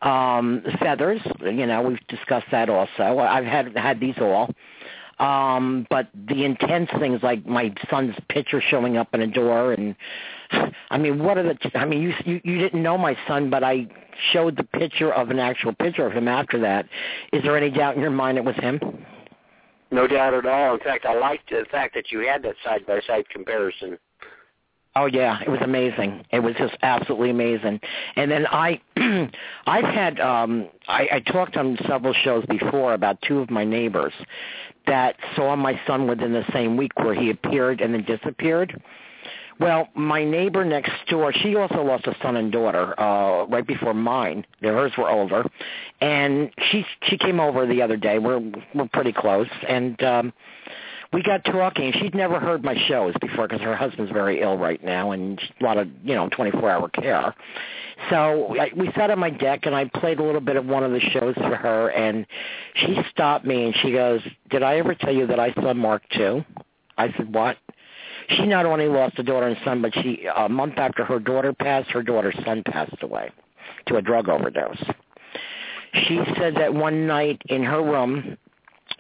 Um, 0.02 0.62
feathers, 0.78 1.20
you 1.40 1.66
know, 1.66 1.82
we've 1.82 2.06
discussed 2.08 2.46
that 2.52 2.68
also. 2.68 3.18
I've 3.18 3.44
had 3.44 3.76
had 3.76 4.00
these 4.00 4.16
all. 4.18 4.54
Um, 5.18 5.86
but 5.90 6.08
the 6.14 6.44
intense 6.44 6.88
things 6.98 7.22
like 7.22 7.44
my 7.44 7.74
son's 7.90 8.14
picture 8.30 8.62
showing 8.66 8.96
up 8.96 9.08
in 9.12 9.20
a 9.20 9.26
door 9.26 9.74
and 9.74 9.94
I 10.90 10.98
mean, 10.98 11.22
what 11.22 11.38
are 11.38 11.42
the? 11.42 11.56
I 11.74 11.84
mean, 11.84 12.02
you 12.02 12.14
you 12.24 12.40
you 12.44 12.58
didn't 12.58 12.82
know 12.82 12.98
my 12.98 13.16
son, 13.28 13.50
but 13.50 13.62
I 13.62 13.86
showed 14.32 14.56
the 14.56 14.64
picture 14.64 15.12
of 15.12 15.30
an 15.30 15.38
actual 15.38 15.74
picture 15.74 16.06
of 16.06 16.12
him 16.12 16.28
after 16.28 16.58
that. 16.60 16.86
Is 17.32 17.42
there 17.42 17.56
any 17.56 17.70
doubt 17.70 17.96
in 17.96 18.02
your 18.02 18.10
mind 18.10 18.38
it 18.38 18.44
was 18.44 18.56
him? 18.56 18.80
No 19.90 20.06
doubt 20.06 20.34
at 20.34 20.46
all. 20.46 20.74
In 20.74 20.80
fact, 20.80 21.04
I 21.04 21.18
liked 21.18 21.50
the 21.50 21.64
fact 21.70 21.94
that 21.94 22.12
you 22.12 22.20
had 22.20 22.42
that 22.44 22.54
side 22.64 22.86
by 22.86 23.00
side 23.06 23.28
comparison. 23.28 23.98
Oh 25.00 25.06
yeah, 25.06 25.40
it 25.40 25.48
was 25.48 25.60
amazing. 25.62 26.26
It 26.30 26.40
was 26.40 26.54
just 26.58 26.76
absolutely 26.82 27.30
amazing. 27.30 27.80
And 28.16 28.30
then 28.30 28.46
I, 28.46 28.82
I've 29.66 29.84
had, 29.84 30.20
um, 30.20 30.68
I, 30.88 31.08
I 31.12 31.20
talked 31.20 31.56
on 31.56 31.78
several 31.88 32.12
shows 32.12 32.44
before 32.44 32.92
about 32.92 33.16
two 33.22 33.38
of 33.38 33.50
my 33.50 33.64
neighbors 33.64 34.12
that 34.86 35.16
saw 35.34 35.56
my 35.56 35.80
son 35.86 36.06
within 36.06 36.34
the 36.34 36.44
same 36.52 36.76
week 36.76 36.92
where 36.98 37.14
he 37.14 37.30
appeared 37.30 37.80
and 37.80 37.94
then 37.94 38.04
disappeared. 38.04 38.78
Well, 39.58 39.88
my 39.94 40.22
neighbor 40.22 40.66
next 40.66 40.92
door, 41.08 41.32
she 41.32 41.56
also 41.56 41.82
lost 41.82 42.06
a 42.06 42.14
son 42.22 42.36
and 42.36 42.52
daughter 42.52 42.98
uh 43.00 43.46
right 43.46 43.66
before 43.66 43.94
mine. 43.94 44.44
Hers 44.60 44.92
were 44.98 45.08
older, 45.08 45.46
and 46.02 46.50
she 46.70 46.84
she 47.04 47.16
came 47.16 47.40
over 47.40 47.66
the 47.66 47.80
other 47.80 47.96
day. 47.96 48.18
We're 48.18 48.40
we're 48.74 48.88
pretty 48.92 49.12
close, 49.12 49.48
and 49.66 50.02
um 50.02 50.32
we 51.12 51.22
got 51.22 51.44
talking. 51.44 51.92
She'd 51.92 52.14
never 52.14 52.38
heard 52.38 52.62
my 52.62 52.76
shows 52.86 53.14
before 53.20 53.48
because 53.48 53.62
her 53.62 53.74
husband's 53.74 54.12
very 54.12 54.40
ill 54.40 54.56
right 54.56 54.82
now, 54.82 55.10
and 55.10 55.40
a 55.60 55.64
lot 55.64 55.76
of 55.76 55.88
you 56.04 56.14
know 56.14 56.28
24-hour 56.28 56.88
care. 56.90 57.34
So 58.08 58.54
we 58.76 58.90
sat 58.92 59.10
on 59.10 59.18
my 59.18 59.30
deck, 59.30 59.66
and 59.66 59.74
I 59.74 59.86
played 59.86 60.20
a 60.20 60.22
little 60.22 60.40
bit 60.40 60.56
of 60.56 60.66
one 60.66 60.84
of 60.84 60.92
the 60.92 61.00
shows 61.00 61.34
for 61.34 61.56
her, 61.56 61.90
and 61.90 62.26
she 62.74 62.98
stopped 63.10 63.44
me 63.44 63.66
and 63.66 63.74
she 63.82 63.92
goes, 63.92 64.20
"Did 64.50 64.62
I 64.62 64.76
ever 64.76 64.94
tell 64.94 65.14
you 65.14 65.26
that 65.26 65.40
I 65.40 65.52
saw 65.54 65.74
Mark 65.74 66.02
too?" 66.10 66.44
I 66.96 67.12
said, 67.16 67.34
"What?" 67.34 67.56
She 68.28 68.46
not 68.46 68.64
only 68.64 68.86
lost 68.86 69.18
a 69.18 69.24
daughter 69.24 69.48
and 69.48 69.56
son, 69.64 69.82
but 69.82 69.92
she 69.94 70.26
a 70.34 70.48
month 70.48 70.78
after 70.78 71.04
her 71.04 71.18
daughter 71.18 71.52
passed, 71.52 71.90
her 71.90 72.02
daughter's 72.02 72.36
son 72.44 72.62
passed 72.64 73.02
away 73.02 73.30
to 73.86 73.96
a 73.96 74.02
drug 74.02 74.28
overdose. 74.28 74.82
She 75.92 76.20
said 76.36 76.54
that 76.54 76.72
one 76.72 77.08
night 77.08 77.42
in 77.48 77.64
her 77.64 77.82
room, 77.82 78.38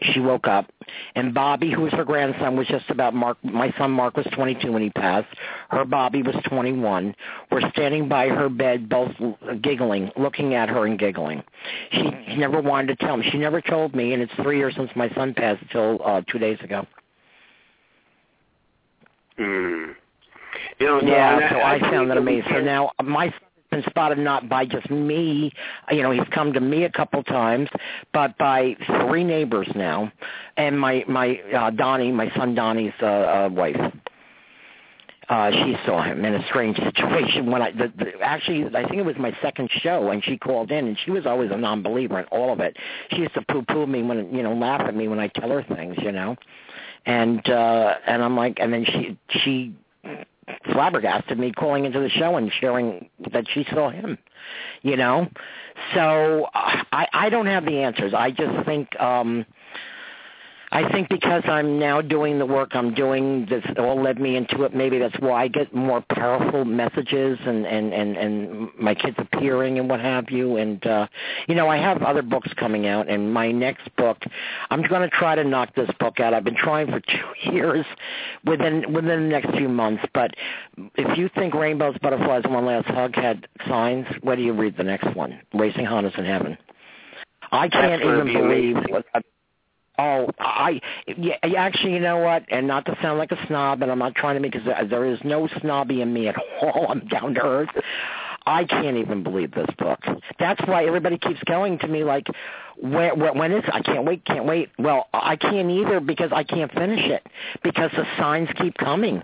she 0.02 0.20
woke 0.20 0.46
up 0.46 0.70
and 1.14 1.34
Bobby, 1.34 1.70
who 1.70 1.82
was 1.82 1.92
her 1.92 2.04
grandson, 2.04 2.56
was 2.56 2.66
just 2.66 2.88
about 2.90 3.14
Mark. 3.14 3.38
My 3.42 3.72
son 3.78 3.90
Mark 3.90 4.16
was 4.16 4.26
22 4.32 4.72
when 4.72 4.82
he 4.82 4.90
passed. 4.90 5.28
Her 5.70 5.84
Bobby 5.84 6.22
was 6.22 6.36
21. 6.48 7.14
Were 7.50 7.62
standing 7.72 8.08
by 8.08 8.28
her 8.28 8.48
bed, 8.48 8.88
both 8.88 9.12
giggling, 9.60 10.10
looking 10.16 10.54
at 10.54 10.68
her 10.68 10.86
and 10.86 10.98
giggling. 10.98 11.42
She 11.92 12.36
never 12.36 12.60
wanted 12.60 12.98
to 12.98 13.06
tell 13.06 13.16
me. 13.16 13.28
She 13.30 13.38
never 13.38 13.60
told 13.60 13.94
me, 13.94 14.12
and 14.12 14.22
it's 14.22 14.32
three 14.42 14.58
years 14.58 14.74
since 14.76 14.90
my 14.94 15.10
son 15.14 15.34
passed, 15.34 15.62
till 15.70 16.00
uh, 16.04 16.22
two 16.30 16.38
days 16.38 16.58
ago. 16.62 16.86
Hmm. 19.36 19.92
You 20.78 20.86
know, 20.86 21.00
no, 21.00 21.12
Yeah, 21.12 21.50
so 21.50 21.60
I 21.60 21.78
believe 21.78 21.92
found 21.92 22.10
that 22.10 22.16
amazing. 22.16 22.50
So 22.52 22.60
now 22.60 22.92
my 23.02 23.32
been 23.70 23.84
spotted 23.88 24.18
not 24.18 24.48
by 24.48 24.66
just 24.66 24.90
me, 24.90 25.52
you 25.90 26.02
know, 26.02 26.10
he's 26.10 26.26
come 26.30 26.52
to 26.52 26.60
me 26.60 26.84
a 26.84 26.90
couple 26.90 27.22
times, 27.22 27.68
but 28.12 28.36
by 28.38 28.76
three 28.86 29.24
neighbors 29.24 29.68
now, 29.74 30.12
and 30.56 30.78
my 30.78 31.04
my 31.08 31.40
uh, 31.54 31.70
Donnie, 31.70 32.12
my 32.12 32.30
son 32.36 32.54
Donnie's 32.54 32.92
uh, 33.00 33.06
uh, 33.06 33.48
wife. 33.50 33.76
Uh, 35.28 35.52
she 35.52 35.76
saw 35.86 36.02
him 36.02 36.24
in 36.24 36.34
a 36.34 36.44
strange 36.48 36.76
situation 36.94 37.52
when 37.52 37.62
I 37.62 37.70
the, 37.70 37.92
the, 37.96 38.20
actually 38.20 38.66
I 38.74 38.82
think 38.88 38.96
it 38.96 39.04
was 39.04 39.16
my 39.16 39.32
second 39.40 39.70
show 39.70 40.10
and 40.10 40.24
she 40.24 40.36
called 40.36 40.72
in 40.72 40.88
and 40.88 40.98
she 41.04 41.12
was 41.12 41.24
always 41.24 41.52
a 41.52 41.56
non-believer 41.56 42.18
in 42.18 42.24
all 42.26 42.52
of 42.52 42.58
it. 42.58 42.76
She 43.10 43.18
used 43.18 43.34
to 43.34 43.42
poo-poo 43.42 43.86
me 43.86 44.02
when 44.02 44.34
you 44.34 44.42
know 44.42 44.54
laugh 44.54 44.80
at 44.80 44.94
me 44.96 45.06
when 45.06 45.20
I 45.20 45.28
tell 45.28 45.50
her 45.50 45.62
things, 45.62 45.94
you 46.02 46.10
know, 46.10 46.34
and 47.06 47.48
uh, 47.48 47.94
and 48.08 48.24
I'm 48.24 48.36
like 48.36 48.58
and 48.58 48.72
then 48.72 48.84
she 48.84 49.16
she 49.38 49.72
flabbergasted 50.72 51.38
me 51.38 51.52
calling 51.52 51.84
into 51.84 52.00
the 52.00 52.08
show 52.10 52.36
and 52.36 52.50
sharing 52.60 53.08
that 53.32 53.46
she 53.52 53.64
saw 53.72 53.90
him 53.90 54.18
you 54.82 54.96
know? 54.96 55.28
So 55.94 56.48
uh, 56.54 56.82
i 56.92 57.06
i 57.12 57.30
don't 57.30 57.46
have 57.46 57.64
the 57.64 57.78
answers. 57.82 58.12
I 58.14 58.30
just 58.30 58.66
think 58.66 58.98
um 59.00 59.46
I 60.72 60.88
think 60.92 61.08
because 61.08 61.42
I'm 61.46 61.80
now 61.80 62.00
doing 62.00 62.38
the 62.38 62.46
work 62.46 62.70
I'm 62.74 62.94
doing, 62.94 63.46
this 63.46 63.64
all 63.76 64.00
led 64.00 64.20
me 64.20 64.36
into 64.36 64.62
it. 64.62 64.72
Maybe 64.72 64.98
that's 64.98 65.18
why 65.18 65.42
I 65.42 65.48
get 65.48 65.74
more 65.74 66.00
powerful 66.12 66.64
messages 66.64 67.38
and 67.44 67.66
and 67.66 67.92
and 67.92 68.16
and 68.16 68.68
my 68.78 68.94
kids 68.94 69.16
appearing 69.18 69.80
and 69.80 69.90
what 69.90 70.00
have 70.00 70.30
you. 70.30 70.56
And 70.58 70.84
uh, 70.86 71.08
you 71.48 71.56
know, 71.56 71.68
I 71.68 71.76
have 71.78 72.02
other 72.02 72.22
books 72.22 72.52
coming 72.56 72.86
out, 72.86 73.08
and 73.08 73.34
my 73.34 73.50
next 73.50 73.94
book, 73.96 74.18
I'm 74.70 74.82
going 74.82 75.02
to 75.02 75.08
try 75.08 75.34
to 75.34 75.42
knock 75.42 75.74
this 75.74 75.90
book 75.98 76.20
out. 76.20 76.34
I've 76.34 76.44
been 76.44 76.56
trying 76.56 76.86
for 76.86 77.00
two 77.08 77.52
years, 77.52 77.84
within 78.44 78.92
within 78.92 79.24
the 79.24 79.28
next 79.28 79.50
few 79.56 79.68
months. 79.68 80.04
But 80.14 80.34
if 80.94 81.18
you 81.18 81.28
think 81.34 81.52
Rainbows, 81.54 81.96
Butterflies, 82.00 82.42
and 82.44 82.54
One 82.54 82.66
Last 82.66 82.86
Hug 82.86 83.16
had 83.16 83.48
signs, 83.66 84.06
where 84.22 84.36
do 84.36 84.42
you 84.42 84.52
read 84.52 84.76
the 84.76 84.84
next 84.84 85.16
one? 85.16 85.40
Racing 85.52 85.86
Hondas 85.86 86.16
in 86.16 86.24
Heaven. 86.24 86.56
I 87.50 87.68
can't 87.68 88.02
even 88.02 88.26
believe. 88.26 88.76
amazing. 88.76 89.02
Oh, 90.00 90.30
I 90.38 90.80
yeah, 91.18 91.36
actually, 91.58 91.92
you 91.92 92.00
know 92.00 92.16
what? 92.16 92.44
And 92.48 92.66
not 92.66 92.86
to 92.86 92.96
sound 93.02 93.18
like 93.18 93.32
a 93.32 93.46
snob, 93.46 93.82
and 93.82 93.92
I'm 93.92 93.98
not 93.98 94.14
trying 94.14 94.34
to 94.36 94.40
make 94.40 94.52
because 94.52 94.66
there 94.88 95.04
is 95.04 95.18
no 95.24 95.46
snobby 95.60 96.00
in 96.00 96.10
me 96.10 96.26
at 96.26 96.36
all. 96.62 96.86
I'm 96.88 97.06
down 97.06 97.34
to 97.34 97.44
earth. 97.44 97.68
I 98.50 98.64
can't 98.64 98.96
even 98.96 99.22
believe 99.22 99.52
this 99.52 99.68
book. 99.78 100.00
That's 100.40 100.60
why 100.66 100.84
everybody 100.84 101.18
keeps 101.18 101.40
going 101.44 101.78
to 101.78 101.86
me 101.86 102.02
like, 102.02 102.26
when, 102.82 103.16
when 103.38 103.52
is? 103.52 103.64
I 103.72 103.80
can't 103.80 104.04
wait, 104.04 104.24
can't 104.24 104.44
wait. 104.44 104.70
Well, 104.76 105.06
I 105.14 105.36
can't 105.36 105.70
either 105.70 106.00
because 106.00 106.32
I 106.32 106.42
can't 106.42 106.72
finish 106.72 107.08
it 107.08 107.24
because 107.62 107.92
the 107.92 108.04
signs 108.18 108.48
keep 108.56 108.76
coming. 108.76 109.22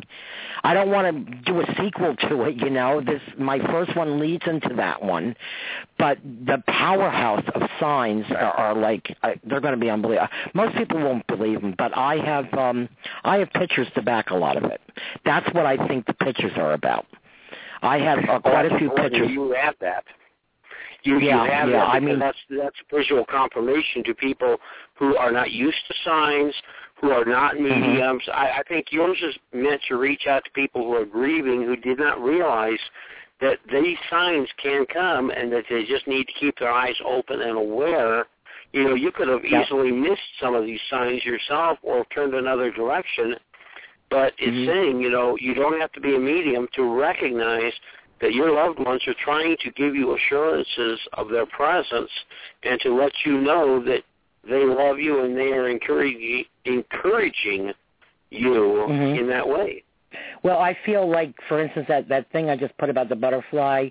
I 0.63 0.75
don't 0.75 0.91
want 0.91 1.27
to 1.27 1.35
do 1.43 1.61
a 1.61 1.67
sequel 1.77 2.15
to 2.29 2.43
it, 2.45 2.57
you 2.57 2.71
know. 2.71 3.01
This 3.01 3.21
my 3.37 3.59
first 3.59 3.97
one 3.97 4.21
leads 4.21 4.45
into 4.47 4.75
that 4.77 5.03
one, 5.03 5.35
but 5.99 6.19
the 6.23 6.63
powerhouse 6.69 7.45
of 7.55 7.63
signs 7.81 8.27
are, 8.31 8.53
are 8.53 8.75
like 8.77 9.17
uh, 9.23 9.33
they're 9.45 9.61
going 9.61 9.75
to 9.75 9.81
be 9.81 9.91
unbelievable. 9.91 10.29
Most 10.55 10.77
people 10.77 10.99
won't 10.99 11.27
believe 11.27 11.63
them, 11.63 11.75
but 11.77 11.97
I 11.97 12.17
have 12.17 12.53
um 12.55 12.89
I 13.25 13.39
have 13.39 13.51
pictures 13.51 13.89
to 13.97 14.03
back 14.03 14.31
a 14.31 14.37
lot 14.37 14.57
of 14.57 14.65
it. 14.65 14.81
That's 15.25 15.53
what 15.53 15.67
I 15.67 15.89
think 15.89 16.07
the 16.07 16.15
pictures 16.15 16.53
are 16.57 16.73
about. 16.73 17.07
I 17.83 17.99
have 17.99 18.19
uh, 18.29 18.41
quite 18.41 18.71
a 18.71 18.79
few 18.79 18.91
pictures. 18.91 19.29
You 19.31 19.53
have 19.61 19.75
that. 19.81 20.05
You, 21.03 21.19
Yeah, 21.21 21.45
you 21.45 21.51
have 21.51 21.69
yeah, 21.69 21.77
that 21.77 21.89
I 21.89 22.01
mean- 22.01 22.19
that's 22.19 22.39
that's 22.51 22.77
visual 22.93 23.25
confirmation 23.31 24.03
to 24.05 24.15
people 24.15 24.57
who 24.95 25.17
are 25.17 25.31
not 25.31 25.51
used 25.53 25.79
to 25.89 25.95
signs, 26.05 26.55
who 27.01 27.11
are 27.11 27.25
not 27.25 27.55
Mm-hmm. 27.55 27.81
mediums. 27.93 28.23
I, 28.33 28.59
I 28.59 28.63
think 28.67 28.87
yours 28.91 29.19
is 29.23 29.37
meant 29.53 29.81
to 29.89 29.97
reach 29.97 30.27
out 30.27 30.45
to 30.45 30.51
people 30.53 30.83
who 30.85 30.95
are 30.95 31.05
grieving 31.05 31.63
who 31.63 31.77
did 31.77 31.99
not 31.99 32.21
realize 32.21 32.81
that 33.41 33.59
these 33.71 33.99
signs 34.11 34.49
can 34.63 34.87
come 34.87 35.31
and 35.31 35.53
that 35.53 35.65
they 35.69 35.85
just 35.85 36.07
need 36.09 36.25
to 36.27 36.33
keep 36.41 36.59
their 36.59 36.73
eyes 36.73 36.97
open 37.05 37.41
and 37.43 37.57
aware. 37.59 38.27
You 38.73 38.85
know, 38.85 38.95
you 38.95 39.13
could 39.13 39.29
have 39.29 39.45
easily 39.45 39.93
missed 39.93 40.23
some 40.41 40.55
of 40.55 40.65
these 40.65 40.81
signs 40.91 41.25
yourself 41.25 41.79
or 41.83 42.05
turned 42.07 42.35
another 42.35 42.71
direction. 42.73 43.37
But 44.09 44.35
it's 44.39 44.57
Mhm. 44.57 44.67
saying, 44.67 45.01
you 45.01 45.11
know, 45.11 45.37
you 45.37 45.55
don't 45.55 45.81
have 45.81 45.93
to 45.93 46.01
be 46.01 46.15
a 46.15 46.19
medium 46.19 46.69
to 46.75 46.83
recognize 46.85 47.73
that 48.21 48.35
your 48.35 48.51
loved 48.51 48.79
ones 48.79 49.07
are 49.07 49.15
trying 49.15 49.57
to 49.59 49.71
give 49.73 49.95
you 49.95 50.15
assurances 50.15 51.01
of 51.15 51.29
their 51.29 51.47
presence 51.47 52.11
and 52.63 52.81
to 52.81 52.95
let 52.95 53.13
you 53.25 53.39
know 53.39 53.81
that 53.81 54.05
they 54.45 54.65
love 54.65 54.99
you 54.99 55.21
and 55.21 55.37
they 55.37 55.53
are 55.53 55.69
encouraging 55.69 56.45
encouraging 56.65 57.73
you 58.31 58.87
Mhm. 58.89 59.19
in 59.19 59.27
that 59.29 59.49
way. 59.49 59.83
Well, 60.43 60.59
I 60.61 60.75
feel 60.75 61.07
like, 61.09 61.41
for 61.43 61.61
instance, 61.61 61.87
that 61.89 62.09
that 62.09 62.31
thing 62.31 62.49
I 62.49 62.57
just 62.57 62.77
put 62.79 62.89
about 62.89 63.09
the 63.09 63.17
butterfly, 63.17 63.91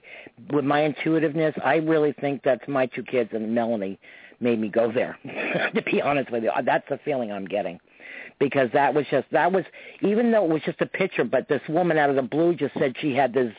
with 0.52 0.66
my 0.66 0.84
intuitiveness, 0.86 1.56
I 1.64 1.78
really 1.78 2.14
think 2.14 2.42
that's 2.44 2.68
my 2.68 2.86
two 2.88 3.04
kids 3.04 3.34
and 3.34 3.54
Melanie 3.54 4.00
made 4.40 4.60
me 4.60 4.70
go 4.70 4.92
there. 4.92 5.18
to 5.76 5.82
be 5.84 6.02
honest 6.02 6.32
with 6.32 6.44
you, 6.44 6.52
that's 6.64 6.88
the 6.90 6.98
feeling 7.00 7.32
I'm 7.32 7.46
getting, 7.46 7.80
because 8.40 8.70
that 8.74 8.94
was 8.94 9.06
just 9.10 9.28
that 9.32 9.52
was 9.52 9.64
even 10.02 10.32
though 10.32 10.46
it 10.46 10.52
was 10.52 10.62
just 10.64 10.82
a 10.82 10.86
picture, 10.86 11.24
but 11.24 11.48
this 11.48 11.62
woman 11.70 11.98
out 11.98 12.10
of 12.10 12.16
the 12.16 12.22
blue 12.22 12.54
just 12.56 12.74
said 12.78 12.96
she 13.00 13.14
had 13.14 13.34
this 13.34 13.54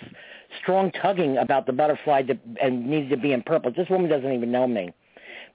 strong 0.60 0.90
tugging 0.92 1.38
about 1.38 1.66
the 1.66 1.72
butterfly 1.72 2.22
to, 2.22 2.38
and 2.62 2.86
needed 2.86 3.10
to 3.10 3.16
be 3.16 3.32
in 3.32 3.42
purple. 3.42 3.72
This 3.72 3.88
woman 3.88 4.10
doesn't 4.10 4.32
even 4.32 4.50
know 4.50 4.66
me. 4.66 4.92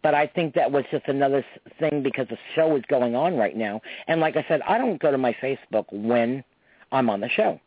But 0.04 0.16
I 0.16 0.26
think 0.28 0.56
that 0.56 0.72
was 0.72 0.84
just 0.90 1.08
another 1.08 1.46
thing 1.80 2.02
because 2.02 2.28
the 2.28 2.38
show 2.56 2.76
is 2.76 2.84
going 2.88 3.16
on 3.16 3.38
right 3.38 3.56
now. 3.56 3.82
And 4.08 4.20
like 4.20 4.36
I 4.36 4.44
said, 4.48 4.62
I 4.68 4.78
don't 4.78 5.00
go 5.00 5.12
to 5.12 5.18
my 5.18 5.34
Facebook 5.34 5.86
when 5.92 6.44
I'm 6.92 7.10
on 7.10 7.22
the 7.22 7.30
show. 7.30 7.60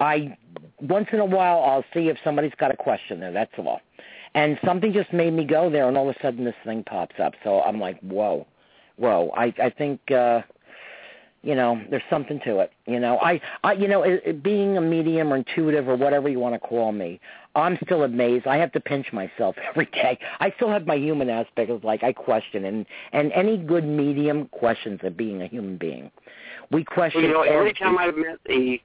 I 0.00 0.36
once 0.80 1.08
in 1.12 1.20
a 1.20 1.24
while 1.24 1.62
I'll 1.62 1.84
see 1.92 2.08
if 2.08 2.16
somebody's 2.24 2.54
got 2.58 2.72
a 2.72 2.76
question 2.76 3.20
there. 3.20 3.32
That's 3.32 3.52
all. 3.58 3.80
And 4.34 4.58
something 4.64 4.92
just 4.92 5.12
made 5.12 5.32
me 5.32 5.44
go 5.44 5.70
there, 5.70 5.86
and 5.86 5.96
all 5.96 6.08
of 6.08 6.16
a 6.16 6.18
sudden 6.20 6.44
this 6.44 6.56
thing 6.64 6.82
pops 6.84 7.14
up. 7.22 7.34
So 7.44 7.60
I'm 7.62 7.78
like, 7.78 8.00
whoa, 8.00 8.46
whoa. 8.96 9.30
I 9.36 9.54
I 9.62 9.70
think 9.70 10.10
uh, 10.10 10.40
you 11.44 11.54
know 11.54 11.80
there's 11.90 12.02
something 12.08 12.40
to 12.44 12.60
it. 12.60 12.72
You 12.86 12.98
know, 12.98 13.18
I 13.18 13.40
I 13.62 13.72
you 13.72 13.86
know 13.86 14.02
it, 14.02 14.22
it, 14.24 14.42
being 14.42 14.76
a 14.76 14.80
medium 14.80 15.32
or 15.32 15.36
intuitive 15.36 15.88
or 15.88 15.96
whatever 15.96 16.28
you 16.28 16.38
want 16.38 16.54
to 16.54 16.58
call 16.58 16.92
me, 16.92 17.20
I'm 17.54 17.78
still 17.84 18.04
amazed. 18.04 18.46
I 18.46 18.56
have 18.56 18.72
to 18.72 18.80
pinch 18.80 19.12
myself 19.12 19.56
every 19.68 19.86
day. 19.86 20.18
I 20.40 20.52
still 20.56 20.70
have 20.70 20.86
my 20.86 20.96
human 20.96 21.28
aspect 21.28 21.70
of 21.70 21.84
like 21.84 22.02
I 22.02 22.12
question, 22.12 22.64
and 22.64 22.86
and 23.12 23.30
any 23.32 23.58
good 23.58 23.84
medium 23.84 24.48
questions 24.48 25.00
of 25.02 25.16
being 25.16 25.42
a 25.42 25.46
human 25.46 25.76
being. 25.76 26.10
We 26.70 26.84
question. 26.84 27.22
You 27.22 27.32
know, 27.32 27.42
every 27.42 27.74
time 27.74 27.98
I've 27.98 28.16
met 28.16 28.38
a 28.48 28.80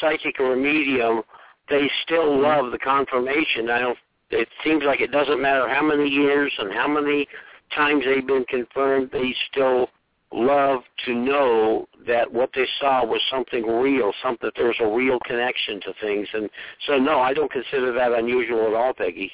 psychic 0.00 0.40
or 0.40 0.54
a 0.54 0.56
medium, 0.56 1.22
they 1.68 1.90
still 2.04 2.24
mm-hmm. 2.24 2.42
love 2.42 2.72
the 2.72 2.78
confirmation. 2.78 3.70
I 3.70 3.78
don't. 3.78 3.98
It 4.30 4.48
seems 4.64 4.82
like 4.84 5.00
it 5.00 5.12
doesn't 5.12 5.40
matter 5.40 5.68
how 5.68 5.82
many 5.82 6.08
years 6.08 6.52
and 6.58 6.72
how 6.72 6.88
many 6.88 7.28
times 7.74 8.04
they've 8.04 8.26
been 8.26 8.44
confirmed. 8.46 9.10
They 9.12 9.34
still 9.50 9.88
love 10.34 10.82
to 11.06 11.14
know 11.14 11.86
that 12.06 12.32
what 12.32 12.50
they 12.54 12.66
saw 12.80 13.04
was 13.04 13.20
something 13.30 13.64
real, 13.66 14.12
something 14.22 14.46
that 14.48 14.54
there's 14.56 14.76
a 14.80 14.86
real 14.86 15.18
connection 15.24 15.80
to 15.82 15.94
things. 16.00 16.28
And 16.34 16.50
so, 16.86 16.98
no, 16.98 17.20
I 17.20 17.32
don't 17.32 17.50
consider 17.50 17.92
that 17.92 18.12
unusual 18.12 18.66
at 18.66 18.74
all, 18.74 18.92
Peggy. 18.92 19.32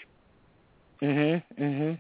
Mhm. 1.02 1.42
Mhm. 1.58 1.98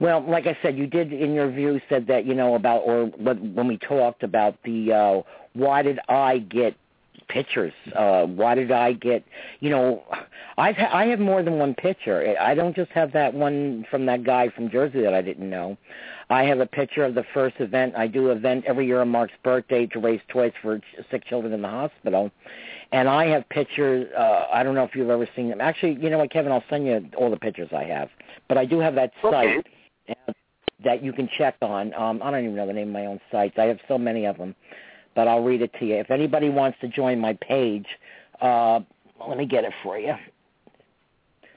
Well, 0.00 0.20
like 0.20 0.46
I 0.46 0.56
said, 0.62 0.76
you 0.76 0.86
did 0.86 1.12
in 1.12 1.34
your 1.34 1.50
view 1.50 1.80
said 1.88 2.06
that 2.08 2.24
you 2.24 2.34
know 2.34 2.54
about 2.54 2.78
or 2.80 3.06
when 3.06 3.68
we 3.68 3.76
talked 3.76 4.22
about 4.22 4.56
the 4.64 4.92
uh 4.92 5.22
why 5.52 5.82
did 5.82 6.00
I 6.08 6.38
get 6.38 6.74
pictures? 7.28 7.74
Uh 7.94 8.24
why 8.24 8.54
did 8.54 8.72
I 8.72 8.92
get 8.94 9.22
you 9.60 9.70
know 9.70 10.02
I've 10.56 10.76
ha- 10.76 10.90
I 10.92 11.06
have 11.06 11.20
more 11.20 11.42
than 11.42 11.58
one 11.58 11.74
picture. 11.74 12.34
I 12.40 12.54
don't 12.54 12.74
just 12.74 12.90
have 12.92 13.12
that 13.12 13.34
one 13.34 13.86
from 13.90 14.06
that 14.06 14.24
guy 14.24 14.48
from 14.48 14.70
Jersey 14.70 15.02
that 15.02 15.14
I 15.14 15.22
didn't 15.22 15.48
know. 15.48 15.76
I 16.30 16.44
have 16.44 16.60
a 16.60 16.66
picture 16.66 17.04
of 17.04 17.14
the 17.14 17.24
first 17.34 17.56
event. 17.58 17.94
I 17.96 18.06
do 18.06 18.30
an 18.30 18.38
event 18.38 18.64
every 18.66 18.86
year 18.86 19.00
on 19.00 19.08
Mark's 19.08 19.34
birthday 19.42 19.86
to 19.86 19.98
raise 19.98 20.20
toys 20.28 20.52
for 20.62 20.80
sick 21.10 21.24
children 21.26 21.52
in 21.52 21.62
the 21.62 21.68
hospital. 21.68 22.30
And 22.92 23.08
I 23.08 23.26
have 23.26 23.48
pictures. 23.48 24.08
Uh, 24.16 24.46
I 24.52 24.62
don't 24.62 24.74
know 24.74 24.84
if 24.84 24.94
you've 24.94 25.10
ever 25.10 25.28
seen 25.36 25.48
them. 25.48 25.60
Actually, 25.60 25.94
you 26.00 26.10
know 26.10 26.18
what, 26.18 26.30
Kevin? 26.30 26.52
I'll 26.52 26.64
send 26.70 26.86
you 26.86 27.08
all 27.16 27.30
the 27.30 27.36
pictures 27.36 27.68
I 27.76 27.84
have. 27.84 28.08
But 28.48 28.58
I 28.58 28.64
do 28.64 28.78
have 28.78 28.94
that 28.94 29.12
Okay. 29.22 29.56
site 29.56 29.66
uh, 30.08 30.32
that 30.84 31.02
you 31.02 31.12
can 31.12 31.28
check 31.36 31.56
on. 31.60 31.92
Um, 31.94 32.22
I 32.22 32.30
don't 32.30 32.44
even 32.44 32.56
know 32.56 32.66
the 32.66 32.72
name 32.72 32.88
of 32.88 32.94
my 32.94 33.06
own 33.06 33.20
sites. 33.30 33.54
I 33.58 33.64
have 33.64 33.78
so 33.88 33.98
many 33.98 34.26
of 34.26 34.38
them, 34.38 34.54
but 35.14 35.28
I'll 35.28 35.42
read 35.42 35.62
it 35.62 35.72
to 35.78 35.86
you. 35.86 35.96
If 35.96 36.10
anybody 36.10 36.48
wants 36.48 36.78
to 36.80 36.88
join 36.88 37.20
my 37.20 37.34
page, 37.40 37.86
uh, 38.40 38.80
let 39.26 39.38
me 39.38 39.46
get 39.46 39.64
it 39.64 39.72
for 39.82 39.98
you. 39.98 40.14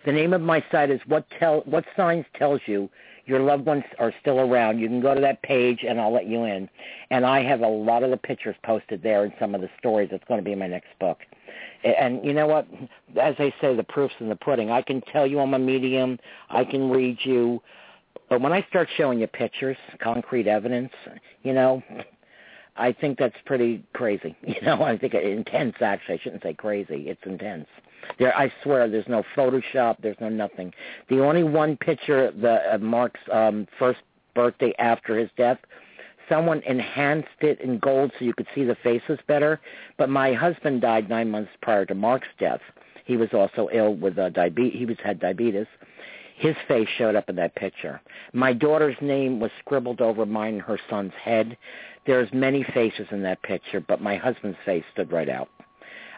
The 0.05 0.11
name 0.11 0.33
of 0.33 0.41
my 0.41 0.63
site 0.71 0.89
is 0.89 1.01
what 1.07 1.25
tell 1.37 1.61
what 1.65 1.83
signs 1.95 2.25
tells 2.37 2.61
you 2.65 2.89
your 3.27 3.41
loved 3.41 3.65
ones 3.65 3.83
are 3.99 4.13
still 4.21 4.39
around. 4.39 4.79
You 4.79 4.87
can 4.87 5.01
go 5.01 5.13
to 5.13 5.21
that 5.21 5.41
page 5.43 5.83
and 5.87 5.99
I'll 5.99 6.13
let 6.13 6.27
you 6.27 6.45
in. 6.45 6.69
And 7.11 7.25
I 7.25 7.43
have 7.43 7.61
a 7.61 7.67
lot 7.67 8.03
of 8.03 8.09
the 8.09 8.17
pictures 8.17 8.55
posted 8.63 9.03
there 9.03 9.23
and 9.23 9.33
some 9.39 9.53
of 9.53 9.61
the 9.61 9.69
stories. 9.77 10.09
It's 10.11 10.23
going 10.27 10.39
to 10.39 10.43
be 10.43 10.53
in 10.53 10.59
my 10.59 10.67
next 10.67 10.87
book. 10.99 11.19
And 11.83 12.23
you 12.25 12.33
know 12.33 12.47
what? 12.47 12.67
As 13.21 13.35
they 13.37 13.53
say, 13.61 13.75
the 13.75 13.83
proof's 13.83 14.15
in 14.19 14.29
the 14.29 14.35
pudding. 14.35 14.71
I 14.71 14.81
can 14.81 15.01
tell 15.01 15.27
you 15.27 15.39
I'm 15.39 15.53
a 15.53 15.59
medium. 15.59 16.17
I 16.49 16.63
can 16.63 16.89
read 16.89 17.17
you. 17.23 17.61
But 18.29 18.41
when 18.41 18.53
I 18.53 18.65
start 18.69 18.87
showing 18.95 19.19
you 19.19 19.27
pictures, 19.27 19.77
concrete 19.99 20.47
evidence, 20.47 20.91
you 21.43 21.53
know, 21.53 21.83
I 22.77 22.93
think 22.93 23.17
that's 23.17 23.35
pretty 23.45 23.83
crazy. 23.93 24.35
You 24.43 24.61
know, 24.61 24.83
I 24.83 24.97
think 24.97 25.13
intense. 25.13 25.75
Actually, 25.81 26.15
I 26.15 26.19
shouldn't 26.19 26.43
say 26.43 26.53
crazy. 26.53 27.09
It's 27.09 27.21
intense. 27.25 27.67
There, 28.19 28.35
I 28.35 28.51
swear, 28.63 28.89
there's 28.89 29.07
no 29.07 29.23
Photoshop. 29.35 29.97
There's 30.01 30.17
no 30.19 30.29
nothing. 30.29 30.73
The 31.09 31.19
only 31.19 31.43
one 31.43 31.77
picture, 31.77 32.31
the 32.31 32.75
uh, 32.75 32.77
Mark's 32.79 33.19
um, 33.31 33.67
first 33.77 33.99
birthday 34.35 34.73
after 34.79 35.17
his 35.17 35.29
death, 35.37 35.57
someone 36.29 36.61
enhanced 36.63 37.27
it 37.41 37.59
in 37.61 37.79
gold 37.79 38.11
so 38.17 38.25
you 38.25 38.33
could 38.33 38.47
see 38.53 38.63
the 38.63 38.75
faces 38.75 39.19
better. 39.27 39.59
But 39.97 40.09
my 40.09 40.33
husband 40.33 40.81
died 40.81 41.09
nine 41.09 41.31
months 41.31 41.51
prior 41.61 41.85
to 41.85 41.95
Mark's 41.95 42.27
death. 42.39 42.61
He 43.05 43.17
was 43.17 43.29
also 43.33 43.69
ill 43.71 43.95
with 43.95 44.17
uh, 44.17 44.29
diabetes. 44.29 44.77
He 44.77 44.85
was 44.85 44.97
had 45.03 45.19
diabetes. 45.19 45.67
His 46.35 46.55
face 46.67 46.87
showed 46.97 47.15
up 47.15 47.29
in 47.29 47.35
that 47.37 47.55
picture. 47.55 47.99
My 48.33 48.53
daughter's 48.53 48.97
name 49.01 49.39
was 49.39 49.49
scribbled 49.59 50.01
over 50.01 50.25
mine 50.25 50.55
and 50.55 50.61
her 50.61 50.79
son's 50.89 51.13
head. 51.13 51.57
There's 52.05 52.31
many 52.31 52.63
faces 52.63 53.07
in 53.11 53.23
that 53.23 53.41
picture, 53.41 53.79
but 53.79 54.01
my 54.01 54.17
husband's 54.17 54.57
face 54.63 54.83
stood 54.93 55.11
right 55.11 55.29
out. 55.29 55.49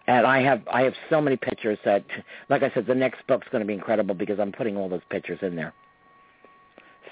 And 0.09 0.25
I 0.25 0.41
have 0.41 0.67
I 0.67 0.81
have 0.81 0.93
so 1.11 1.21
many 1.21 1.37
pictures 1.37 1.77
that, 1.85 2.03
like 2.49 2.63
I 2.63 2.71
said, 2.73 2.87
the 2.87 2.95
next 2.95 3.25
book's 3.27 3.47
going 3.51 3.61
to 3.61 3.67
be 3.67 3.75
incredible 3.75 4.15
because 4.15 4.39
I'm 4.39 4.51
putting 4.51 4.75
all 4.75 4.89
those 4.89 5.03
pictures 5.11 5.37
in 5.43 5.55
there. 5.55 5.71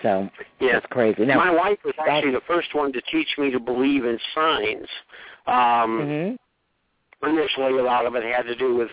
So 0.02 0.28
Yeah. 0.60 0.78
it's 0.78 0.86
crazy. 0.88 1.24
Now, 1.24 1.38
My 1.38 1.52
wife 1.52 1.78
was 1.86 1.94
actually 2.00 2.32
the 2.32 2.42
first 2.48 2.74
one 2.74 2.92
to 2.94 3.02
teach 3.02 3.38
me 3.38 3.52
to 3.52 3.60
believe 3.60 4.04
in 4.04 4.20
signs. 4.34 4.88
Um, 5.46 6.02
mhm. 6.02 6.38
initially 7.24 7.78
a 7.78 7.84
lot 7.84 8.06
of 8.08 8.16
it 8.16 8.24
had 8.24 8.48
to 8.48 8.56
do 8.56 8.76
with 8.76 8.90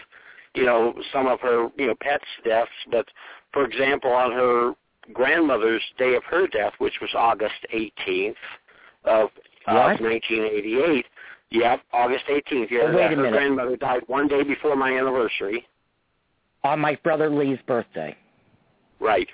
you 0.54 0.64
know 0.64 0.94
some 1.10 1.26
of 1.26 1.40
her 1.40 1.68
you 1.76 1.86
know 1.86 1.94
pets 2.00 2.24
deaths 2.44 2.70
but 2.90 3.06
for 3.52 3.64
example 3.64 4.10
on 4.12 4.32
her 4.32 4.72
grandmother's 5.12 5.82
day 5.98 6.14
of 6.14 6.24
her 6.24 6.46
death 6.46 6.72
which 6.78 7.00
was 7.02 7.10
august 7.14 7.60
18th 7.74 8.36
of, 9.04 9.28
of 9.66 10.00
1988 10.00 11.04
yep 11.50 11.80
august 11.92 12.24
18th 12.28 12.70
yeah 12.70 12.80
Oh, 12.84 12.96
wait 12.96 13.12
a 13.12 13.16
minute. 13.16 13.32
grandmother 13.32 13.76
died 13.76 14.02
one 14.06 14.28
day 14.28 14.42
before 14.42 14.76
my 14.76 14.90
anniversary 14.98 15.66
on 16.62 16.80
my 16.80 16.96
brother 17.04 17.28
Lee's 17.30 17.58
birthday. 17.66 18.16
right 19.00 19.28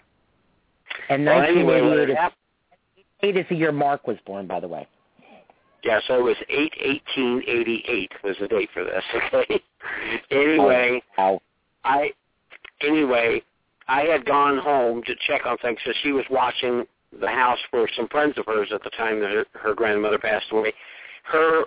And 1.09 1.25
well 1.25 1.39
1988 1.39 2.17
had 2.17 2.33
is, 3.23 3.37
is 3.37 3.47
the 3.51 3.55
year 3.57 3.71
Mark 3.73 4.07
was 4.07 4.17
born, 4.27 4.47
by 4.47 4.61
the 4.61 4.67
way. 4.69 4.89
Yeah, 5.85 6.01
so 6.09 6.19
it 6.19 6.23
was 6.25 6.37
eight 6.49 6.73
eighteen 6.81 7.43
eighty 7.47 7.85
eight 7.89 8.11
was 8.25 8.37
the 8.41 8.49
date 8.49 8.69
for 8.75 8.85
this. 8.85 9.05
Okay. 9.33 9.63
anyway, 10.31 11.03
Oh, 11.17 11.41
I 11.85 12.11
anyway, 12.83 13.43
I 13.89 14.03
had 14.03 14.27
gone 14.27 14.59
home 14.59 15.03
to 15.05 15.15
check 15.27 15.47
on 15.47 15.57
things. 15.59 15.79
So 15.85 15.93
she 16.03 16.13
was 16.13 16.25
watching 16.31 16.85
the 17.19 17.29
house 17.29 17.59
for 17.71 17.89
some 17.97 18.09
friends 18.09 18.37
of 18.37 18.45
hers 18.47 18.69
at 18.75 18.83
the 18.85 18.91
time 18.91 19.21
that 19.21 19.31
her, 19.31 19.47
her 19.55 19.75
grandmother 19.75 20.19
passed 20.19 20.47
away. 20.53 20.73
Her 21.25 21.65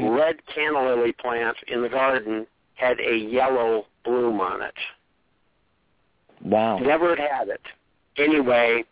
Mhm. 0.00 0.18
red 0.18 0.44
canna 0.46 0.82
lily 0.84 1.12
plant 1.12 1.56
in 1.68 1.82
the 1.82 1.88
garden 1.88 2.46
had 2.74 2.98
a 3.00 3.16
yellow 3.16 3.86
bloom 4.04 4.40
on 4.40 4.62
it. 4.62 4.74
wow. 6.42 6.78
Never 6.78 7.10
had 7.16 7.18
had 7.30 7.48
it. 7.48 7.62
Anyway, 8.16 8.84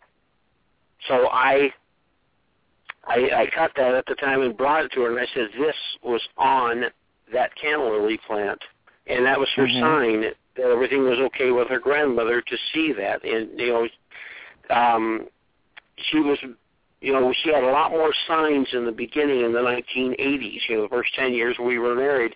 so 1.07 1.29
I 1.31 1.73
I, 3.05 3.29
I 3.35 3.47
cut 3.53 3.71
that 3.75 3.93
at 3.95 4.05
the 4.05 4.15
time 4.15 4.41
and 4.41 4.55
brought 4.55 4.85
it 4.85 4.91
to 4.93 5.01
her, 5.01 5.11
and 5.11 5.19
I 5.19 5.25
said 5.33 5.49
this 5.59 5.75
was 6.03 6.21
on 6.37 6.85
that 7.33 7.53
canna 7.55 7.83
lily 7.83 8.17
plant, 8.25 8.61
and 9.07 9.25
that 9.25 9.37
was 9.39 9.49
her 9.55 9.67
Mhm. 9.67 9.79
sign 9.81 10.21
that 10.55 10.65
everything 10.71 11.03
was 11.03 11.19
okay 11.19 11.51
with 11.51 11.67
her 11.67 11.79
grandmother 11.79 12.41
to 12.41 12.57
see 12.73 12.93
that. 12.93 13.23
And 13.25 13.59
you 13.59 13.67
know, 13.67 13.89
um, 14.69 15.27
she 15.97 16.19
was, 16.19 16.39
you 17.03 17.11
know, 17.11 17.33
she 17.43 17.49
had 17.53 17.65
a 17.65 17.71
lot 17.71 17.91
more 17.91 18.13
signs 18.27 18.69
in 18.71 18.85
the 18.85 18.91
beginning 18.91 19.43
in 19.43 19.51
the 19.51 19.59
1980s. 19.59 20.59
You 20.69 20.77
know, 20.77 20.83
the 20.83 20.89
first 20.89 21.13
10 21.15 21.33
years 21.33 21.57
we 21.59 21.77
were 21.77 21.95
married, 21.95 22.33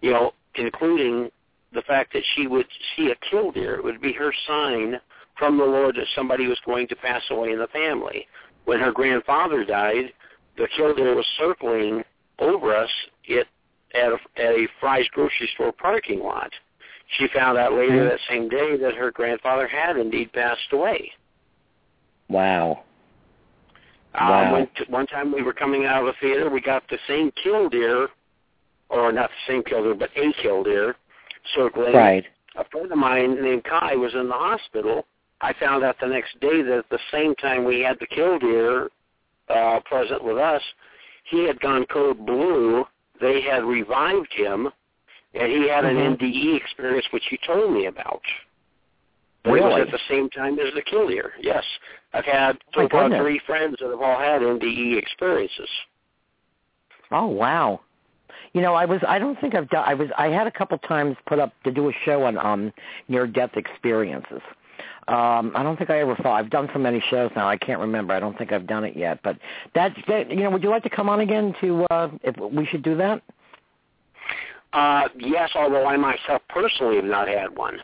you 0.00 0.10
know, 0.10 0.32
including 0.54 1.30
the 1.74 1.82
fact 1.82 2.14
that 2.14 2.22
she 2.34 2.46
would 2.46 2.66
see 2.96 3.10
a 3.10 3.30
killdeer. 3.30 3.74
It 3.74 3.84
would 3.84 4.00
be 4.00 4.14
her 4.14 4.32
sign 4.46 4.98
from 5.38 5.58
the 5.58 5.64
Lord 5.64 5.96
that 5.96 6.06
somebody 6.14 6.46
was 6.46 6.58
going 6.64 6.88
to 6.88 6.96
pass 6.96 7.22
away 7.30 7.52
in 7.52 7.58
the 7.58 7.66
family. 7.66 8.26
When 8.64 8.80
her 8.80 8.90
grandfather 8.90 9.66
died, 9.66 10.14
the 10.56 10.66
killdeer 10.74 11.14
was 11.14 11.26
circling 11.38 12.02
over 12.38 12.74
us 12.74 12.90
it, 13.24 13.46
at, 13.94 14.12
a, 14.12 14.18
at 14.42 14.52
a 14.54 14.66
Fry's 14.80 15.06
grocery 15.08 15.50
store 15.54 15.72
parking 15.72 16.20
lot. 16.20 16.50
She 17.18 17.28
found 17.34 17.58
out 17.58 17.74
later 17.74 18.04
Mhm. 18.04 18.08
that 18.08 18.20
same 18.30 18.48
day 18.48 18.76
that 18.78 18.94
her 18.94 19.10
grandfather 19.10 19.66
had 19.66 19.98
indeed 19.98 20.32
passed 20.32 20.72
away. 20.72 21.12
Wow. 22.28 22.85
Um, 24.18 24.28
Wow. 24.28 24.52
when, 24.52 24.68
one 24.88 25.06
time 25.06 25.32
we 25.32 25.42
were 25.42 25.52
coming 25.52 25.84
out 25.84 26.00
of 26.00 26.06
the 26.06 26.14
theater, 26.20 26.48
we 26.50 26.60
got 26.60 26.82
the 26.88 26.98
same 27.06 27.30
killdeer, 27.42 28.08
or 28.88 29.12
not 29.12 29.30
the 29.30 29.52
same 29.52 29.62
killdeer, 29.62 29.94
but 29.94 30.10
a 30.16 30.32
killdeer, 30.42 30.96
circling. 31.54 31.94
Right. 31.94 32.24
A 32.56 32.64
friend 32.64 32.90
of 32.90 32.98
mine 32.98 33.42
named 33.42 33.64
Kai 33.64 33.96
was 33.96 34.14
in 34.14 34.28
the 34.28 34.34
hospital. 34.34 35.06
I 35.42 35.52
found 35.60 35.84
out 35.84 35.96
the 36.00 36.06
next 36.06 36.40
day 36.40 36.62
that 36.62 36.78
at 36.78 36.88
the 36.88 36.98
same 37.12 37.34
time 37.34 37.64
we 37.64 37.80
had 37.80 37.98
the 38.00 38.06
killdeer 38.06 38.88
uh, 39.48 39.80
present 39.84 40.24
with 40.24 40.38
us, 40.38 40.62
he 41.24 41.46
had 41.46 41.60
gone 41.60 41.84
code 41.86 42.24
blue. 42.24 42.84
They 43.20 43.42
had 43.42 43.64
revived 43.64 44.32
him, 44.32 44.68
and 45.34 45.52
he 45.52 45.68
had 45.68 45.84
an 45.84 45.96
NDE 45.96 46.56
experience, 46.56 47.06
which 47.10 47.24
he 47.28 47.38
told 47.46 47.72
me 47.72 47.86
about. 47.86 48.22
It 49.46 49.62
was 49.62 49.80
at 49.80 49.92
the 49.92 49.98
same 50.08 50.28
time 50.30 50.58
as 50.58 50.74
the 50.74 50.82
killdeer. 50.82 51.32
Yes, 51.40 51.64
I've 52.12 52.24
had 52.24 52.58
Oh, 52.76 52.88
so 52.90 53.08
three 53.16 53.40
friends 53.46 53.76
that 53.80 53.90
have 53.90 54.00
all 54.00 54.18
had 54.18 54.42
NDE 54.42 54.98
experiences. 54.98 55.68
Oh 57.10 57.26
wow. 57.26 57.80
You 58.52 58.62
know, 58.62 58.74
I 58.74 58.84
was 58.84 59.00
I 59.06 59.18
don't 59.18 59.38
think 59.40 59.54
I've 59.54 59.68
done 59.68 59.84
I 59.86 59.94
was 59.94 60.08
I 60.18 60.28
had 60.28 60.46
a 60.46 60.50
couple 60.50 60.78
times 60.78 61.16
put 61.26 61.38
up 61.38 61.52
to 61.64 61.70
do 61.70 61.88
a 61.88 61.92
show 62.04 62.24
on 62.24 62.38
um 62.38 62.72
near 63.08 63.26
death 63.26 63.56
experiences. 63.56 64.40
Um 65.08 65.52
I 65.54 65.62
don't 65.62 65.76
think 65.76 65.90
I 65.90 66.00
ever 66.00 66.16
thought 66.16 66.36
I've 66.38 66.50
done 66.50 66.68
so 66.72 66.78
many 66.78 67.02
shows 67.10 67.30
now 67.36 67.48
I 67.48 67.56
can't 67.56 67.80
remember. 67.80 68.14
I 68.14 68.20
don't 68.20 68.36
think 68.36 68.52
I've 68.52 68.66
done 68.66 68.84
it 68.84 68.96
yet. 68.96 69.20
But 69.22 69.38
that, 69.74 69.94
that 70.08 70.30
you 70.30 70.42
know, 70.42 70.50
would 70.50 70.62
you 70.62 70.70
like 70.70 70.82
to 70.82 70.90
come 70.90 71.08
on 71.08 71.20
again 71.20 71.54
to 71.60 71.84
uh 71.90 72.08
if 72.22 72.36
we 72.52 72.66
should 72.66 72.82
do 72.82 72.96
that? 72.96 73.22
Uh, 74.72 75.08
yes, 75.18 75.50
although 75.54 75.86
I 75.86 75.96
myself 75.96 76.42
personally 76.48 76.96
have 76.96 77.04
not 77.04 77.28
had 77.28 77.56
one. 77.56 77.78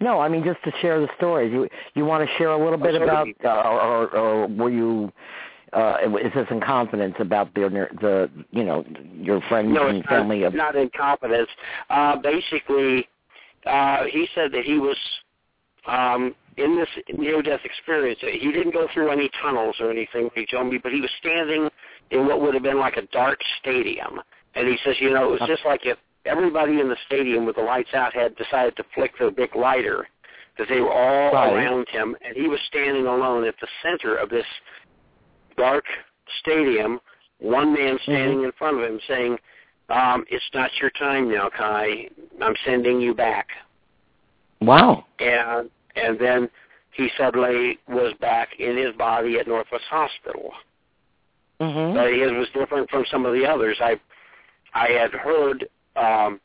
No, 0.00 0.18
I 0.20 0.28
mean 0.28 0.42
just 0.44 0.62
to 0.64 0.72
share 0.80 1.00
the 1.00 1.08
stories. 1.16 1.52
You 1.52 1.68
you 1.94 2.04
want 2.04 2.26
to 2.28 2.36
share 2.36 2.50
a 2.50 2.58
little 2.58 2.80
Oh, 2.80 2.82
bit 2.82 3.00
about 3.00 3.28
uh, 3.44 3.48
or, 3.48 4.16
or 4.16 4.46
were 4.46 4.70
you 4.70 5.12
uh 5.72 5.96
is 6.04 6.32
this 6.34 6.46
in 6.50 6.60
confidence 6.60 7.14
about 7.18 7.52
the 7.54 7.68
the 8.00 8.30
you 8.50 8.64
know 8.64 8.84
your 9.14 9.40
friends 9.48 9.72
No, 9.72 9.88
and 9.88 10.04
family 10.04 10.40
not, 10.40 10.46
of 10.46 10.54
not 10.54 10.76
incompetence. 10.76 11.48
Uh, 11.90 12.16
basically, 12.16 13.06
uh, 13.66 14.04
he 14.04 14.26
said 14.34 14.52
that 14.52 14.64
he 14.64 14.78
was 14.78 14.96
um, 15.86 16.34
in 16.56 16.76
this 16.76 16.88
near-death 17.16 17.60
experience. 17.64 18.18
He 18.20 18.52
didn't 18.52 18.72
go 18.72 18.86
through 18.92 19.10
any 19.10 19.30
tunnels 19.42 19.76
or 19.80 19.90
anything. 19.90 20.28
He 20.34 20.46
told 20.46 20.70
me, 20.70 20.78
but 20.82 20.92
he 20.92 21.00
was 21.00 21.10
standing 21.20 21.68
in 22.10 22.26
what 22.26 22.40
would 22.40 22.54
have 22.54 22.62
been 22.62 22.78
like 22.78 22.96
a 22.96 23.06
dark 23.12 23.38
stadium, 23.60 24.20
and 24.54 24.68
he 24.68 24.76
says, 24.84 24.96
you 25.00 25.10
know, 25.10 25.32
it 25.32 25.40
was 25.40 25.48
just 25.48 25.64
like 25.64 25.80
if 25.84 25.96
everybody 26.24 26.80
in 26.80 26.88
the 26.88 26.96
stadium 27.06 27.46
with 27.46 27.56
the 27.56 27.62
lights 27.62 27.94
out 27.94 28.12
had 28.14 28.36
decided 28.36 28.76
to 28.76 28.84
flick 28.94 29.18
their 29.18 29.30
big 29.30 29.54
lighter, 29.56 30.06
that 30.58 30.68
they 30.68 30.80
were 30.80 30.92
all 30.92 31.32
Right. 31.32 31.52
around 31.52 31.88
him, 31.88 32.16
and 32.20 32.36
he 32.36 32.48
was 32.48 32.60
standing 32.62 33.06
alone 33.06 33.44
at 33.44 33.58
the 33.60 33.68
center 33.82 34.16
of 34.16 34.28
this 34.28 34.46
dark 35.56 35.84
stadium. 36.38 37.00
One 37.38 37.72
man 37.72 37.98
standing 38.02 38.44
in 38.44 38.52
front 38.52 38.78
of 38.78 38.84
him 38.84 39.00
saying, 39.08 39.38
um, 39.88 40.26
"It's 40.28 40.52
not 40.52 40.78
your 40.78 40.90
time 40.90 41.30
now, 41.30 41.48
Kai. 41.48 42.08
I'm 42.40 42.56
sending 42.64 43.00
you 43.00 43.14
back." 43.14 43.48
Wow. 44.60 45.06
And 45.18 45.70
and 45.96 46.18
then 46.18 46.50
he 46.92 47.08
suddenly 47.16 47.78
was 47.88 48.12
back 48.14 48.60
in 48.60 48.76
his 48.76 48.94
body 48.94 49.38
at 49.38 49.48
Northwest 49.48 49.84
Hospital. 49.86 50.54
Mhm. 51.60 51.94
But 51.94 52.12
his 52.12 52.32
was 52.32 52.48
different 52.50 52.90
from 52.90 53.04
some 53.06 53.26
of 53.26 53.32
the 53.32 53.46
others. 53.46 53.80
I 53.80 53.98
I 54.74 54.88
had 54.88 55.12
heard 55.12 55.68
um, 55.96 56.40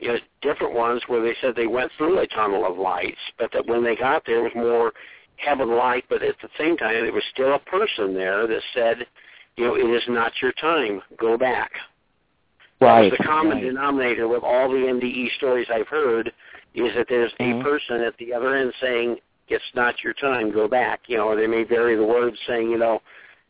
you 0.00 0.08
know 0.08 0.18
different 0.42 0.74
ones 0.74 1.02
where 1.06 1.22
they 1.22 1.34
said 1.40 1.54
they 1.56 1.66
went 1.66 1.90
through 1.96 2.18
a 2.18 2.26
tunnel 2.28 2.66
of 2.66 2.78
lights, 2.78 3.18
but 3.38 3.50
that 3.52 3.66
when 3.66 3.82
they 3.82 3.96
got 3.96 4.24
there 4.26 4.38
it 4.38 4.42
was 4.42 4.52
more 4.54 4.92
heaven 5.36 5.76
light, 5.76 6.04
but 6.08 6.22
at 6.22 6.36
the 6.42 6.48
same 6.58 6.76
time 6.76 6.94
there 6.94 7.12
was 7.12 7.24
still 7.32 7.54
a 7.54 7.58
person 7.58 8.14
there 8.14 8.46
that 8.46 8.62
said, 8.74 9.06
you 9.56 9.64
know, 9.64 9.74
it 9.74 9.84
is 9.84 10.02
not 10.08 10.32
your 10.40 10.52
time. 10.52 11.02
Go 11.18 11.36
back. 11.36 11.70
Right. 12.78 13.10
the 13.10 13.24
common 13.24 13.56
right. 13.58 13.64
denominator 13.64 14.28
with 14.28 14.42
all 14.42 14.68
the 14.70 14.76
NDE 14.76 15.30
stories 15.38 15.66
I've 15.72 15.88
heard 15.88 16.30
is 16.74 16.94
that 16.94 17.06
there's 17.08 17.32
Mhm. 17.40 17.60
a 17.60 17.64
person 17.64 18.02
at 18.02 18.16
the 18.18 18.34
other 18.34 18.54
end 18.54 18.74
saying, 18.80 19.18
it's 19.48 19.74
not 19.74 20.02
your 20.04 20.12
time, 20.12 20.50
go 20.50 20.68
back. 20.68 21.00
You 21.06 21.16
know, 21.16 21.28
or 21.28 21.36
they 21.36 21.46
may 21.46 21.62
vary 21.62 21.96
the 21.96 22.04
words 22.04 22.38
saying, 22.46 22.70
you 22.70 22.76
know, 22.76 23.00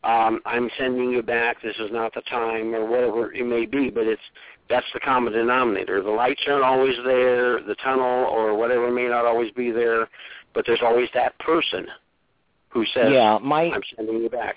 um, 0.07 0.39
I'm 0.45 0.69
sending 0.79 1.11
you 1.11 1.21
back, 1.21 1.61
this 1.61 1.75
is 1.79 1.91
not 1.91 2.13
the 2.13 2.21
time, 2.21 2.73
or 2.73 2.85
whatever 2.85 3.33
it 3.33 3.45
may 3.45 3.65
be, 3.65 3.89
but 3.89 4.07
it's 4.07 4.21
that's 4.69 4.85
the 4.93 5.01
common 5.01 5.33
denominator. 5.33 6.01
The 6.01 6.09
lights 6.09 6.41
aren't 6.47 6.63
always 6.63 6.95
there, 7.05 7.61
the 7.61 7.75
tunnel 7.83 8.25
or 8.25 8.55
whatever 8.55 8.89
may 8.89 9.07
not 9.07 9.25
always 9.25 9.51
be 9.51 9.71
there, 9.71 10.07
but 10.53 10.65
there's 10.65 10.81
always 10.81 11.09
that 11.13 11.37
person 11.39 11.87
who 12.69 12.85
says, 12.93 13.11
yeah, 13.11 13.37
my 13.41 13.63
I'm 13.63 13.81
sending 13.95 14.21
you 14.21 14.29
back. 14.29 14.55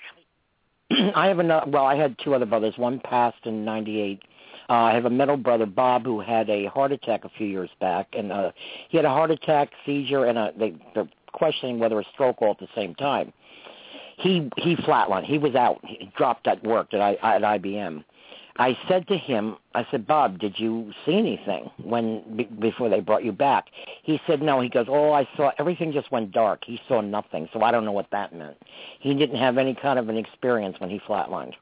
I 1.15 1.27
have 1.27 1.39
another. 1.39 1.69
Well, 1.69 1.85
I 1.85 1.95
had 1.95 2.15
two 2.23 2.33
other 2.33 2.45
brothers. 2.45 2.77
One 2.77 3.01
passed 3.01 3.45
in 3.45 3.65
'98. 3.65 4.21
Uh, 4.69 4.73
I 4.73 4.93
have 4.93 5.03
a 5.03 5.09
middle 5.09 5.37
brother, 5.37 5.65
Bob, 5.65 6.05
who 6.05 6.21
had 6.21 6.49
a 6.49 6.67
heart 6.67 6.93
attack 6.93 7.25
a 7.25 7.29
few 7.37 7.47
years 7.47 7.69
back, 7.81 8.07
and 8.13 8.31
uh, 8.31 8.51
he 8.87 8.95
had 8.95 9.05
a 9.05 9.09
heart 9.09 9.31
attack, 9.31 9.69
seizure, 9.85 10.25
and 10.25 10.37
a, 10.37 10.53
they, 10.57 10.75
they're 10.95 11.09
questioning 11.33 11.77
whether 11.77 11.99
a 11.99 12.05
stroke 12.13 12.41
all 12.41 12.51
at 12.51 12.59
the 12.59 12.69
same 12.73 12.95
time. 12.95 13.33
He 14.21 14.49
he 14.57 14.75
flatlined. 14.75 15.25
He 15.25 15.37
was 15.37 15.55
out. 15.55 15.79
He 15.83 16.11
dropped 16.15 16.47
at 16.47 16.63
work 16.63 16.93
at 16.93 17.01
I, 17.01 17.13
at 17.23 17.41
IBM. 17.41 18.03
I 18.57 18.77
said 18.87 19.07
to 19.07 19.17
him, 19.17 19.55
I 19.73 19.87
said, 19.89 20.05
Bob, 20.05 20.37
did 20.37 20.59
you 20.59 20.91
see 21.05 21.17
anything 21.17 21.71
when 21.81 22.35
be, 22.35 22.43
before 22.43 22.89
they 22.89 22.99
brought 22.99 23.23
you 23.23 23.31
back? 23.31 23.67
He 24.03 24.19
said, 24.27 24.41
no. 24.41 24.59
He 24.59 24.69
goes, 24.69 24.87
oh, 24.89 25.11
I 25.13 25.27
saw 25.35 25.51
everything 25.57 25.93
just 25.93 26.11
went 26.11 26.31
dark. 26.31 26.63
He 26.65 26.79
saw 26.87 27.01
nothing, 27.01 27.47
so 27.53 27.63
I 27.63 27.71
don't 27.71 27.85
know 27.85 27.93
what 27.93 28.11
that 28.11 28.35
meant. 28.35 28.57
He 28.99 29.13
didn't 29.13 29.37
have 29.37 29.57
any 29.57 29.73
kind 29.73 29.97
of 29.97 30.09
an 30.09 30.17
experience 30.17 30.79
when 30.79 30.89
he 30.89 30.99
flatlined. 30.99 31.53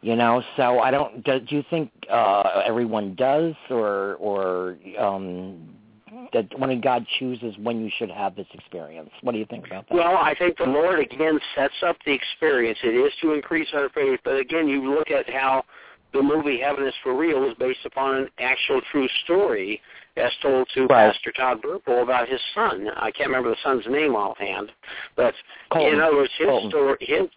You 0.00 0.16
know, 0.16 0.42
so 0.56 0.80
I 0.80 0.90
don't. 0.90 1.22
Do, 1.22 1.38
do 1.38 1.54
you 1.54 1.62
think 1.68 1.90
uh, 2.10 2.62
everyone 2.64 3.14
does, 3.16 3.54
or 3.68 4.14
or 4.14 4.78
um, 4.98 5.76
that 6.32 6.46
when 6.58 6.80
God 6.80 7.06
chooses 7.18 7.54
when 7.58 7.82
you 7.82 7.90
should 7.98 8.10
have 8.10 8.36
this 8.36 8.46
experience. 8.52 9.10
What 9.22 9.32
do 9.32 9.38
you 9.38 9.46
think 9.46 9.66
about 9.66 9.88
that? 9.88 9.94
Well, 9.94 10.16
I 10.16 10.34
think 10.38 10.58
the 10.58 10.64
Lord 10.64 11.00
again 11.00 11.38
sets 11.54 11.74
up 11.86 11.96
the 12.04 12.12
experience. 12.12 12.78
It 12.82 12.94
is 12.94 13.12
to 13.22 13.32
increase 13.32 13.68
our 13.74 13.88
faith, 13.90 14.20
but 14.24 14.36
again, 14.36 14.68
you 14.68 14.94
look 14.94 15.10
at 15.10 15.28
how 15.28 15.64
the 16.12 16.22
movie 16.22 16.60
Heaven 16.60 16.86
is 16.86 16.94
for 17.02 17.16
Real 17.16 17.48
is 17.48 17.54
based 17.58 17.84
upon 17.84 18.16
an 18.16 18.28
actual 18.38 18.80
true 18.90 19.08
story 19.24 19.80
as 20.16 20.32
told 20.42 20.68
to 20.74 20.86
right. 20.86 21.12
Pastor 21.12 21.32
Todd 21.32 21.62
Burpo 21.62 22.02
about 22.02 22.28
his 22.28 22.40
son. 22.54 22.88
I 22.96 23.10
can't 23.10 23.28
remember 23.28 23.50
the 23.50 23.56
son's 23.62 23.86
name 23.88 24.16
offhand, 24.16 24.72
but 25.16 25.34
Colton. 25.72 25.94
in 25.94 26.00
other 26.00 26.16
words, 26.16 26.32
his 26.36 26.48
Colton. 26.48 26.70
story, 26.70 26.96
his 27.00 27.28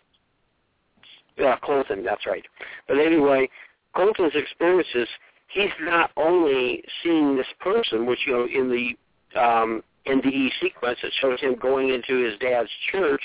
yeah, 1.37 1.53
uh, 1.53 1.57
Colton, 1.63 2.03
that's 2.03 2.25
right. 2.25 2.45
But 2.87 2.99
anyway, 2.99 3.49
Colton's 3.95 4.33
experiences, 4.35 5.07
he's 5.53 5.69
not 5.81 6.11
only 6.17 6.83
seeing 7.03 7.35
this 7.35 7.47
person, 7.59 8.05
which 8.05 8.19
you 8.25 8.33
know 8.33 8.45
in 8.45 8.69
the 8.69 9.39
um, 9.39 9.83
NDE 10.07 10.49
sequence, 10.61 10.99
it 11.03 11.13
shows 11.21 11.39
him 11.39 11.55
going 11.55 11.89
into 11.89 12.23
his 12.23 12.37
dad's 12.39 12.69
church 12.91 13.21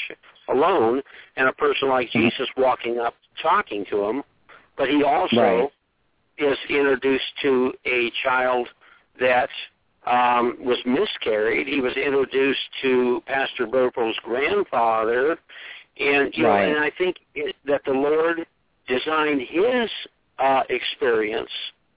alone, 0.48 1.02
and 1.36 1.48
a 1.48 1.52
person 1.52 1.88
like 1.88 2.08
Mm-hmm. 2.08 2.28
Jesus 2.28 2.48
walking 2.56 2.98
up, 2.98 3.14
talking 3.42 3.84
to 3.90 4.04
him. 4.04 4.22
But 4.76 4.88
he 4.88 5.02
also 5.02 5.36
Right. 5.36 5.70
is 6.38 6.58
introduced 6.70 7.32
to 7.42 7.72
a 7.84 8.10
child 8.22 8.68
that 9.20 9.50
um, 10.06 10.56
was 10.60 10.78
miscarried. 10.86 11.66
He 11.66 11.80
was 11.80 11.94
introduced 11.96 12.60
to 12.82 13.22
Pastor 13.26 13.66
Burpo's 13.66 14.16
grandfather, 14.22 15.38
and 15.98 16.32
you 16.36 16.46
Right. 16.46 16.68
know, 16.68 16.76
and 16.76 16.84
I 16.84 16.90
think 16.96 17.16
it, 17.34 17.56
that 17.64 17.82
the 17.84 17.92
Lord 17.92 18.46
designed 18.86 19.42
his 19.42 19.90
uh, 20.38 20.62
experience, 20.70 21.50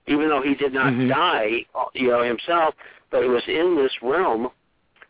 even 0.07 0.29
though 0.29 0.41
he 0.41 0.55
did 0.55 0.73
not 0.73 0.93
Mhm. 0.93 1.09
die, 1.09 1.65
you 1.93 2.09
know, 2.09 2.21
himself, 2.21 2.75
but 3.09 3.23
it 3.23 3.27
was 3.27 3.47
in 3.47 3.75
this 3.75 4.01
realm 4.01 4.51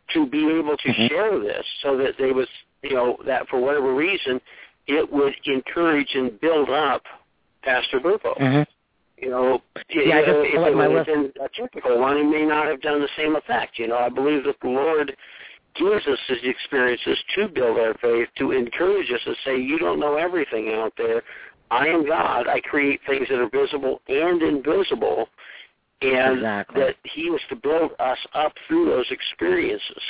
to 0.10 0.26
be 0.26 0.50
able 0.52 0.78
to 0.78 0.90
Mhm. 0.90 1.10
share 1.10 1.40
this, 1.40 1.66
so 1.82 1.96
that 1.98 2.18
they 2.18 2.32
was, 2.32 2.50
you 2.84 2.96
know, 2.96 3.18
that 3.24 3.48
for 3.48 3.60
whatever 3.60 3.94
reason, 3.94 4.42
it 4.88 5.12
would 5.12 5.36
encourage 5.46 6.14
and 6.16 6.40
build 6.42 6.70
up 6.70 7.06
Pastor 7.62 8.00
Burpo. 8.00 8.38
hmm 8.38 8.64
You 9.18 9.30
know, 9.30 9.62
Yeah, 9.90 10.18
I 10.18 10.26
just 10.26 10.40
if 10.40 10.68
it 10.68 10.76
my 10.76 10.88
would 10.88 10.98
have 10.98 11.06
been 11.06 11.32
a 11.40 11.50
typical 11.50 12.00
one, 12.00 12.18
it 12.18 12.24
may 12.24 12.44
not 12.44 12.66
have 12.66 12.82
done 12.82 13.02
the 13.02 13.10
same 13.10 13.36
effect. 13.36 13.78
You 13.78 13.88
know, 13.88 13.98
I 13.98 14.10
believe 14.10 14.46
that 14.46 14.60
the 14.62 14.70
Lord 14.70 15.16
gives 15.76 16.08
us 16.08 16.20
his 16.28 16.44
experiences 16.44 17.24
to 17.36 17.48
build 17.48 17.78
our 17.78 17.94
faith, 17.96 18.30
to 18.38 18.52
encourage 18.52 19.12
us 19.12 19.24
to 19.26 19.36
say, 19.46 19.58
you 19.58 19.78
don't 19.78 20.00
know 20.00 20.16
everything 20.16 20.74
out 20.74 20.94
there. 20.98 21.22
I 21.72 21.88
am 21.88 22.06
God. 22.06 22.48
I 22.48 22.60
create 22.60 23.00
things 23.08 23.28
that 23.30 23.40
are 23.40 23.50
visible 23.50 24.02
and 24.08 24.42
invisible. 24.42 25.28
And 26.02 26.38
Exactly. 26.38 26.82
that 26.82 26.96
he 27.04 27.30
was 27.30 27.42
to 27.50 27.56
build 27.56 27.92
us 28.00 28.18
up 28.34 28.54
through 28.68 28.86
those 28.86 29.06
experiences. 29.12 30.02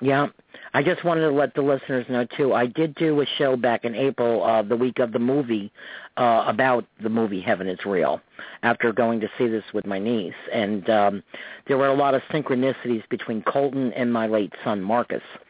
Yeah. 0.00 0.28
I 0.72 0.82
just 0.82 1.04
wanted 1.04 1.22
to 1.22 1.30
let 1.30 1.54
the 1.54 1.62
listeners 1.62 2.06
know 2.08 2.24
too. 2.36 2.54
I 2.54 2.66
did 2.66 2.94
do 2.94 3.20
a 3.20 3.26
show 3.36 3.56
back 3.56 3.84
in 3.84 3.94
April, 3.94 4.42
uh, 4.42 4.62
the 4.62 4.76
week 4.76 4.98
of 4.98 5.12
the 5.12 5.18
movie, 5.18 5.72
uh, 6.16 6.44
about 6.46 6.86
the 7.02 7.08
movie 7.08 7.40
Heaven 7.40 7.68
is 7.68 7.78
Real. 7.84 8.20
After 8.62 8.92
going 8.92 9.20
to 9.20 9.28
see 9.36 9.48
this 9.48 9.64
with 9.74 9.86
my 9.86 9.98
niece, 9.98 10.32
and 10.52 10.88
um, 10.88 11.22
there 11.66 11.76
were 11.76 11.88
a 11.88 11.94
lot 11.94 12.14
of 12.14 12.22
synchronicities 12.32 13.06
between 13.10 13.42
Colton 13.42 13.92
and 13.94 14.12
my 14.12 14.26
late 14.26 14.52
son 14.64 14.80
Marcus. 14.80 15.22
Uh, 15.34 15.49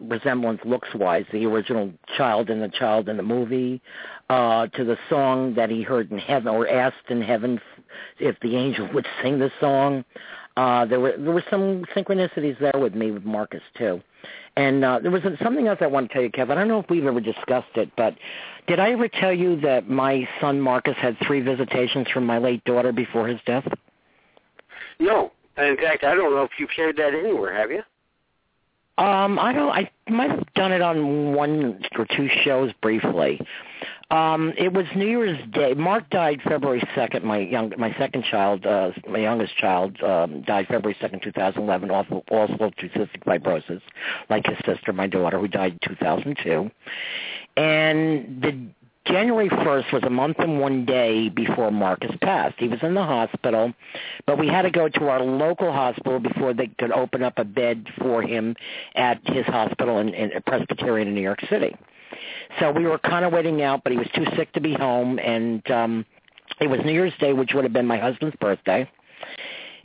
resemblance 0.00 0.60
looks 0.64 0.88
wise, 0.94 1.24
the 1.32 1.46
original 1.46 1.92
child 2.16 2.50
and 2.50 2.62
the 2.62 2.68
child 2.68 3.08
in 3.08 3.16
the 3.16 3.22
movie, 3.22 3.80
uh, 4.30 4.66
to 4.68 4.84
the 4.84 4.96
song 5.10 5.54
that 5.54 5.70
he 5.70 5.82
heard 5.82 6.10
in 6.10 6.18
heaven 6.18 6.48
or 6.48 6.68
asked 6.68 7.08
in 7.08 7.20
heaven 7.20 7.60
if 8.18 8.38
the 8.40 8.56
angel 8.56 8.88
would 8.94 9.06
sing 9.22 9.38
the 9.38 9.50
song. 9.60 10.04
Uh, 10.56 10.84
there 10.84 11.00
were 11.00 11.14
there 11.16 11.32
were 11.32 11.44
some 11.50 11.84
synchronicities 11.96 12.58
there 12.60 12.78
with 12.78 12.94
me 12.94 13.10
with 13.10 13.24
Marcus 13.24 13.62
too, 13.78 14.02
and 14.56 14.84
uh, 14.84 14.98
there 14.98 15.10
was 15.10 15.22
something 15.42 15.66
else 15.66 15.78
I 15.80 15.86
want 15.86 16.08
to 16.08 16.12
tell 16.12 16.22
you, 16.22 16.30
Kevin. 16.30 16.58
I 16.58 16.60
don't 16.60 16.68
know 16.68 16.80
if 16.80 16.90
we've 16.90 17.06
ever 17.06 17.20
discussed 17.20 17.74
it, 17.76 17.90
but 17.96 18.14
did 18.66 18.78
I 18.78 18.92
ever 18.92 19.08
tell 19.08 19.32
you 19.32 19.58
that 19.62 19.88
my 19.88 20.28
son 20.42 20.60
Marcus 20.60 20.94
had 20.98 21.16
three 21.26 21.40
visitations 21.40 22.06
from 22.10 22.26
my 22.26 22.36
late 22.36 22.62
daughter 22.64 22.92
before 22.92 23.26
his 23.26 23.40
death? 23.46 23.66
No. 24.98 25.32
In 25.56 25.76
fact, 25.76 26.04
I 26.04 26.14
don't 26.14 26.34
know 26.34 26.42
if 26.42 26.50
you've 26.58 26.70
shared 26.70 26.96
that 26.96 27.14
anywhere, 27.14 27.54
have 27.54 27.70
you? 27.70 27.82
Um, 28.98 29.38
I 29.38 29.52
don't. 29.52 29.70
I 29.70 29.90
might 30.08 30.30
have 30.30 30.52
done 30.54 30.72
it 30.72 30.82
on 30.82 31.32
one 31.34 31.82
or 31.96 32.06
two 32.06 32.28
shows 32.44 32.72
briefly. 32.82 33.40
Um, 34.10 34.52
it 34.58 34.74
was 34.74 34.84
New 34.94 35.06
Year's 35.06 35.38
Day. 35.52 35.72
Mark 35.72 36.10
died 36.10 36.42
February 36.44 36.82
second. 36.94 37.24
My 37.24 37.38
young, 37.38 37.72
my 37.78 37.96
second 37.96 38.24
child, 38.24 38.66
uh, 38.66 38.90
my 39.08 39.20
youngest 39.20 39.56
child, 39.56 40.00
um, 40.02 40.42
died 40.42 40.66
February 40.68 40.94
second, 41.00 41.22
two 41.22 41.32
thousand 41.32 41.62
eleven, 41.62 41.90
also 41.90 42.22
also 42.30 42.64
of 42.64 42.74
cystic 42.76 43.24
fibrosis, 43.24 43.80
like 44.28 44.46
his 44.46 44.58
sister, 44.66 44.92
my 44.92 45.06
daughter, 45.06 45.38
who 45.38 45.48
died 45.48 45.72
in 45.72 45.78
two 45.88 45.96
thousand 45.96 46.36
two. 46.42 46.70
And 47.56 48.42
the 48.42 48.68
January 49.06 49.48
1st 49.48 49.92
was 49.92 50.02
a 50.04 50.10
month 50.10 50.38
and 50.38 50.60
one 50.60 50.84
day 50.84 51.28
before 51.28 51.72
Marcus 51.72 52.12
passed. 52.20 52.54
He 52.58 52.68
was 52.68 52.78
in 52.82 52.94
the 52.94 53.02
hospital, 53.02 53.72
but 54.26 54.38
we 54.38 54.46
had 54.46 54.62
to 54.62 54.70
go 54.70 54.88
to 54.88 55.08
our 55.08 55.20
local 55.20 55.72
hospital 55.72 56.20
before 56.20 56.54
they 56.54 56.68
could 56.68 56.92
open 56.92 57.22
up 57.22 57.34
a 57.38 57.44
bed 57.44 57.88
for 57.98 58.22
him 58.22 58.54
at 58.94 59.20
his 59.24 59.44
hospital 59.46 59.98
in, 59.98 60.14
in 60.14 60.30
Presbyterian 60.46 61.08
in 61.08 61.14
New 61.14 61.20
York 61.20 61.40
City. 61.50 61.74
So 62.60 62.70
we 62.70 62.84
were 62.84 62.98
kind 62.98 63.24
of 63.24 63.32
waiting 63.32 63.62
out, 63.62 63.82
but 63.82 63.92
he 63.92 63.98
was 63.98 64.08
too 64.14 64.26
sick 64.36 64.52
to 64.52 64.60
be 64.60 64.74
home, 64.74 65.18
and 65.18 65.68
um, 65.70 66.06
it 66.60 66.68
was 66.68 66.80
New 66.84 66.92
Year's 66.92 67.14
Day, 67.18 67.32
which 67.32 67.54
would 67.54 67.64
have 67.64 67.72
been 67.72 67.86
my 67.86 67.98
husband's 67.98 68.36
birthday. 68.36 68.88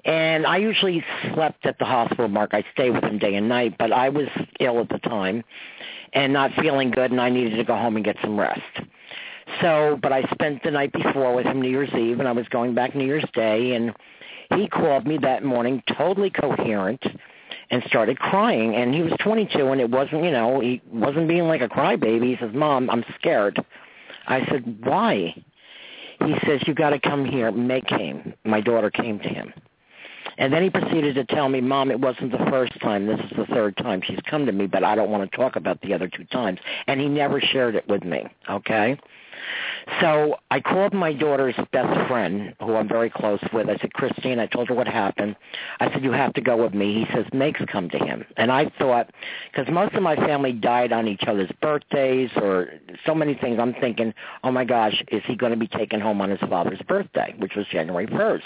And 0.06 0.46
I 0.46 0.58
usually 0.58 1.04
slept 1.34 1.66
at 1.66 1.80
the 1.80 1.86
hospital, 1.86 2.28
Mark. 2.28 2.52
I 2.54 2.64
stay 2.74 2.92
with 2.92 3.04
him 3.04 3.18
day 3.18 3.36
and 3.36 3.50
night, 3.50 3.78
but 3.80 3.92
I 3.92 4.10
was 4.10 4.28
ill 4.60 4.80
at 4.80 4.90
the 4.90 5.00
time 5.00 5.44
and 6.14 6.32
not 6.34 6.52
feeling 6.54 6.92
good, 6.92 7.12
and 7.12 7.20
I 7.20 7.30
needed 7.30 7.58
to 7.58 7.64
go 7.64 7.76
home 7.76 7.96
and 7.96 8.06
get 8.06 8.16
some 8.22 8.40
rest. 8.40 8.62
So, 9.62 9.98
but 10.02 10.12
I 10.12 10.24
spent 10.32 10.64
the 10.64 10.72
night 10.72 10.92
before 10.92 11.34
with 11.34 11.46
him 11.46 11.62
New 11.62 11.70
Year's 11.70 11.94
Eve, 11.94 12.20
and 12.20 12.28
I 12.28 12.34
was 12.34 12.48
going 12.50 12.76
back 12.76 12.96
New 12.96 13.06
Year's 13.06 13.26
Day, 13.34 13.74
and 13.74 13.94
he 14.56 14.68
called 14.68 15.08
me 15.08 15.18
that 15.20 15.44
morning, 15.44 15.82
totally 15.98 16.30
coherent, 16.30 17.04
and 17.70 17.84
started 17.88 18.20
crying. 18.20 18.76
And 18.76 18.94
he 18.94 19.02
was 19.02 19.14
22, 19.20 19.68
and 19.68 19.82
it 19.82 19.90
wasn't, 19.90 20.24
you 20.24 20.32
know, 20.32 20.60
he 20.60 20.82
wasn't 20.92 21.28
being 21.28 21.48
like 21.48 21.62
a 21.62 21.70
crybaby. 21.70 22.24
He 22.24 22.38
says, 22.38 22.54
"Mom, 22.54 22.90
I'm 22.90 23.06
scared." 23.16 23.64
I 24.28 24.46
said, 24.46 24.84
"Why?" 24.84 25.34
He 26.20 26.36
says, 26.46 26.62
"You 26.68 26.74
got 26.74 26.90
to 26.92 27.00
come 27.00 27.26
here." 27.26 27.52
Meg 27.52 27.88
came. 27.88 28.34
My 28.44 28.62
daughter 28.62 28.90
came 28.90 29.20
to 29.20 29.30
him. 29.30 29.54
And 30.38 30.54
then 30.54 30.62
he 30.62 30.70
proceeded 30.70 31.16
to 31.16 31.26
tell 31.26 31.50
me, 31.50 31.62
Mom, 31.62 31.90
it 31.90 32.00
wasn't 32.00 32.32
the 32.32 32.46
first 32.50 32.80
time. 32.80 33.08
This 33.08 33.20
is 33.20 33.38
the 33.38 33.46
third 33.48 33.76
time 33.78 34.02
she's 34.02 34.20
come 34.30 34.46
to 34.46 34.52
me, 34.52 34.68
but 34.68 34.84
I 34.84 34.94
don't 34.96 35.10
want 35.10 35.30
to 35.30 35.36
talk 35.36 35.56
about 35.56 35.82
the 35.82 35.94
other 35.94 36.08
two 36.08 36.26
times. 36.26 36.60
And 36.86 37.00
he 37.00 37.08
never 37.08 37.42
shared 37.42 37.76
it 37.76 37.88
with 37.88 38.04
me, 38.04 38.26
okay? 38.50 39.00
So 40.02 40.36
I 40.52 40.60
called 40.60 40.94
my 40.94 41.14
daughter's 41.14 41.56
best 41.72 42.08
friend, 42.08 42.54
who 42.62 42.76
I'm 42.76 42.88
very 42.88 43.10
close 43.10 43.40
with. 43.54 43.70
I 43.70 43.78
said, 43.78 43.94
Christine, 43.94 44.40
I 44.40 44.46
told 44.48 44.68
her 44.68 44.76
what 44.76 44.88
happened. 44.88 45.36
I 45.80 45.92
said, 45.92 46.04
you 46.04 46.12
have 46.12 46.34
to 46.34 46.42
go 46.42 46.62
with 46.62 46.74
me. 46.74 47.06
He 47.06 47.16
says, 47.16 47.26
Meg's 47.34 47.62
come 47.72 47.90
to 47.90 47.98
him. 47.98 48.26
And 48.36 48.52
I 48.52 48.70
thought, 48.78 49.12
because 49.52 49.72
most 49.74 49.96
of 49.96 50.04
my 50.04 50.16
family 50.16 50.52
died 50.52 50.92
on 50.92 51.08
each 51.08 51.24
other's 51.26 51.52
birthdays 51.62 52.30
or 52.36 52.74
so 53.06 53.16
many 53.16 53.34
things, 53.34 53.60
I'm 53.60 53.74
thinking, 53.76 54.14
oh 54.44 54.52
my 54.52 54.66
gosh, 54.66 55.02
is 55.12 55.24
he 55.26 55.36
going 55.36 55.54
to 55.54 55.58
be 55.58 55.68
taken 55.68 56.02
home 56.02 56.22
on 56.22 56.30
his 56.30 56.40
father's 56.42 56.82
birthday, 56.88 57.34
which 57.38 57.56
was 57.56 57.66
January 57.72 58.08
1st? 58.08 58.42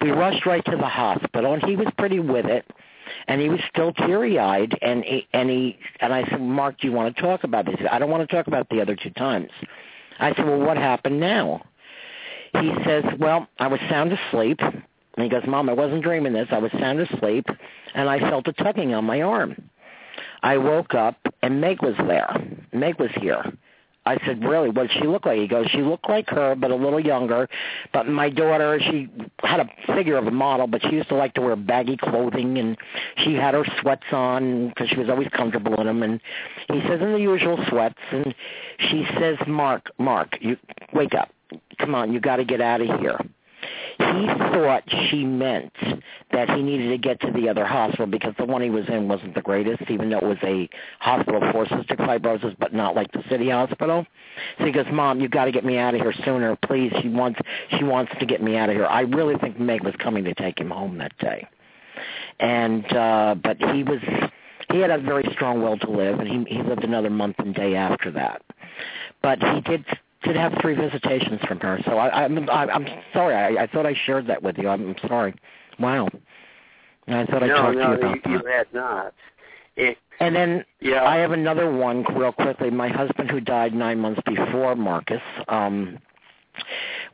We 0.00 0.10
rushed 0.10 0.46
right 0.46 0.64
to 0.64 0.76
the 0.76 0.86
hospital, 0.86 1.52
and 1.52 1.62
he 1.62 1.76
was 1.76 1.88
pretty 1.98 2.18
with 2.18 2.46
it 2.46 2.64
and 3.28 3.40
he 3.40 3.48
was 3.48 3.60
still 3.68 3.92
teary-eyed 3.92 4.78
and 4.82 5.04
he, 5.04 5.26
and 5.32 5.50
he 5.50 5.78
and 6.00 6.12
I 6.12 6.24
said, 6.28 6.40
"Mark, 6.40 6.80
do 6.80 6.86
you 6.86 6.92
want 6.92 7.14
to 7.14 7.22
talk 7.22 7.44
about 7.44 7.66
this?" 7.66 7.76
"I 7.90 7.98
don't 7.98 8.10
want 8.10 8.28
to 8.28 8.34
talk 8.34 8.46
about 8.46 8.68
the 8.68 8.80
other 8.80 8.96
two 8.96 9.10
times." 9.10 9.50
I 10.18 10.34
said, 10.34 10.46
"Well, 10.46 10.60
what 10.60 10.76
happened 10.76 11.20
now?" 11.20 11.62
He 12.58 12.72
says, 12.84 13.04
"Well, 13.18 13.48
I 13.58 13.68
was 13.68 13.80
sound 13.88 14.12
asleep." 14.12 14.60
And 14.60 15.24
he 15.24 15.28
goes, 15.28 15.46
"Mom, 15.46 15.68
I 15.68 15.72
wasn't 15.72 16.02
dreaming 16.02 16.32
this. 16.32 16.48
I 16.50 16.58
was 16.58 16.72
sound 16.72 17.00
asleep, 17.00 17.46
and 17.94 18.08
I 18.08 18.18
felt 18.18 18.48
a 18.48 18.52
tugging 18.52 18.94
on 18.94 19.04
my 19.04 19.22
arm. 19.22 19.70
I 20.42 20.58
woke 20.58 20.94
up, 20.94 21.18
and 21.42 21.60
Meg 21.60 21.82
was 21.82 21.96
there. 21.96 22.34
Meg 22.72 22.98
was 22.98 23.10
here." 23.20 23.52
I 24.10 24.26
said, 24.26 24.42
really, 24.42 24.70
what 24.70 24.88
did 24.88 24.96
she 25.00 25.06
look 25.06 25.24
like? 25.24 25.38
He 25.38 25.46
goes, 25.46 25.66
she 25.70 25.82
looked 25.82 26.08
like 26.08 26.28
her, 26.30 26.56
but 26.56 26.72
a 26.72 26.74
little 26.74 26.98
younger. 26.98 27.48
But 27.92 28.08
my 28.08 28.28
daughter, 28.28 28.80
she 28.80 29.08
had 29.38 29.60
a 29.60 29.68
figure 29.94 30.16
of 30.16 30.26
a 30.26 30.32
model, 30.32 30.66
but 30.66 30.82
she 30.82 30.96
used 30.96 31.08
to 31.10 31.14
like 31.14 31.34
to 31.34 31.40
wear 31.40 31.54
baggy 31.54 31.96
clothing, 31.96 32.58
and 32.58 32.76
she 33.18 33.34
had 33.34 33.54
her 33.54 33.64
sweats 33.80 34.02
on 34.10 34.70
because 34.70 34.88
she 34.88 34.96
was 34.96 35.08
always 35.08 35.28
comfortable 35.28 35.80
in 35.80 35.86
them. 35.86 36.02
And 36.02 36.20
he 36.72 36.80
says, 36.88 37.00
in 37.00 37.12
the 37.12 37.20
usual 37.20 37.64
sweats, 37.68 38.00
and 38.10 38.34
she 38.78 39.06
says, 39.18 39.36
Mark, 39.46 39.90
Mark, 39.98 40.38
you 40.40 40.56
wake 40.92 41.14
up. 41.14 41.30
Come 41.78 41.94
on, 41.94 42.12
you 42.12 42.18
got 42.20 42.36
to 42.36 42.44
get 42.44 42.60
out 42.60 42.80
of 42.80 43.00
here. 43.00 43.18
He 43.98 44.26
thought 44.26 44.82
she 45.10 45.24
meant 45.24 45.72
that 46.32 46.48
he 46.50 46.62
needed 46.62 46.88
to 46.88 46.98
get 46.98 47.20
to 47.20 47.30
the 47.32 47.48
other 47.48 47.66
hospital 47.66 48.06
because 48.06 48.34
the 48.38 48.44
one 48.44 48.62
he 48.62 48.70
was 48.70 48.88
in 48.88 49.08
wasn't 49.08 49.34
the 49.34 49.42
greatest, 49.42 49.82
even 49.90 50.10
though 50.10 50.18
it 50.18 50.24
was 50.24 50.38
a 50.42 50.68
hospital 51.00 51.40
for 51.52 51.66
cystic 51.66 51.96
fibrosis, 51.98 52.56
but 52.58 52.72
not 52.72 52.94
like 52.94 53.12
the 53.12 53.22
city 53.28 53.50
hospital. 53.50 54.06
So 54.58 54.64
he 54.64 54.72
goes, 54.72 54.86
"Mom, 54.90 55.20
you 55.20 55.28
got 55.28 55.44
to 55.46 55.52
get 55.52 55.64
me 55.64 55.76
out 55.76 55.94
of 55.94 56.00
here 56.00 56.14
sooner, 56.24 56.56
please." 56.56 56.92
She 57.02 57.08
wants 57.08 57.40
she 57.78 57.84
wants 57.84 58.12
to 58.18 58.26
get 58.26 58.42
me 58.42 58.56
out 58.56 58.68
of 58.68 58.76
here. 58.76 58.86
I 58.86 59.02
really 59.02 59.36
think 59.36 59.58
Meg 59.58 59.84
was 59.84 59.94
coming 59.98 60.24
to 60.24 60.34
take 60.34 60.58
him 60.58 60.70
home 60.70 60.98
that 60.98 61.16
day, 61.18 61.46
and 62.38 62.84
uh 62.96 63.34
but 63.42 63.58
he 63.74 63.82
was 63.82 64.00
he 64.72 64.78
had 64.78 64.90
a 64.90 64.98
very 64.98 65.28
strong 65.32 65.62
will 65.62 65.78
to 65.78 65.90
live, 65.90 66.20
and 66.20 66.28
he 66.28 66.56
he 66.56 66.62
lived 66.62 66.84
another 66.84 67.10
month 67.10 67.36
and 67.38 67.54
day 67.54 67.74
after 67.74 68.10
that. 68.12 68.42
But 69.22 69.42
he 69.42 69.60
did 69.60 69.84
did 70.22 70.36
have 70.36 70.52
three 70.60 70.74
visitations 70.74 71.40
from 71.46 71.60
her. 71.60 71.78
So 71.84 71.98
I, 71.98 72.24
I'm 72.24 72.48
I, 72.50 72.66
I'm 72.66 72.86
sorry. 73.12 73.34
I, 73.34 73.64
I 73.64 73.66
thought 73.66 73.86
I 73.86 73.94
shared 74.06 74.26
that 74.26 74.42
with 74.42 74.58
you. 74.58 74.68
I'm, 74.68 74.94
sorry. 75.06 75.34
Wow. 75.78 76.08
I 77.08 77.24
thought 77.26 77.42
I 77.42 77.48
talked 77.48 77.76
no, 77.76 77.82
to 77.82 77.88
you 77.88 77.94
about 77.94 78.14
you, 78.16 78.20
that. 78.22 78.30
you 78.30 78.50
had 78.50 78.66
not. 78.72 79.14
It, 79.76 79.98
And 80.20 80.36
then 80.36 80.64
yeah, 80.80 81.04
I 81.04 81.16
have 81.16 81.32
another 81.32 81.70
one 81.72 82.04
real 82.14 82.32
quickly. 82.32 82.70
My 82.70 82.88
husband 82.88 83.30
who 83.30 83.40
died 83.40 83.74
nine 83.74 83.98
months 83.98 84.20
before 84.26 84.76
Marcus, 84.76 85.22
um 85.48 85.98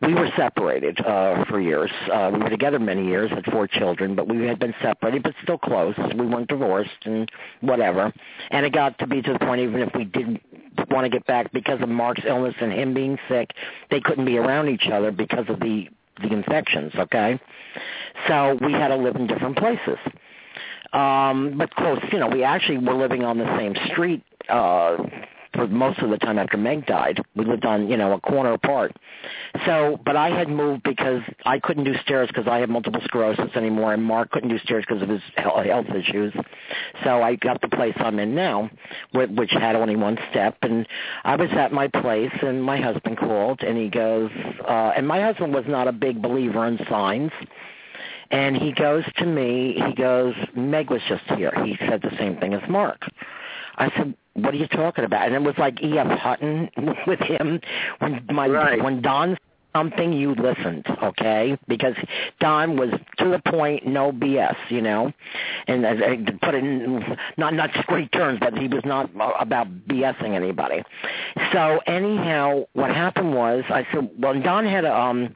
we 0.02 0.14
were 0.14 0.28
separated 0.36 1.01
uh 1.01 1.44
for 1.47 1.60
years. 1.60 1.90
Uh 2.12 2.31
we 2.32 2.40
were 2.40 2.51
together 2.51 2.78
many 2.78 3.06
years, 3.06 3.31
had 3.31 3.44
four 3.47 3.66
children, 3.66 4.14
but 4.14 4.28
we 4.28 4.47
had 4.47 4.59
been 4.59 4.74
separated 4.82 5.23
but 5.23 5.35
still 5.43 5.59
close. 5.59 5.94
We 6.16 6.27
weren't 6.27 6.48
divorced 6.48 7.05
and 7.05 7.31
whatever. 7.60 8.12
And 8.51 8.66
it 8.66 8.73
got 8.73 8.98
to 8.98 9.06
be 9.06 9.23
to 9.23 9.32
the 9.32 9.39
point 9.39 9.60
even 9.60 9.81
if 9.82 9.94
we 9.94 10.05
didn't 10.05 10.43
want 10.90 11.05
to 11.05 11.09
get 11.09 11.27
back 11.27 11.52
because 11.52 11.81
of 11.81 11.89
Mark's 11.89 12.23
illness 12.27 12.55
and 12.60 12.73
him 12.73 12.94
being 12.94 13.18
sick, 13.28 13.51
they 13.90 14.01
couldn't 14.01 14.24
be 14.24 14.39
around 14.39 14.68
each 14.68 14.89
other 14.93 15.10
because 15.10 15.47
of 15.48 15.60
the 15.60 15.89
the 16.23 16.32
infections, 16.32 16.93
okay? 16.97 17.39
So 18.27 18.59
we 18.62 18.73
had 18.73 18.89
to 18.89 18.97
live 18.97 19.16
in 19.16 19.27
different 19.27 19.59
places 19.59 19.98
um 20.93 21.55
but 21.59 21.74
close 21.74 21.98
you 22.12 22.18
know 22.18 22.28
we 22.28 22.43
actually 22.43 22.78
were 22.78 22.94
living 22.94 23.24
on 23.24 23.39
the 23.39 23.59
same 23.59 23.74
street 23.90 24.23
uh 24.48 24.97
for 25.56 25.66
most 25.66 25.98
of 26.00 26.10
the 26.10 26.18
time 26.18 26.38
after 26.38 26.56
Meg 26.56 26.86
died. 26.86 27.20
We 27.34 27.44
lived 27.44 27.64
on, 27.64 27.88
you 27.88 27.96
know, 27.96 28.12
a 28.12 28.20
corner 28.20 28.52
apart. 28.52 28.94
So, 29.64 29.98
but 30.04 30.16
I 30.16 30.30
had 30.30 30.48
moved 30.48 30.82
because 30.84 31.22
I 31.44 31.58
couldn't 31.58 31.84
do 31.84 31.94
stairs 32.04 32.28
because 32.28 32.46
I 32.46 32.58
have 32.58 32.68
multiple 32.68 33.00
sclerosis 33.04 33.56
anymore, 33.56 33.94
and 33.94 34.04
Mark 34.04 34.30
couldn't 34.30 34.50
do 34.50 34.58
stairs 34.58 34.84
because 34.86 35.02
of 35.02 35.08
his 35.08 35.22
health 35.36 35.86
issues. 35.88 36.32
So 37.02 37.22
I 37.22 37.36
got 37.36 37.60
the 37.60 37.68
place 37.68 37.94
I'm 37.96 38.18
in 38.18 38.34
now, 38.34 38.70
which 39.12 39.50
had 39.50 39.74
only 39.74 39.96
one 39.96 40.18
step, 40.30 40.58
and 40.62 40.86
I 41.24 41.36
was 41.36 41.50
at 41.52 41.72
my 41.72 41.88
place, 41.88 42.32
and 42.42 42.62
my 42.62 42.80
husband 42.80 43.18
called, 43.18 43.62
and 43.62 43.76
he 43.76 43.88
goes, 43.88 44.30
uh, 44.68 44.92
and 44.96 45.08
my 45.08 45.20
husband 45.22 45.54
was 45.54 45.64
not 45.66 45.88
a 45.88 45.92
big 45.92 46.22
believer 46.22 46.66
in 46.66 46.78
signs. 46.88 47.32
And 48.30 48.56
he 48.56 48.72
goes 48.72 49.04
to 49.18 49.24
me, 49.24 49.80
he 49.86 49.94
goes, 49.94 50.34
Meg 50.56 50.90
was 50.90 51.00
just 51.08 51.22
here. 51.36 51.52
He 51.64 51.76
said 51.88 52.02
the 52.02 52.10
same 52.18 52.36
thing 52.38 52.54
as 52.54 52.68
Mark. 52.68 53.02
I 53.76 53.88
said, 53.96 54.14
what 54.36 54.54
are 54.54 54.58
you 54.58 54.68
talking 54.68 55.04
about? 55.04 55.26
And 55.26 55.34
it 55.34 55.42
was 55.42 55.56
like 55.58 55.82
E.F. 55.82 56.18
Hutton 56.18 56.70
with 57.06 57.20
him 57.20 57.60
when 57.98 58.24
my 58.30 58.46
Right. 58.48 58.82
when 58.82 59.02
Don 59.02 59.30
said 59.30 59.38
something 59.76 60.12
you 60.12 60.34
listened, 60.34 60.86
okay? 61.02 61.58
Because 61.68 61.94
Don 62.40 62.76
was 62.76 62.90
to 63.18 63.28
the 63.28 63.40
point, 63.50 63.86
no 63.86 64.10
BS, 64.10 64.56
you 64.70 64.80
know. 64.80 65.12
And 65.66 65.84
as 65.84 65.98
I 66.02 66.16
put 66.42 66.54
it 66.54 66.64
in 66.64 67.16
not 67.36 67.52
not 67.54 67.70
straight 67.82 68.10
terms, 68.12 68.38
but 68.40 68.56
he 68.56 68.68
was 68.68 68.82
not 68.84 69.10
about 69.38 69.68
BSing 69.86 70.34
anybody. 70.34 70.82
So 71.52 71.80
anyhow, 71.86 72.64
what 72.72 72.90
happened 72.90 73.34
was 73.34 73.64
I 73.68 73.86
said, 73.92 74.08
well, 74.18 74.40
Don 74.40 74.64
had 74.64 74.84
a 74.84 74.96
um 74.96 75.34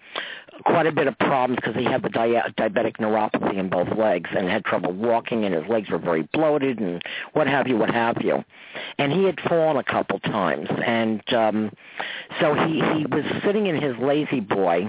quite 0.65 0.87
a 0.87 0.93
bit 0.93 1.07
of 1.07 1.19
problems 1.19 1.57
because 1.57 1.77
he 1.77 1.85
had 1.85 2.03
the 2.03 2.09
dia- 2.09 2.53
diabetic 2.57 2.97
neuropathy 2.99 3.57
in 3.57 3.69
both 3.69 3.89
legs 3.97 4.31
and 4.37 4.49
had 4.49 4.65
trouble 4.65 4.93
walking 4.93 5.45
and 5.45 5.55
his 5.55 5.65
legs 5.69 5.91
were 5.91 5.99
very 5.99 6.23
bloated 6.33 6.79
and 6.79 7.03
what 7.33 7.47
have 7.47 7.67
you, 7.67 7.77
what 7.77 7.91
have 7.91 8.17
you. 8.23 8.45
And 8.99 9.13
he 9.13 9.25
had 9.25 9.41
fallen 9.49 9.77
a 9.77 9.85
couple 9.85 10.19
times 10.21 10.69
and 10.85 11.23
um 11.35 11.71
so 12.41 12.55
he 12.55 12.75
he 12.75 13.07
was 13.07 13.25
sitting 13.45 13.67
in 13.67 13.81
his 13.81 13.97
La-Z-Boy 13.99 14.87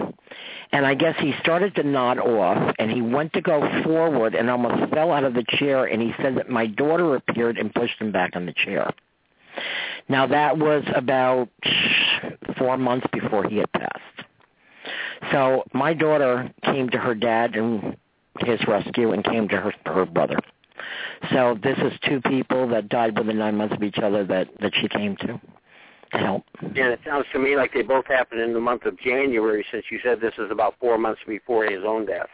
and 0.71 0.85
I 0.85 0.93
guess 0.93 1.15
he 1.19 1.33
started 1.41 1.75
to 1.75 1.83
nod 1.83 2.19
off 2.19 2.75
and 2.79 2.91
he 2.91 3.01
went 3.01 3.33
to 3.33 3.41
go 3.41 3.61
forward 3.83 4.35
and 4.35 4.49
almost 4.49 4.91
fell 4.93 5.11
out 5.11 5.23
of 5.23 5.33
the 5.33 5.45
chair 5.47 5.85
and 5.85 6.01
he 6.01 6.13
said 6.21 6.37
that 6.37 6.49
my 6.49 6.67
daughter 6.67 7.15
appeared 7.15 7.57
and 7.57 7.73
pushed 7.73 7.99
him 7.99 8.11
back 8.11 8.35
on 8.35 8.45
the 8.45 8.53
chair. 8.53 8.91
Now 10.07 10.27
that 10.27 10.57
was 10.57 10.83
about 10.95 11.49
4 12.57 12.77
months 12.77 13.07
before 13.11 13.47
he 13.47 13.57
had 13.57 13.71
passed. 13.71 14.01
So 15.31 15.63
my 15.73 15.93
daughter 15.93 16.51
came 16.63 16.89
to 16.89 16.97
her 16.97 17.15
dad 17.15 17.55
and 17.55 17.97
his 18.39 18.59
rescue 18.67 19.11
and 19.11 19.23
came 19.23 19.47
to 19.49 19.57
her 19.57 19.73
her 19.85 20.05
brother. 20.05 20.39
So 21.31 21.57
this 21.61 21.77
is 21.77 21.93
two 22.07 22.21
people 22.21 22.67
that 22.69 22.89
died 22.89 23.17
within 23.17 23.37
nine 23.37 23.57
months 23.57 23.75
of 23.75 23.83
each 23.83 23.99
other 23.99 24.25
that 24.25 24.47
that 24.59 24.73
she 24.79 24.87
came 24.87 25.15
to 25.17 25.39
to 26.13 26.17
help. 26.17 26.43
and 26.59 26.77
it 26.77 26.99
sounds 27.05 27.25
to 27.31 27.39
me 27.39 27.55
like 27.55 27.73
they 27.73 27.81
both 27.81 28.05
happened 28.05 28.41
in 28.41 28.53
the 28.53 28.59
month 28.59 28.85
of 28.85 28.99
January, 28.99 29.65
since 29.71 29.85
you 29.89 29.99
said 30.03 30.19
this 30.19 30.33
is 30.37 30.51
about 30.51 30.75
four 30.79 30.97
months 30.97 31.21
before 31.25 31.63
his 31.65 31.83
own 31.85 32.05
death. 32.05 32.27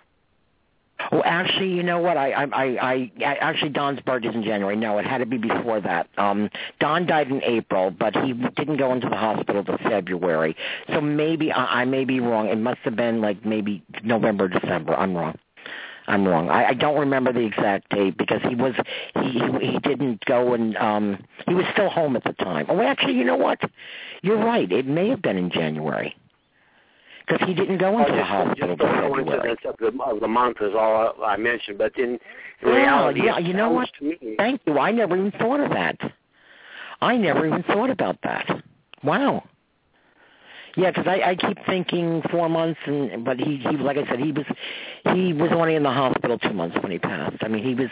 Well, 1.12 1.22
actually, 1.26 1.70
you 1.70 1.84
know 1.84 2.00
what? 2.00 2.18
I, 2.18 2.32
I, 2.32 2.44
I, 2.44 2.64
I 2.66 3.12
I- 3.20 3.38
actually 3.40 3.70
Don's 3.70 4.00
birthday 4.02 4.30
is 4.30 4.36
in 4.36 4.44
January. 4.44 4.76
No, 4.76 4.98
it 4.98 5.06
had 5.06 5.20
to 5.20 5.26
be 5.26 5.38
before 5.38 5.80
that. 5.82 6.08
Um, 6.18 6.50
Don 6.80 7.06
died 7.06 7.30
in 7.30 7.42
April, 7.44 7.92
but 7.92 8.16
he 8.16 8.34
didn't 8.34 8.78
go 8.78 8.92
into 8.94 9.08
the 9.10 9.16
hospital 9.16 9.64
till 9.64 9.78
February. 9.78 10.56
So 10.90 11.00
maybe 11.00 11.52
I, 11.52 11.82
I 11.82 11.86
may 11.86 12.04
be 12.04 12.20
wrong. 12.20 12.48
It 12.50 12.58
must 12.58 12.80
have 12.80 12.96
been 12.96 13.22
like 13.22 13.46
maybe 13.46 13.84
November, 14.04 14.48
December. 14.48 14.96
I'm 14.96 15.16
wrong. 15.16 15.38
I'm 16.08 16.26
wrong. 16.26 16.50
I, 16.50 16.70
I 16.70 16.74
don't 16.74 16.98
remember 16.98 17.34
the 17.34 17.42
exact 17.42 17.90
date 17.90 18.18
because 18.18 18.42
he 18.48 18.56
was 18.56 18.74
he 19.16 19.32
he, 19.34 19.72
he 19.74 19.80
didn't 19.80 20.24
go 20.26 20.54
and 20.54 20.76
um 20.78 21.24
he 21.48 21.54
was 21.54 21.66
still 21.74 21.90
home 21.90 22.16
at 22.16 22.24
the 22.24 22.34
time. 22.34 22.66
Oh, 22.70 22.82
actually, 22.82 23.14
you 23.16 23.26
know 23.26 23.36
what? 23.36 23.60
You're 24.22 24.38
right. 24.44 24.72
It 24.72 24.88
may 24.88 25.10
have 25.10 25.22
been 25.22 25.38
in 25.38 25.52
January 25.52 26.16
because 27.28 27.46
he 27.48 27.54
didn't 27.54 27.78
go 27.78 28.00
into 28.00 28.12
the 28.12 28.18
just, 28.20 28.30
hospital 28.30 28.76
just 28.76 28.80
the 28.80 28.86
coincidence 28.86 29.60
of 29.66 29.76
the, 29.80 30.04
of 30.04 30.20
the 30.20 30.28
month 30.28 30.58
is 30.62 30.74
all 30.74 31.14
I 31.24 31.38
mentioned, 31.38 31.78
but 31.78 31.98
in, 31.98 32.20
reality, 32.64 33.24
yeah, 33.26 33.38
you 33.38 33.54
know 33.54 33.70
what? 33.70 33.90
Thank 34.38 34.62
you. 34.66 34.78
I 34.80 34.92
never 34.92 35.18
even 35.18 35.32
thought 35.32 35.60
of 35.60 35.72
that. 35.72 35.98
I 37.02 37.18
never 37.18 37.46
even 37.46 37.64
thought 37.64 37.90
about 37.90 38.18
that. 38.24 38.64
Wow. 39.04 39.44
Yeah, 40.76 40.92
because 40.92 41.08
I, 41.08 41.32
I 41.32 41.36
keep 41.36 41.58
thinking 41.66 42.22
four 42.30 42.50
months, 42.50 42.80
and 42.86 43.26
but 43.26 43.40
he, 43.40 43.58
he, 43.58 43.78
like 43.78 43.98
I 43.98 44.08
said, 44.08 44.20
he 44.20 44.32
was, 44.32 44.46
he 45.16 45.34
was 45.34 45.50
only 45.52 45.74
in 45.74 45.82
the 45.82 45.92
hospital 45.92 46.38
two 46.38 46.54
months 46.54 46.78
when 46.82 46.92
he 46.92 47.00
passed. 47.00 47.38
I 47.42 47.48
mean, 47.48 47.64
he 47.64 47.74
was 47.74 47.90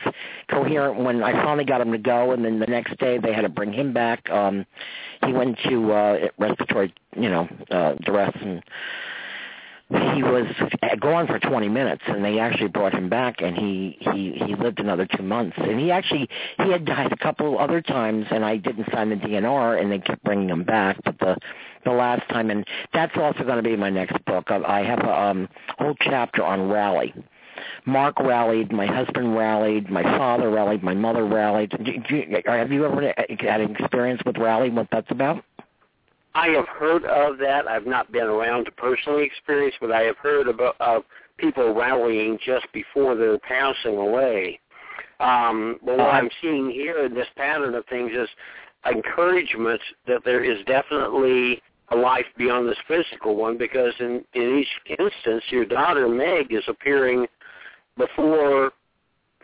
coherent 0.52 1.04
when 1.04 1.24
I 1.24 1.34
finally 1.44 1.66
got 1.66 1.82
him 1.82 1.92
to 1.94 1.98
go, 1.98 2.32
and 2.32 2.46
then 2.46 2.60
the 2.60 2.68
next 2.68 2.96
day 3.00 3.18
they 3.18 3.34
had 3.34 3.42
to 3.42 3.50
bring 3.50 3.74
him 3.74 3.92
back. 3.92 4.30
Um, 4.30 4.68
he 5.26 5.34
went 5.34 5.58
to 5.68 5.92
uh, 5.92 6.28
respiratory, 6.38 6.94
you 7.16 7.30
know, 7.30 7.50
uh, 7.72 7.96
duress, 8.04 8.36
and 8.40 8.62
he 9.90 10.24
was 10.24 10.48
gone 11.00 11.28
for 11.28 11.38
20 11.38 11.70
minutes 11.70 12.02
and 12.08 12.26
they 12.26 12.40
actually 12.40 12.70
brought 12.70 12.94
him 12.94 13.08
back 13.08 13.42
and 13.42 13.56
he 13.56 13.98
he 14.00 14.32
he 14.46 14.56
lived 14.56 14.80
another 14.80 15.06
2 15.06 15.22
months 15.22 15.56
and 15.58 15.80
he 15.80 15.92
actually 15.92 16.28
he 16.58 16.72
had 16.72 16.86
died 16.86 17.12
a 17.12 17.18
couple 17.18 17.60
other 17.60 17.82
times 17.82 18.26
and 18.32 18.44
I 18.44 18.58
didn't 18.58 18.92
sign 18.92 19.10
the 19.10 19.16
DNR 19.16 19.80
and 19.80 19.92
they 19.92 20.00
kept 20.00 20.24
bringing 20.24 20.50
him 20.50 20.64
back 20.64 20.98
but 21.04 21.20
the 21.20 21.38
the 21.84 21.92
last 21.92 22.28
time 22.30 22.50
and 22.50 22.66
that's 22.94 23.16
also 23.16 23.44
going 23.44 23.58
to 23.58 23.64
be 23.64 23.76
my 23.76 23.92
next 23.92 24.24
book 24.26 24.50
I, 24.50 24.80
I 24.80 24.84
have 24.84 25.00
a 25.00 25.22
um 25.22 25.50
whole 25.78 25.96
chapter 26.02 26.44
on 26.44 26.68
rally 26.70 27.14
Mark 27.86 28.20
rallied, 28.20 28.72
my 28.72 28.86
husband 28.86 29.36
rallied, 29.36 29.90
my 29.90 30.04
father 30.04 30.50
rallied, 30.50 30.84
my 30.84 30.94
mother 30.94 31.24
rallied. 31.24 31.70
Do, 31.70 31.94
do, 32.10 32.42
have 32.46 32.72
you 32.72 32.86
ever 32.86 33.14
had 33.16 33.62
an 33.62 33.76
experience 33.76 34.22
with 34.26 34.38
rally? 34.38 34.70
What 34.70 34.88
that's 34.92 35.10
about? 35.10 35.44
I 36.36 36.50
have 36.50 36.68
heard 36.68 37.06
of 37.06 37.38
that. 37.40 37.66
I've 37.68 37.88
not 37.88 38.12
been 38.12 38.26
around 38.26 38.66
to 38.66 38.72
personally 38.72 39.24
experience, 39.24 39.76
but 39.80 39.92
I 39.92 40.02
have 40.02 40.18
heard 40.18 40.50
about 40.50 40.76
of 40.82 41.04
people 41.38 41.74
rallying 41.74 42.38
just 42.46 42.68
before 42.74 43.16
they're 43.16 43.40
passing 43.40 43.98
away. 43.98 44.60
Um, 45.22 45.80
but 45.84 45.98
what 45.98 46.08
Uh, 46.08 46.18
I'm 46.18 46.30
seeing 46.42 46.70
here 46.70 47.06
in 47.06 47.14
this 47.14 47.28
pattern 47.38 47.74
of 47.74 47.86
things 47.88 48.12
is 48.12 48.30
encouragement 48.86 49.82
that 50.08 50.24
there 50.26 50.44
is 50.44 50.64
definitely 50.66 51.62
a 51.90 51.96
life 51.96 52.26
beyond 52.38 52.68
this 52.68 52.78
physical 52.88 53.36
one 53.36 53.58
because 53.58 53.94
in, 54.00 54.24
in 54.34 54.60
each 54.60 54.98
instance 55.00 55.44
your 55.50 55.66
daughter 55.66 56.10
Meg 56.10 56.52
is 56.52 56.64
appearing 56.68 57.28
before 57.98 58.74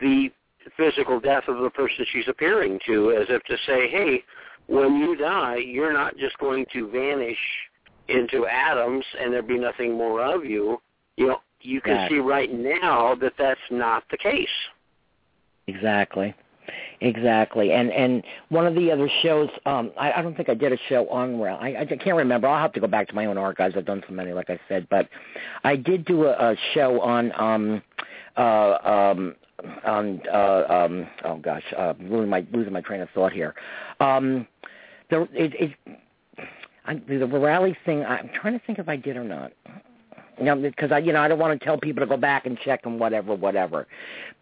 the 0.00 0.30
physical 0.76 1.20
death 1.20 1.44
of 1.48 1.62
the 1.62 1.70
person 1.70 2.04
she's 2.12 2.28
appearing 2.28 2.78
to 2.86 3.12
as 3.12 3.26
if 3.30 3.42
to 3.44 3.56
say, 3.66 3.88
hey, 3.88 4.22
when 4.68 4.96
you 4.96 5.16
die, 5.16 5.56
you're 5.56 5.92
not 5.92 6.16
just 6.16 6.38
going 6.38 6.66
to 6.72 6.88
vanish 6.90 7.38
into 8.08 8.46
atoms 8.46 9.04
and 9.20 9.32
there 9.32 9.42
be 9.42 9.58
nothing 9.58 9.96
more 9.96 10.22
of 10.22 10.44
you. 10.44 10.80
You 11.16 11.28
know, 11.28 11.40
you 11.60 11.80
can 11.80 11.94
Right. 11.94 12.10
see 12.10 12.18
right 12.18 12.52
now 12.52 13.14
that 13.16 13.34
that's 13.38 13.60
not 13.70 14.04
the 14.10 14.18
case. 14.18 14.48
Exactly. 15.66 16.34
Exactly, 17.00 17.72
and 17.72 17.90
and 17.90 18.22
one 18.48 18.64
of 18.66 18.76
the 18.76 18.90
other 18.92 19.08
shows, 19.22 19.48
um, 19.66 19.90
I, 19.98 20.12
I 20.12 20.22
don't 20.22 20.36
think 20.36 20.48
I 20.48 20.54
did 20.54 20.72
a 20.72 20.78
show 20.88 21.08
on 21.08 21.40
Rail. 21.40 21.58
I, 21.60 21.74
I 21.80 21.84
can't 21.84 22.16
remember. 22.16 22.46
I'll 22.46 22.62
have 22.62 22.72
to 22.74 22.80
go 22.80 22.86
back 22.86 23.08
to 23.08 23.14
my 23.14 23.26
own 23.26 23.36
archives. 23.36 23.74
I've 23.76 23.84
done 23.84 24.04
so 24.06 24.14
many, 24.14 24.32
like 24.32 24.48
I 24.48 24.60
said, 24.68 24.86
but 24.88 25.08
I 25.64 25.74
did 25.74 26.04
do 26.04 26.26
a, 26.26 26.52
a 26.52 26.56
show 26.72 27.00
on 27.00 27.32
um, 27.40 27.82
uh, 28.36 28.78
um, 28.88 29.34
on 29.84 30.20
uh, 30.32 30.64
um, 30.68 31.08
oh 31.24 31.38
gosh, 31.38 31.64
uh, 31.76 31.94
losing 31.98 32.30
my 32.30 32.46
losing 32.52 32.72
my 32.72 32.80
train 32.80 33.00
of 33.00 33.10
thought 33.10 33.32
here. 33.32 33.54
Um, 33.98 34.46
the 35.12 35.28
it, 35.32 35.54
it 35.54 35.98
I, 36.84 36.94
the 36.94 37.26
rally 37.26 37.76
thing. 37.84 38.04
I'm 38.04 38.30
trying 38.34 38.58
to 38.58 38.66
think 38.66 38.78
if 38.78 38.88
I 38.88 38.96
did 38.96 39.16
or 39.16 39.24
not. 39.24 39.52
You 40.38 40.46
know, 40.46 40.56
because 40.56 40.90
I, 40.90 40.98
you 40.98 41.12
know, 41.12 41.20
I 41.20 41.28
don't 41.28 41.38
want 41.38 41.58
to 41.58 41.64
tell 41.64 41.78
people 41.78 42.00
to 42.00 42.06
go 42.06 42.16
back 42.16 42.46
and 42.46 42.58
check 42.58 42.80
and 42.84 42.98
whatever, 42.98 43.34
whatever. 43.34 43.86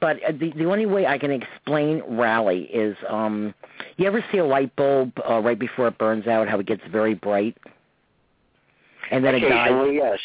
But 0.01 0.23
uh, 0.23 0.33
the 0.33 0.53
the 0.57 0.65
only 0.65 0.87
way 0.87 1.07
I 1.07 1.19
can 1.19 1.33
explain 1.33 2.03
rally 2.09 2.63
is, 2.73 2.97
um, 3.09 3.53
you 3.97 4.07
ever 4.07 4.25
see 4.31 4.39
a 4.39 4.45
light 4.45 4.75
bulb 4.77 5.13
uh, 5.29 5.41
right 5.41 5.59
before 5.59 5.89
it 5.89 5.99
burns 5.99 6.27
out? 6.27 6.49
How 6.49 6.61
it 6.61 6.67
gets 6.67 6.83
very 6.91 7.15
bright, 7.15 7.59
and 9.11 9.25
then 9.25 9.35
it 9.35 9.41
dies. 9.41 9.91
yes. 9.93 10.19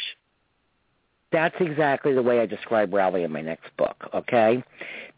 That's 1.31 1.55
exactly 1.59 2.13
the 2.13 2.21
way 2.21 2.39
I 2.39 2.45
describe 2.45 2.93
rally 2.93 3.23
in 3.23 3.31
my 3.31 3.41
next 3.41 3.75
book. 3.75 4.09
Okay. 4.13 4.63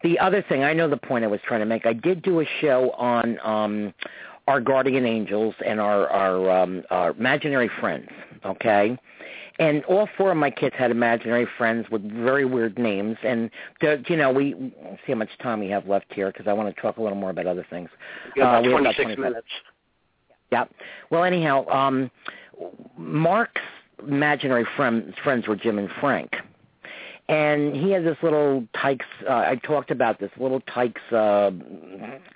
The 0.01 0.17
other 0.17 0.43
thing, 0.49 0.63
I 0.63 0.73
know 0.73 0.89
the 0.89 0.97
point 0.97 1.23
I 1.23 1.27
was 1.27 1.41
trying 1.45 1.59
to 1.59 1.65
make. 1.65 1.85
I 1.85 1.93
did 1.93 2.23
do 2.23 2.39
a 2.39 2.45
show 2.59 2.91
on 2.97 3.37
um, 3.43 3.93
our 4.47 4.61
guardian 4.61 5.05
angels 5.05 5.55
and 5.65 5.79
our 5.79 6.07
our, 6.09 6.49
um, 6.49 6.83
our 6.89 7.11
imaginary 7.11 7.69
friends. 7.79 8.09
Okay? 8.45 8.97
And 9.59 9.83
all 9.85 10.07
four 10.17 10.31
of 10.31 10.37
my 10.37 10.51
kids 10.51 10.75
had 10.77 10.91
imaginary 10.91 11.47
friends 11.57 11.87
with 11.89 12.03
very 12.03 12.45
weird 12.45 12.77
names 12.77 13.17
and 13.23 13.49
you 13.81 14.15
know 14.15 14.31
we 14.31 14.53
see 14.53 15.11
how 15.11 15.15
much 15.15 15.35
time 15.41 15.59
we 15.59 15.69
have 15.69 15.87
left 15.87 16.13
here 16.13 16.31
because 16.31 16.47
i 16.47 16.53
want 16.53 16.73
to 16.73 16.79
talk 16.79 16.97
a 16.97 17.01
little 17.01 17.17
more 17.17 17.31
about 17.31 17.47
other 17.47 17.65
things. 17.69 17.89
Uh, 18.39 18.61
we 18.63 18.71
have 18.71 18.81
about 18.81 18.95
26 18.95 19.17
minutes. 19.17 19.47
Yeah. 20.51 20.65
Well 21.09 21.23
anyhow 21.23 21.67
um 21.69 22.11
mark's 22.97 23.61
imaginary 24.07 24.65
friends 24.75 25.15
friends 25.23 25.47
were 25.47 25.55
jim 25.55 25.79
and 25.79 25.89
frank 25.99 26.35
and 27.29 27.75
he 27.75 27.91
had 27.91 28.05
this 28.05 28.17
little 28.21 28.65
Tikes. 28.73 29.05
Uh, 29.27 29.33
I 29.33 29.59
talked 29.63 29.91
about 29.91 30.19
this 30.19 30.31
little 30.39 30.61
Tikes 30.61 31.01
uh, 31.11 31.51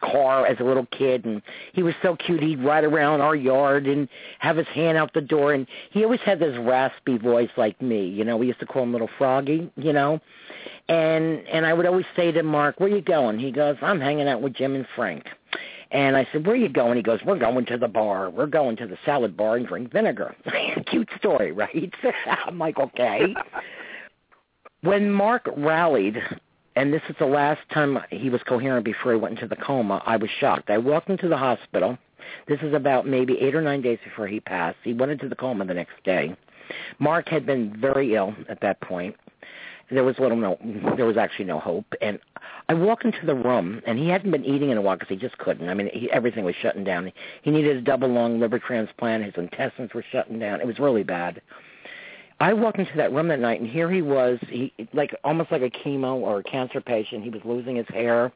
car 0.02 0.46
as 0.46 0.60
a 0.60 0.64
little 0.64 0.86
kid, 0.88 1.24
and 1.24 1.42
he 1.72 1.82
was 1.82 1.94
so 2.02 2.16
cute. 2.16 2.44
He'd 2.44 2.62
ride 2.62 2.84
around 2.84 3.22
our 3.22 3.36
yard 3.36 3.88
and 3.88 4.10
have 4.40 4.58
his 4.58 4.68
hand 4.68 4.98
out 4.98 5.14
the 5.14 5.22
door, 5.22 5.54
and 5.54 5.66
he 5.92 6.04
always 6.04 6.20
had 6.22 6.40
this 6.40 6.58
raspy 6.60 7.18
voice 7.18 7.50
like 7.56 7.82
me. 7.82 8.06
You 8.06 8.26
know, 8.26 8.36
we 8.36 8.48
used 8.48 8.60
to 8.60 8.66
call 8.66 8.84
him 8.84 8.92
Little 8.92 9.10
Froggy. 9.18 9.72
You 9.78 9.94
know, 9.94 10.20
and 10.90 11.48
and 11.48 11.66
I 11.66 11.74
would 11.74 11.86
always 11.86 12.06
say 12.16 12.32
to 12.34 12.44
Mark, 12.44 12.80
"Where 12.80 12.90
you 12.90 13.02
going?" 13.02 13.40
He 13.40 13.52
goes, 13.52 13.78
"I'm 13.82 14.02
hanging 14.02 14.28
out 14.28 14.42
with 14.42 14.54
Jim 14.54 14.76
and 14.76 14.86
Frank." 14.96 15.26
And 15.94 16.16
I 16.16 16.26
said, 16.32 16.46
where 16.46 16.56
are 16.56 16.58
you 16.58 16.70
going? 16.70 16.96
He 16.96 17.04
goes, 17.04 17.20
we're 17.26 17.38
going 17.38 17.66
to 17.66 17.78
the 17.78 17.90
bar. 17.90 18.30
We're 18.30 18.46
going 18.46 18.78
to 18.78 18.88
the 18.88 18.98
salad 19.04 19.36
bar 19.36 19.58
and 19.58 19.68
drink 19.68 19.92
vinegar. 19.92 20.34
Cute 20.90 21.10
story, 21.18 21.52
right? 21.52 21.94
I'm 22.46 22.58
like, 22.58 22.80
okay. 22.80 23.36
When 24.84 25.12
Mark 25.12 25.48
rallied, 25.58 26.18
and 26.76 26.92
this 26.92 27.04
is 27.08 27.16
the 27.20 27.28
last 27.28 27.62
time 27.72 28.00
he 28.10 28.32
was 28.32 28.42
coherent 28.42 28.84
before 28.84 29.14
he 29.14 29.20
went 29.20 29.36
into 29.36 29.48
the 29.48 29.62
coma, 29.62 30.02
I 30.08 30.18
was 30.18 30.32
shocked. 30.40 30.72
I 30.72 30.80
walked 30.80 31.08
into 31.08 31.28
the 31.28 31.38
hospital. 31.38 32.00
This 32.48 32.60
is 32.64 32.74
about 32.74 33.06
maybe 33.06 33.40
eight 33.40 33.54
or 33.54 33.62
nine 33.62 33.84
days 33.84 34.00
before 34.04 34.26
he 34.26 34.40
passed. 34.40 34.78
He 34.84 34.94
went 34.94 35.12
into 35.12 35.30
the 35.30 35.36
coma 35.36 35.66
the 35.66 35.76
next 35.76 36.04
day. 36.04 36.36
Mark 36.98 37.30
had 37.30 37.46
been 37.46 37.80
very 37.80 38.16
ill 38.16 38.34
at 38.50 38.60
that 38.62 38.82
point. 38.82 39.16
There 39.92 40.04
was 40.04 40.18
little 40.18 40.38
no, 40.38 40.58
there 40.96 41.06
was 41.06 41.18
actually 41.18 41.46
no 41.46 41.60
hope. 41.60 41.86
And 42.02 42.18
I 42.68 42.74
walk 42.74 43.06
into 43.06 43.24
the 43.24 43.36
room, 43.36 43.84
and 43.86 44.00
he 44.00 44.08
hadn't 44.08 44.32
been 44.32 44.46
eating 44.46 44.72
in 44.72 44.78
a 44.78 44.82
while 44.82 44.96
because 44.96 45.10
he 45.10 45.16
just 45.16 45.38
couldn't. 45.38 45.70
I 45.70 45.76
mean, 45.76 45.92
he, 45.94 46.10
everything 46.12 46.44
was 46.44 46.56
shutting 46.60 46.84
down. 46.84 47.12
He 47.44 47.52
needed 47.52 47.78
a 47.78 47.82
double 47.82 48.10
lung 48.10 48.40
liver 48.40 48.58
transplant. 48.58 49.26
His 49.26 49.34
intestines 49.38 49.94
were 49.94 50.06
shutting 50.12 50.40
down. 50.40 50.60
It 50.60 50.66
was 50.66 50.80
really 50.80 51.04
bad. 51.04 51.40
I 52.42 52.54
walked 52.54 52.80
into 52.80 52.98
that 52.98 53.14
room 53.14 53.28
that 53.28 53.40
night, 53.40 53.62
and 53.62 53.70
here 53.70 53.92
he 53.92 54.02
was, 54.02 54.40
he 54.50 54.74
like 54.94 55.16
almost 55.24 55.52
like 55.52 55.62
a 55.62 55.70
chemo 55.70 56.16
or 56.16 56.40
a 56.40 56.44
cancer 56.44 56.82
patient. 56.82 57.24
He 57.24 57.30
was 57.30 57.42
losing 57.46 57.76
his 57.76 57.88
hair 57.90 58.32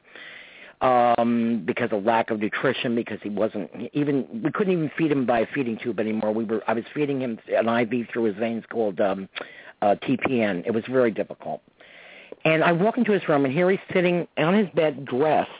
um 0.82 1.62
because 1.64 1.88
of 1.90 2.04
lack 2.04 2.30
of 2.30 2.38
nutrition 2.38 2.94
because 2.94 3.18
he 3.22 3.30
wasn't 3.30 3.70
even 3.94 4.42
we 4.44 4.50
couldn't 4.52 4.74
even 4.74 4.90
feed 4.98 5.10
him 5.10 5.24
by 5.24 5.40
a 5.40 5.46
feeding 5.54 5.78
tube 5.82 5.98
anymore. 5.98 6.32
We 6.32 6.44
were 6.44 6.62
i 6.68 6.74
was 6.74 6.84
feeding 6.92 7.20
him 7.22 7.38
an 7.48 7.66
iv 7.66 8.06
through 8.12 8.24
his 8.24 8.36
veins 8.36 8.62
called 8.70 9.00
um 9.00 9.26
uh 9.80 9.94
tpn 10.02 10.66
it 10.66 10.72
was 10.72 10.84
very 10.90 11.10
difficult. 11.10 11.62
And 12.44 12.62
i 12.62 12.72
walk 12.72 12.98
into 12.98 13.12
his 13.12 13.26
room 13.26 13.46
and 13.46 13.54
here 13.54 13.70
he's 13.70 13.80
sitting 13.90 14.28
on 14.36 14.52
his 14.52 14.68
bed 14.74 15.06
dressed 15.06 15.50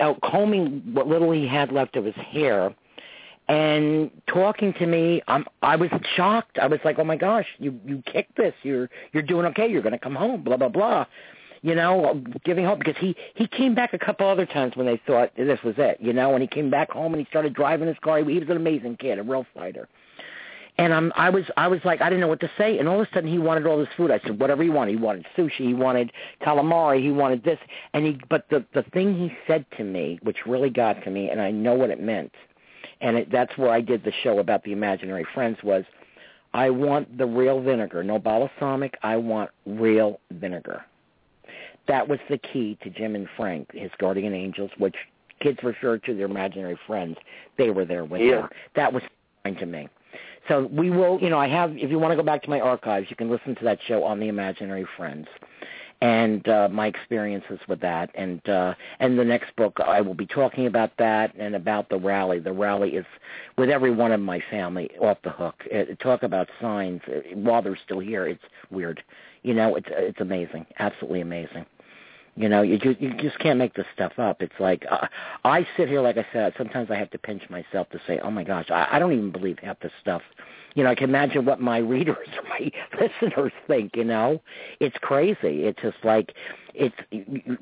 out 0.00 0.18
combing 0.22 0.82
what 0.94 1.06
little 1.06 1.30
he 1.30 1.46
had 1.46 1.70
left 1.70 1.94
of 1.96 2.06
his 2.06 2.14
hair 2.14 2.74
and 3.48 4.10
talking 4.26 4.72
to 4.74 4.86
me 4.86 5.22
um 5.28 5.44
i 5.62 5.76
was 5.76 5.90
shocked. 6.16 6.58
I 6.58 6.66
was 6.66 6.80
like 6.84 6.98
oh 6.98 7.04
my 7.04 7.16
gosh 7.16 7.46
you 7.58 7.78
you 7.86 8.02
kicked 8.10 8.36
this. 8.36 8.54
You're 8.62 8.88
you're 9.12 9.22
doing 9.22 9.46
okay. 9.46 9.68
You're 9.70 9.82
going 9.82 9.92
to 9.92 9.98
come 9.98 10.14
home 10.14 10.42
blah 10.42 10.56
blah 10.56 10.68
blah. 10.68 11.06
You 11.62 11.74
know 11.74 12.22
giving 12.44 12.64
hope 12.64 12.78
because 12.78 12.96
he 12.98 13.14
he 13.34 13.46
came 13.46 13.74
back 13.74 13.92
a 13.92 13.98
couple 13.98 14.28
other 14.28 14.46
times 14.46 14.76
when 14.76 14.86
they 14.86 15.00
thought 15.06 15.30
this 15.36 15.58
was 15.62 15.74
it 15.78 15.98
you 16.00 16.12
know 16.12 16.30
when 16.30 16.40
he 16.40 16.46
came 16.46 16.70
back 16.70 16.90
home 16.90 17.12
and 17.12 17.20
he 17.20 17.28
started 17.28 17.54
driving 17.54 17.88
his 17.88 17.98
car. 18.02 18.18
He 18.18 18.38
was 18.38 18.48
an 18.48 18.56
amazing 18.56 18.96
kid 18.96 19.18
a 19.18 19.22
real 19.22 19.46
fighter. 19.54 19.88
And 20.78 20.92
um 20.94 21.12
i 21.14 21.28
was 21.28 21.44
i 21.58 21.68
was 21.68 21.80
like 21.84 22.00
i 22.00 22.08
didn't 22.08 22.20
know 22.20 22.28
what 22.28 22.40
to 22.40 22.50
say. 22.56 22.78
And 22.78 22.88
all 22.88 23.02
of 23.02 23.06
a 23.06 23.14
sudden 23.14 23.30
he 23.30 23.38
wanted 23.38 23.66
all 23.66 23.78
this 23.78 23.88
food. 23.94 24.10
I 24.10 24.20
said 24.20 24.40
whatever 24.40 24.62
he 24.62 24.70
wanted 24.70 24.92
he 24.92 24.96
wanted 24.96 25.26
sushi. 25.36 25.66
He 25.68 25.74
wanted 25.74 26.12
calamari. 26.40 27.02
He 27.02 27.10
wanted 27.10 27.44
this. 27.44 27.58
And 27.92 28.06
he 28.06 28.18
but 28.30 28.46
the 28.48 28.64
the 28.72 28.84
thing 28.94 29.14
he 29.18 29.36
said 29.46 29.66
to 29.76 29.84
me 29.84 30.18
which 30.22 30.46
really 30.46 30.70
got 30.70 31.04
to 31.04 31.10
me 31.10 31.28
and 31.28 31.42
i 31.42 31.50
know 31.50 31.74
what 31.74 31.90
it 31.90 32.00
meant 32.00 32.32
and 33.00 33.16
it, 33.16 33.30
that's 33.30 33.56
where 33.56 33.70
I 33.70 33.80
did 33.80 34.04
the 34.04 34.12
show 34.22 34.38
about 34.38 34.64
the 34.64 34.72
imaginary 34.72 35.26
friends 35.34 35.58
was 35.62 35.84
I 36.52 36.70
want 36.70 37.18
the 37.18 37.26
real 37.26 37.60
vinegar, 37.60 38.04
no 38.04 38.18
balsamic. 38.18 38.96
I 39.02 39.16
want 39.16 39.50
real 39.66 40.20
vinegar. 40.30 40.84
That 41.88 42.08
was 42.08 42.18
the 42.30 42.38
key 42.38 42.78
to 42.82 42.90
Jim 42.90 43.14
and 43.14 43.28
Frank, 43.36 43.68
his 43.72 43.90
guardian 43.98 44.32
angels, 44.32 44.70
which 44.78 44.94
kids 45.40 45.58
refer 45.62 45.98
to 45.98 46.14
their 46.14 46.26
imaginary 46.26 46.78
friends. 46.86 47.16
They 47.58 47.70
were 47.70 47.84
there 47.84 48.04
with 48.04 48.22
yeah. 48.22 48.42
them. 48.42 48.48
That 48.76 48.92
was 48.92 49.02
fine 49.42 49.56
to 49.56 49.66
me. 49.66 49.88
So 50.48 50.68
we 50.72 50.90
will, 50.90 51.18
you 51.20 51.28
know, 51.28 51.38
I 51.38 51.48
have. 51.48 51.76
If 51.76 51.90
you 51.90 51.98
want 51.98 52.12
to 52.12 52.16
go 52.16 52.22
back 52.22 52.42
to 52.44 52.50
my 52.50 52.60
archives, 52.60 53.06
you 53.10 53.16
can 53.16 53.30
listen 53.30 53.54
to 53.56 53.64
that 53.64 53.78
show 53.86 54.04
on 54.04 54.20
the 54.20 54.28
imaginary 54.28 54.86
friends 54.96 55.26
and 56.00 56.46
uh, 56.48 56.68
my 56.70 56.86
experiences 56.86 57.58
with 57.68 57.80
that. 57.80 58.10
And 58.14 58.46
uh, 58.48 58.74
and 59.00 59.18
the 59.18 59.24
next 59.24 59.54
book, 59.56 59.78
I 59.84 60.00
will 60.00 60.14
be 60.14 60.26
talking 60.26 60.66
about 60.66 60.92
that 60.98 61.34
and 61.36 61.54
about 61.54 61.88
the 61.88 61.98
rally. 61.98 62.38
The 62.38 62.52
rally 62.52 62.90
is 62.90 63.06
with 63.56 63.70
every 63.70 63.90
one 63.90 64.12
of 64.12 64.20
my 64.20 64.42
family 64.50 64.90
off 65.00 65.18
the 65.22 65.30
hook. 65.30 65.62
It, 65.66 65.90
uh, 65.90 66.02
talk 66.02 66.22
about 66.22 66.48
signs 66.60 67.00
uh, 67.08 67.20
while 67.34 67.62
they're 67.62 67.78
still 67.84 68.00
here. 68.00 68.26
It's 68.26 68.42
weird, 68.70 69.02
you 69.42 69.54
know. 69.54 69.76
It's 69.76 69.88
it's 69.90 70.20
amazing, 70.20 70.66
absolutely 70.78 71.20
amazing. 71.20 71.66
You 72.36 72.48
know, 72.48 72.62
you 72.62 72.78
just, 72.78 73.00
you 73.00 73.14
just 73.14 73.38
can't 73.38 73.60
make 73.60 73.74
this 73.74 73.86
stuff 73.94 74.18
up. 74.18 74.42
It's 74.42 74.58
like 74.58 74.84
uh, 74.90 75.06
I 75.44 75.64
sit 75.76 75.88
here, 75.88 76.00
like 76.00 76.16
I 76.16 76.26
said, 76.32 76.52
sometimes 76.58 76.90
I 76.90 76.96
have 76.96 77.10
to 77.10 77.18
pinch 77.18 77.48
myself 77.48 77.88
to 77.90 78.00
say, 78.08 78.18
"Oh 78.18 78.30
my 78.30 78.42
gosh, 78.42 78.70
I, 78.70 78.88
I 78.92 78.98
don't 78.98 79.12
even 79.12 79.30
believe 79.30 79.58
half 79.60 79.78
this 79.78 79.92
stuff 80.00 80.22
you 80.74 80.84
know, 80.84 80.90
I 80.90 80.94
can 80.94 81.08
imagine 81.08 81.44
what 81.44 81.60
my 81.60 81.78
readers 81.94 82.28
or 82.36 82.48
my 82.48 82.70
listeners 83.00 83.52
think, 83.66 83.96
you 83.96 84.04
know. 84.04 84.40
It's 84.80 84.96
crazy. 85.00 85.64
It's 85.64 85.80
just 85.80 85.96
like 86.04 86.32
it's 86.74 86.96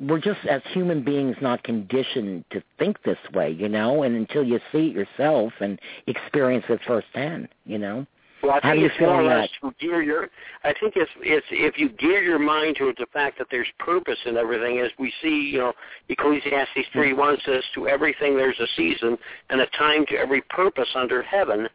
we're 0.00 0.20
just 0.20 0.40
as 0.48 0.62
human 0.72 1.04
beings 1.04 1.36
not 1.40 1.62
conditioned 1.62 2.44
to 2.50 2.62
think 2.78 3.02
this 3.04 3.18
way, 3.34 3.50
you 3.50 3.68
know, 3.68 4.02
and 4.02 4.16
until 4.16 4.42
you 4.42 4.58
see 4.72 4.88
it 4.88 4.94
yourself 4.94 5.52
and 5.60 5.78
experience 6.06 6.64
it 6.68 6.80
firsthand, 6.86 7.48
you 7.64 7.78
know. 7.78 8.06
Well, 8.42 8.52
I 8.52 8.54
How 8.54 8.70
think 8.70 8.74
do 8.74 8.80
you 8.80 8.86
it's 8.86 8.96
feel 8.96 9.06
more 9.08 9.22
or 9.22 9.38
less 9.38 9.48
to 9.60 9.72
gear 9.78 10.02
your. 10.02 10.28
I 10.64 10.74
think 10.80 10.94
it's 10.96 11.10
it's 11.20 11.46
if 11.50 11.78
you 11.78 11.90
gear 11.90 12.22
your 12.22 12.40
mind 12.40 12.76
to 12.78 12.92
the 12.98 13.06
fact 13.12 13.38
that 13.38 13.46
there's 13.50 13.68
purpose 13.78 14.18
in 14.26 14.36
everything, 14.36 14.80
as 14.80 14.90
we 14.98 15.12
see, 15.22 15.50
you 15.52 15.58
know, 15.58 15.72
Ecclesiastes 16.08 16.88
three 16.92 17.12
one 17.12 17.36
says, 17.44 17.62
"To 17.74 17.86
everything 17.86 18.36
there's 18.36 18.58
a 18.58 18.66
season 18.76 19.16
and 19.50 19.60
a 19.60 19.66
time 19.78 20.04
to 20.06 20.16
every 20.16 20.40
purpose 20.50 20.88
under 20.96 21.22
heaven." 21.22 21.68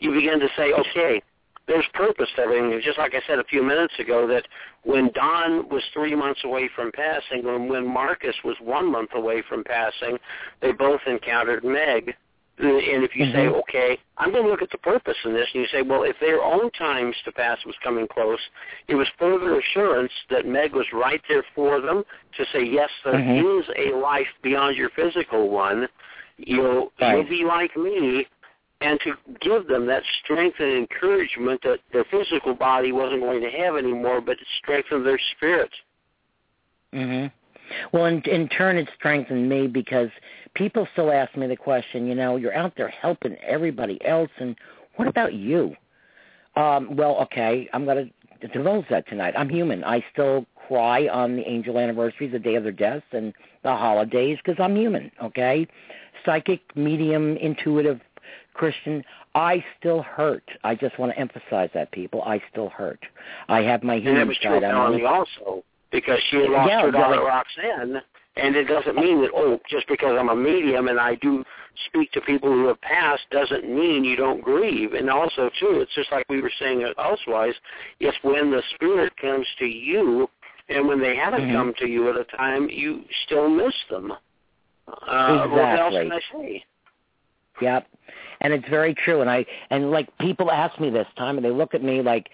You 0.00 0.12
begin 0.12 0.38
to 0.40 0.48
say, 0.56 0.72
okay, 0.72 1.22
there's 1.68 1.86
purpose 1.92 2.28
to 2.36 2.42
everything. 2.42 2.80
Just 2.82 2.98
like 2.98 3.14
I 3.14 3.20
said 3.26 3.38
a 3.38 3.44
few 3.44 3.62
minutes 3.62 3.94
ago, 3.98 4.26
that 4.26 4.44
when 4.84 5.10
Don 5.14 5.68
was 5.68 5.82
three 5.92 6.14
months 6.14 6.40
away 6.44 6.68
from 6.74 6.90
passing, 6.92 7.46
and 7.46 7.68
when 7.68 7.86
Marcus 7.86 8.34
was 8.42 8.56
one 8.60 8.90
month 8.90 9.10
away 9.14 9.42
from 9.48 9.62
passing, 9.64 10.16
they 10.62 10.72
both 10.72 11.00
encountered 11.06 11.64
Meg. 11.64 12.14
And 12.60 13.04
if 13.04 13.14
you 13.14 13.26
mm-hmm. 13.26 13.36
say, 13.36 13.46
okay, 13.46 13.98
I'm 14.16 14.32
going 14.32 14.42
to 14.42 14.50
look 14.50 14.62
at 14.62 14.70
the 14.70 14.78
purpose 14.78 15.16
in 15.24 15.32
this, 15.32 15.46
and 15.54 15.62
you 15.62 15.68
say, 15.70 15.82
well, 15.82 16.02
if 16.02 16.16
their 16.20 16.42
own 16.42 16.72
times 16.72 17.14
to 17.24 17.30
pass 17.30 17.58
was 17.64 17.76
coming 17.84 18.08
close, 18.08 18.40
it 18.88 18.96
was 18.96 19.06
further 19.16 19.60
assurance 19.60 20.10
that 20.30 20.44
Meg 20.44 20.74
was 20.74 20.86
right 20.92 21.20
there 21.28 21.44
for 21.54 21.80
them 21.80 22.02
to 22.36 22.44
say, 22.52 22.64
yes, 22.64 22.90
there 23.04 23.14
mm-hmm. 23.14 23.60
is 23.60 23.66
a 23.76 23.96
life 23.96 24.26
beyond 24.42 24.76
your 24.76 24.90
physical 24.96 25.50
one. 25.50 25.86
You'll 26.38 26.92
right. 27.00 27.18
you'll 27.18 27.28
be 27.28 27.44
like 27.44 27.76
me, 27.76 28.26
and 28.80 29.00
to 29.00 29.14
give 29.40 29.66
them 29.66 29.86
that 29.86 30.02
strength 30.22 30.56
and 30.60 30.70
encouragement 30.70 31.60
that 31.64 31.80
their 31.92 32.04
physical 32.04 32.54
body 32.54 32.92
wasn't 32.92 33.20
going 33.20 33.40
to 33.40 33.50
have 33.50 33.76
anymore, 33.76 34.20
but 34.20 34.32
it 34.32 34.46
strengthened 34.58 35.04
their 35.04 35.20
spirit. 35.36 35.70
Mhm. 36.94 37.30
Well, 37.92 38.06
in, 38.06 38.22
in 38.22 38.48
turn, 38.48 38.78
it 38.78 38.88
strengthened 38.96 39.48
me 39.48 39.66
because 39.66 40.08
people 40.54 40.88
still 40.92 41.12
ask 41.12 41.36
me 41.36 41.46
the 41.46 41.56
question, 41.56 42.06
you 42.06 42.14
know, 42.14 42.36
you're 42.36 42.54
out 42.54 42.74
there 42.76 42.88
helping 42.88 43.36
everybody 43.36 44.02
else, 44.04 44.30
and 44.38 44.56
what 44.96 45.08
about 45.08 45.34
you? 45.34 45.76
Um, 46.56 46.96
well, 46.96 47.16
okay, 47.22 47.68
I'm 47.72 47.84
going 47.84 48.10
to 48.40 48.48
divulge 48.48 48.86
that 48.90 49.06
tonight. 49.08 49.34
I'm 49.36 49.48
human. 49.48 49.84
I 49.84 50.04
still 50.12 50.46
cry 50.66 51.08
on 51.08 51.36
the 51.36 51.48
angel 51.48 51.78
anniversaries, 51.78 52.32
the 52.32 52.38
day 52.38 52.54
of 52.54 52.62
their 52.62 52.72
deaths, 52.72 53.06
and 53.12 53.32
the 53.62 53.70
holidays 53.70 54.38
because 54.44 54.62
I'm 54.62 54.76
human, 54.76 55.10
okay? 55.22 55.66
Psychic, 56.24 56.60
medium, 56.76 57.36
intuitive, 57.36 58.00
Christian, 58.58 59.04
I 59.34 59.64
still 59.78 60.02
hurt. 60.02 60.44
I 60.64 60.74
just 60.74 60.98
want 60.98 61.12
to 61.12 61.18
emphasize 61.18 61.70
that, 61.74 61.90
people. 61.92 62.22
I 62.22 62.42
still 62.50 62.68
hurt. 62.68 63.00
I 63.48 63.62
have 63.62 63.82
my 63.82 63.98
human 63.98 64.22
and 64.22 64.30
side. 64.42 64.60
true 64.60 64.64
I'm 64.66 65.06
also 65.06 65.64
because 65.90 66.20
she 66.30 66.38
lost 66.38 66.68
Yeah, 66.68 66.82
her 66.82 66.90
daughter 66.90 67.12
really. 67.12 67.24
Roxanne, 67.24 68.02
and 68.36 68.56
it 68.56 68.64
doesn't 68.64 68.96
mean 68.96 69.22
that 69.22 69.30
oh, 69.34 69.60
just 69.70 69.86
because 69.88 70.16
I'm 70.18 70.28
a 70.28 70.36
medium 70.36 70.88
and 70.88 70.98
I 70.98 71.14
do 71.16 71.44
speak 71.86 72.10
to 72.12 72.20
people 72.20 72.50
who 72.50 72.66
have 72.66 72.80
passed 72.80 73.22
doesn't 73.30 73.64
mean 73.64 74.04
you 74.04 74.16
don't 74.16 74.42
grieve. 74.42 74.92
And 74.92 75.08
also 75.08 75.50
too, 75.60 75.80
it's 75.80 75.94
just 75.94 76.10
like 76.10 76.26
we 76.28 76.40
were 76.40 76.52
saying 76.58 76.84
elsewise, 76.98 77.54
it's 78.00 78.18
when 78.22 78.50
the 78.50 78.62
spirit 78.74 79.16
comes 79.16 79.46
to 79.60 79.66
you, 79.66 80.28
and 80.68 80.88
when 80.88 81.00
they 81.00 81.14
haven't 81.14 81.48
Mhm. 81.48 81.52
come 81.52 81.74
to 81.74 81.86
you 81.86 82.10
at 82.10 82.16
a 82.16 82.24
time, 82.24 82.68
you 82.68 83.04
still 83.24 83.48
miss 83.48 83.74
them. 83.88 84.12
Uh, 85.06 85.46
What 85.46 85.78
else 85.78 85.94
can 85.94 86.12
I 86.12 86.20
say? 86.32 86.64
Yep. 87.60 87.86
And 88.40 88.52
it's 88.52 88.68
very 88.68 88.94
true. 88.94 89.20
And 89.20 89.30
I 89.30 89.44
and 89.70 89.90
like 89.90 90.08
people 90.18 90.50
ask 90.50 90.78
me 90.80 90.90
this 90.90 91.06
time, 91.16 91.36
and 91.36 91.44
they 91.44 91.50
look 91.50 91.74
at 91.74 91.82
me 91.82 92.02
like, 92.02 92.28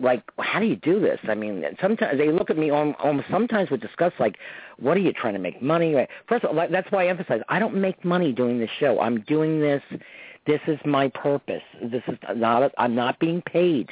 like, 0.00 0.22
how 0.38 0.60
do 0.60 0.66
you 0.66 0.76
do 0.76 1.00
this? 1.00 1.18
I 1.28 1.34
mean, 1.34 1.64
sometimes 1.80 2.18
they 2.18 2.30
look 2.30 2.50
at 2.50 2.58
me 2.58 2.70
almost, 2.70 3.28
sometimes 3.30 3.70
with 3.70 3.80
disgust, 3.80 4.16
like, 4.18 4.36
what 4.78 4.96
are 4.96 5.00
you 5.00 5.12
trying 5.12 5.34
to 5.34 5.38
make 5.38 5.62
money? 5.62 5.94
First 6.28 6.44
of 6.44 6.56
all, 6.56 6.68
that's 6.70 6.90
why 6.90 7.04
I 7.04 7.08
emphasize 7.08 7.40
I 7.48 7.58
don't 7.58 7.76
make 7.76 8.04
money 8.04 8.32
doing 8.32 8.58
this 8.58 8.70
show. 8.78 9.00
I'm 9.00 9.20
doing 9.22 9.60
this. 9.60 9.82
This 10.46 10.60
is 10.66 10.78
my 10.84 11.08
purpose. 11.08 11.62
This 11.82 12.02
is 12.08 12.18
not. 12.34 12.72
I'm 12.78 12.94
not 12.94 13.18
being 13.18 13.42
paid. 13.42 13.90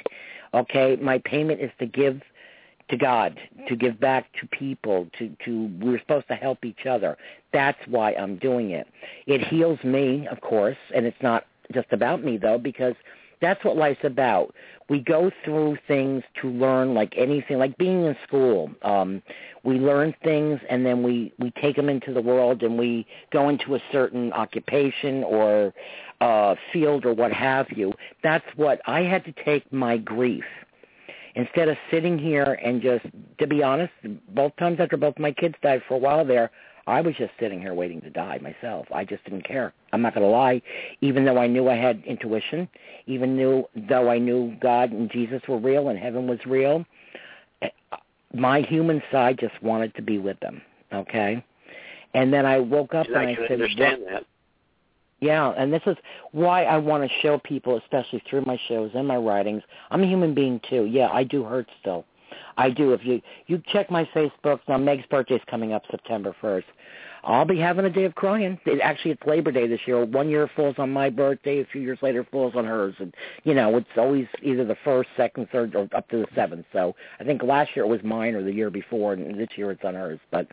Okay, 0.55 0.97
my 0.97 1.18
payment 1.18 1.60
is 1.60 1.70
to 1.80 1.86
give 1.86 2.20
to 2.91 2.97
God, 2.97 3.39
to 3.69 3.77
give 3.77 3.99
back 3.99 4.27
to 4.41 4.47
people, 4.47 5.09
to 5.19 5.35
to 5.45 5.71
we're 5.81 5.99
supposed 6.01 6.29
to 6.29 6.35
help 6.35 6.65
each 6.65 6.87
other. 6.87 7.17
That's 7.53 7.79
why 7.89 8.13
I'm 8.15 8.37
doing 8.37 8.71
it. 8.71 8.87
It 9.27 9.47
heals 9.47 9.83
me, 9.83 10.27
of 10.31 10.41
course, 10.41 10.77
and 10.95 11.07
it's 11.07 11.21
not 11.23 11.45
just 11.73 11.89
about 11.93 12.23
me 12.23 12.37
though 12.37 12.59
because 12.59 12.95
that's 13.41 13.63
what 13.65 13.77
life's 13.77 14.05
about. 14.05 14.55
We 14.89 15.01
go 15.01 15.31
through 15.45 15.79
things 15.89 16.23
to 16.41 16.49
learn 16.49 16.95
like 16.95 17.13
anything, 17.17 17.59
like 17.59 17.77
being 17.77 18.05
in 18.05 18.17
school. 18.27 18.71
Um 18.83 19.23
we 19.65 19.79
learn 19.79 20.15
things 20.23 20.61
and 20.71 20.87
then 20.87 21.03
we 21.03 21.33
we 21.39 21.51
take 21.61 21.77
them 21.77 21.89
into 21.89 22.13
the 22.13 22.21
world 22.21 22.63
and 22.63 22.79
we 22.79 23.07
go 23.33 23.49
into 23.49 23.75
a 23.75 23.81
certain 23.91 24.33
occupation 24.33 25.25
or 25.25 25.75
uh 26.21 26.55
field 26.73 27.05
or 27.05 27.15
what 27.15 27.33
have 27.33 27.67
you. 27.71 27.93
That's 28.23 28.47
what 28.55 28.81
I 28.87 29.01
had 29.01 29.25
to 29.25 29.33
take 29.45 29.71
my 29.73 29.97
grief 29.99 30.45
instead 31.37 31.69
of 31.69 31.77
sitting 31.91 32.19
here 32.19 32.59
and 32.65 32.83
just 32.83 33.05
to 33.39 33.47
be 33.47 33.63
honest 33.63 33.93
both 34.31 34.57
times 34.57 34.81
after 34.81 34.97
both 34.97 35.19
my 35.19 35.31
kids 35.31 35.55
died 35.63 35.83
for 35.87 35.95
a 35.95 35.99
while 35.99 36.25
there 36.25 36.51
i 36.87 37.01
was 37.01 37.15
just 37.17 37.31
sitting 37.39 37.61
here 37.61 37.75
waiting 37.75 38.01
to 38.01 38.11
die 38.11 38.39
myself. 38.39 38.87
I 38.93 39.05
just 39.05 39.23
didn't 39.25 39.43
care. 39.43 39.73
I'm 39.93 40.03
not 40.03 40.15
going 40.15 40.25
to 40.25 40.31
lie. 40.31 40.63
Even 41.01 41.25
though 41.25 41.39
i 41.39 41.47
knew 41.47 41.69
i 41.69 41.77
had 41.77 42.03
intuition 42.07 42.69
even 43.07 43.37
knew 43.37 43.65
though 43.89 44.09
i 44.11 44.19
knew 44.19 44.57
god 44.61 44.91
and 44.91 45.11
jesus 45.11 45.43
were 45.47 45.59
real 45.59 45.89
and 45.89 45.99
heaven 45.99 46.27
was 46.27 46.41
real 46.47 46.85
my 48.35 48.61
human 48.61 49.03
side 49.13 49.39
just 49.39 49.63
wanted 49.63 49.95
to 49.95 50.03
be 50.03 50.19
with 50.19 50.39
them 50.41 50.61
okay? 50.93 51.45
And 52.15 52.33
then 52.33 52.47
i 52.47 52.59
woke 52.59 52.95
up 52.95 53.07
And 53.07 53.17
and 53.17 53.29
I 53.29 53.33
i 53.33 53.37
said 53.37 53.53
understand 53.53 54.03
what, 54.03 54.11
that. 54.11 54.25
Yeah, 55.20 55.55
and 55.56 55.72
this 55.72 55.82
is 55.86 55.97
why 56.32 56.64
I 56.64 56.76
want 56.76 57.02
to 57.09 57.18
show 57.22 57.38
people, 57.38 57.78
especially 57.78 58.22
through 58.28 58.44
my 58.44 58.59
shows 58.68 58.90
and 58.94 59.09
my 59.09 59.16
writings. 59.16 59.62
I'm 59.90 60.02
a 60.02 60.06
human 60.06 60.34
being 60.34 60.60
too. 60.68 60.84
Yeah, 60.84 61.09
I 61.09 61.24
do 61.24 61.43
hurt 61.43 61.68
still. 61.80 62.05
I 62.59 62.70
do. 62.70 62.93
If 62.93 63.05
you 63.05 63.22
you 63.47 63.62
check 63.72 63.90
my 63.90 64.05
Facebook 64.14 64.60
now, 64.68 64.76
Meg's 64.76 65.06
birthday's 65.06 65.40
coming 65.48 65.72
up 65.72 65.82
September 65.90 66.34
first. 66.40 66.66
I'll 67.27 67.44
be 67.44 67.59
having 67.59 67.85
a 67.85 67.90
day 67.90 68.05
of 68.05 68.15
crying. 68.15 68.59
It, 68.65 68.81
actually, 68.81 69.11
it's 69.11 69.27
Labor 69.27 69.51
Day 69.51 69.66
this 69.66 69.81
year. 69.85 70.05
One 70.05 70.31
year 70.31 70.48
falls 70.55 70.77
on 70.78 70.93
my 70.93 71.11
birthday. 71.11 71.61
A 71.61 71.65
few 71.65 71.81
years 71.81 71.98
later, 72.01 72.24
falls 72.31 72.55
on 72.55 72.65
hers. 72.65 72.94
And 73.01 73.12
you 73.43 73.53
know, 73.53 73.77
it's 73.77 73.89
always 73.97 74.28
either 74.43 74.65
the 74.65 74.77
first, 74.85 75.09
second, 75.16 75.48
third, 75.51 75.74
or 75.74 75.89
up 75.93 76.09
to 76.11 76.19
the 76.19 76.27
seventh. 76.36 76.66
So 76.73 76.94
I 77.19 77.24
think 77.24 77.43
last 77.43 77.74
year 77.74 77.85
it 77.85 77.89
was 77.89 78.03
mine, 78.05 78.36
or 78.36 78.44
the 78.44 78.53
year 78.53 78.70
before, 78.70 79.12
and 79.12 79.39
this 79.39 79.48
year 79.57 79.73
it's 79.73 79.85
on 79.85 79.97
hers. 79.97 80.20
But 80.31 80.47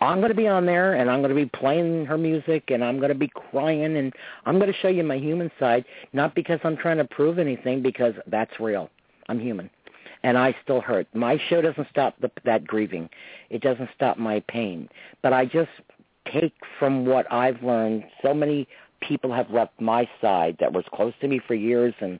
I'm 0.00 0.18
going 0.18 0.30
to 0.30 0.36
be 0.36 0.48
on 0.48 0.64
there, 0.64 0.94
and 0.94 1.10
I'm 1.10 1.20
going 1.20 1.28
to 1.28 1.34
be 1.34 1.46
playing 1.46 2.06
her 2.06 2.16
music, 2.16 2.70
and 2.70 2.82
I'm 2.82 2.96
going 2.96 3.10
to 3.10 3.14
be 3.14 3.28
crying, 3.28 3.98
and 3.98 4.12
I'm 4.46 4.58
going 4.58 4.72
to 4.72 4.78
show 4.78 4.88
you 4.88 5.04
my 5.04 5.18
human 5.18 5.50
side. 5.60 5.84
Not 6.14 6.34
because 6.34 6.60
I'm 6.64 6.78
trying 6.78 6.96
to 6.96 7.04
prove 7.04 7.38
anything, 7.38 7.82
because 7.82 8.14
that's 8.26 8.58
real. 8.58 8.90
I'm 9.28 9.38
human 9.38 9.68
and 10.22 10.38
I 10.38 10.56
still 10.64 10.80
hurt. 10.80 11.06
My 11.14 11.38
show 11.48 11.60
doesn't 11.60 11.88
stop 11.90 12.18
the, 12.20 12.30
that 12.44 12.66
grieving. 12.66 13.08
It 13.50 13.60
doesn't 13.60 13.90
stop 13.94 14.18
my 14.18 14.40
pain. 14.48 14.88
But 15.22 15.32
I 15.32 15.44
just 15.44 15.70
take 16.32 16.54
from 16.78 17.06
what 17.06 17.30
I've 17.32 17.62
learned. 17.62 18.04
So 18.22 18.34
many 18.34 18.68
people 19.00 19.32
have 19.32 19.50
left 19.50 19.80
my 19.80 20.08
side 20.20 20.56
that 20.60 20.72
was 20.72 20.84
close 20.92 21.12
to 21.20 21.28
me 21.28 21.40
for 21.46 21.54
years 21.54 21.94
and 22.00 22.18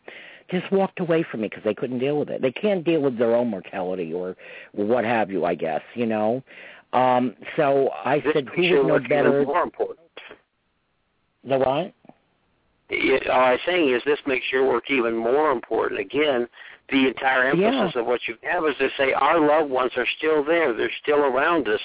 just 0.50 0.70
walked 0.70 1.00
away 1.00 1.24
from 1.28 1.40
me 1.40 1.48
because 1.48 1.64
they 1.64 1.74
couldn't 1.74 1.98
deal 1.98 2.18
with 2.18 2.28
it. 2.28 2.40
They 2.42 2.52
can't 2.52 2.84
deal 2.84 3.00
with 3.00 3.18
their 3.18 3.34
own 3.34 3.48
mortality 3.48 4.12
or 4.12 4.36
what 4.72 5.04
have 5.04 5.30
you. 5.30 5.44
I 5.44 5.54
guess 5.54 5.82
you 5.94 6.06
know. 6.06 6.42
Um, 6.92 7.34
so 7.56 7.90
I 8.04 8.20
This 8.20 8.32
said, 8.32 8.48
who 8.54 8.84
would 8.84 9.02
know 9.02 9.08
better? 9.08 9.44
More 9.44 9.62
important. 9.62 9.98
The 11.44 11.58
what? 11.58 11.92
It, 12.88 13.28
all 13.28 13.40
I'm 13.40 13.58
saying 13.66 13.92
is 13.92 14.02
this 14.04 14.20
makes 14.26 14.46
your 14.52 14.66
work 14.68 14.84
even 14.90 15.16
more 15.16 15.50
important. 15.50 16.00
Again, 16.00 16.48
the 16.88 17.08
entire 17.08 17.44
emphasis 17.44 17.94
Yeah. 17.94 18.00
of 18.00 18.06
what 18.06 18.28
you 18.28 18.36
have 18.42 18.64
is 18.66 18.76
to 18.76 18.90
say 18.96 19.12
our 19.12 19.40
loved 19.40 19.70
ones 19.70 19.96
are 19.96 20.06
still 20.18 20.44
there. 20.44 20.72
They're 20.72 20.90
still 21.02 21.24
around 21.24 21.68
us. 21.68 21.80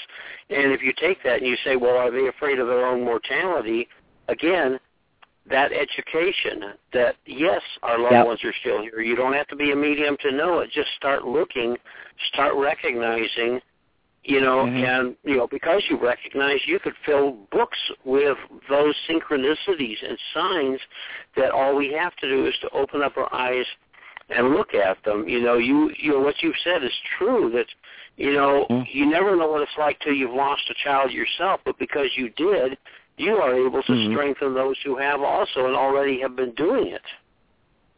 And 0.50 0.72
if 0.72 0.84
you 0.84 0.94
take 0.94 1.24
that 1.24 1.40
and 1.40 1.48
you 1.48 1.56
say, 1.64 1.76
well, 1.76 1.98
are 1.98 2.12
they 2.12 2.28
afraid 2.28 2.60
of 2.60 2.68
their 2.68 2.86
own 2.86 3.04
mortality? 3.04 3.88
Again, 4.28 4.80
that 5.48 5.72
education 5.74 6.74
that, 6.94 7.16
yes, 7.26 7.62
our 7.82 7.98
loved 7.98 8.14
Yep. 8.14 8.26
ones 8.28 8.44
are 8.44 8.54
still 8.54 8.82
here. 8.84 9.02
You 9.02 9.16
don't 9.16 9.34
have 9.34 9.48
to 9.48 9.56
be 9.56 9.72
a 9.72 9.76
medium 9.76 10.18
to 10.18 10.32
know 10.32 10.60
it. 10.60 10.70
Just 10.70 10.94
start 10.94 11.26
looking, 11.26 11.78
start 12.28 12.54
recognizing, 12.54 13.60
you 14.24 14.40
know, 14.40 14.66
Mhm. 14.66 14.84
and, 14.84 15.18
you 15.24 15.36
know, 15.36 15.48
because 15.48 15.90
you 15.90 15.96
recognize, 15.98 16.68
you 16.68 16.78
could 16.78 16.96
fill 16.98 17.32
books 17.50 17.80
with 18.04 18.38
those 18.70 18.96
synchronicities 19.08 20.04
and 20.04 20.20
signs 20.32 20.80
that 21.36 21.50
all 21.50 21.76
we 21.76 21.92
have 21.94 22.16
to 22.18 22.30
do 22.30 22.46
is 22.46 22.56
to 22.60 22.70
open 22.70 23.02
up 23.02 23.18
our 23.18 23.34
eyes 23.34 23.66
and 24.36 24.52
look 24.52 24.74
at 24.74 24.98
them. 25.04 25.28
You 25.28 25.42
know, 25.42 25.56
you 25.56 25.92
you 25.98 26.12
know 26.12 26.20
what 26.20 26.42
you've 26.42 26.56
said 26.64 26.84
is 26.84 26.94
true. 27.18 27.50
That 27.52 27.68
you 28.18 28.34
know 28.34 28.66
Mhm. 28.70 28.88
you 28.92 29.06
never 29.06 29.36
know 29.36 29.48
what 29.48 29.62
it's 29.62 29.78
like 29.78 30.00
till 30.00 30.14
you've 30.14 30.34
lost 30.34 30.70
a 30.70 30.74
child 30.74 31.12
yourself, 31.12 31.62
but 31.66 31.78
because 31.78 32.16
you 32.16 32.30
did, 32.30 32.78
you 33.18 33.38
are 33.38 33.54
able 33.54 33.84
to 33.84 33.92
Mhm. 33.92 34.12
strengthen 34.12 34.54
those 34.54 34.80
who 34.82 34.96
have 34.96 35.22
also 35.22 35.66
and 35.66 35.76
already 35.76 36.20
have 36.22 36.36
been 36.36 36.52
doing 36.52 36.88
it. 36.88 37.06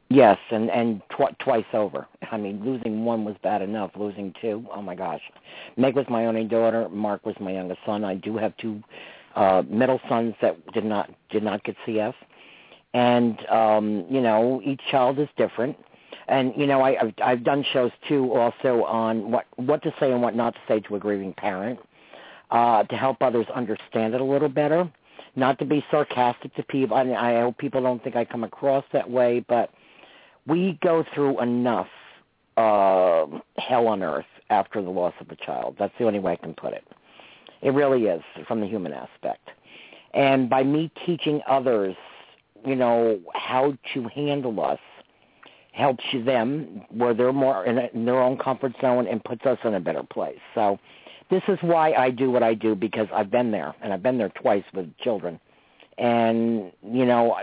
Yes, 0.10 0.38
and 0.52 0.70
and 0.70 1.02
tw- 1.10 1.38
twice 1.40 1.66
over. 1.74 2.08
I 2.32 2.38
mean, 2.38 2.64
losing 2.64 3.04
one 3.04 3.26
was 3.26 3.36
bad 3.42 3.62
enough. 3.62 3.92
Losing 3.96 4.32
two, 4.42 4.64
oh 4.72 4.82
my 4.82 4.96
gosh. 4.96 5.22
Meg 5.76 5.96
was 5.96 6.08
my 6.10 6.26
only 6.28 6.44
daughter. 6.44 6.88
Mark 6.90 7.26
was 7.26 7.40
my 7.40 7.52
youngest 7.52 7.84
son. 7.86 8.04
I 8.04 8.16
do 8.16 8.38
have 8.38 8.56
two 8.58 8.84
uh 9.36 9.64
middle 9.68 10.00
sons 10.08 10.36
that 10.42 10.56
did 10.74 10.86
not 10.86 11.10
did 11.32 11.42
not 11.42 11.64
get 11.64 11.76
CF, 11.86 12.14
and 12.94 13.44
um, 13.50 14.06
you 14.10 14.22
know 14.22 14.62
each 14.64 14.82
child 14.92 15.18
is 15.20 15.28
different. 15.36 15.76
And 16.28 16.54
you 16.56 16.68
know 16.68 16.82
I, 16.82 16.98
I've 17.02 17.14
I've 17.24 17.44
done 17.44 17.66
shows 17.74 17.92
too 18.08 18.34
also 18.34 18.84
on 18.86 19.32
what 19.32 19.46
what 19.56 19.84
to 19.84 19.94
say 20.00 20.12
and 20.12 20.22
what 20.22 20.36
not 20.36 20.54
to 20.56 20.60
say 20.68 20.80
to 20.82 20.96
a 20.96 21.00
grieving 21.00 21.34
parent, 21.34 21.80
uh, 22.52 22.84
to 22.84 22.96
help 22.96 23.22
others 23.22 23.46
understand 23.54 24.14
it 24.14 24.22
a 24.22 24.24
little 24.24 24.50
better. 24.50 24.92
Not 25.36 25.58
to 25.60 25.66
be 25.66 25.84
sarcastic 25.90 26.54
to 26.56 26.64
people. 26.64 26.96
I, 26.96 27.12
I 27.12 27.42
hope 27.42 27.58
people 27.58 27.82
don't 27.82 28.04
think 28.04 28.16
I 28.16 28.24
come 28.24 28.44
across 28.44 28.86
that 28.94 29.10
way, 29.10 29.44
but 29.48 29.72
we 30.46 30.78
go 30.84 31.04
through 31.14 31.42
enough 31.42 31.88
uh, 32.58 33.26
hell 33.58 33.88
on 33.88 34.04
earth 34.04 34.26
after 34.50 34.82
the 34.82 34.90
loss 34.90 35.14
of 35.20 35.30
a 35.32 35.36
child. 35.36 35.76
That's 35.80 35.94
the 35.98 36.06
only 36.06 36.20
way 36.20 36.34
I 36.34 36.36
can 36.36 36.54
put 36.54 36.74
it. 36.74 36.84
It 37.64 37.72
really 37.72 38.04
is 38.06 38.22
from 38.48 38.60
the 38.62 38.68
human 38.68 38.94
aspect. 38.94 39.50
And 40.14 40.50
by 40.50 40.64
me 40.64 40.92
teaching 41.06 41.42
others, 41.50 41.96
you 42.66 42.76
know, 42.76 43.20
how 43.34 43.76
to 43.94 44.08
handle 44.10 44.64
us 44.64 44.80
helps 45.74 46.04
you 46.12 46.24
them 46.24 46.84
where 46.90 47.14
they're 47.14 47.34
more 47.34 47.66
in, 47.66 47.78
a, 47.78 47.90
in 47.94 48.06
their 48.06 48.22
own 48.22 48.38
comfort 48.38 48.74
zone 48.80 49.08
and 49.08 49.24
puts 49.24 49.46
us 49.46 49.58
in 49.64 49.74
a 49.74 49.80
better 49.80 50.04
place. 50.04 50.40
So 50.56 50.80
this 51.30 51.44
is 51.48 51.58
why 51.62 51.94
I 51.94 52.12
do 52.12 52.32
what 52.32 52.44
I 52.44 52.54
do 52.54 52.76
because 52.76 53.08
I've 53.14 53.32
been 53.32 53.52
there 53.52 53.74
and 53.82 53.92
I've 53.92 54.04
been 54.04 54.18
there 54.18 54.30
twice 54.30 54.64
with 54.74 54.96
children. 54.98 55.40
And, 55.98 56.72
you 56.84 57.06
know, 57.06 57.36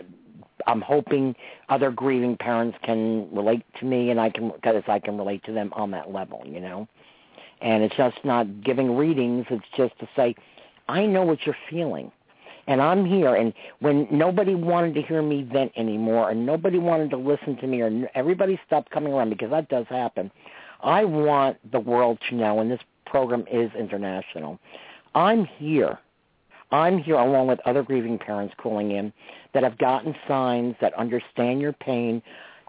I'm 0.66 0.80
hoping 0.80 1.34
other 1.68 1.90
grieving 1.90 2.36
parents 2.36 2.78
can 2.82 3.32
relate 3.34 3.64
to 3.78 3.84
me, 3.84 4.10
and 4.10 4.20
I 4.20 4.30
can 4.30 4.50
because 4.50 4.82
I 4.88 4.98
can 4.98 5.16
relate 5.16 5.44
to 5.44 5.52
them 5.52 5.72
on 5.74 5.90
that 5.92 6.12
level, 6.12 6.42
you 6.44 6.60
know. 6.60 6.88
And 7.60 7.82
it's 7.82 7.96
just 7.96 8.24
not 8.24 8.62
giving 8.62 8.96
readings. 8.96 9.46
It's 9.50 9.64
just 9.76 9.98
to 10.00 10.08
say, 10.16 10.34
I 10.88 11.06
know 11.06 11.22
what 11.22 11.46
you're 11.46 11.56
feeling. 11.68 12.10
And 12.70 12.80
I'm 12.80 13.04
here. 13.04 13.34
And 13.34 13.52
when 13.80 14.06
nobody 14.12 14.54
wanted 14.54 14.94
to 14.94 15.02
hear 15.02 15.22
me 15.22 15.42
vent 15.42 15.72
anymore 15.76 16.30
and 16.30 16.46
nobody 16.46 16.78
wanted 16.78 17.10
to 17.10 17.16
listen 17.16 17.56
to 17.56 17.66
me 17.66 17.80
or 17.80 18.08
everybody 18.14 18.60
stopped 18.64 18.92
coming 18.92 19.12
around 19.12 19.30
because 19.30 19.50
that 19.50 19.68
does 19.68 19.86
happen, 19.88 20.30
I 20.80 21.04
want 21.04 21.56
the 21.72 21.80
world 21.80 22.18
to 22.28 22.36
know, 22.36 22.60
and 22.60 22.70
this 22.70 22.80
program 23.06 23.44
is 23.50 23.72
international, 23.76 24.60
I'm 25.16 25.44
here. 25.44 25.98
I'm 26.70 26.98
here 26.98 27.16
along 27.16 27.48
with 27.48 27.58
other 27.66 27.82
grieving 27.82 28.18
parents 28.18 28.54
calling 28.56 28.92
in 28.92 29.12
that 29.52 29.64
have 29.64 29.76
gotten 29.78 30.14
signs 30.28 30.76
that 30.80 30.94
understand 30.94 31.60
your 31.60 31.72
pain, 31.72 32.22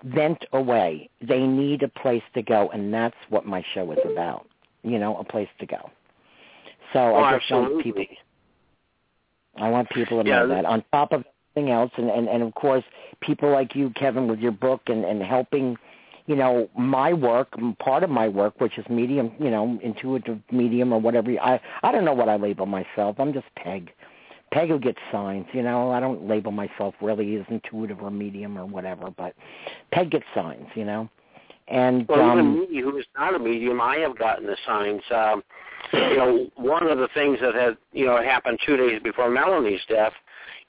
vent 0.04 0.44
away. 0.52 1.12
They 1.22 1.46
need 1.46 1.84
a 1.84 1.88
place 1.88 2.24
to 2.34 2.42
go, 2.42 2.72
and 2.72 2.92
that's 2.92 3.16
what 3.30 3.46
my 3.46 3.64
show 3.76 3.92
is 3.92 4.00
about. 4.12 4.48
You 4.82 4.98
know, 4.98 5.16
a 5.18 5.24
place 5.24 5.50
to 5.60 5.68
go. 5.68 5.92
So 6.92 7.00
oh, 7.00 7.16
I 7.18 7.34
just 7.34 7.44
absolutely. 7.52 7.74
want 7.74 7.84
people. 7.84 8.06
I 9.58 9.70
want 9.70 9.90
people 9.90 10.22
to 10.22 10.28
Yeah, 10.28 10.40
know 10.40 10.48
that-. 10.50 10.66
On 10.66 10.84
top 10.92 11.12
of 11.12 11.24
everything 11.56 11.72
else, 11.72 11.92
and, 11.98 12.10
and 12.10 12.28
and 12.28 12.44
of 12.44 12.54
course, 12.56 12.84
people 13.22 13.52
like 13.52 13.76
you, 13.76 13.90
Kevin, 13.92 14.28
with 14.28 14.40
your 14.40 14.52
book 14.52 14.82
and 14.88 15.04
and 15.04 15.22
helping, 15.22 15.78
you 16.26 16.36
know, 16.36 16.70
my 16.78 17.14
work, 17.14 17.50
part 17.80 18.04
of 18.04 18.10
my 18.10 18.28
work, 18.28 18.60
which 18.60 18.78
is 18.78 18.86
medium, 18.90 19.32
you 19.40 19.52
know, 19.52 19.80
intuitive 19.84 20.40
medium 20.52 20.94
or 20.94 21.00
whatever. 21.00 21.32
I 21.42 21.60
I 21.84 21.92
don't 21.92 22.06
know 22.06 22.14
what 22.14 22.30
I 22.30 22.38
label 22.38 22.66
myself. 22.66 23.20
I'm 23.20 23.34
just 23.34 23.48
Peg. 23.56 23.92
Peg 24.52 24.68
who 24.68 24.80
gets 24.80 25.00
signs, 25.12 25.46
you 25.54 25.64
know. 25.64 25.92
I 25.92 26.02
don't 26.02 26.28
label 26.28 26.52
myself 26.52 26.94
really 27.02 27.36
as 27.38 27.46
intuitive 27.50 28.02
or 28.02 28.12
medium 28.12 28.58
or 28.58 28.66
whatever, 28.66 29.10
but 29.10 29.34
Peg 29.92 30.12
gets 30.12 30.26
signs, 30.36 30.68
you 30.76 30.84
know. 30.84 31.10
And 31.70 32.06
Well, 32.10 32.22
um, 32.22 32.38
even 32.38 32.70
me, 32.70 32.82
who 32.82 32.98
is 32.98 33.06
not 33.18 33.34
a 33.34 33.40
medium, 33.40 33.80
I 33.80 33.98
have 33.98 34.18
gotten 34.18 34.46
the 34.46 34.58
signs. 34.66 35.02
Um, 35.10 35.42
you 35.94 36.18
know, 36.18 36.48
one 36.56 36.88
of 36.88 36.98
the 36.98 37.10
things 37.14 37.40
that 37.42 37.56
had, 37.56 37.78
you 37.94 38.06
know, 38.06 38.22
happened 38.22 38.60
two 38.66 38.78
days 38.78 39.02
before 39.04 39.30
Melanie's 39.30 39.82
death, 39.88 40.14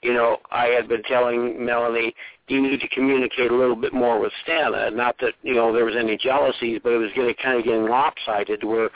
you 0.01 0.13
know, 0.13 0.37
I 0.51 0.65
had 0.67 0.87
been 0.87 1.03
telling 1.03 1.63
Melanie, 1.63 2.13
you 2.47 2.61
need 2.61 2.81
to 2.81 2.87
communicate 2.89 3.51
a 3.51 3.55
little 3.55 3.75
bit 3.75 3.93
more 3.93 4.19
with 4.19 4.33
Stana. 4.45 4.93
Not 4.93 5.15
that, 5.21 5.33
you 5.43 5.53
know, 5.53 5.73
there 5.73 5.85
was 5.85 5.95
any 5.97 6.17
jealousies, 6.17 6.81
but 6.83 6.91
it 6.91 6.97
was 6.97 7.11
getting 7.15 7.35
kind 7.41 7.57
of 7.57 7.63
getting 7.63 7.85
lopsided 7.85 8.63
where, 8.63 8.89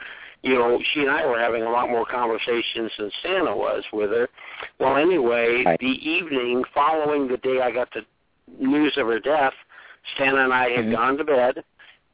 you 0.44 0.56
know, 0.56 0.80
she 0.94 1.02
and 1.02 1.10
I 1.10 1.26
were 1.26 1.40
having 1.40 1.64
a 1.64 1.70
lot 1.70 1.90
more 1.90 2.06
conversations 2.06 2.92
than 2.98 3.10
Stana 3.24 3.56
was 3.56 3.84
with 3.94 4.12
her. 4.12 4.30
Well, 4.80 4.98
anyway, 4.98 5.64
Right. 5.64 5.80
the 5.80 6.10
evening 6.10 6.64
following 6.74 7.28
the 7.28 7.38
day 7.38 7.62
I 7.62 7.72
got 7.72 7.90
the 7.94 8.06
news 8.60 8.98
of 8.98 9.08
her 9.08 9.20
death, 9.20 9.54
Stana 10.16 10.44
and 10.44 10.54
I 10.54 10.70
had 10.70 10.86
Mhm. 10.86 10.92
gone 10.92 11.18
to 11.18 11.24
bed, 11.24 11.64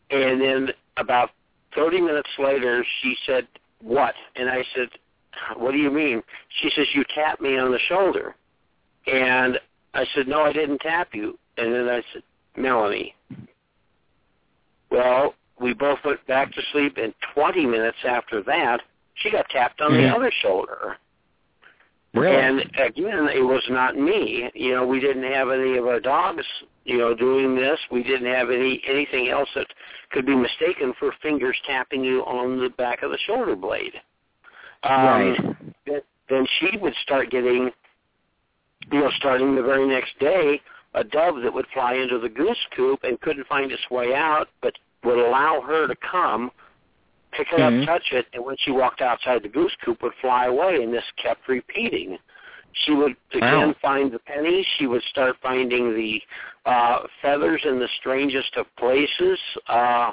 and 0.10 0.41
then 0.41 0.73
about 0.98 1.31
30 1.76 1.99
minutes 1.99 2.30
later, 2.38 2.85
she 3.02 3.15
said, 3.26 3.48
what? 3.84 4.14
And 4.36 4.50
I 4.50 4.64
said, 4.76 4.90
what 5.58 5.72
do 5.72 5.78
you 5.78 5.92
mean? 5.92 6.22
She 6.62 6.70
says, 6.76 6.88
you 6.94 7.04
tapped 7.14 7.42
me 7.42 7.58
on 7.58 7.72
the 7.72 7.80
shoulder. 7.90 8.36
And 9.12 9.60
I 9.94 10.06
said, 10.16 10.28
no, 10.28 10.42
I 10.42 10.54
didn't 10.54 10.80
tap 10.80 11.10
you. 11.14 11.38
And 11.58 11.74
then 11.74 11.90
I 11.90 12.02
said, 12.14 12.24
Melanie. 12.56 13.14
Well, 14.90 15.34
we 15.60 15.74
both 15.74 16.00
went 16.06 16.26
back 16.28 16.52
to 16.54 16.62
sleep, 16.72 16.98
and 16.98 17.14
20 17.34 17.66
minutes 17.66 17.98
after 18.08 18.44
that, 18.44 18.82
she 19.16 19.32
got 19.32 19.48
tapped 19.50 19.82
on 19.82 19.94
the 19.94 20.04
Mhm. 20.04 20.16
other 20.16 20.32
shoulder. 20.42 20.98
really, 22.16 22.36
And 22.36 22.60
again, 22.78 23.28
it 23.30 23.44
was 23.44 23.68
not 23.70 23.98
me. 23.98 24.48
You 24.54 24.76
know, 24.76 24.86
we 24.86 25.00
didn't 25.00 25.24
have 25.24 25.50
any 25.50 25.78
of 25.78 25.88
our 25.88 26.00
dogs, 26.00 26.46
you 26.86 26.98
know, 26.98 27.14
doing 27.14 27.56
this. 27.56 27.80
We 27.92 28.04
didn't 28.04 28.32
have 28.34 28.50
any 28.50 28.82
anything 28.88 29.30
else 29.30 29.50
that 29.56 29.68
could 30.12 30.26
be 30.26 30.36
mistaken 30.36 30.94
for 31.00 31.14
fingers 31.22 31.58
tapping 31.66 32.04
you 32.04 32.22
on 32.22 32.60
the 32.60 32.70
back 32.70 33.04
of 33.04 33.12
the 33.12 33.18
shoulder 33.26 33.56
blade. 33.56 33.94
Um, 34.84 35.06
right. 35.06 35.56
then- 35.86 36.02
Then 36.30 36.48
she 36.60 36.78
would 36.78 36.96
start 37.04 37.30
getting, 37.30 37.70
you 38.92 39.00
know, 39.00 39.10
starting 39.18 39.56
the 39.56 39.62
very 39.62 39.86
next 39.86 40.18
day, 40.20 40.62
a 40.94 41.04
dove 41.04 41.42
that 41.42 41.54
would 41.54 41.68
fly 41.74 41.96
into 41.96 42.18
the 42.18 42.30
goose 42.30 42.66
coop 42.76 43.04
and 43.04 43.20
couldn't 43.20 43.46
find 43.48 43.72
its 43.72 43.90
way 43.90 44.16
out, 44.16 44.48
but 44.62 44.74
would 45.04 45.20
allow 45.20 45.60
her 45.62 45.86
to 45.86 45.96
come 45.98 46.50
pick 47.32 47.52
it 47.52 47.60
Mhm. 47.60 47.82
up, 47.82 47.86
touch 47.88 48.14
it, 48.14 48.28
and 48.34 48.46
when 48.46 48.56
she 48.58 48.72
walked 48.72 49.02
outside 49.02 49.42
the 49.44 49.50
goose 49.50 49.76
coop, 49.84 50.02
would 50.02 50.14
fly 50.16 50.46
away, 50.46 50.82
and 50.82 50.94
this 50.94 51.10
kept 51.18 51.48
repeating. 51.48 52.20
She 52.86 52.94
would 52.94 53.16
again 53.34 53.70
Wow. 53.70 53.76
find 53.82 54.12
the 54.12 54.20
pennies. 54.20 54.66
She 54.78 54.88
would 54.88 55.04
start 55.04 55.36
finding 55.41 55.94
the 55.95 56.22
uh, 56.66 57.00
feathers 57.22 57.62
in 57.66 57.80
the 57.80 57.88
strangest 58.00 58.56
of 58.58 58.66
places. 58.78 59.40
Uh, 59.68 60.12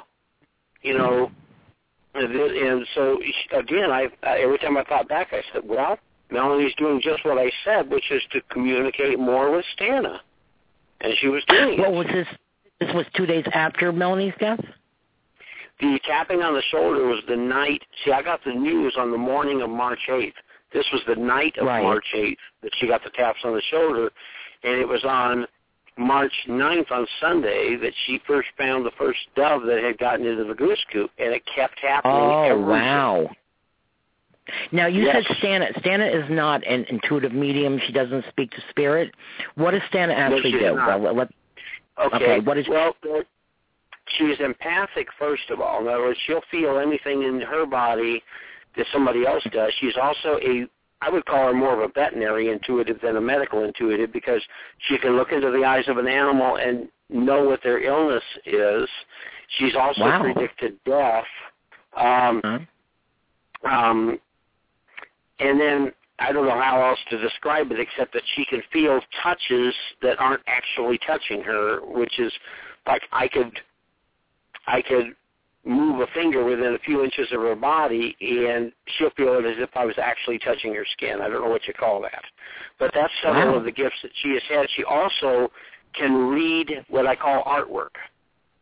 you 0.83 0.97
know, 0.97 1.31
and, 2.13 2.85
so 2.93 3.19
she- 3.23 3.55
again, 3.55 3.91
I 3.91 4.09
every 4.23 4.57
time 4.59 4.77
I 4.77 4.83
thought 4.83 5.07
back, 5.07 5.29
I 5.31 5.41
said, 5.53 5.63
"Well, 5.67 5.97
Melanie's 6.29 6.73
doing 6.75 7.01
just 7.01 7.23
what 7.25 7.37
I 7.37 7.51
said, 7.63 7.89
which 7.89 8.11
is 8.11 8.21
to 8.31 8.41
communicate 8.49 9.17
more 9.19 9.49
with 9.51 9.65
Stana," 9.77 10.19
and 11.01 11.13
she 11.17 11.27
was 11.27 11.43
doing 11.45 11.79
What 11.79 11.89
it. 11.89 11.93
was 11.93 12.07
this? 12.07 12.27
This 12.79 12.93
was 12.93 13.05
two 13.15 13.25
days 13.25 13.45
after 13.53 13.91
Melanie's 13.91 14.33
death. 14.39 14.59
The 15.79 15.99
tapping 16.05 16.41
on 16.43 16.53
the 16.53 16.61
shoulder 16.63 17.05
was 17.05 17.21
the 17.27 17.35
night. 17.35 17.81
See, 18.03 18.11
I 18.11 18.21
got 18.21 18.43
the 18.43 18.53
news 18.53 18.95
on 18.97 19.09
the 19.11 19.17
morning 19.17 19.61
of 19.61 19.69
March 19.69 19.99
8th. 20.09 20.33
This 20.73 20.85
was 20.91 21.01
the 21.07 21.15
night 21.15 21.57
of 21.57 21.67
Right. 21.67 21.83
March 21.83 22.05
8th 22.13 22.37
that 22.63 22.71
she 22.75 22.87
got 22.87 23.03
the 23.03 23.09
taps 23.11 23.39
on 23.43 23.53
the 23.53 23.61
shoulder, 23.69 24.11
and 24.63 24.79
it 24.79 24.87
was 24.87 25.03
on 25.03 25.45
March 25.97 26.33
9th 26.47 26.91
on 26.91 27.05
Sunday 27.19 27.75
that 27.75 27.93
she 28.05 28.19
first 28.25 28.49
found 28.57 28.85
the 28.85 28.91
first 28.91 29.19
dove 29.35 29.63
that 29.63 29.83
had 29.83 29.97
gotten 29.97 30.25
into 30.25 30.45
the 30.45 30.53
goose 30.55 30.83
coop, 30.91 31.11
and 31.17 31.33
it 31.33 31.43
kept 31.53 31.79
happening. 31.79 32.15
Oh 32.15 32.57
wow! 32.59 33.29
Now 34.71 34.87
you 34.87 35.03
Yes. 35.03 35.25
said 35.27 35.37
Stana. 35.37 35.73
Stana 35.81 36.09
is 36.23 36.29
not 36.29 36.63
an 36.65 36.85
intuitive 36.89 37.33
medium. 37.33 37.79
She 37.79 37.91
doesn't 37.93 38.25
speak 38.29 38.51
to 38.51 38.61
spirit. 38.69 39.13
What 39.55 39.71
does 39.71 39.81
Stana 39.91 40.13
actually 40.13 40.51
she's 40.51 40.59
do? 40.61 40.73
Well, 40.75 40.99
let- 41.13 41.29
Okay. 41.99 42.15
Okay, 42.15 42.39
what 42.39 42.57
is- 42.57 42.67
well? 42.67 42.95
She's 44.07 44.39
empathic, 44.39 45.11
first 45.13 45.49
of 45.51 45.61
all. 45.61 45.81
In 45.81 45.87
other 45.87 46.01
words, 46.01 46.19
she'll 46.25 46.41
feel 46.49 46.79
anything 46.79 47.23
in 47.23 47.39
her 47.41 47.65
body 47.65 48.23
that 48.77 48.85
somebody 48.93 49.25
else 49.25 49.43
does. 49.51 49.73
She's 49.79 49.95
also 50.01 50.39
a, 50.41 50.67
I 51.01 51.09
would 51.09 51.25
call 51.25 51.47
her 51.47 51.53
more 51.53 51.73
of 51.73 51.89
a 51.89 51.91
veterinary 51.93 52.49
intuitive 52.49 52.99
than 53.01 53.17
a 53.17 53.21
medical 53.21 53.63
intuitive 53.63 54.13
because 54.13 54.41
she 54.87 54.97
can 54.97 55.15
look 55.15 55.31
into 55.31 55.51
the 55.51 55.63
eyes 55.63 55.87
of 55.87 55.97
an 55.97 56.07
animal 56.07 56.57
and 56.57 56.87
know 57.09 57.43
what 57.43 57.61
their 57.63 57.81
illness 57.83 58.23
is. 58.45 58.87
She's 59.57 59.75
also 59.75 60.01
Wow. 60.01 60.21
predicted 60.21 60.77
death. 60.85 61.25
Um, 61.97 62.41
Huh? 62.43 62.59
um, 63.69 64.19
and 65.39 65.59
then 65.59 65.91
I 66.19 66.31
don't 66.31 66.45
know 66.45 66.59
how 66.61 66.81
else 66.87 66.99
to 67.09 67.17
describe 67.17 67.71
it 67.71 67.79
except 67.79 68.13
that 68.13 68.21
she 68.35 68.45
can 68.45 68.61
feel 68.71 69.01
touches 69.23 69.73
that 70.01 70.19
aren't 70.19 70.43
actually 70.47 70.99
touching 70.99 71.41
her, 71.41 71.79
which 71.81 72.19
is 72.19 72.31
like 72.85 73.01
I 73.11 73.27
could 73.27 73.59
I 74.67 74.81
could 74.81 75.15
move 75.63 76.01
a 76.01 76.07
finger 76.13 76.43
within 76.43 76.73
a 76.73 76.79
few 76.79 77.03
inches 77.03 77.27
of 77.31 77.41
her 77.41 77.55
body 77.55 78.15
and 78.19 78.71
she'll 78.97 79.11
feel 79.11 79.37
it 79.37 79.45
as 79.45 79.57
if 79.59 79.69
I 79.75 79.85
was 79.85 79.95
actually 80.01 80.39
touching 80.39 80.73
her 80.73 80.85
skin. 80.93 81.21
I 81.21 81.29
don't 81.29 81.41
know 81.43 81.49
what 81.49 81.67
you 81.67 81.73
call 81.73 82.01
that. 82.01 82.23
But 82.79 82.91
that's 82.93 83.13
several 83.21 83.51
Wow. 83.51 83.55
of 83.59 83.65
the 83.65 83.71
gifts 83.71 84.01
that 84.01 84.11
she 84.15 84.29
has 84.33 84.43
had. 84.49 84.67
She 84.71 84.83
also 84.83 85.51
can 85.93 86.29
read 86.29 86.83
what 86.89 87.05
I 87.05 87.15
call 87.15 87.43
artwork. 87.43 87.95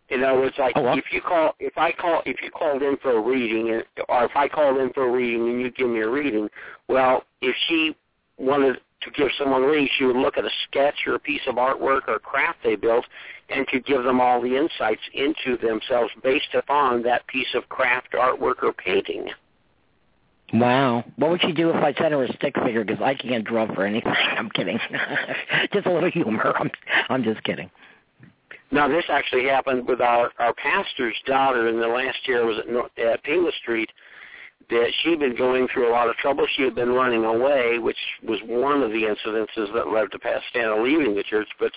In 0.09 0.23
other 0.23 0.39
words, 0.39 0.57
like 0.57 0.73
Oh, 0.76 0.81
wow. 0.81 0.93
if 0.97 1.05
you 1.13 1.21
call, 1.21 1.55
if 1.59 1.77
I 1.77 1.91
call, 1.91 2.21
if 2.26 2.41
you 2.41 2.49
called 2.49 2.81
in 2.81 2.97
for 2.97 3.11
a 3.11 3.19
reading, 3.21 3.69
and- 3.69 3.85
or 4.09 4.26
if 4.26 4.35
I 4.35 4.47
called 4.47 4.77
in 4.77 4.91
for 4.91 5.03
a 5.03 5.11
reading 5.11 5.47
and 5.49 5.61
you 5.61 5.69
give 5.69 5.88
me 5.88 6.01
a 6.01 6.09
reading, 6.09 6.49
well, 6.88 7.23
if 7.41 7.55
she 7.67 7.95
wanted 8.38 8.81
to 9.01 9.11
give 9.11 9.30
someone 9.38 9.63
a 9.63 9.67
reading, 9.67 9.89
she 9.97 10.05
would 10.05 10.15
look 10.15 10.38
at 10.38 10.45
a 10.45 10.49
sketch 10.67 10.95
or 11.07 11.15
a 11.15 11.19
piece 11.19 11.41
of 11.47 11.55
artwork 11.55 12.07
or 12.07 12.19
craft 12.19 12.59
they 12.63 12.76
built, 12.76 13.05
and 13.49 13.67
could 13.67 13.85
give 13.85 14.03
them 14.03 14.19
all 14.19 14.41
the 14.41 14.55
insights 14.55 15.01
into 15.13 15.57
themselves 15.57 16.11
based 16.23 16.53
upon 16.53 17.03
that 17.03 17.26
piece 17.27 17.53
of 17.55 17.67
craft, 17.69 18.13
artwork, 18.13 18.61
or 18.61 18.73
painting. 18.73 19.30
Wow. 20.53 21.03
What 21.17 21.31
would 21.31 21.41
she 21.41 21.51
do 21.51 21.69
if 21.69 21.76
I 21.76 21.93
sent 21.93 22.11
her 22.11 22.23
a 22.23 22.34
stick 22.34 22.55
figure? 22.63 22.84
Because 22.84 23.01
I 23.01 23.13
can't 23.13 23.45
draw 23.45 23.71
for 23.73 23.85
anything. 23.85 24.11
I'm 24.38 24.49
kidding. 24.49 24.80
just 25.73 25.85
a 25.85 25.93
little 25.93 26.09
humor. 26.09 26.53
I'm, 26.59 26.71
I'm 27.09 27.23
just 27.23 27.43
kidding. 27.43 27.69
Now, 28.71 28.88
this 28.88 29.05
actually 29.09 29.45
happened 29.45 29.88
with 29.88 29.99
our 29.99 30.31
our 30.38 30.53
pastor's 30.53 31.15
daughter 31.26 31.69
in 31.69 31.80
the 31.80 31.88
last 31.88 32.19
year. 32.27 32.45
Was 32.45 32.59
at, 32.59 32.69
Nor- 32.69 32.89
at 33.03 33.23
Pima 33.23 33.51
Street. 33.61 33.89
That 34.69 34.91
she'd 35.01 35.19
been 35.19 35.35
going 35.35 35.67
through 35.73 35.89
a 35.89 35.91
lot 35.91 36.09
of 36.09 36.15
trouble. 36.17 36.45
She 36.55 36.61
had 36.63 36.75
been 36.75 36.91
running 36.91 37.25
away, 37.25 37.79
which 37.79 37.97
was 38.23 38.39
one 38.45 38.83
of 38.83 38.91
the 38.91 39.03
incidences 39.03 39.73
that 39.73 39.91
led 39.91 40.11
to 40.11 40.19
Pastana 40.19 40.83
leaving 40.83 41.15
the 41.15 41.23
church. 41.23 41.47
But 41.59 41.71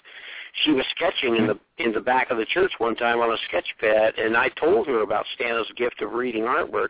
she 0.64 0.72
was 0.72 0.84
sketching 0.94 1.36
in 1.36 1.46
the 1.46 1.58
in 1.78 1.92
the 1.92 2.00
back 2.00 2.30
of 2.30 2.36
the 2.36 2.44
church 2.44 2.72
one 2.78 2.94
time 2.94 3.20
on 3.20 3.32
a 3.32 3.36
sketch 3.48 3.66
pad, 3.80 4.14
and 4.18 4.36
I 4.36 4.50
told 4.50 4.86
her 4.86 5.00
about 5.00 5.24
Stana's 5.38 5.70
gift 5.76 6.02
of 6.02 6.12
reading 6.12 6.42
artwork, 6.42 6.88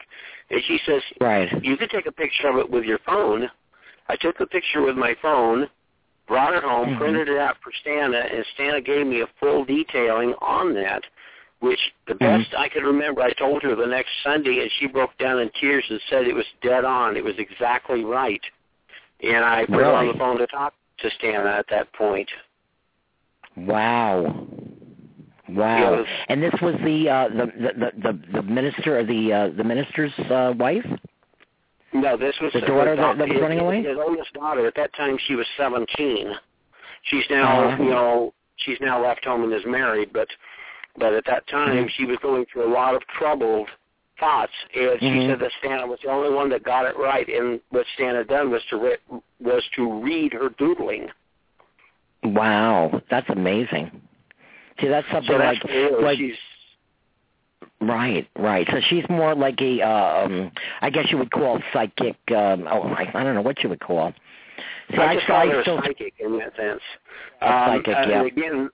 and 0.50 0.60
she 0.66 0.78
says, 0.84 1.02
Right. 1.20 1.48
you 1.62 1.76
could 1.76 1.90
take 1.90 2.06
a 2.06 2.12
picture 2.12 2.48
of 2.48 2.56
it 2.56 2.68
with 2.68 2.84
your 2.84 2.98
phone. 3.06 3.48
I 4.08 4.16
took 4.16 4.36
the 4.38 4.46
picture 4.46 4.82
with 4.82 4.96
my 4.96 5.14
phone, 5.22 5.68
brought 6.26 6.54
it 6.54 6.64
home, 6.64 6.94
Mhm. 6.94 6.98
printed 6.98 7.28
it 7.28 7.38
out 7.38 7.56
for 7.62 7.70
Stana, 7.70 8.34
and 8.34 8.44
Stana 8.56 8.84
gave 8.84 9.06
me 9.06 9.20
a 9.20 9.26
full 9.38 9.64
detailing 9.64 10.34
on 10.42 10.74
that, 10.74 11.04
which 11.62 11.80
the 12.08 12.14
Mm-hmm. 12.14 12.42
best 12.42 12.54
I 12.58 12.68
could 12.68 12.82
remember, 12.82 13.22
I 13.22 13.32
told 13.32 13.62
her 13.62 13.74
the 13.74 13.86
next 13.86 14.10
Sunday, 14.24 14.60
and 14.62 14.70
she 14.78 14.86
broke 14.86 15.16
down 15.18 15.38
in 15.40 15.50
tears 15.60 15.84
and 15.88 16.00
said 16.10 16.26
it 16.26 16.34
was 16.34 16.44
dead 16.62 16.84
on. 16.84 17.16
It 17.16 17.24
was 17.24 17.34
exactly 17.38 18.04
right. 18.04 18.40
And 19.22 19.44
I 19.44 19.64
put 19.66 19.76
her 19.76 19.92
on 20.00 20.08
the 20.08 20.14
phone 20.18 20.38
to 20.38 20.46
talk 20.48 20.74
to 20.98 21.10
Stan 21.18 21.46
at 21.46 21.66
that 21.70 21.92
point. 21.94 22.28
Wow. 23.56 24.46
Wow. 25.48 26.04
And 26.28 26.42
this 26.42 26.54
was 26.62 26.74
the 26.84 27.08
uh 27.08 27.28
the 27.28 27.46
the 27.56 27.92
the, 28.02 28.20
the, 28.32 28.42
minister 28.42 28.98
or 28.98 29.04
the 29.04 29.32
uh 29.32 29.48
the 29.56 29.64
minister's 29.64 30.12
uh 30.30 30.54
wife? 30.56 30.86
No, 31.92 32.16
this 32.16 32.34
was 32.40 32.52
The 32.54 32.60
daughter 32.62 32.96
that- 32.96 33.18
that 33.18 33.28
was 33.28 33.32
his- 33.32 33.40
running 33.42 33.58
away? 33.60 33.82
His 33.82 33.98
oldest 33.98 34.32
daughter. 34.32 34.66
At 34.66 34.74
that 34.76 34.94
time, 34.94 35.18
she 35.26 35.34
was 35.34 35.46
seventeen. 35.58 36.32
She's 37.04 37.24
now, 37.28 37.68
Uh-huh. 37.68 37.82
you 37.82 37.90
know, 37.90 38.32
she's 38.56 38.78
now 38.80 39.02
left 39.02 39.24
home 39.24 39.42
and 39.44 39.52
is 39.52 39.66
married. 39.66 40.10
But, 40.12 40.28
but 40.96 41.12
at 41.14 41.24
that 41.26 41.46
time, 41.46 41.86
Mhm. 41.86 41.90
she 41.90 42.04
was 42.04 42.18
going 42.18 42.44
through 42.46 42.64
a 42.64 42.72
lot 42.72 42.94
of 42.94 43.06
troubled 43.06 43.68
thoughts. 44.18 44.52
And 44.74 45.00
she 45.00 45.06
Mhm. 45.06 45.26
said 45.30 45.38
that 45.40 45.52
Stan 45.58 45.88
was 45.88 46.00
the 46.00 46.08
only 46.10 46.30
one 46.30 46.48
that 46.50 46.62
got 46.62 46.86
it 46.86 46.96
right. 46.96 47.28
And 47.28 47.60
what 47.70 47.86
Stan 47.94 48.14
had 48.14 48.28
done 48.28 48.50
was 48.50 48.64
to 48.66 48.76
re- 48.76 49.20
was 49.40 49.66
to 49.70 49.90
read 50.00 50.32
her 50.32 50.50
doodling. 50.50 51.10
Wow. 52.22 53.02
That's 53.08 53.28
amazing. 53.30 53.90
See, 54.80 54.88
that's 54.88 55.08
something 55.10 55.32
So 55.32 55.38
that's 55.38 55.56
like 55.58 55.64
what 55.64 55.72
it 55.74 55.92
is. 55.92 56.02
like 56.02 56.18
she's 56.18 56.38
right, 57.80 58.28
right. 58.36 58.68
So 58.70 58.80
she's 58.80 59.08
more 59.08 59.34
like 59.34 59.60
a 59.60 59.82
uh, 59.82 60.24
um 60.24 60.52
I 60.82 60.90
guess 60.90 61.10
you 61.10 61.18
would 61.18 61.30
call 61.32 61.60
psychic 61.72 62.16
um 62.30 62.68
oh 62.70 62.82
I, 62.94 63.10
I 63.14 63.24
don't 63.24 63.34
know 63.34 63.42
what 63.42 63.62
you 63.62 63.68
would 63.70 63.80
call. 63.80 64.14
See, 64.90 64.98
I 64.98 65.14
just 65.14 65.28
I, 65.28 65.46
call 65.46 65.50
her 65.54 65.62
still 65.62 65.82
psychic 65.82 66.14
in 66.20 66.38
that 66.38 66.54
sense. 66.56 66.82
Um, 67.40 67.50
psychic, 67.82 67.96
uh, 67.96 68.06
yeah. 68.08 68.22
Again, 68.22 68.70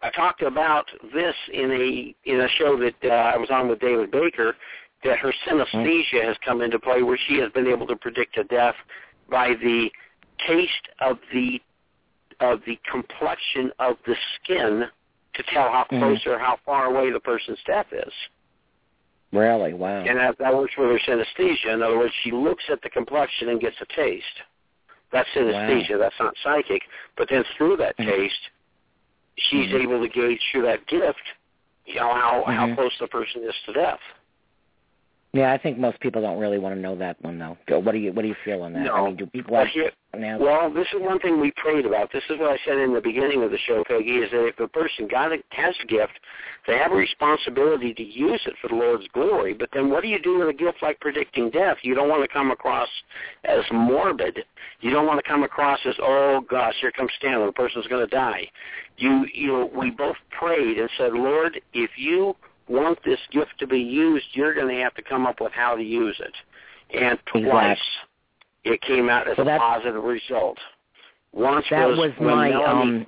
I 0.00 0.10
talked 0.10 0.42
about 0.42 0.86
this 1.12 1.34
in 1.52 1.70
a 1.72 2.14
in 2.30 2.40
a 2.40 2.48
show 2.56 2.78
that 2.78 2.94
uh, 3.04 3.08
I 3.08 3.36
was 3.36 3.50
on 3.50 3.68
with 3.68 3.80
David 3.80 4.10
Baker. 4.10 4.54
That 5.04 5.18
her 5.18 5.32
synesthesia 5.46 6.24
has 6.24 6.36
come 6.44 6.60
into 6.60 6.78
play, 6.78 7.02
where 7.02 7.18
she 7.28 7.38
has 7.38 7.52
been 7.52 7.68
able 7.68 7.86
to 7.86 7.94
predict 7.96 8.36
a 8.36 8.44
death 8.44 8.74
by 9.30 9.54
the 9.62 9.88
taste 10.46 10.88
of 11.00 11.18
the 11.32 11.60
of 12.40 12.60
the 12.66 12.78
complexion 12.90 13.70
of 13.78 13.96
the 14.06 14.14
skin 14.36 14.84
to 15.34 15.42
tell 15.52 15.70
how 15.70 15.86
Mhm. 15.90 15.98
close 15.98 16.26
or 16.26 16.38
how 16.38 16.56
far 16.64 16.86
away 16.86 17.10
the 17.10 17.20
person's 17.20 17.62
death 17.64 17.92
is. 17.92 18.12
really 19.30 19.74
wow. 19.74 20.04
And 20.06 20.18
that, 20.18 20.38
that 20.38 20.54
works 20.56 20.74
with 20.78 20.88
her 20.90 20.98
synesthesia. 21.00 21.74
In 21.74 21.82
other 21.82 21.98
words, 21.98 22.14
she 22.22 22.30
looks 22.30 22.64
at 22.70 22.80
the 22.80 22.88
complexion 22.88 23.50
and 23.50 23.60
gets 23.60 23.78
a 23.82 23.86
taste. 23.94 24.24
That's 25.12 25.28
synesthesia. 25.30 25.98
That's 25.98 26.18
not 26.18 26.34
psychic. 26.42 26.82
But 27.14 27.28
then 27.28 27.44
through 27.56 27.76
that 27.76 27.94
Mhm. 27.98 28.06
taste, 28.06 28.48
she's 29.38 29.70
Mhm. 29.70 29.80
able 29.82 30.00
to 30.00 30.08
gauge 30.08 30.42
through 30.50 30.62
that 30.62 30.86
gift, 30.86 31.22
you 31.86 31.96
know, 31.96 32.12
how 32.12 32.44
how 32.44 32.66
Mhm. 32.66 32.74
close 32.74 32.96
the 32.98 33.08
person 33.08 33.42
is 33.44 33.54
to 33.66 33.72
death. 33.72 34.00
Yeah, 35.32 35.52
I 35.52 35.58
think 35.58 35.78
most 35.78 36.00
people 36.00 36.22
don't 36.22 36.38
really 36.38 36.58
want 36.58 36.74
to 36.74 36.80
know 36.80 36.96
that 36.96 37.20
one 37.22 37.38
though. 37.38 37.58
What 37.80 37.92
do 37.92 37.98
you 37.98 38.12
what 38.12 38.22
do 38.22 38.28
you 38.28 38.36
feel 38.46 38.62
on 38.62 38.72
that? 38.72 38.84
No. 38.84 38.94
I 38.94 39.04
mean, 39.06 39.16
do 39.16 39.26
people 39.26 39.56
have 39.56 39.68
here, 39.68 39.90
now? 40.16 40.38
well, 40.38 40.72
this 40.72 40.86
is 40.94 41.02
one 41.02 41.18
thing 41.18 41.38
we 41.38 41.52
prayed 41.56 41.84
about. 41.84 42.10
This 42.12 42.22
is 42.30 42.38
what 42.38 42.50
I 42.50 42.56
said 42.64 42.78
in 42.78 42.94
the 42.94 43.00
beginning 43.00 43.42
of 43.42 43.50
the 43.50 43.58
show, 43.66 43.84
Peggy, 43.86 44.18
is 44.18 44.30
that 44.30 44.46
if 44.46 44.58
a 44.58 44.68
person 44.68 45.06
got 45.06 45.32
a, 45.32 45.36
has 45.50 45.74
a 45.84 45.86
gift, 45.86 46.18
they 46.66 46.78
have 46.78 46.92
a 46.92 46.96
responsibility 46.96 47.92
to 47.92 48.02
use 48.02 48.40
it 48.46 48.54
for 48.62 48.68
the 48.68 48.74
Lord's 48.74 49.06
glory. 49.12 49.52
But 49.52 49.68
then 49.74 49.90
what 49.90 50.02
do 50.02 50.08
you 50.08 50.18
do 50.18 50.38
with 50.38 50.48
a 50.48 50.54
gift 50.54 50.78
like 50.80 50.98
predicting 51.00 51.50
death? 51.50 51.76
You 51.82 51.94
don't 51.94 52.08
want 52.08 52.22
to 52.22 52.28
come 52.32 52.50
across 52.50 52.88
as 53.44 53.64
morbid. 53.70 54.38
You 54.80 54.90
don't 54.90 55.06
want 55.06 55.22
to 55.22 55.28
come 55.28 55.42
across 55.42 55.78
as, 55.84 55.94
oh 56.00 56.40
gosh, 56.48 56.74
here 56.80 56.92
comes 56.92 57.10
Stanley, 57.18 57.46
the 57.46 57.52
person's 57.52 57.86
going 57.88 58.06
to 58.06 58.14
die. 58.14 58.48
You, 58.96 59.26
you 59.34 59.48
know, 59.48 59.70
we 59.76 59.90
both 59.90 60.16
prayed 60.30 60.78
and 60.78 60.88
said, 60.96 61.12
Lord, 61.12 61.60
if 61.74 61.90
you 61.98 62.34
want 62.68 62.98
this 63.04 63.18
gift 63.30 63.52
to 63.58 63.66
be 63.66 63.78
used, 63.78 64.26
you're 64.32 64.54
going 64.54 64.74
to 64.74 64.82
have 64.82 64.94
to 64.94 65.02
come 65.02 65.26
up 65.26 65.40
with 65.40 65.52
how 65.52 65.74
to 65.74 65.82
use 65.82 66.20
it. 66.20 66.34
And 66.96 67.18
twice 67.26 67.44
Exact- 67.44 67.80
it 68.64 68.82
came 68.82 69.08
out 69.08 69.28
as 69.28 69.36
Well, 69.36 69.48
a 69.48 69.58
positive 69.58 70.02
result. 70.02 70.58
Once 71.32 71.66
that 71.70 71.88
was, 71.88 71.98
was 71.98 72.10
when 72.18 72.34
my 72.34 72.52
um 72.52 73.06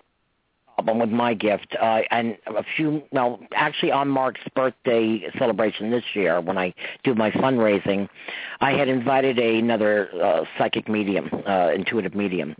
problem 0.82 0.98
with 0.98 1.14
my 1.14 1.34
gift. 1.34 1.76
Uh 1.80 2.00
and 2.10 2.36
a 2.46 2.64
few 2.76 3.02
well, 3.12 3.40
actually 3.54 3.92
on 3.92 4.08
Mark's 4.08 4.40
birthday 4.54 5.30
celebration 5.38 5.90
this 5.90 6.04
year 6.14 6.40
when 6.40 6.56
I 6.56 6.74
do 7.04 7.14
my 7.14 7.30
fundraising, 7.30 8.08
I 8.60 8.72
had 8.72 8.88
invited 8.88 9.38
another 9.38 10.10
uh 10.22 10.44
psychic 10.56 10.88
medium, 10.88 11.28
uh 11.46 11.70
intuitive 11.74 12.14
medium. 12.14 12.56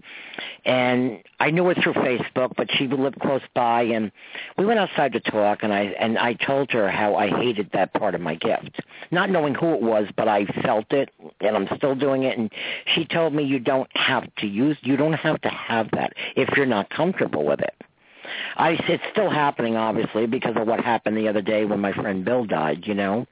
And 0.64 1.22
I 1.38 1.50
knew 1.50 1.64
her 1.64 1.74
through 1.74 1.94
Facebook, 1.94 2.52
but 2.56 2.68
she 2.76 2.86
lived 2.86 3.18
close 3.20 3.42
by 3.54 3.82
and 3.82 4.12
we 4.58 4.66
went 4.66 4.78
outside 4.78 5.12
to 5.14 5.20
talk 5.20 5.62
and 5.62 5.72
I 5.72 5.84
and 5.98 6.18
I 6.18 6.34
told 6.34 6.70
her 6.72 6.90
how 6.90 7.16
I 7.16 7.28
hated 7.28 7.70
that 7.72 7.94
part 7.94 8.14
of 8.14 8.20
my 8.20 8.34
gift. 8.34 8.80
Not 9.10 9.30
knowing 9.30 9.54
who 9.54 9.72
it 9.74 9.82
was, 9.82 10.06
but 10.14 10.28
I 10.28 10.44
felt 10.62 10.92
it 10.92 11.08
and 11.40 11.56
I'm 11.56 11.68
still 11.76 11.94
doing 11.94 12.24
it 12.24 12.36
and 12.38 12.52
she 12.94 13.06
told 13.06 13.32
me 13.32 13.44
you 13.44 13.58
don't 13.58 13.90
have 13.96 14.24
to 14.36 14.46
use 14.46 14.76
you 14.82 14.96
don't 14.98 15.14
have 15.14 15.40
to 15.40 15.48
have 15.48 15.90
that 15.92 16.12
if 16.36 16.50
you're 16.56 16.66
not 16.66 16.90
comfortable 16.90 17.44
with 17.46 17.60
it. 17.60 17.74
I 18.56 18.70
it's 18.88 19.02
still 19.12 19.30
happening 19.30 19.76
obviously 19.76 20.26
because 20.26 20.54
of 20.56 20.66
what 20.66 20.80
happened 20.80 21.16
the 21.16 21.28
other 21.28 21.42
day 21.42 21.64
when 21.64 21.80
my 21.80 21.92
friend 21.92 22.24
Bill 22.24 22.44
died, 22.44 22.86
you 22.86 22.94
know. 22.94 23.26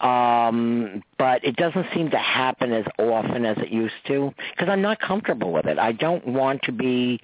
Um 0.00 1.02
but 1.18 1.44
it 1.44 1.56
doesn't 1.56 1.86
seem 1.94 2.10
to 2.10 2.18
happen 2.18 2.72
as 2.72 2.84
often 2.98 3.44
as 3.44 3.56
it 3.58 3.70
used 3.70 3.94
to 4.08 4.32
because 4.52 4.68
I'm 4.68 4.82
not 4.82 5.00
comfortable 5.00 5.52
with 5.52 5.66
it. 5.66 5.78
I 5.78 5.92
don't 5.92 6.26
want 6.26 6.62
to 6.62 6.72
be 6.72 7.20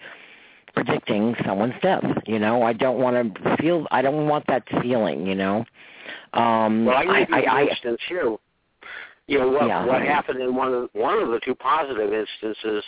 predicting 0.75 1.35
someone's 1.47 1.75
death, 1.83 2.05
you 2.27 2.39
know. 2.39 2.63
I 2.63 2.73
don't 2.73 2.99
want 2.99 3.35
to 3.37 3.57
feel 3.57 3.87
I 3.91 4.03
don't 4.03 4.27
want 4.29 4.47
that 4.49 4.65
feeling, 4.81 5.27
you 5.27 5.35
know. 5.35 5.65
Um 6.33 6.87
well, 6.87 6.97
I 6.97 7.27
I, 7.31 7.41
I, 7.41 7.63
instance 7.69 8.01
here. 8.09 8.37
You 9.29 9.39
know 9.39 9.49
what 9.49 9.67
Yeah. 9.67 9.85
what 9.87 10.03
happened 10.03 10.41
in 10.41 10.55
one 10.55 10.75
of 10.75 10.89
one 10.95 11.19
of 11.23 11.29
the 11.29 11.41
two 11.45 11.55
positive 11.55 12.13
instances, 12.13 12.85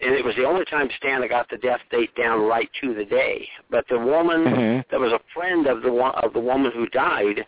and 0.00 0.14
it 0.14 0.24
was 0.24 0.34
the 0.36 0.44
only 0.44 0.64
time 0.64 0.88
Stan 0.96 1.26
got 1.28 1.48
the 1.48 1.56
death 1.58 1.80
date 1.90 2.14
down 2.16 2.42
right 2.42 2.68
to 2.80 2.94
the 2.94 3.04
day. 3.04 3.48
But 3.70 3.86
the 3.88 3.98
woman 3.98 4.44
Mhm. 4.44 4.88
that 4.90 5.00
was 5.00 5.12
a 5.12 5.20
friend 5.32 5.66
of 5.66 5.82
the 5.82 5.92
one 5.92 6.14
of 6.16 6.32
the 6.32 6.40
woman 6.40 6.72
who 6.72 6.86
died 6.88 7.46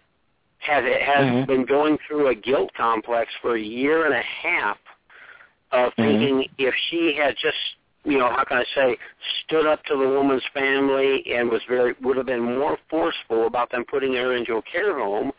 had 0.58 0.84
has 0.84 1.26
Mhm. 1.26 1.46
been 1.46 1.64
going 1.64 1.98
through 1.98 2.28
a 2.28 2.34
guilt 2.34 2.72
complex 2.74 3.34
for 3.36 3.54
a 3.54 3.60
year 3.60 4.06
and 4.06 4.14
a 4.14 4.22
half 4.22 4.78
of 5.72 5.94
Mhm. 5.96 6.18
thinking 6.18 6.48
if 6.58 6.74
she 6.74 7.12
had 7.12 7.36
just 7.36 7.76
you 8.04 8.18
know 8.18 8.28
how 8.28 8.44
can 8.44 8.58
I 8.58 8.64
say 8.74 8.96
stood 9.44 9.66
up 9.66 9.84
to 9.86 9.96
the 9.96 10.08
woman's 10.08 10.46
family 10.46 11.26
and 11.34 11.50
was 11.50 11.62
very 11.64 11.94
would 12.00 12.16
have 12.16 12.26
been 12.26 12.56
more 12.58 12.78
forceful 12.88 13.46
about 13.46 13.70
them 13.70 13.84
putting 13.84 14.14
her 14.14 14.32
into 14.34 14.56
a 14.56 14.62
care 14.62 14.98
home 14.98 15.32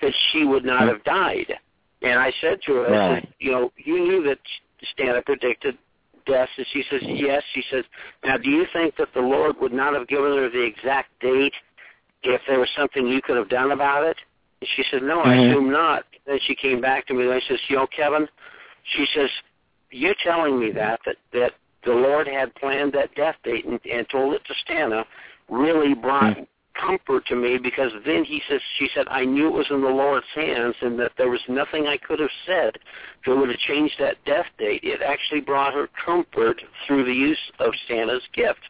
that 0.00 0.14
she 0.14 0.44
would 0.44 0.64
not 0.64 0.82
Mhm. 0.82 0.88
have 0.88 1.04
died. 1.04 1.58
And 2.02 2.18
I 2.18 2.32
said 2.40 2.62
to 2.62 2.74
her, 2.74 2.86
I 2.86 2.90
Right. 2.90 3.22
said, 3.22 3.34
you 3.38 3.52
know, 3.52 3.72
you 3.76 4.00
knew 4.00 4.22
that 4.24 4.38
Stana 4.82 5.24
predicted 5.24 5.78
death, 6.26 6.48
and 6.56 6.66
she 6.72 6.82
says, 6.90 7.00
yes. 7.02 7.42
She 7.54 7.62
says, 7.70 7.84
now 8.24 8.36
do 8.36 8.50
you 8.50 8.66
think 8.72 8.96
that 8.96 9.08
the 9.14 9.20
Lord 9.20 9.56
would 9.60 9.72
not 9.72 9.94
have 9.94 10.08
given 10.08 10.36
her 10.36 10.48
the 10.50 10.62
exact 10.62 11.08
date 11.20 11.54
if 12.22 12.40
there 12.46 12.58
was 12.58 12.68
something 12.76 13.06
you 13.06 13.20
could 13.22 13.36
have 13.36 13.48
done 13.48 13.72
about 13.72 14.04
it? 14.04 14.16
And 14.60 14.68
she 14.76 14.84
said, 14.90 15.02
no, 15.02 15.20
I 15.20 15.36
Mhm. 15.36 15.50
assume 15.50 15.70
not. 15.70 16.04
Then 16.26 16.38
she 16.40 16.54
came 16.54 16.80
back 16.80 17.06
to 17.06 17.14
me 17.14 17.24
and 17.24 17.32
I 17.32 17.40
says, 17.40 17.58
you 17.68 17.76
know, 17.76 17.86
Kevin, 17.86 18.28
she 18.84 19.06
says, 19.06 19.30
you're 19.90 20.14
telling 20.22 20.58
me 20.58 20.70
that, 20.72 21.00
that, 21.04 21.16
that 21.32 21.52
the 21.84 21.92
Lord 21.92 22.26
had 22.28 22.54
planned 22.54 22.92
that 22.92 23.14
death 23.14 23.36
date 23.42 23.64
and, 23.64 23.80
and 23.84 24.08
told 24.08 24.34
it 24.34 24.42
to 24.44 24.54
Stana 24.64 25.04
really 25.48 25.94
brought 25.94 26.36
Mhm. 26.36 26.46
Comfort 26.74 27.26
to 27.26 27.36
me 27.36 27.58
because 27.58 27.92
then 28.06 28.24
he 28.24 28.42
says 28.48 28.60
she 28.78 28.88
said 28.94 29.06
I 29.10 29.24
knew 29.24 29.48
it 29.48 29.52
was 29.52 29.66
in 29.70 29.82
the 29.82 29.88
Lord's 29.88 30.26
hands 30.34 30.74
and 30.80 30.98
that 30.98 31.12
there 31.18 31.28
was 31.28 31.40
nothing 31.48 31.86
I 31.86 31.96
could 31.96 32.18
have 32.18 32.30
said 32.46 32.78
that 33.26 33.36
would 33.36 33.48
have 33.48 33.58
changed 33.58 33.94
that 33.98 34.16
death 34.24 34.46
date. 34.58 34.80
It 34.82 35.02
actually 35.02 35.40
brought 35.40 35.74
her 35.74 35.88
comfort 36.04 36.62
through 36.86 37.04
the 37.04 37.12
use 37.12 37.38
of 37.58 37.72
Stana's 37.84 38.22
gift. 38.32 38.60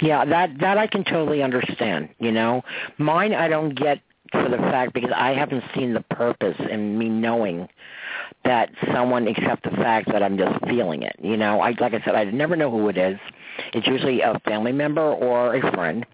Yeah, 0.00 0.24
that 0.24 0.58
that 0.60 0.78
I 0.78 0.86
can 0.86 1.04
totally 1.04 1.42
understand. 1.42 2.08
You 2.18 2.32
know, 2.32 2.62
mine 2.98 3.34
I 3.34 3.48
don't 3.48 3.74
get 3.74 4.00
for 4.32 4.48
the 4.48 4.56
fact 4.56 4.94
because 4.94 5.12
I 5.14 5.30
haven't 5.30 5.64
seen 5.74 5.94
the 5.94 6.02
purpose 6.02 6.56
in 6.70 6.98
me 6.98 7.08
knowing 7.08 7.68
that 8.44 8.70
someone 8.92 9.28
except 9.28 9.64
the 9.64 9.76
fact 9.76 10.10
that 10.12 10.22
I'm 10.22 10.38
just 10.38 10.64
feeling 10.66 11.02
it. 11.02 11.16
You 11.22 11.36
know, 11.36 11.60
I 11.60 11.74
like 11.78 11.94
I 11.94 12.02
said, 12.04 12.14
I 12.14 12.24
never 12.24 12.56
know 12.56 12.70
who 12.70 12.88
it 12.88 12.96
is. 12.96 13.18
It's 13.74 13.86
usually 13.86 14.22
a 14.22 14.40
family 14.44 14.72
member 14.72 15.02
or 15.02 15.54
a 15.54 15.72
friend 15.72 16.06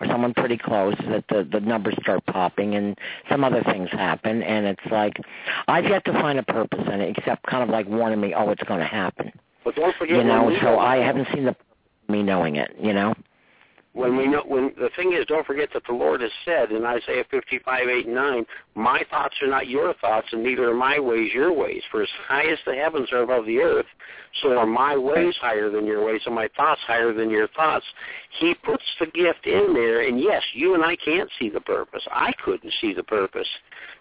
or 0.00 0.06
someone 0.06 0.34
pretty 0.34 0.56
close 0.56 0.94
that 1.08 1.24
the 1.28 1.46
the 1.50 1.60
numbers 1.60 1.94
start 2.00 2.24
popping 2.26 2.74
and 2.74 2.98
some 3.28 3.44
other 3.44 3.62
things 3.62 3.90
happen 3.90 4.42
and 4.42 4.66
it's 4.66 4.86
like 4.90 5.14
I've 5.68 5.84
yet 5.84 6.04
to 6.06 6.12
find 6.12 6.38
a 6.38 6.42
purpose 6.42 6.86
in 6.86 7.00
it 7.00 7.16
except 7.16 7.44
kind 7.46 7.62
of 7.62 7.68
like 7.68 7.86
warning 7.88 8.20
me, 8.20 8.34
oh, 8.34 8.50
it's 8.50 8.62
going 8.64 8.80
to 8.80 8.86
happen. 8.86 9.32
But 9.64 9.76
don't 9.76 9.94
forget 9.96 10.16
You 10.16 10.24
know, 10.24 10.54
so 10.60 10.78
I 10.78 10.96
haven't 10.96 11.28
seen 11.32 11.44
the 11.44 11.56
me 12.08 12.22
knowing 12.22 12.56
it. 12.56 12.74
You 12.80 12.92
know. 12.92 13.14
When 13.94 14.16
we 14.16 14.26
know, 14.26 14.42
when 14.44 14.72
the 14.76 14.90
thing 14.96 15.12
is, 15.12 15.24
don't 15.26 15.46
forget 15.46 15.68
that 15.72 15.84
the 15.86 15.94
Lord 15.94 16.20
has 16.20 16.30
said 16.44 16.72
in 16.72 16.84
Isaiah 16.84 17.24
55, 17.30 17.88
8, 17.88 18.06
and 18.06 18.14
9, 18.14 18.46
my 18.74 19.04
thoughts 19.08 19.36
are 19.40 19.46
not 19.46 19.68
your 19.68 19.94
thoughts, 19.94 20.26
and 20.32 20.42
neither 20.42 20.68
are 20.68 20.74
my 20.74 20.98
ways 20.98 21.30
your 21.32 21.52
ways. 21.52 21.80
For 21.92 22.02
as 22.02 22.08
high 22.26 22.46
as 22.50 22.58
the 22.66 22.74
heavens 22.74 23.12
are 23.12 23.22
above 23.22 23.46
the 23.46 23.58
earth, 23.58 23.86
so 24.42 24.58
are 24.58 24.66
my 24.66 24.96
ways 24.96 25.36
higher 25.40 25.70
than 25.70 25.86
your 25.86 26.04
ways, 26.04 26.20
and 26.26 26.34
my 26.34 26.48
thoughts 26.56 26.80
higher 26.88 27.12
than 27.12 27.30
your 27.30 27.46
thoughts. 27.48 27.86
He 28.40 28.54
puts 28.54 28.82
the 28.98 29.06
gift 29.06 29.46
in 29.46 29.72
there, 29.74 30.00
and 30.00 30.20
yes, 30.20 30.42
you 30.54 30.74
and 30.74 30.84
I 30.84 30.96
can't 30.96 31.30
see 31.38 31.48
the 31.48 31.60
purpose. 31.60 32.02
I 32.10 32.32
couldn't 32.44 32.72
see 32.80 32.94
the 32.94 33.04
purpose. 33.04 33.48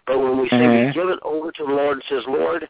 But 0.08 0.18
when 0.18 0.42
we 0.42 0.50
say 0.50 0.56
Mhm. 0.56 0.88
we 0.88 0.94
give 0.94 1.10
it 1.10 1.20
over 1.22 1.52
to 1.52 1.64
the 1.64 1.72
Lord 1.72 1.98
and 1.98 2.04
says, 2.06 2.26
Lord, 2.26 2.68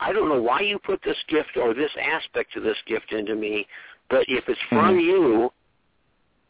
I 0.00 0.12
don't 0.12 0.28
know 0.28 0.42
why 0.42 0.60
you 0.60 0.78
put 0.78 1.00
this 1.00 1.22
gift 1.28 1.56
or 1.56 1.72
this 1.72 1.96
aspect 1.96 2.56
of 2.56 2.62
this 2.62 2.76
gift 2.82 3.12
into 3.12 3.34
me, 3.34 3.66
but 4.10 4.28
if 4.28 4.46
it's 4.50 4.60
from 4.68 4.98
Mhm. 4.98 5.02
you, 5.02 5.52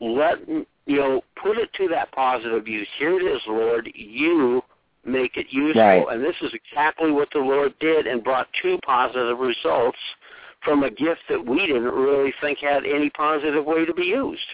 let 0.00 0.46
you 0.48 0.66
know 0.86 1.22
put 1.42 1.58
it 1.58 1.72
to 1.74 1.88
that 1.88 2.12
positive 2.12 2.66
use. 2.68 2.88
Here 2.98 3.18
it 3.18 3.22
is, 3.22 3.40
Lord. 3.46 3.90
You 3.94 4.62
make 5.04 5.36
it 5.36 5.46
useful, 5.50 5.82
Right. 5.82 6.06
and 6.10 6.24
this 6.24 6.34
is 6.42 6.52
exactly 6.52 7.10
what 7.12 7.28
the 7.32 7.38
Lord 7.38 7.74
did, 7.78 8.06
and 8.06 8.24
brought 8.24 8.48
two 8.60 8.78
positive 8.84 9.38
results 9.38 9.98
from 10.62 10.82
a 10.82 10.90
gift 10.90 11.20
that 11.28 11.44
we 11.44 11.66
didn't 11.66 11.84
really 11.84 12.32
think 12.40 12.58
had 12.58 12.84
any 12.84 13.10
positive 13.10 13.64
way 13.64 13.84
to 13.84 13.94
be 13.94 14.04
used. 14.04 14.46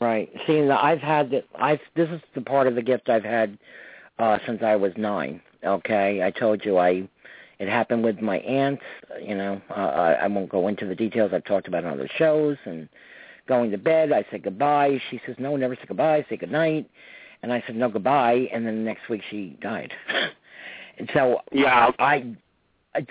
Right. 0.00 0.30
See, 0.46 0.60
now 0.60 0.78
I've 0.82 1.00
had 1.00 1.30
that. 1.30 1.44
I've 1.58 1.80
this 1.94 2.10
is 2.10 2.20
the 2.34 2.42
part 2.42 2.66
of 2.66 2.74
the 2.74 2.82
gift 2.82 3.08
I've 3.08 3.24
had 3.24 3.58
uh 4.18 4.38
since 4.46 4.62
I 4.62 4.76
was 4.76 4.92
nine. 4.96 5.40
Okay, 5.64 6.22
I 6.22 6.30
told 6.30 6.64
you 6.64 6.78
I. 6.78 7.08
It 7.58 7.68
happened 7.68 8.04
with 8.04 8.20
my 8.20 8.36
aunt. 8.40 8.80
You 9.22 9.34
know, 9.34 9.62
uh, 9.70 9.80
I, 9.80 10.12
I 10.12 10.26
won't 10.26 10.50
go 10.50 10.68
into 10.68 10.84
the 10.84 10.94
details. 10.94 11.30
I've 11.32 11.46
talked 11.46 11.68
about 11.68 11.84
it 11.84 11.86
on 11.86 11.94
other 11.94 12.10
shows. 12.18 12.58
And 12.66 12.86
going 13.48 13.70
to 13.70 13.78
bed, 13.78 14.12
I 14.12 14.24
said 14.30 14.42
goodbye. 14.42 15.00
She 15.10 15.20
says, 15.26 15.36
"No, 15.38 15.56
never 15.56 15.74
say 15.76 15.84
goodbye. 15.86 16.24
Say 16.28 16.36
good 16.36 16.52
night." 16.52 16.88
And 17.42 17.52
I 17.52 17.62
said, 17.66 17.76
"No, 17.76 17.88
goodbye." 17.88 18.48
And 18.52 18.66
then 18.66 18.76
the 18.76 18.84
next 18.84 19.08
week 19.08 19.22
she 19.30 19.56
died. 19.60 19.92
and 20.98 21.10
so 21.14 21.40
Yeah. 21.52 21.90
I 21.98 22.36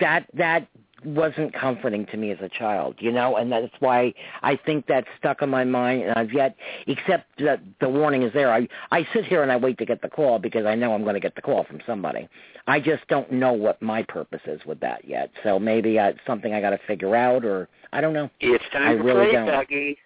that 0.00 0.26
that 0.34 0.68
wasn't 1.04 1.52
comforting 1.52 2.06
to 2.06 2.16
me 2.16 2.30
as 2.32 2.38
a 2.40 2.48
child, 2.48 2.96
you 2.98 3.12
know, 3.12 3.36
and 3.36 3.52
that's 3.52 3.72
why 3.80 4.12
I 4.42 4.56
think 4.56 4.86
that's 4.86 5.06
stuck 5.18 5.42
in 5.42 5.48
my 5.48 5.62
mind. 5.62 6.02
And 6.02 6.12
I've 6.12 6.32
yet, 6.32 6.56
except 6.86 7.26
that 7.38 7.60
the 7.80 7.88
warning 7.88 8.22
is 8.22 8.32
there. 8.32 8.52
I 8.52 8.66
I 8.90 9.06
sit 9.12 9.24
here 9.24 9.42
and 9.42 9.52
I 9.52 9.56
wait 9.56 9.78
to 9.78 9.86
get 9.86 10.02
the 10.02 10.08
call 10.08 10.38
because 10.38 10.66
I 10.66 10.74
know 10.74 10.94
I'm 10.94 11.02
going 11.02 11.14
to 11.14 11.20
get 11.20 11.34
the 11.34 11.42
call 11.42 11.64
from 11.64 11.80
somebody. 11.86 12.28
I 12.66 12.80
just 12.80 13.06
don't 13.08 13.30
know 13.30 13.52
what 13.52 13.80
my 13.80 14.02
purpose 14.02 14.40
is 14.46 14.60
with 14.66 14.80
that 14.80 15.06
yet. 15.06 15.30
So 15.44 15.58
maybe 15.58 15.98
uh, 15.98 16.08
it's 16.08 16.18
something 16.26 16.52
I 16.52 16.60
got 16.60 16.70
to 16.70 16.80
figure 16.86 17.14
out, 17.14 17.44
or 17.44 17.68
I 17.92 18.00
don't 18.00 18.12
know. 18.12 18.28
It's 18.40 18.64
time 18.72 18.88
I 18.88 18.94
to 18.94 19.02
really 19.02 19.26
pray, 19.26 19.32
don't. 19.32 19.46
Becky. 19.46 19.98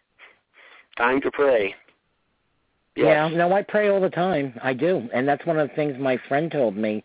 Time 1.00 1.20
to 1.22 1.30
pray. 1.30 1.74
Yeah, 2.94 3.28
no, 3.28 3.54
I 3.54 3.62
pray 3.62 3.88
all 3.88 4.00
the 4.02 4.10
time. 4.10 4.52
I 4.62 4.74
do, 4.74 5.08
and 5.14 5.26
that's 5.26 5.46
one 5.46 5.58
of 5.58 5.66
the 5.66 5.74
things 5.74 5.96
my 5.98 6.18
friend 6.28 6.52
told 6.52 6.76
me. 6.76 7.02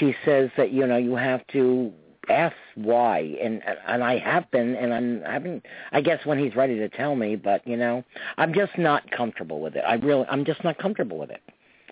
She 0.00 0.12
says 0.24 0.50
that 0.56 0.72
you 0.72 0.84
know 0.88 0.96
you 0.96 1.14
have 1.14 1.46
to 1.52 1.92
ask 2.28 2.56
why, 2.74 3.36
and 3.40 3.62
and 3.86 4.02
I 4.02 4.18
have 4.18 4.50
been, 4.50 4.74
and 4.74 4.92
I'm 4.92 5.22
I 5.24 5.32
haven't. 5.34 5.64
I 5.92 6.00
guess 6.00 6.24
when 6.26 6.38
he's 6.38 6.56
ready 6.56 6.76
to 6.78 6.88
tell 6.88 7.14
me, 7.14 7.36
but 7.36 7.64
you 7.64 7.76
know, 7.76 8.02
I'm 8.38 8.52
just 8.52 8.76
not 8.76 9.08
comfortable 9.12 9.60
with 9.60 9.76
it. 9.76 9.84
I 9.86 9.94
really, 9.94 10.26
I'm 10.28 10.44
just 10.44 10.64
not 10.64 10.76
comfortable 10.78 11.18
with 11.18 11.30
it. 11.30 11.42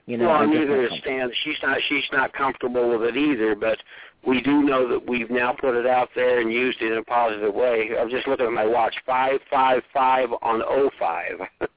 You 0.07 0.17
know, 0.17 0.27
well, 0.29 0.37
I'm 0.37 0.51
neither 0.51 0.85
is. 0.85 0.93
Stan. 0.99 1.31
She's 1.45 1.59
not. 1.63 1.79
She's 1.89 2.05
not 2.11 2.33
comfortable 2.33 2.91
with 2.91 3.03
it 3.03 3.17
either. 3.17 3.55
But 3.55 3.79
we 4.27 4.43
do 4.43 4.63
know 4.63 4.89
that 4.89 5.09
we've 5.09 5.31
now 5.31 5.55
put 5.59 5.75
it 5.77 5.87
out 5.87 6.09
there 6.15 6.41
and 6.41 6.53
used 6.53 6.83
it 6.83 6.93
in 6.93 6.99
a 6.99 7.03
positive 7.03 7.55
way. 7.55 7.91
I'm 7.99 8.11
just 8.11 8.27
looking 8.27 8.47
at 8.47 8.53
my 8.53 8.67
watch. 8.67 8.95
Five 9.07 9.41
five 9.51 9.83
five 9.95 10.29
on 10.43 10.63
O 10.63 10.91
five. 10.99 11.41
of 11.61 11.69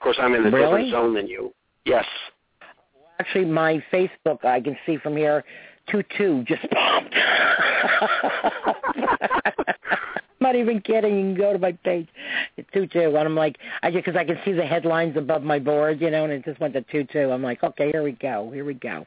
course, 0.00 0.18
I'm 0.20 0.34
in 0.34 0.46
a 0.46 0.50
Really? 0.50 0.64
different 0.64 0.90
zone 0.90 1.14
than 1.14 1.26
you. 1.26 1.52
Yes. 1.84 2.04
Actually, 3.18 3.46
my 3.46 3.82
Facebook, 3.92 4.44
I 4.44 4.60
can 4.60 4.76
see 4.84 4.98
from 4.98 5.16
here, 5.16 5.44
two 5.90 6.02
two 6.16 6.44
just 6.46 6.62
popped. 6.70 7.14
not 10.42 10.56
even 10.56 10.80
kidding. 10.80 11.16
You 11.16 11.22
can 11.22 11.34
go 11.34 11.52
to 11.52 11.58
my 11.58 11.72
page, 11.72 12.08
two 12.72 12.86
two, 12.86 13.16
and 13.16 13.16
I'm 13.16 13.34
like, 13.34 13.58
I 13.82 13.90
just 13.90 14.04
because 14.04 14.18
I 14.18 14.24
can 14.24 14.38
see 14.44 14.52
the 14.52 14.64
headlines 14.64 15.16
above 15.16 15.42
my 15.42 15.58
board, 15.58 16.00
you 16.00 16.10
know, 16.10 16.24
and 16.24 16.32
it 16.32 16.44
just 16.44 16.60
went 16.60 16.74
to 16.74 16.82
two 16.82 17.04
two. 17.04 17.30
I'm 17.30 17.42
like, 17.42 17.62
okay, 17.62 17.90
here 17.90 18.02
we 18.02 18.12
go, 18.12 18.50
here 18.52 18.64
we 18.64 18.74
go. 18.74 19.06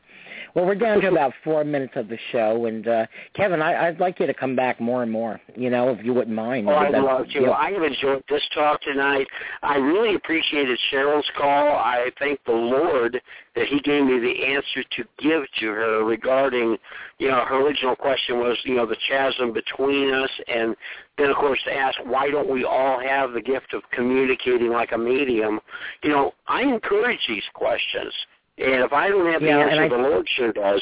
Well, 0.56 0.66
we're 0.66 0.76
down 0.76 1.02
to 1.02 1.08
about 1.08 1.34
four 1.44 1.64
minutes 1.64 1.94
of 1.96 2.08
the 2.08 2.18
show, 2.32 2.66
and 2.66 2.88
uh 2.88 3.06
Kevin, 3.36 3.62
I, 3.62 3.88
I'd 3.88 4.00
like 4.00 4.20
you 4.20 4.28
to 4.28 4.34
come 4.34 4.56
back 4.56 4.80
more 4.80 5.04
and 5.04 5.12
more, 5.12 5.40
you 5.56 5.70
know, 5.70 5.90
if 5.90 6.04
you 6.04 6.14
wouldn't 6.14 6.36
mind. 6.36 6.70
Oh, 6.70 6.74
I'd 6.74 6.92
love 6.94 7.28
to. 7.30 7.52
I 7.52 7.72
have 7.72 7.84
enjoyed 7.84 8.24
this 8.30 8.44
talk 8.54 8.82
tonight. 8.82 9.28
I 9.62 9.78
really 9.78 10.16
appreciated 10.16 10.80
Cheryl's 10.92 11.30
call. 11.38 11.76
I 11.76 12.12
thank 12.20 12.40
the 12.46 12.54
Lord 12.54 13.22
that 13.56 13.68
He 13.68 13.80
gave 13.80 14.06
me 14.06 14.20
the 14.20 14.46
answer 14.46 14.84
to 14.98 15.04
give 15.20 15.44
to 15.60 15.68
her 15.68 16.04
regarding, 16.04 16.78
you 17.20 17.30
know, 17.30 17.44
her 17.46 17.66
original 17.66 17.96
question 17.96 18.40
was, 18.40 18.58
you 18.64 18.76
know, 18.76 18.86
the 18.86 18.98
chasm 19.08 19.54
between 19.54 20.14
us, 20.14 20.30
and 20.48 20.76
then 21.18 21.30
of 21.30 21.38
course 21.38 21.60
to 21.66 21.74
ask 21.74 21.98
why 22.06 22.30
don't 22.30 22.50
we 22.50 22.66
all 22.66 23.00
have 23.00 23.32
the 23.32 23.42
gift 23.42 23.74
of 23.74 23.82
communicating 23.92 24.70
like 24.72 24.92
a 24.92 24.98
medium? 24.98 25.60
You 26.04 26.10
know, 26.10 26.34
I 26.48 26.62
encourage 26.62 27.20
these 27.28 27.44
questions, 27.54 28.14
and 28.58 28.84
if 28.84 28.94
I 28.94 29.10
don't 29.10 29.32
have 29.32 29.42
the 29.42 29.48
Yeah, 29.48 29.62
and 29.62 29.70
answer, 29.72 29.84
I- 29.84 29.90
the 29.90 30.10
Lord 30.10 30.28
sure 30.36 30.54
does. 30.54 30.82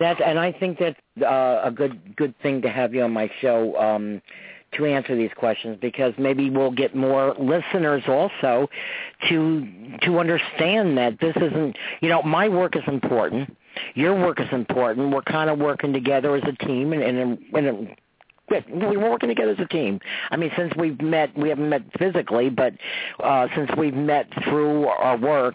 That 0.00 0.20
and 0.20 0.38
I 0.38 0.52
think 0.52 0.78
that's 0.78 0.96
uh, 1.22 1.60
a 1.64 1.72
good 1.72 2.14
good 2.14 2.32
thing 2.40 2.62
to 2.62 2.70
have 2.70 2.94
you 2.94 3.02
on 3.02 3.12
my 3.12 3.28
show 3.40 3.76
um, 3.76 4.22
to 4.72 4.84
answer 4.84 5.16
these 5.16 5.30
questions 5.36 5.78
because 5.80 6.14
maybe 6.18 6.50
we'll 6.50 6.70
get 6.70 6.94
more 6.94 7.34
listeners 7.38 8.02
also 8.06 8.68
to 9.28 9.66
to 10.02 10.18
understand 10.18 10.98
that 10.98 11.18
this 11.20 11.36
isn't 11.36 11.76
you 12.00 12.08
know 12.08 12.22
my 12.22 12.48
work 12.48 12.76
is 12.76 12.82
important, 12.86 13.56
your 13.94 14.14
work 14.14 14.40
is 14.40 14.48
important. 14.52 15.12
We're 15.12 15.22
kind 15.22 15.50
of 15.50 15.58
working 15.58 15.92
together 15.92 16.36
as 16.36 16.42
a 16.44 16.52
team 16.64 16.92
and 16.92 17.02
and, 17.02 17.38
and 17.54 17.96
Good. 18.48 18.64
We're 18.70 18.98
working 18.98 19.28
together 19.28 19.52
as 19.52 19.58
a 19.58 19.66
team. 19.66 20.00
I 20.30 20.36
mean, 20.36 20.50
since 20.56 20.74
we've 20.74 21.00
met, 21.02 21.36
we 21.36 21.50
haven't 21.50 21.68
met 21.68 21.82
physically, 21.98 22.48
but 22.48 22.72
uh, 23.22 23.48
since 23.54 23.70
we've 23.76 23.94
met 23.94 24.26
through 24.44 24.86
our 24.86 25.18
work, 25.18 25.54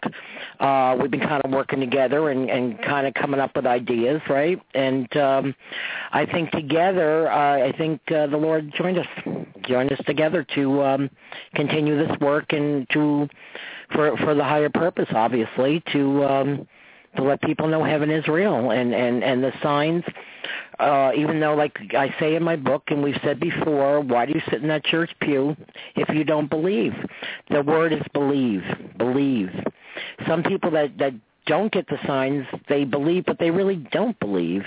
uh, 0.59 0.95
we've 1.01 1.09
been 1.09 1.21
kind 1.21 1.43
of 1.43 1.51
working 1.51 1.79
together 1.79 2.29
and, 2.29 2.51
and 2.51 2.79
kind 2.83 3.07
of 3.07 3.15
coming 3.15 3.39
up 3.39 3.55
with 3.55 3.65
ideas, 3.65 4.21
right? 4.29 4.61
And 4.75 5.15
um, 5.17 5.55
I 6.11 6.27
think 6.27 6.51
together, 6.51 7.31
uh, 7.31 7.67
I 7.67 7.73
think 7.77 7.99
uh, 8.11 8.27
the 8.27 8.37
Lord 8.37 8.71
joined 8.77 8.99
us, 8.99 9.07
joined 9.63 9.91
us 9.91 9.99
together 10.05 10.45
to 10.53 10.83
um, 10.83 11.09
continue 11.55 11.97
this 11.97 12.15
work 12.19 12.53
and 12.53 12.87
to 12.91 13.27
for 13.93 14.15
for 14.17 14.35
the 14.35 14.43
higher 14.43 14.69
purpose, 14.69 15.09
obviously, 15.13 15.83
to 15.93 16.23
um, 16.25 16.67
to 17.15 17.23
let 17.23 17.41
people 17.41 17.67
know 17.67 17.83
heaven 17.83 18.09
is 18.09 18.27
real 18.27 18.71
and 18.71 18.93
and 18.93 19.23
and 19.23 19.43
the 19.43 19.53
signs 19.61 20.03
uh, 20.79 21.11
even 21.15 21.39
though, 21.39 21.55
like 21.55 21.77
I 21.93 22.13
say 22.19 22.35
in 22.35 22.43
my 22.43 22.55
book, 22.55 22.83
and 22.87 23.03
we've 23.03 23.19
said 23.23 23.39
before, 23.39 24.01
why 24.01 24.25
do 24.25 24.33
you 24.33 24.41
sit 24.49 24.61
in 24.61 24.67
that 24.69 24.83
church 24.83 25.11
pew 25.21 25.55
if 25.95 26.09
you 26.09 26.23
don't 26.23 26.49
believe? 26.49 26.93
The 27.49 27.61
word 27.61 27.93
is 27.93 28.01
believe, 28.13 28.63
believe. 28.97 29.49
Some 30.27 30.43
people 30.43 30.71
that 30.71 30.97
that 30.97 31.13
don't 31.45 31.71
get 31.71 31.87
the 31.87 31.99
signs, 32.07 32.45
they 32.69 32.85
believe, 32.85 33.25
but 33.25 33.37
they 33.37 33.51
really 33.51 33.75
don't 33.75 34.17
believe 34.19 34.63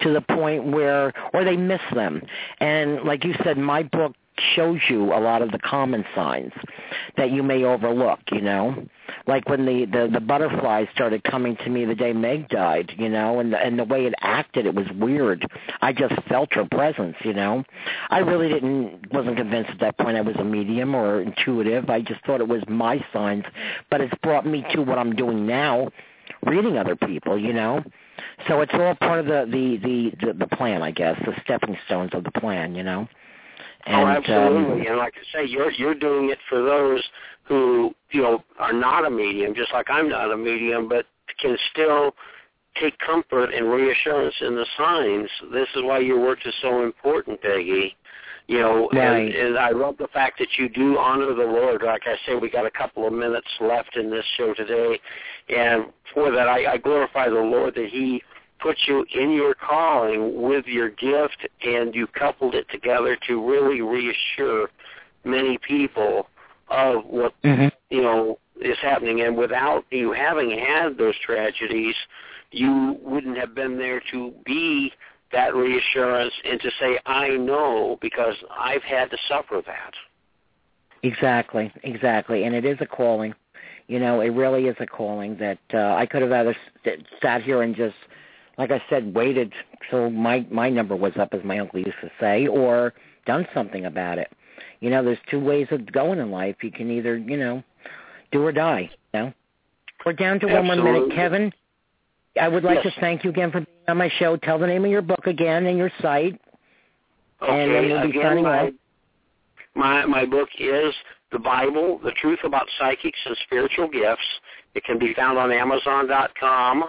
to 0.00 0.12
the 0.12 0.20
point 0.20 0.66
where, 0.66 1.12
or 1.32 1.44
they 1.44 1.56
miss 1.56 1.80
them. 1.94 2.22
And 2.58 3.02
like 3.04 3.24
you 3.24 3.34
said, 3.42 3.56
my 3.58 3.82
book 3.82 4.14
shows 4.54 4.80
you 4.88 5.12
a 5.12 5.20
lot 5.20 5.42
of 5.42 5.52
the 5.52 5.58
common 5.58 6.04
signs 6.14 6.52
that 7.16 7.30
you 7.30 7.42
may 7.42 7.64
overlook, 7.64 8.20
you 8.32 8.40
know. 8.40 8.86
Like 9.26 9.48
when 9.48 9.66
the, 9.66 9.86
the 9.86 10.08
the 10.12 10.20
butterflies 10.20 10.88
started 10.94 11.24
coming 11.24 11.56
to 11.56 11.68
me 11.68 11.84
the 11.84 11.94
day 11.94 12.12
Meg 12.12 12.48
died, 12.48 12.92
you 12.96 13.08
know, 13.08 13.40
and 13.40 13.52
the, 13.52 13.58
and 13.58 13.78
the 13.78 13.84
way 13.84 14.06
it 14.06 14.14
acted, 14.20 14.66
it 14.66 14.74
was 14.74 14.86
weird. 14.98 15.46
I 15.82 15.92
just 15.92 16.14
felt 16.28 16.54
her 16.54 16.66
presence, 16.70 17.16
you 17.24 17.32
know. 17.32 17.64
I 18.10 18.18
really 18.18 18.48
didn't 18.48 19.12
wasn't 19.12 19.36
convinced 19.36 19.70
at 19.70 19.80
that 19.80 19.98
point 19.98 20.16
I 20.16 20.20
was 20.20 20.36
a 20.36 20.44
medium 20.44 20.94
or 20.94 21.20
intuitive. 21.20 21.90
I 21.90 22.00
just 22.00 22.24
thought 22.24 22.40
it 22.40 22.48
was 22.48 22.62
my 22.68 23.04
signs, 23.12 23.44
but 23.90 24.00
it's 24.00 24.14
brought 24.22 24.46
me 24.46 24.64
to 24.72 24.82
what 24.82 24.98
I'm 24.98 25.14
doing 25.14 25.46
now, 25.46 25.90
reading 26.46 26.78
other 26.78 26.96
people, 26.96 27.38
you 27.38 27.52
know. 27.52 27.82
So 28.48 28.60
it's 28.60 28.72
all 28.74 28.94
part 28.94 29.20
of 29.20 29.26
the 29.26 29.46
the 29.50 29.76
the 29.76 30.26
the, 30.26 30.32
the 30.46 30.56
plan, 30.56 30.82
I 30.82 30.90
guess, 30.90 31.18
the 31.24 31.34
stepping 31.42 31.76
stones 31.86 32.10
of 32.14 32.24
the 32.24 32.32
plan, 32.32 32.74
you 32.74 32.82
know. 32.82 33.08
And, 33.86 34.02
oh, 34.02 34.06
absolutely. 34.06 34.82
Um, 34.82 34.86
and 34.86 34.96
like 34.98 35.14
I 35.16 35.38
say, 35.38 35.46
you're 35.48 35.72
you're 35.72 35.94
doing 35.94 36.30
it 36.30 36.38
for 36.48 36.62
those 36.62 37.02
who 37.44 37.94
you 38.10 38.22
know 38.22 38.44
are 38.58 38.72
not 38.72 39.06
a 39.06 39.10
medium, 39.10 39.54
just 39.54 39.72
like 39.72 39.86
I'm 39.90 40.08
not 40.08 40.32
a 40.32 40.36
medium, 40.36 40.88
but 40.88 41.06
can 41.40 41.56
still 41.70 42.14
take 42.80 42.98
comfort 42.98 43.52
and 43.52 43.70
reassurance 43.70 44.34
in 44.40 44.54
the 44.54 44.66
signs. 44.76 45.28
This 45.52 45.68
is 45.74 45.82
why 45.82 45.98
your 45.98 46.20
work 46.20 46.38
is 46.46 46.54
so 46.62 46.84
important, 46.84 47.40
Peggy. 47.42 47.96
You 48.46 48.58
know, 48.58 48.88
Right. 48.92 49.26
and, 49.26 49.34
and 49.34 49.58
I 49.58 49.70
love 49.70 49.96
the 49.98 50.08
fact 50.08 50.38
that 50.40 50.48
you 50.58 50.68
do 50.68 50.98
honor 50.98 51.34
the 51.34 51.44
Lord. 51.44 51.82
Like 51.82 52.02
I 52.06 52.16
say, 52.26 52.34
we 52.34 52.50
got 52.50 52.66
a 52.66 52.70
couple 52.70 53.06
of 53.06 53.12
minutes 53.12 53.46
left 53.60 53.96
in 53.96 54.10
this 54.10 54.24
show 54.36 54.54
today, 54.54 54.98
and 55.48 55.86
for 56.12 56.32
that, 56.32 56.48
I, 56.48 56.72
I 56.72 56.76
glorify 56.76 57.28
the 57.28 57.34
Lord 57.34 57.74
that 57.76 57.88
He 57.90 58.22
put 58.62 58.76
you 58.86 59.04
in 59.14 59.32
your 59.32 59.54
calling 59.54 60.42
with 60.42 60.66
your 60.66 60.90
gift, 60.90 61.46
and 61.64 61.94
you 61.94 62.06
coupled 62.06 62.54
it 62.54 62.66
together 62.70 63.16
to 63.28 63.48
really 63.48 63.80
reassure 63.80 64.70
many 65.24 65.58
people 65.58 66.28
of 66.68 67.04
what 67.04 67.34
Mm-hmm. 67.42 67.68
you 67.90 68.02
know 68.02 68.38
is 68.60 68.76
happening, 68.82 69.22
and 69.22 69.36
without 69.36 69.84
you 69.90 70.12
having 70.12 70.50
had 70.50 70.98
those 70.98 71.14
tragedies, 71.18 71.94
you 72.52 72.98
wouldn't 73.02 73.38
have 73.38 73.54
been 73.54 73.78
there 73.78 74.02
to 74.12 74.32
be 74.44 74.92
that 75.32 75.54
reassurance 75.54 76.34
and 76.44 76.60
to 76.60 76.70
say, 76.78 76.98
"I 77.06 77.28
know," 77.30 77.98
because 78.00 78.34
I've 78.56 78.82
had 78.82 79.10
to 79.10 79.16
suffer 79.28 79.62
that. 79.66 79.94
Exactly, 81.02 81.72
exactly, 81.82 82.44
and 82.44 82.54
it 82.54 82.64
is 82.64 82.78
a 82.80 82.86
calling. 82.86 83.34
You 83.86 83.98
know, 83.98 84.20
it 84.20 84.28
really 84.28 84.66
is 84.66 84.76
a 84.78 84.86
calling 84.86 85.36
that 85.38 85.58
uh, 85.74 85.94
I 85.94 86.06
could 86.06 86.22
have 86.22 86.30
either 86.30 86.56
st- 86.84 87.06
sat 87.20 87.42
here 87.42 87.62
and 87.62 87.74
just, 87.74 87.96
like 88.58 88.70
I 88.70 88.82
said, 88.90 89.14
waited 89.14 89.52
till 89.90 90.10
my 90.10 90.46
my 90.50 90.68
number 90.68 90.96
was 90.96 91.12
up, 91.18 91.30
as 91.32 91.42
my 91.44 91.58
uncle 91.58 91.78
used 91.80 92.00
to 92.02 92.10
say, 92.20 92.46
or 92.46 92.92
done 93.26 93.46
something 93.54 93.86
about 93.86 94.18
it. 94.18 94.30
You 94.80 94.90
know, 94.90 95.04
there's 95.04 95.18
two 95.30 95.40
ways 95.40 95.66
of 95.70 95.90
going 95.92 96.18
in 96.18 96.30
life. 96.30 96.56
You 96.62 96.70
can 96.70 96.90
either, 96.90 97.16
you 97.16 97.36
know, 97.36 97.62
do 98.32 98.42
or 98.42 98.52
die. 98.52 98.90
You 99.14 99.20
know, 99.20 99.32
we're 100.04 100.12
down 100.14 100.40
to 100.40 100.46
one 100.46 100.66
more 100.66 100.76
minute, 100.76 101.12
Kevin. 101.14 101.52
I 102.40 102.48
would 102.48 102.64
like 102.64 102.84
Yes. 102.84 102.94
to 102.94 103.00
thank 103.00 103.24
you 103.24 103.30
again 103.30 103.50
for 103.50 103.60
being 103.60 103.66
on 103.88 103.96
my 103.96 104.08
show. 104.18 104.36
Tell 104.36 104.58
the 104.58 104.66
name 104.66 104.84
of 104.84 104.90
your 104.90 105.02
book 105.02 105.26
again 105.26 105.66
and 105.66 105.76
your 105.76 105.90
site. 106.00 106.40
And 107.40 107.70
then 107.70 107.70
Okay, 107.70 107.92
we'll 107.92 108.02
be 108.02 108.18
again, 108.18 108.42
my, 108.42 108.66
off. 108.68 108.72
my 109.74 110.04
my 110.06 110.24
book 110.26 110.48
is 110.58 110.94
the 111.32 111.38
Bible: 111.38 111.98
The 112.04 112.12
Truth 112.12 112.40
About 112.44 112.66
Psychics 112.78 113.18
and 113.26 113.36
Spiritual 113.46 113.88
Gifts. 113.88 114.22
It 114.74 114.84
can 114.84 114.98
be 114.98 115.12
found 115.14 115.38
on 115.38 115.50
Amazon.com 115.50 116.84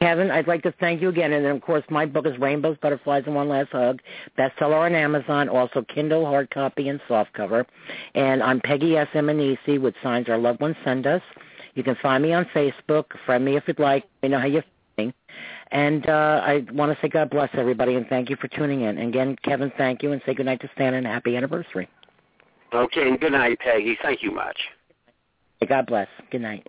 Kevin, 0.00 0.30
I'd 0.30 0.46
like 0.46 0.62
to 0.64 0.74
thank 0.80 1.00
you 1.00 1.08
again. 1.08 1.32
And 1.32 1.42
then, 1.44 1.56
of 1.56 1.62
course, 1.62 1.82
my 1.88 2.04
book 2.04 2.26
is 2.26 2.38
Rainbows, 2.38 2.76
Butterflies, 2.82 3.22
and 3.26 3.34
One 3.34 3.48
Last 3.48 3.70
Hug, 3.70 4.00
bestseller 4.38 4.84
on 4.84 4.94
Amazon, 4.94 5.48
also 5.48 5.82
Kindle, 5.92 6.26
hard 6.26 6.50
copy, 6.50 6.88
and 6.88 7.00
softcover. 7.08 7.64
And 8.14 8.42
I'm 8.42 8.60
Peggy 8.60 8.96
Simmanesi 9.14 9.80
with 9.80 9.94
Signs 10.02 10.28
Our 10.28 10.36
Loved 10.36 10.60
Ones 10.60 10.76
Send 10.84 11.06
Us. 11.06 11.22
You 11.78 11.84
can 11.84 11.94
find 12.02 12.24
me 12.24 12.32
on 12.32 12.44
Facebook. 12.46 13.04
Friend 13.24 13.44
me 13.44 13.56
if 13.56 13.62
you'd 13.68 13.78
like. 13.78 14.02
I 14.24 14.26
know 14.26 14.40
how 14.40 14.46
you're 14.46 14.64
feeling. 14.96 15.14
And 15.70 16.08
uh, 16.08 16.40
I 16.42 16.66
want 16.72 16.92
to 16.92 16.98
say 17.00 17.08
God 17.08 17.30
bless 17.30 17.50
everybody 17.52 17.94
and 17.94 18.04
thank 18.08 18.28
you 18.30 18.34
for 18.34 18.48
tuning 18.48 18.80
in. 18.80 18.98
And 18.98 19.10
again, 19.10 19.36
Kevin, 19.44 19.70
thank 19.78 20.02
you 20.02 20.10
and 20.10 20.20
say 20.26 20.34
good 20.34 20.46
night 20.46 20.60
to 20.62 20.70
Stan 20.74 20.94
and 20.94 21.06
happy 21.06 21.36
anniversary. 21.36 21.88
Okay, 22.74 23.02
and 23.02 23.20
good 23.20 23.30
night, 23.30 23.60
Peggy. 23.60 23.96
Thank 24.02 24.24
you 24.24 24.32
much. 24.32 24.58
God 25.68 25.86
bless. 25.86 26.08
Good 26.32 26.40
night. 26.40 26.66